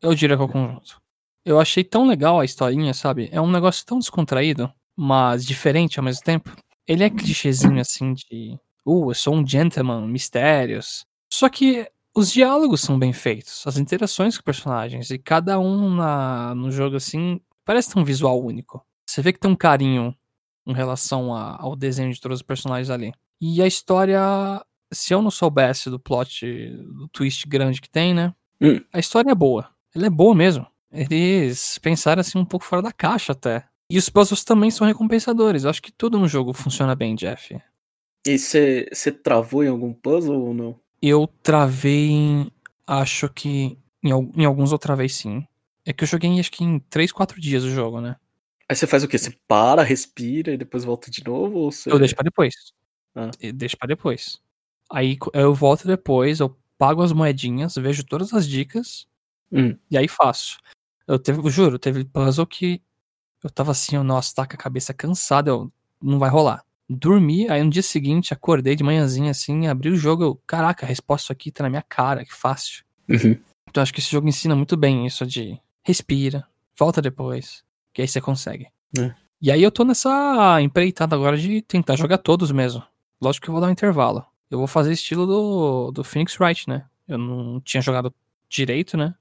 Eu 0.02 0.14
diria 0.14 0.36
que 0.36 0.42
é 0.42 0.46
o 0.46 0.50
conjunto. 0.50 1.02
Eu 1.44 1.60
achei 1.60 1.84
tão 1.84 2.08
legal 2.08 2.40
a 2.40 2.46
historinha, 2.46 2.94
sabe? 2.94 3.30
É 3.32 3.42
um 3.42 3.50
negócio 3.50 3.86
tão 3.86 3.98
descontraído, 3.98 4.72
mas 4.96 5.44
diferente 5.44 5.98
ao 5.98 6.06
mesmo 6.06 6.24
tempo. 6.24 6.56
Ele 6.88 7.04
é 7.04 7.10
clichêzinho 7.10 7.80
assim 7.80 8.14
de. 8.14 8.58
Uh, 8.86 9.10
eu 9.12 9.16
sou 9.16 9.36
um 9.36 9.48
gentleman, 9.48 10.08
mistérios. 10.08 11.06
Só 11.32 11.50
que 11.50 11.90
os 12.16 12.32
diálogos 12.32 12.82
são 12.82 12.98
bem 13.00 13.14
feitos, 13.14 13.64
as 13.66 13.78
interações 13.78 14.38
com 14.38 14.44
personagens, 14.44 15.10
e 15.12 15.18
cada 15.18 15.60
um 15.60 15.96
na, 15.96 16.54
no 16.56 16.72
jogo 16.72 16.96
assim 16.98 17.40
parece 17.66 17.94
ter 17.94 18.00
um 18.00 18.04
visual 18.04 18.42
único. 18.44 18.86
Você 19.08 19.22
vê 19.22 19.32
que 19.34 19.40
tem 19.40 19.50
um 19.52 19.56
carinho 19.56 20.16
em 20.66 20.74
relação 20.74 21.34
a- 21.34 21.58
ao 21.60 21.76
desenho 21.76 22.12
de 22.14 22.20
todos 22.20 22.40
os 22.40 22.44
personagens 22.44 22.90
ali. 22.90 23.14
E 23.40 23.62
a 23.62 23.68
história, 23.68 24.20
se 24.94 25.14
eu 25.14 25.22
não 25.22 25.32
soubesse 25.32 25.90
do 25.90 26.00
plot, 26.00 26.46
do 26.94 27.08
twist 27.10 27.48
grande 27.48 27.82
que 27.82 27.90
tem, 27.90 28.14
né? 28.14 28.34
Hum. 28.62 28.80
A 28.94 29.00
história 29.00 29.32
é 29.32 29.36
boa. 29.36 29.70
Ela 29.96 30.06
é 30.08 30.10
boa 30.10 30.36
mesmo. 30.36 30.66
Eles 30.92 31.78
pensaram 31.80 32.20
assim 32.20 32.38
um 32.38 32.46
pouco 32.46 32.66
fora 32.66 32.82
da 32.82 32.92
caixa 32.92 33.32
até. 33.32 33.66
E 33.90 33.98
os 33.98 34.10
puzzles 34.10 34.44
também 34.44 34.70
são 34.70 34.86
recompensadores. 34.86 35.64
Eu 35.64 35.70
acho 35.70 35.82
que 35.82 35.92
tudo 35.92 36.20
no 36.20 36.28
jogo 36.28 36.54
funciona 36.54 36.96
bem, 36.96 37.16
Jeff. 37.16 37.58
E 38.28 38.38
você 38.38 38.88
você 38.92 39.12
travou 39.12 39.64
em 39.64 39.68
algum 39.68 39.94
puzzle 39.94 40.40
ou 40.40 40.54
não? 40.54 40.80
Eu 41.02 41.28
travei 41.42 42.10
em. 42.10 42.52
Acho 42.86 43.30
que. 43.30 43.78
Em, 44.04 44.12
em 44.36 44.46
alguns 44.46 44.72
eu 44.72 44.78
travei 44.78 45.10
sim. 45.10 45.46
É 45.86 45.94
que 45.94 46.04
eu 46.04 46.08
joguei 46.08 46.40
acho 46.40 46.52
que 46.52 46.64
em 46.64 46.80
3, 46.80 47.12
4 47.12 47.40
dias 47.40 47.64
o 47.64 47.70
jogo, 47.70 48.00
né? 48.00 48.16
Aí 48.70 48.76
você 48.76 48.88
faz 48.88 49.04
o 49.04 49.08
quê? 49.08 49.18
Você 49.18 49.36
para, 49.48 49.84
respira 49.84 50.54
e 50.54 50.58
depois 50.58 50.84
volta 50.84 51.10
de 51.12 51.24
novo? 51.26 51.58
Ou 51.58 51.72
você... 51.72 51.92
Eu 51.92 52.00
deixo 52.00 52.16
pra 52.16 52.24
depois. 52.24 52.54
Ah. 53.16 53.30
Deixo 53.54 53.78
pra 53.78 53.88
depois. 53.88 54.40
Aí 54.90 55.18
eu 55.34 55.54
volto 55.54 55.88
depois, 55.88 56.40
eu 56.40 56.56
pago 56.78 57.02
as 57.02 57.12
moedinhas, 57.12 57.76
vejo 57.76 58.06
todas 58.06 58.34
as 58.34 58.48
dicas 58.48 59.08
Hum. 59.52 59.78
e 59.90 59.98
aí 59.98 60.08
faço. 60.08 60.58
Eu 61.08 61.20
teve, 61.20 61.40
eu 61.40 61.50
juro, 61.50 61.78
teve 61.78 62.06
puzzle 62.06 62.48
que 62.48 62.82
eu 63.44 63.50
tava 63.50 63.72
assim, 63.72 63.96
eu, 63.98 64.04
nossa, 64.04 64.34
tá 64.36 64.46
com 64.48 64.54
a 64.54 64.58
cabeça 64.58 64.94
cansada, 64.94 65.50
eu, 65.50 65.72
não 66.02 66.20
vai 66.20 66.30
rolar. 66.30 66.64
Dormi, 66.96 67.50
aí 67.50 67.64
no 67.64 67.70
dia 67.70 67.82
seguinte 67.84 68.34
acordei 68.34 68.76
de 68.76 68.84
manhãzinha 68.84 69.32
assim, 69.32 69.68
abri 69.68 69.90
o 69.90 69.96
jogo, 69.96 70.24
eu, 70.24 70.36
caraca, 70.48 70.86
a 70.86 70.90
resposta 70.90 71.32
aqui 71.34 71.52
tá 71.52 71.64
na 71.64 71.70
minha 71.70 71.82
cara, 71.82 72.26
que 72.26 72.34
fácil. 72.34 72.84
Uhum. 73.10 73.38
Então 73.70 73.82
acho 73.82 73.94
que 73.94 74.00
esse 74.00 74.12
jogo 74.12 74.28
ensina 74.28 74.56
muito 74.56 74.76
bem 74.76 75.06
isso 75.06 75.26
de 75.26 75.60
respira, 75.84 76.48
volta 76.78 77.02
depois, 77.02 77.64
que 77.94 78.02
aí 78.02 78.08
você 78.08 78.20
consegue. 78.20 78.68
É. 78.98 79.14
E 79.42 79.50
aí 79.52 79.64
eu 79.64 79.72
tô 79.72 79.84
nessa 79.84 80.62
empreitada 80.62 81.16
agora 81.16 81.38
de 81.38 81.62
tentar 81.62 81.96
jogar 81.96 82.18
todos 82.20 82.52
mesmo. 82.52 82.84
Lógico 83.20 83.46
que 83.46 83.50
eu 83.50 83.54
vou 83.54 83.62
dar 83.62 83.68
um 83.68 83.72
intervalo. 83.72 84.26
Eu 84.50 84.58
vou 84.58 84.68
fazer 84.68 84.92
estilo 84.92 85.26
do, 85.26 85.92
do 85.92 86.04
Phoenix 86.04 86.40
Wright, 86.40 86.68
né? 86.68 86.86
Eu 87.08 87.18
não 87.18 87.60
tinha 87.62 87.82
jogado 87.82 88.14
direito, 88.50 88.98
né? 88.98 89.16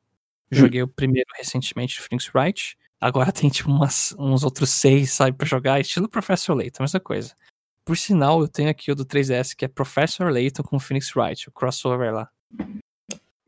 Joguei 0.50 0.82
o 0.82 0.88
primeiro 0.88 1.28
recentemente 1.38 1.96
do 1.98 2.02
Phoenix 2.02 2.30
Wright. 2.34 2.76
Agora 3.00 3.30
tem 3.32 3.48
tipo 3.48 3.70
umas- 3.70 4.14
uns 4.18 4.42
outros 4.42 4.70
seis, 4.70 5.12
sabe, 5.12 5.36
pra 5.36 5.46
jogar, 5.46 5.80
estilo 5.80 6.08
Professor 6.08 6.54
Layton, 6.54 6.82
mesma 6.82 7.00
coisa. 7.00 7.34
Por 7.84 7.96
sinal, 7.96 8.40
eu 8.40 8.48
tenho 8.48 8.70
aqui 8.70 8.90
o 8.90 8.94
do 8.94 9.04
3DS, 9.04 9.54
que 9.56 9.64
é 9.64 9.68
Professor 9.68 10.30
Layton 10.32 10.62
com 10.62 10.78
Phoenix 10.78 11.14
Wright, 11.16 11.48
o 11.48 11.52
crossover 11.52 12.12
lá. 12.12 12.28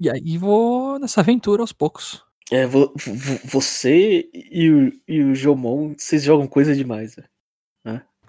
E 0.00 0.10
aí 0.10 0.36
vou 0.36 0.98
nessa 0.98 1.20
aventura 1.20 1.62
aos 1.62 1.72
poucos. 1.72 2.24
É, 2.50 2.66
vo- 2.66 2.92
vo- 2.96 3.40
você 3.44 4.28
e 4.34 4.70
o, 4.70 4.92
e 5.06 5.22
o 5.22 5.34
Jomon, 5.34 5.94
vocês 5.96 6.22
jogam 6.24 6.46
coisa 6.46 6.74
demais, 6.74 7.14
velho. 7.14 7.28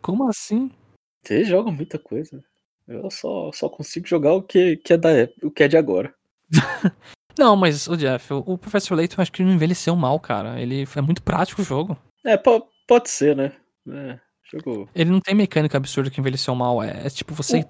Como 0.01 0.27
assim? 0.27 0.69
Vocês 1.25 1.47
jogam 1.47 1.71
muita 1.71 1.97
coisa. 1.97 2.43
Eu 2.87 3.09
só, 3.09 3.49
só 3.53 3.69
consigo 3.69 4.05
jogar 4.05 4.33
o 4.33 4.43
que, 4.43 4.75
que 4.77 4.91
é 4.93 4.97
da 4.97 5.09
época, 5.11 5.47
o 5.47 5.51
que 5.51 5.63
é 5.63 5.67
de 5.67 5.77
agora. 5.77 6.13
Não, 7.39 7.55
mas, 7.55 7.87
o 7.87 7.95
Jeff, 7.97 8.31
o, 8.33 8.43
o 8.45 8.57
Professor 8.57 8.95
Layton 8.95 9.21
acho 9.21 9.31
que 9.31 9.41
ele 9.41 9.49
não 9.49 9.55
envelheceu 9.55 9.95
mal, 9.95 10.19
cara. 10.19 10.61
Ele 10.61 10.83
é 10.95 11.01
muito 11.01 11.23
prático 11.23 11.61
o 11.61 11.65
jogo. 11.65 11.97
É, 12.23 12.37
po- 12.37 12.67
pode 12.87 13.09
ser, 13.09 13.35
né? 13.35 13.53
É, 13.89 14.19
jogo. 14.59 14.89
Ele 14.93 15.09
não 15.09 15.19
tem 15.19 15.33
mecânica 15.35 15.77
absurda 15.77 16.09
que 16.09 16.19
envelheceu 16.19 16.53
mal. 16.55 16.81
É, 16.83 17.05
é 17.05 17.09
tipo 17.09 17.33
você 17.33 17.59
O- 17.59 17.65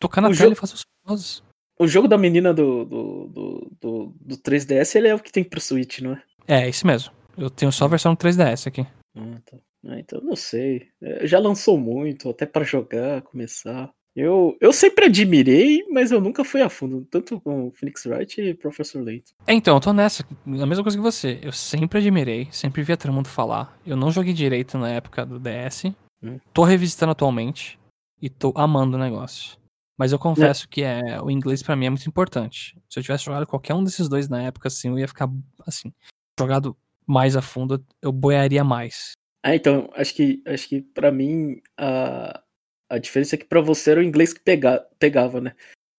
tocar 0.00 0.20
na 0.20 0.28
o 0.28 0.30
tela 0.32 0.42
jogo- 0.44 0.52
e 0.52 0.56
fazer 0.56 0.74
os 0.74 0.84
puzzles. 1.04 1.42
O 1.78 1.86
jogo 1.88 2.06
da 2.06 2.16
menina 2.16 2.54
do, 2.54 2.84
do, 2.84 3.26
do, 3.28 3.70
do, 3.80 4.14
do 4.20 4.36
3DS, 4.38 4.94
ele 4.96 5.08
é 5.08 5.14
o 5.14 5.18
que 5.18 5.32
tem 5.32 5.42
pro 5.42 5.60
Switch, 5.60 5.98
não 6.00 6.12
é? 6.12 6.22
É, 6.46 6.68
esse 6.68 6.86
mesmo. 6.86 7.12
Eu 7.36 7.50
tenho 7.50 7.72
só 7.72 7.86
a 7.86 7.88
versão 7.88 8.14
3DS 8.14 8.68
aqui. 8.68 8.86
Ah, 9.16 9.40
tá. 9.44 9.56
Ah, 9.88 9.98
então 9.98 10.20
não 10.22 10.36
sei. 10.36 10.86
É, 11.02 11.26
já 11.26 11.38
lançou 11.40 11.76
muito, 11.76 12.30
até 12.30 12.46
pra 12.46 12.62
jogar, 12.64 13.22
começar. 13.22 13.90
Eu, 14.16 14.56
eu 14.60 14.72
sempre 14.72 15.06
admirei, 15.06 15.84
mas 15.90 16.12
eu 16.12 16.20
nunca 16.20 16.44
fui 16.44 16.62
a 16.62 16.68
fundo, 16.68 17.04
tanto 17.10 17.40
com 17.40 17.68
Phoenix 17.72 18.06
Wright 18.06 18.40
e 18.40 18.54
Professor 18.54 19.02
Layton. 19.02 19.32
É, 19.44 19.52
então, 19.52 19.74
eu 19.74 19.80
tô 19.80 19.92
nessa. 19.92 20.24
A 20.46 20.66
mesma 20.66 20.84
coisa 20.84 20.96
que 20.96 21.02
você. 21.02 21.40
Eu 21.42 21.50
sempre 21.50 21.98
admirei, 21.98 22.46
sempre 22.52 22.82
vi 22.84 22.96
todo 22.96 23.12
mundo 23.12 23.26
falar. 23.28 23.76
Eu 23.84 23.96
não 23.96 24.12
joguei 24.12 24.32
direito 24.32 24.78
na 24.78 24.88
época 24.90 25.26
do 25.26 25.40
DS. 25.40 25.86
Hum. 26.24 26.40
Tô 26.52 26.64
revisitando 26.64 27.12
atualmente. 27.12 27.78
E 28.20 28.30
tô 28.30 28.54
amando 28.56 28.96
o 28.96 29.00
negócio. 29.00 29.58
Mas 29.98 30.10
eu 30.10 30.18
confesso 30.18 30.68
que 30.68 30.82
é, 30.82 31.20
o 31.22 31.30
inglês 31.30 31.62
pra 31.62 31.76
mim 31.76 31.86
é 31.86 31.90
muito 31.90 32.08
importante. 32.08 32.76
Se 32.88 32.98
eu 32.98 33.02
tivesse 33.02 33.24
jogado 33.24 33.46
qualquer 33.46 33.74
um 33.74 33.84
desses 33.84 34.08
dois 34.08 34.28
na 34.28 34.42
época, 34.42 34.68
assim, 34.68 34.88
eu 34.88 34.98
ia 34.98 35.06
ficar, 35.06 35.28
assim, 35.66 35.92
jogado 36.38 36.76
mais 37.06 37.36
a 37.36 37.42
fundo, 37.42 37.84
eu 38.00 38.10
boiaria 38.10 38.64
mais. 38.64 39.12
Ah, 39.44 39.54
então, 39.54 39.90
acho 39.94 40.14
que, 40.14 40.42
acho 40.46 40.68
que 40.68 40.80
pra 40.80 41.12
mim 41.12 41.60
a, 41.76 42.42
a 42.88 42.98
diferença 42.98 43.34
é 43.34 43.38
que 43.38 43.44
pra 43.44 43.60
você 43.60 43.90
era 43.90 44.00
o 44.00 44.02
inglês 44.02 44.32
que 44.32 44.40
pega, 44.40 44.84
pegava, 44.98 45.40
né? 45.40 45.54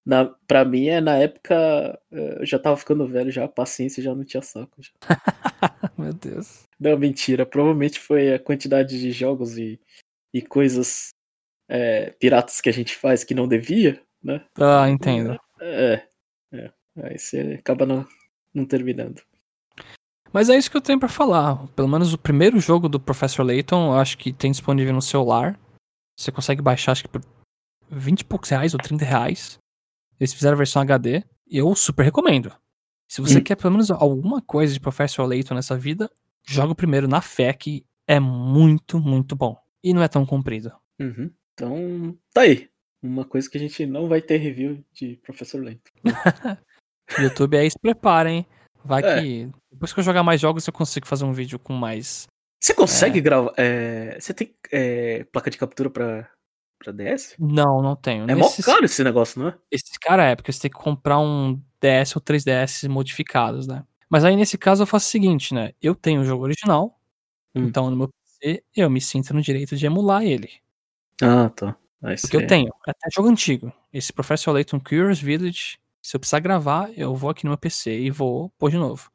Na, 0.06 0.26
pra 0.48 0.66
mim 0.66 0.88
é 0.88 1.00
na 1.00 1.18
época 1.18 2.00
eh, 2.12 2.38
eu 2.40 2.46
já 2.46 2.60
tava 2.60 2.78
ficando 2.78 3.08
velho, 3.08 3.32
já 3.32 3.46
a 3.46 3.48
paciência 3.48 4.04
já 4.04 4.14
não 4.14 4.24
tinha 4.24 4.42
saco. 4.42 4.82
Meu 5.98 6.14
Deus. 6.14 6.64
Não, 6.80 6.98
mentira. 6.98 7.46
Provavelmente 7.46 8.00
foi 8.00 8.34
a 8.34 8.40
quantidade 8.40 9.00
de 9.00 9.12
jogos 9.12 9.58
e, 9.58 9.80
e 10.36 10.42
coisas 10.42 11.12
é, 11.70 12.10
piratas 12.20 12.60
que 12.60 12.68
a 12.68 12.74
gente 12.74 12.94
faz 12.94 13.24
que 13.24 13.34
não 13.34 13.48
devia, 13.48 14.04
né? 14.22 14.46
Ah, 14.60 14.90
entendo. 14.90 15.40
É, 15.62 16.06
é. 16.52 16.74
Aí 17.04 17.18
você 17.18 17.56
acaba 17.58 17.86
não, 17.86 18.06
não 18.54 18.66
terminando. 18.66 19.22
Mas 20.34 20.50
é 20.50 20.58
isso 20.58 20.70
que 20.70 20.76
eu 20.76 20.82
tenho 20.82 21.00
pra 21.00 21.08
falar. 21.08 21.66
Pelo 21.70 21.88
menos 21.88 22.14
o 22.14 22.18
primeiro 22.18 22.60
jogo 22.60 22.90
do 22.90 23.00
Professor 23.00 23.44
Layton, 23.44 23.94
eu 23.94 23.98
acho 23.98 24.18
que 24.18 24.34
tem 24.34 24.52
disponível 24.52 24.94
no 24.94 25.02
celular. 25.02 25.58
Você 26.20 26.34
consegue 26.34 26.62
baixar, 26.62 26.92
acho 26.92 27.04
que 27.04 27.10
por 27.10 27.22
20 27.90 28.20
e 28.20 28.26
poucos 28.26 28.50
reais 28.50 28.74
ou 28.74 28.80
30 28.80 29.06
reais. 29.06 29.58
Eles 30.20 30.34
fizeram 30.34 30.56
a 30.56 30.58
versão 30.58 30.82
HD. 30.82 31.24
E 31.48 31.58
eu 31.58 31.74
super 31.76 32.04
recomendo. 32.04 32.52
Se 33.08 33.22
você 33.22 33.40
Hum. 33.40 33.44
quer 33.44 33.56
pelo 33.56 33.72
menos 33.72 33.90
alguma 33.90 34.42
coisa 34.42 34.74
de 34.74 34.82
Professor 34.82 35.26
Layton 35.26 35.56
nessa 35.56 35.78
vida, 35.78 36.12
joga 36.46 36.74
o 36.74 36.76
primeiro 36.76 37.08
na 37.08 37.22
fé, 37.22 37.54
que 37.54 37.86
é 38.06 38.20
muito, 38.20 39.00
muito 39.00 39.34
bom. 39.34 39.65
E 39.86 39.94
não 39.94 40.02
é 40.04 40.08
tão 40.08 40.26
comprido. 40.26 40.74
Uhum. 41.00 41.30
Então, 41.54 42.18
tá 42.34 42.42
aí. 42.42 42.68
Uma 43.04 43.24
coisa 43.24 43.48
que 43.50 43.56
a 43.58 43.60
gente 43.62 43.86
não 43.86 44.08
vai 44.10 44.20
ter 44.22 44.38
review 44.38 44.84
de 44.92 45.18
Professor 45.24 45.64
Lento. 45.64 45.92
YouTube 47.20 47.58
aí 47.58 47.70
se 47.70 47.78
preparem. 47.80 48.46
Vai 48.84 49.04
É. 49.04 49.22
que. 49.22 49.50
Depois 49.72 49.94
que 49.94 50.00
eu 50.00 50.04
jogar 50.04 50.24
mais 50.24 50.40
jogos, 50.42 50.66
eu 50.66 50.74
consigo 50.74 51.08
fazer 51.08 51.26
um 51.26 51.34
vídeo 51.34 51.60
com 51.60 51.74
mais. 51.74 52.28
Você 52.62 52.74
consegue 52.74 53.22
gravar. 53.22 53.54
é, 53.58 54.18
você 54.20 54.34
tem 54.34 54.56
é, 54.72 55.24
placa 55.26 55.50
de 55.52 55.58
captura 55.58 55.90
pra, 55.90 56.28
pra 56.80 56.92
DS? 56.92 57.36
Não, 57.40 57.82
não 57.82 57.96
tenho. 57.96 58.24
É 58.30 58.34
mó 58.36 58.46
Nesses- 58.46 58.66
caro 58.66 58.86
esse 58.86 59.04
negócio, 59.04 59.40
não 59.42 59.50
é? 59.50 59.58
Esse 59.72 60.00
cara 60.00 60.24
é, 60.26 60.36
porque 60.36 60.52
você 60.52 60.62
tem 60.62 60.72
que 60.72 60.78
comprar 60.78 61.20
um 61.20 61.62
DS 61.80 62.16
ou 62.16 62.22
3DS 62.22 62.88
modificados, 62.88 63.68
né? 63.68 63.84
Mas 64.10 64.24
aí 64.24 64.36
nesse 64.36 64.58
caso 64.58 64.84
eu 64.84 64.88
faço 64.88 65.08
o 65.08 65.12
seguinte, 65.12 65.54
né? 65.54 65.74
Eu 65.82 65.94
tenho 65.94 66.22
o 66.22 66.26
jogo 66.26 66.44
original, 66.44 67.00
Hum. 67.56 67.66
então 67.68 67.90
no 67.90 67.96
meu 67.96 68.10
PC 68.40 68.64
eu 68.76 68.90
me 68.90 69.02
sinto 69.02 69.34
no 69.34 69.42
direito 69.42 69.76
de 69.76 69.86
emular 69.86 70.24
ele. 70.24 70.50
Ah, 71.22 71.50
tá. 71.50 71.76
Porque 72.22 72.36
eu 72.38 72.42
é- 72.42 72.46
tenho, 72.46 72.72
até 72.88 73.08
jogo 73.14 73.30
antigo. 73.30 73.72
Esse 73.92 74.14
Professor 74.14 74.52
Layton 74.52 74.80
Curious 74.80 75.20
Village, 75.20 75.80
se 76.02 76.16
eu 76.16 76.20
precisar 76.20 76.40
gravar, 76.40 76.92
eu 76.98 77.16
vou 77.16 77.30
aqui 77.30 77.46
no 77.46 77.52
meu 77.52 77.58
PC 77.58 77.98
e 78.00 78.12
vou 78.12 78.50
pôr 78.60 78.70
de 78.70 78.78
novo. 78.78 79.10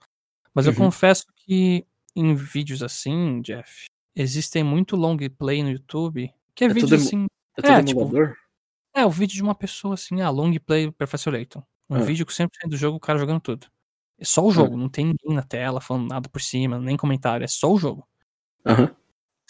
Mas 0.55 0.67
eu 0.67 0.73
Uhum. 0.73 0.79
confesso 0.79 1.25
que 1.37 1.87
em 2.17 2.35
vídeos 2.35 2.83
assim, 2.83 3.41
Jeff, 3.43 3.87
existem 4.17 4.65
muito 4.65 4.97
long 4.97 5.17
play 5.39 5.63
no 5.63 5.71
YouTube, 5.71 6.33
que 6.55 6.65
é, 6.65 6.67
É 6.67 6.73
vídeo 6.73 6.97
assim. 6.97 7.27
É 7.63 7.69
É, 7.69 7.83
tipo, 7.83 8.01
emulador? 8.01 8.35
É, 8.95 9.05
o 9.07 9.11
vídeo 9.11 9.35
de 9.37 9.43
uma 9.43 9.55
pessoa 9.55 9.95
assim, 9.95 10.21
ah, 10.21 10.31
long 10.31 10.53
play 10.59 10.91
Professor 10.91 11.33
Layton. 11.33 11.63
Um 11.89 11.97
Ah. 11.97 12.01
vídeo 12.03 12.27
com 12.27 12.33
100% 12.33 12.71
do 12.71 12.77
jogo, 12.77 12.97
o 12.97 13.01
cara 13.01 13.19
jogando 13.19 13.41
tudo. 13.41 13.67
É 14.19 14.25
só 14.25 14.45
o 14.45 14.51
jogo, 14.51 14.77
não 14.77 14.89
tem 14.89 15.07
ninguém 15.07 15.35
na 15.35 15.43
tela 15.43 15.81
falando 15.81 16.09
nada 16.09 16.29
por 16.29 16.41
cima, 16.41 16.79
nem 16.81 16.97
comentário, 16.97 17.45
é 17.45 17.49
só 17.49 17.71
o 17.73 17.79
jogo. 17.79 18.07
Aham. 18.67 18.95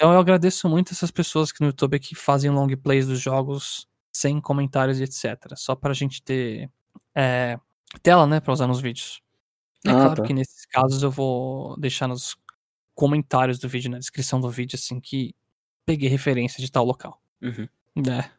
Então 0.01 0.15
eu 0.15 0.19
agradeço 0.19 0.67
muito 0.67 0.95
essas 0.95 1.11
pessoas 1.11 1.51
aqui 1.51 1.61
no 1.61 1.67
YouTube 1.67 1.99
que 1.99 2.15
fazem 2.15 2.51
long 2.51 2.67
plays 2.75 3.07
dos 3.07 3.21
jogos 3.21 3.87
sem 4.11 4.41
comentários 4.41 4.99
e 4.99 5.05
etc. 5.05 5.37
Só 5.57 5.77
pra 5.77 5.93
gente 5.93 6.23
ter 6.23 6.71
é, 7.15 7.59
tela, 8.03 8.27
né, 8.27 8.41
pra 8.41 8.51
usar 8.51 8.67
nos 8.67 8.81
vídeos. 8.81 9.21
É 9.87 9.91
Ah, 9.91 9.95
claro 9.95 10.15
tá. 10.15 10.23
que 10.23 10.33
nesses 10.33 10.65
casos 10.65 11.03
eu 11.03 11.11
vou 11.11 11.79
deixar 11.79 12.09
nos 12.09 12.35
comentários 12.95 13.59
do 13.59 13.69
vídeo, 13.69 13.91
na 13.91 13.99
descrição 13.99 14.41
do 14.41 14.49
vídeo, 14.49 14.77
assim, 14.77 14.99
que 14.99 15.35
peguei 15.85 16.09
referência 16.09 16.65
de 16.65 16.73
tal 16.73 16.87
local. 16.87 17.21
Uhum. 17.43 17.69
É. 18.11 18.31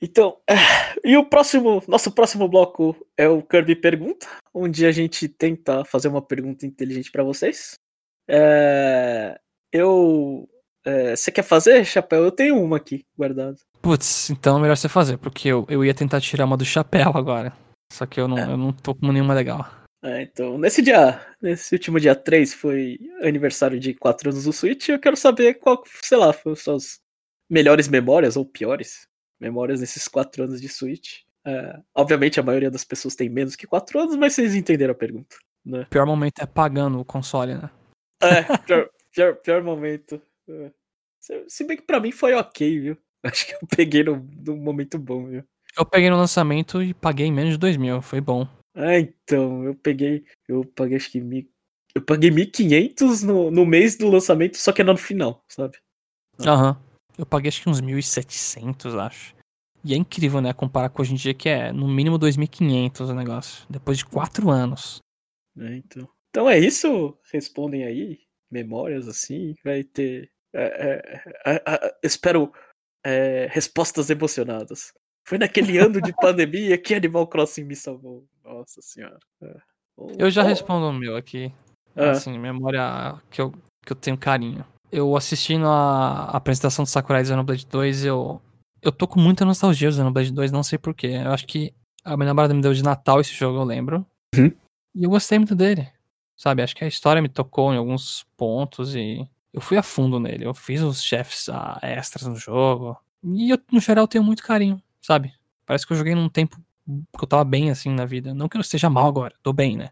Então, 0.00 0.38
e 1.04 1.16
o 1.16 1.28
próximo, 1.28 1.82
nosso 1.88 2.12
próximo 2.12 2.48
bloco 2.48 2.94
é 3.16 3.26
o 3.28 3.42
Kirby 3.42 3.74
Pergunta, 3.74 4.28
onde 4.54 4.86
a 4.86 4.92
gente 4.92 5.26
tenta 5.26 5.84
fazer 5.84 6.06
uma 6.06 6.22
pergunta 6.22 6.64
inteligente 6.64 7.10
pra 7.10 7.24
vocês. 7.24 7.76
É, 8.28 9.40
eu, 9.74 10.48
é, 10.84 11.16
você 11.16 11.32
quer 11.32 11.42
fazer, 11.42 11.84
Chapéu? 11.84 12.22
Eu 12.24 12.30
tenho 12.30 12.62
uma 12.62 12.76
aqui 12.76 13.04
guardada. 13.18 13.56
Putz, 13.82 14.30
então 14.30 14.56
é 14.56 14.60
melhor 14.62 14.76
você 14.76 14.88
fazer, 14.88 15.18
porque 15.18 15.48
eu, 15.48 15.66
eu 15.68 15.84
ia 15.84 15.92
tentar 15.92 16.20
tirar 16.20 16.44
uma 16.44 16.56
do 16.56 16.64
chapéu 16.64 17.10
agora. 17.14 17.52
Só 17.92 18.06
que 18.06 18.20
eu 18.20 18.28
não, 18.28 18.38
eu 18.38 18.56
não 18.56 18.72
tô 18.72 18.94
com 18.94 19.12
nenhuma 19.12 19.34
legal. 19.34 19.68
É, 20.02 20.22
então, 20.22 20.56
nesse 20.58 20.80
dia, 20.80 21.20
nesse 21.40 21.74
último 21.74 21.98
dia 21.98 22.14
3 22.14 22.54
foi 22.54 22.98
aniversário 23.22 23.80
de 23.80 23.94
4 23.94 24.30
anos 24.30 24.44
do 24.44 24.52
Switch, 24.52 24.90
eu 24.90 24.98
quero 24.98 25.16
saber 25.16 25.54
qual, 25.54 25.82
sei 26.02 26.18
lá, 26.18 26.32
foram 26.32 26.54
suas 26.54 27.00
melhores 27.50 27.88
memórias 27.88 28.36
ou 28.36 28.44
piores 28.44 29.08
memórias 29.40 29.80
nesses 29.80 30.06
4 30.06 30.44
anos 30.44 30.60
de 30.60 30.68
Switch. 30.68 31.20
É, 31.46 31.78
obviamente 31.94 32.38
a 32.38 32.42
maioria 32.42 32.70
das 32.70 32.84
pessoas 32.84 33.14
tem 33.14 33.28
menos 33.28 33.56
que 33.56 33.66
4 33.66 33.98
anos, 33.98 34.16
mas 34.16 34.34
vocês 34.34 34.54
entenderam 34.54 34.92
a 34.92 34.96
pergunta, 34.96 35.36
né? 35.64 35.82
O 35.82 35.90
pior 35.90 36.06
momento 36.06 36.38
é 36.38 36.46
pagando 36.46 37.00
o 37.00 37.04
console, 37.04 37.54
né? 37.54 37.70
É, 38.22 38.42
pior, 38.58 38.88
pior, 39.14 39.36
pior 39.36 39.62
momento. 39.62 40.20
É. 40.48 40.70
Se, 41.48 41.64
bem 41.64 41.76
que 41.76 41.82
pra 41.82 42.00
mim 42.00 42.12
foi 42.12 42.34
ok, 42.34 42.80
viu? 42.80 42.98
Acho 43.24 43.46
que 43.46 43.54
eu 43.54 43.60
peguei 43.74 44.04
num, 44.04 44.28
num 44.44 44.56
momento 44.56 44.98
bom, 44.98 45.26
viu? 45.26 45.44
Eu 45.76 45.86
peguei 45.86 46.10
no 46.10 46.16
lançamento 46.16 46.82
e 46.82 46.92
paguei 46.92 47.30
menos 47.32 47.52
de 47.52 47.58
dois 47.58 47.76
mil, 47.76 48.02
foi 48.02 48.20
bom. 48.20 48.46
Ah, 48.76 48.98
então, 48.98 49.64
eu 49.64 49.74
peguei, 49.74 50.24
eu 50.48 50.64
paguei 50.64 50.96
acho 50.96 51.10
que 51.10 51.20
mil, 51.20 51.48
eu 51.94 52.02
paguei 52.02 52.30
1.500 52.30 53.22
no, 53.22 53.50
no 53.50 53.64
mês 53.64 53.96
do 53.96 54.08
lançamento, 54.08 54.56
só 54.56 54.72
que 54.72 54.82
era 54.82 54.92
no 54.92 54.98
final, 54.98 55.42
sabe? 55.48 55.78
Ah. 56.40 56.50
Aham. 56.50 56.82
Eu 57.16 57.24
paguei 57.24 57.48
acho 57.48 57.62
que 57.62 57.68
uns 57.68 57.80
1.700, 57.80 58.98
acho. 58.98 59.34
E 59.84 59.94
é 59.94 59.96
incrível, 59.96 60.40
né? 60.40 60.52
Comparar 60.52 60.88
com 60.88 61.02
hoje 61.02 61.12
em 61.12 61.16
dia 61.16 61.32
que 61.32 61.48
é 61.48 61.70
no 61.70 61.86
mínimo 61.86 62.18
2.500 62.18 63.00
o 63.08 63.14
negócio. 63.14 63.66
Depois 63.70 63.98
de 63.98 64.04
quatro 64.04 64.50
anos. 64.50 64.98
É, 65.56 65.76
então. 65.76 66.08
então 66.30 66.50
é 66.50 66.58
isso. 66.58 67.16
Respondem 67.32 67.84
aí. 67.84 68.18
Memórias 68.50 69.08
assim. 69.08 69.54
Vai 69.64 69.82
ter. 69.82 70.30
é, 70.52 71.22
é, 71.46 71.54
é, 71.54 71.62
é, 71.66 71.96
espero 72.02 72.52
é, 73.04 73.48
respostas 73.50 74.10
emocionadas. 74.10 74.92
Foi 75.26 75.38
naquele 75.38 75.78
ano 75.78 76.00
de 76.00 76.12
pandemia 76.12 76.78
que 76.78 76.94
Animal 76.94 77.26
Crossing 77.26 77.64
me 77.64 77.76
salvou. 77.76 78.24
Nossa 78.42 78.80
senhora. 78.82 79.18
Eu 80.18 80.30
já 80.30 80.42
respondo 80.42 80.86
o 80.86 80.92
meu 80.92 81.16
aqui. 81.16 81.52
Ah. 81.96 82.10
Assim, 82.10 82.38
memória 82.38 83.20
que 83.30 83.40
eu, 83.40 83.52
que 83.84 83.92
eu 83.92 83.96
tenho 83.96 84.18
carinho. 84.18 84.64
Eu 84.90 85.16
assistindo 85.16 85.66
a, 85.66 86.30
a 86.30 86.36
apresentação 86.36 86.84
do 86.84 86.88
Sakurai 86.88 87.24
Xenoblade 87.24 87.66
2, 87.66 88.04
eu, 88.04 88.40
eu 88.82 88.92
tô 88.92 89.08
com 89.08 89.20
muita 89.20 89.44
nostalgia 89.44 89.88
do 89.88 89.94
Xenoblade 89.94 90.32
2, 90.32 90.52
não 90.52 90.62
sei 90.62 90.78
porquê. 90.78 91.08
Eu 91.08 91.32
acho 91.32 91.46
que 91.46 91.72
a 92.04 92.16
minha 92.16 92.26
namorada 92.26 92.54
me 92.54 92.60
deu 92.60 92.74
de 92.74 92.82
Natal 92.82 93.20
esse 93.20 93.32
jogo, 93.32 93.58
eu 93.58 93.64
lembro. 93.64 94.06
Uhum. 94.36 94.52
E 94.94 95.04
eu 95.04 95.10
gostei 95.10 95.38
muito 95.38 95.54
dele. 95.54 95.88
Sabe, 96.36 96.62
acho 96.62 96.74
que 96.74 96.84
a 96.84 96.88
história 96.88 97.22
me 97.22 97.28
tocou 97.28 97.72
em 97.72 97.76
alguns 97.76 98.24
pontos 98.36 98.94
e 98.94 99.26
eu 99.52 99.60
fui 99.60 99.76
a 99.76 99.82
fundo 99.82 100.18
nele. 100.18 100.44
Eu 100.44 100.52
fiz 100.54 100.80
os 100.82 101.02
chefes 101.02 101.48
ah, 101.48 101.78
extras 101.82 102.26
no 102.26 102.36
jogo. 102.36 102.96
E 103.22 103.50
eu, 103.50 103.58
no 103.72 103.80
geral, 103.80 104.08
tenho 104.08 104.24
muito 104.24 104.42
carinho, 104.42 104.82
sabe? 105.00 105.32
Parece 105.64 105.86
que 105.86 105.92
eu 105.92 105.96
joguei 105.96 106.14
num 106.14 106.28
tempo 106.28 106.56
que 106.86 107.24
eu 107.24 107.28
tava 107.28 107.44
bem 107.44 107.70
assim 107.70 107.90
na 107.90 108.04
vida. 108.04 108.34
Não 108.34 108.48
que 108.48 108.56
eu 108.56 108.60
esteja 108.60 108.90
mal 108.90 109.06
agora, 109.06 109.34
tô 109.42 109.52
bem, 109.52 109.76
né? 109.76 109.90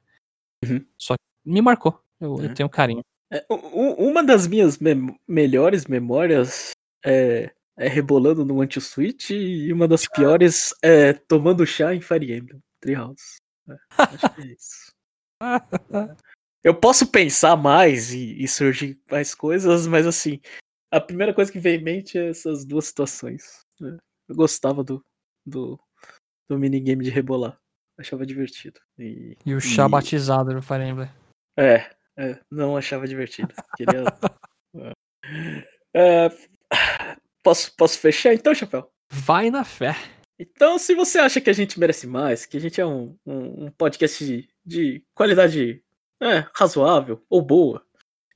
Uhum. 0.64 0.84
Só 0.98 1.14
que 1.14 1.50
me 1.50 1.62
marcou. 1.62 1.98
Eu, 2.20 2.36
eu 2.42 2.50
É. 2.50 2.54
tenho 2.54 2.68
carinho. 2.68 3.02
É, 3.32 3.44
uma 3.48 4.22
das 4.22 4.46
minhas 4.46 4.78
mem- 4.78 5.18
melhores 5.26 5.86
memórias 5.86 6.72
é, 7.04 7.50
é 7.78 7.88
rebolando 7.88 8.44
no 8.44 8.60
anti-switch 8.60 9.30
e 9.30 9.72
uma 9.72 9.88
das 9.88 10.06
piores 10.06 10.74
é 10.82 11.14
tomando 11.14 11.64
chá 11.64 11.94
em 11.94 12.00
Fire 12.02 12.30
Emblem 12.36 12.60
Treehouse. 12.80 13.36
É, 13.68 13.76
acho 13.96 14.34
que 14.34 14.40
é 14.42 14.46
isso. 14.46 14.92
Eu 16.64 16.74
posso 16.74 17.06
pensar 17.06 17.56
mais 17.56 18.12
e, 18.12 18.42
e 18.42 18.46
surgir 18.46 19.00
mais 19.10 19.34
coisas, 19.34 19.86
mas 19.86 20.06
assim, 20.06 20.40
a 20.92 21.00
primeira 21.00 21.34
coisa 21.34 21.50
que 21.50 21.58
vem 21.58 21.80
em 21.80 21.82
mente 21.82 22.16
é 22.18 22.28
essas 22.30 22.64
duas 22.64 22.86
situações. 22.86 23.60
né? 23.80 23.96
Eu 24.28 24.36
gostava 24.36 24.84
do, 24.84 25.04
do, 25.44 25.78
do 26.48 26.58
minigame 26.58 27.04
de 27.04 27.10
rebolar. 27.10 27.58
Achava 27.98 28.24
divertido. 28.24 28.80
E, 28.98 29.36
E 29.44 29.54
o 29.54 29.60
chá 29.60 29.86
e- 29.86 29.88
batizado 29.88 30.54
do 30.54 30.62
Fire 30.62 30.82
Emblem. 30.84 31.10
é, 31.58 31.90
é, 32.16 32.38
não 32.50 32.76
achava 32.76 33.06
divertido. 33.06 33.54
Queria. 33.76 34.04
É, 35.94 36.30
posso, 37.42 37.74
posso 37.76 37.98
fechar 37.98 38.32
então, 38.32 38.54
Chapéu? 38.54 38.90
Vai 39.10 39.50
na 39.50 39.62
fé. 39.62 39.94
Então, 40.38 40.78
se 40.78 40.94
você 40.94 41.18
acha 41.18 41.40
que 41.40 41.50
a 41.50 41.52
gente 41.52 41.78
merece 41.78 42.06
mais, 42.06 42.46
que 42.46 42.56
a 42.56 42.60
gente 42.60 42.80
é 42.80 42.86
um, 42.86 43.14
um, 43.26 43.66
um 43.66 43.70
podcast 43.70 44.24
de, 44.24 44.48
de 44.64 45.04
qualidade 45.14 45.84
é, 46.22 46.46
razoável 46.54 47.24
ou 47.28 47.42
boa, 47.42 47.84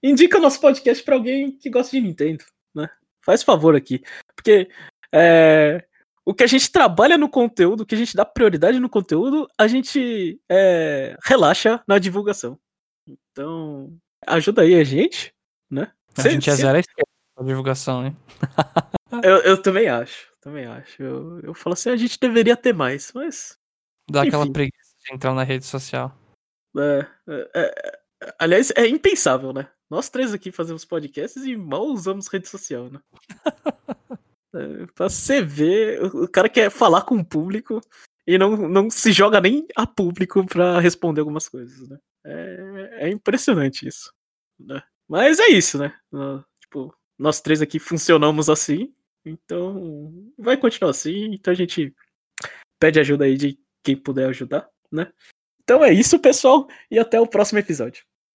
indica 0.02 0.38
nosso 0.38 0.60
podcast 0.60 1.02
pra 1.04 1.14
alguém 1.14 1.52
que 1.52 1.70
gosta 1.70 1.96
de 1.96 2.02
Nintendo, 2.02 2.44
né? 2.74 2.88
Faz 3.24 3.42
favor 3.42 3.74
aqui. 3.74 4.02
Porque 4.34 4.68
é, 5.12 5.84
o 6.24 6.34
que 6.34 6.44
a 6.44 6.46
gente 6.46 6.70
trabalha 6.70 7.16
no 7.16 7.28
conteúdo, 7.28 7.82
o 7.82 7.86
que 7.86 7.94
a 7.94 7.98
gente 7.98 8.16
dá 8.16 8.24
prioridade 8.24 8.78
no 8.78 8.88
conteúdo, 8.88 9.48
a 9.56 9.66
gente 9.66 10.40
é, 10.50 11.16
relaxa 11.24 11.82
na 11.86 11.98
divulgação. 11.98 12.58
Então, 13.06 13.96
ajuda 14.26 14.62
aí 14.62 14.74
a 14.74 14.84
gente, 14.84 15.32
né? 15.70 15.92
A 16.16 16.28
gente 16.28 16.50
é 16.50 16.54
zero 16.54 16.76
à 16.76 16.80
esquerda 16.80 17.06
divulgação, 17.44 18.06
hein? 18.06 18.16
eu, 19.22 19.36
eu 19.42 19.62
também 19.62 19.88
acho, 19.88 20.32
também 20.40 20.64
acho. 20.64 21.02
Eu, 21.02 21.40
eu 21.40 21.54
falo 21.54 21.74
assim, 21.74 21.90
a 21.90 21.96
gente 21.96 22.18
deveria 22.18 22.56
ter 22.56 22.72
mais, 22.72 23.12
mas 23.14 23.58
Dá 24.08 24.22
aquela 24.22 24.44
Enfim. 24.44 24.52
preguiça 24.52 24.94
de 25.04 25.14
entrar 25.14 25.34
na 25.34 25.42
rede 25.42 25.66
social. 25.66 26.16
É, 26.78 27.07
é, 27.28 27.51
é, 27.55 28.35
aliás, 28.39 28.73
é 28.77 28.86
impensável, 28.86 29.53
né? 29.53 29.69
Nós 29.89 30.09
três 30.09 30.32
aqui 30.32 30.51
fazemos 30.51 30.85
podcasts 30.85 31.44
e 31.44 31.57
mal 31.57 31.86
usamos 31.86 32.27
rede 32.27 32.48
social, 32.48 32.90
né? 32.90 33.01
é, 34.55 34.86
pra 34.94 35.09
você 35.09 35.43
ver, 35.43 36.03
o 36.03 36.28
cara 36.28 36.48
quer 36.48 36.70
falar 36.70 37.03
com 37.03 37.16
o 37.16 37.24
público 37.24 37.81
e 38.27 38.36
não, 38.36 38.57
não 38.57 38.90
se 38.90 39.12
joga 39.12 39.40
nem 39.40 39.66
a 39.77 39.86
público 39.86 40.44
pra 40.44 40.81
responder 40.81 41.20
algumas 41.20 41.48
coisas, 41.48 41.89
né? 41.89 41.98
É, 42.24 43.07
é 43.07 43.09
impressionante 43.09 43.86
isso. 43.86 44.12
Né? 44.59 44.82
Mas 45.09 45.39
é 45.39 45.48
isso, 45.48 45.78
né? 45.78 45.94
Tipo, 46.61 46.94
nós 47.19 47.40
três 47.40 47.62
aqui 47.62 47.78
funcionamos 47.78 48.51
assim, 48.51 48.93
então 49.24 50.32
vai 50.36 50.57
continuar 50.57 50.90
assim, 50.90 51.35
então 51.35 51.53
a 51.53 51.57
gente 51.57 51.94
pede 52.78 52.98
ajuda 52.98 53.24
aí 53.24 53.36
de 53.36 53.59
quem 53.82 53.97
puder 53.97 54.28
ajudar, 54.28 54.69
né? 54.90 55.12
Então 55.66 55.84
é 55.84 55.93
isso, 55.93 56.16
pessoal, 56.20 56.68
e 56.88 56.97
até 56.97 57.20
o 57.20 57.26
próximo 57.26 57.59
episódio. 57.59 58.06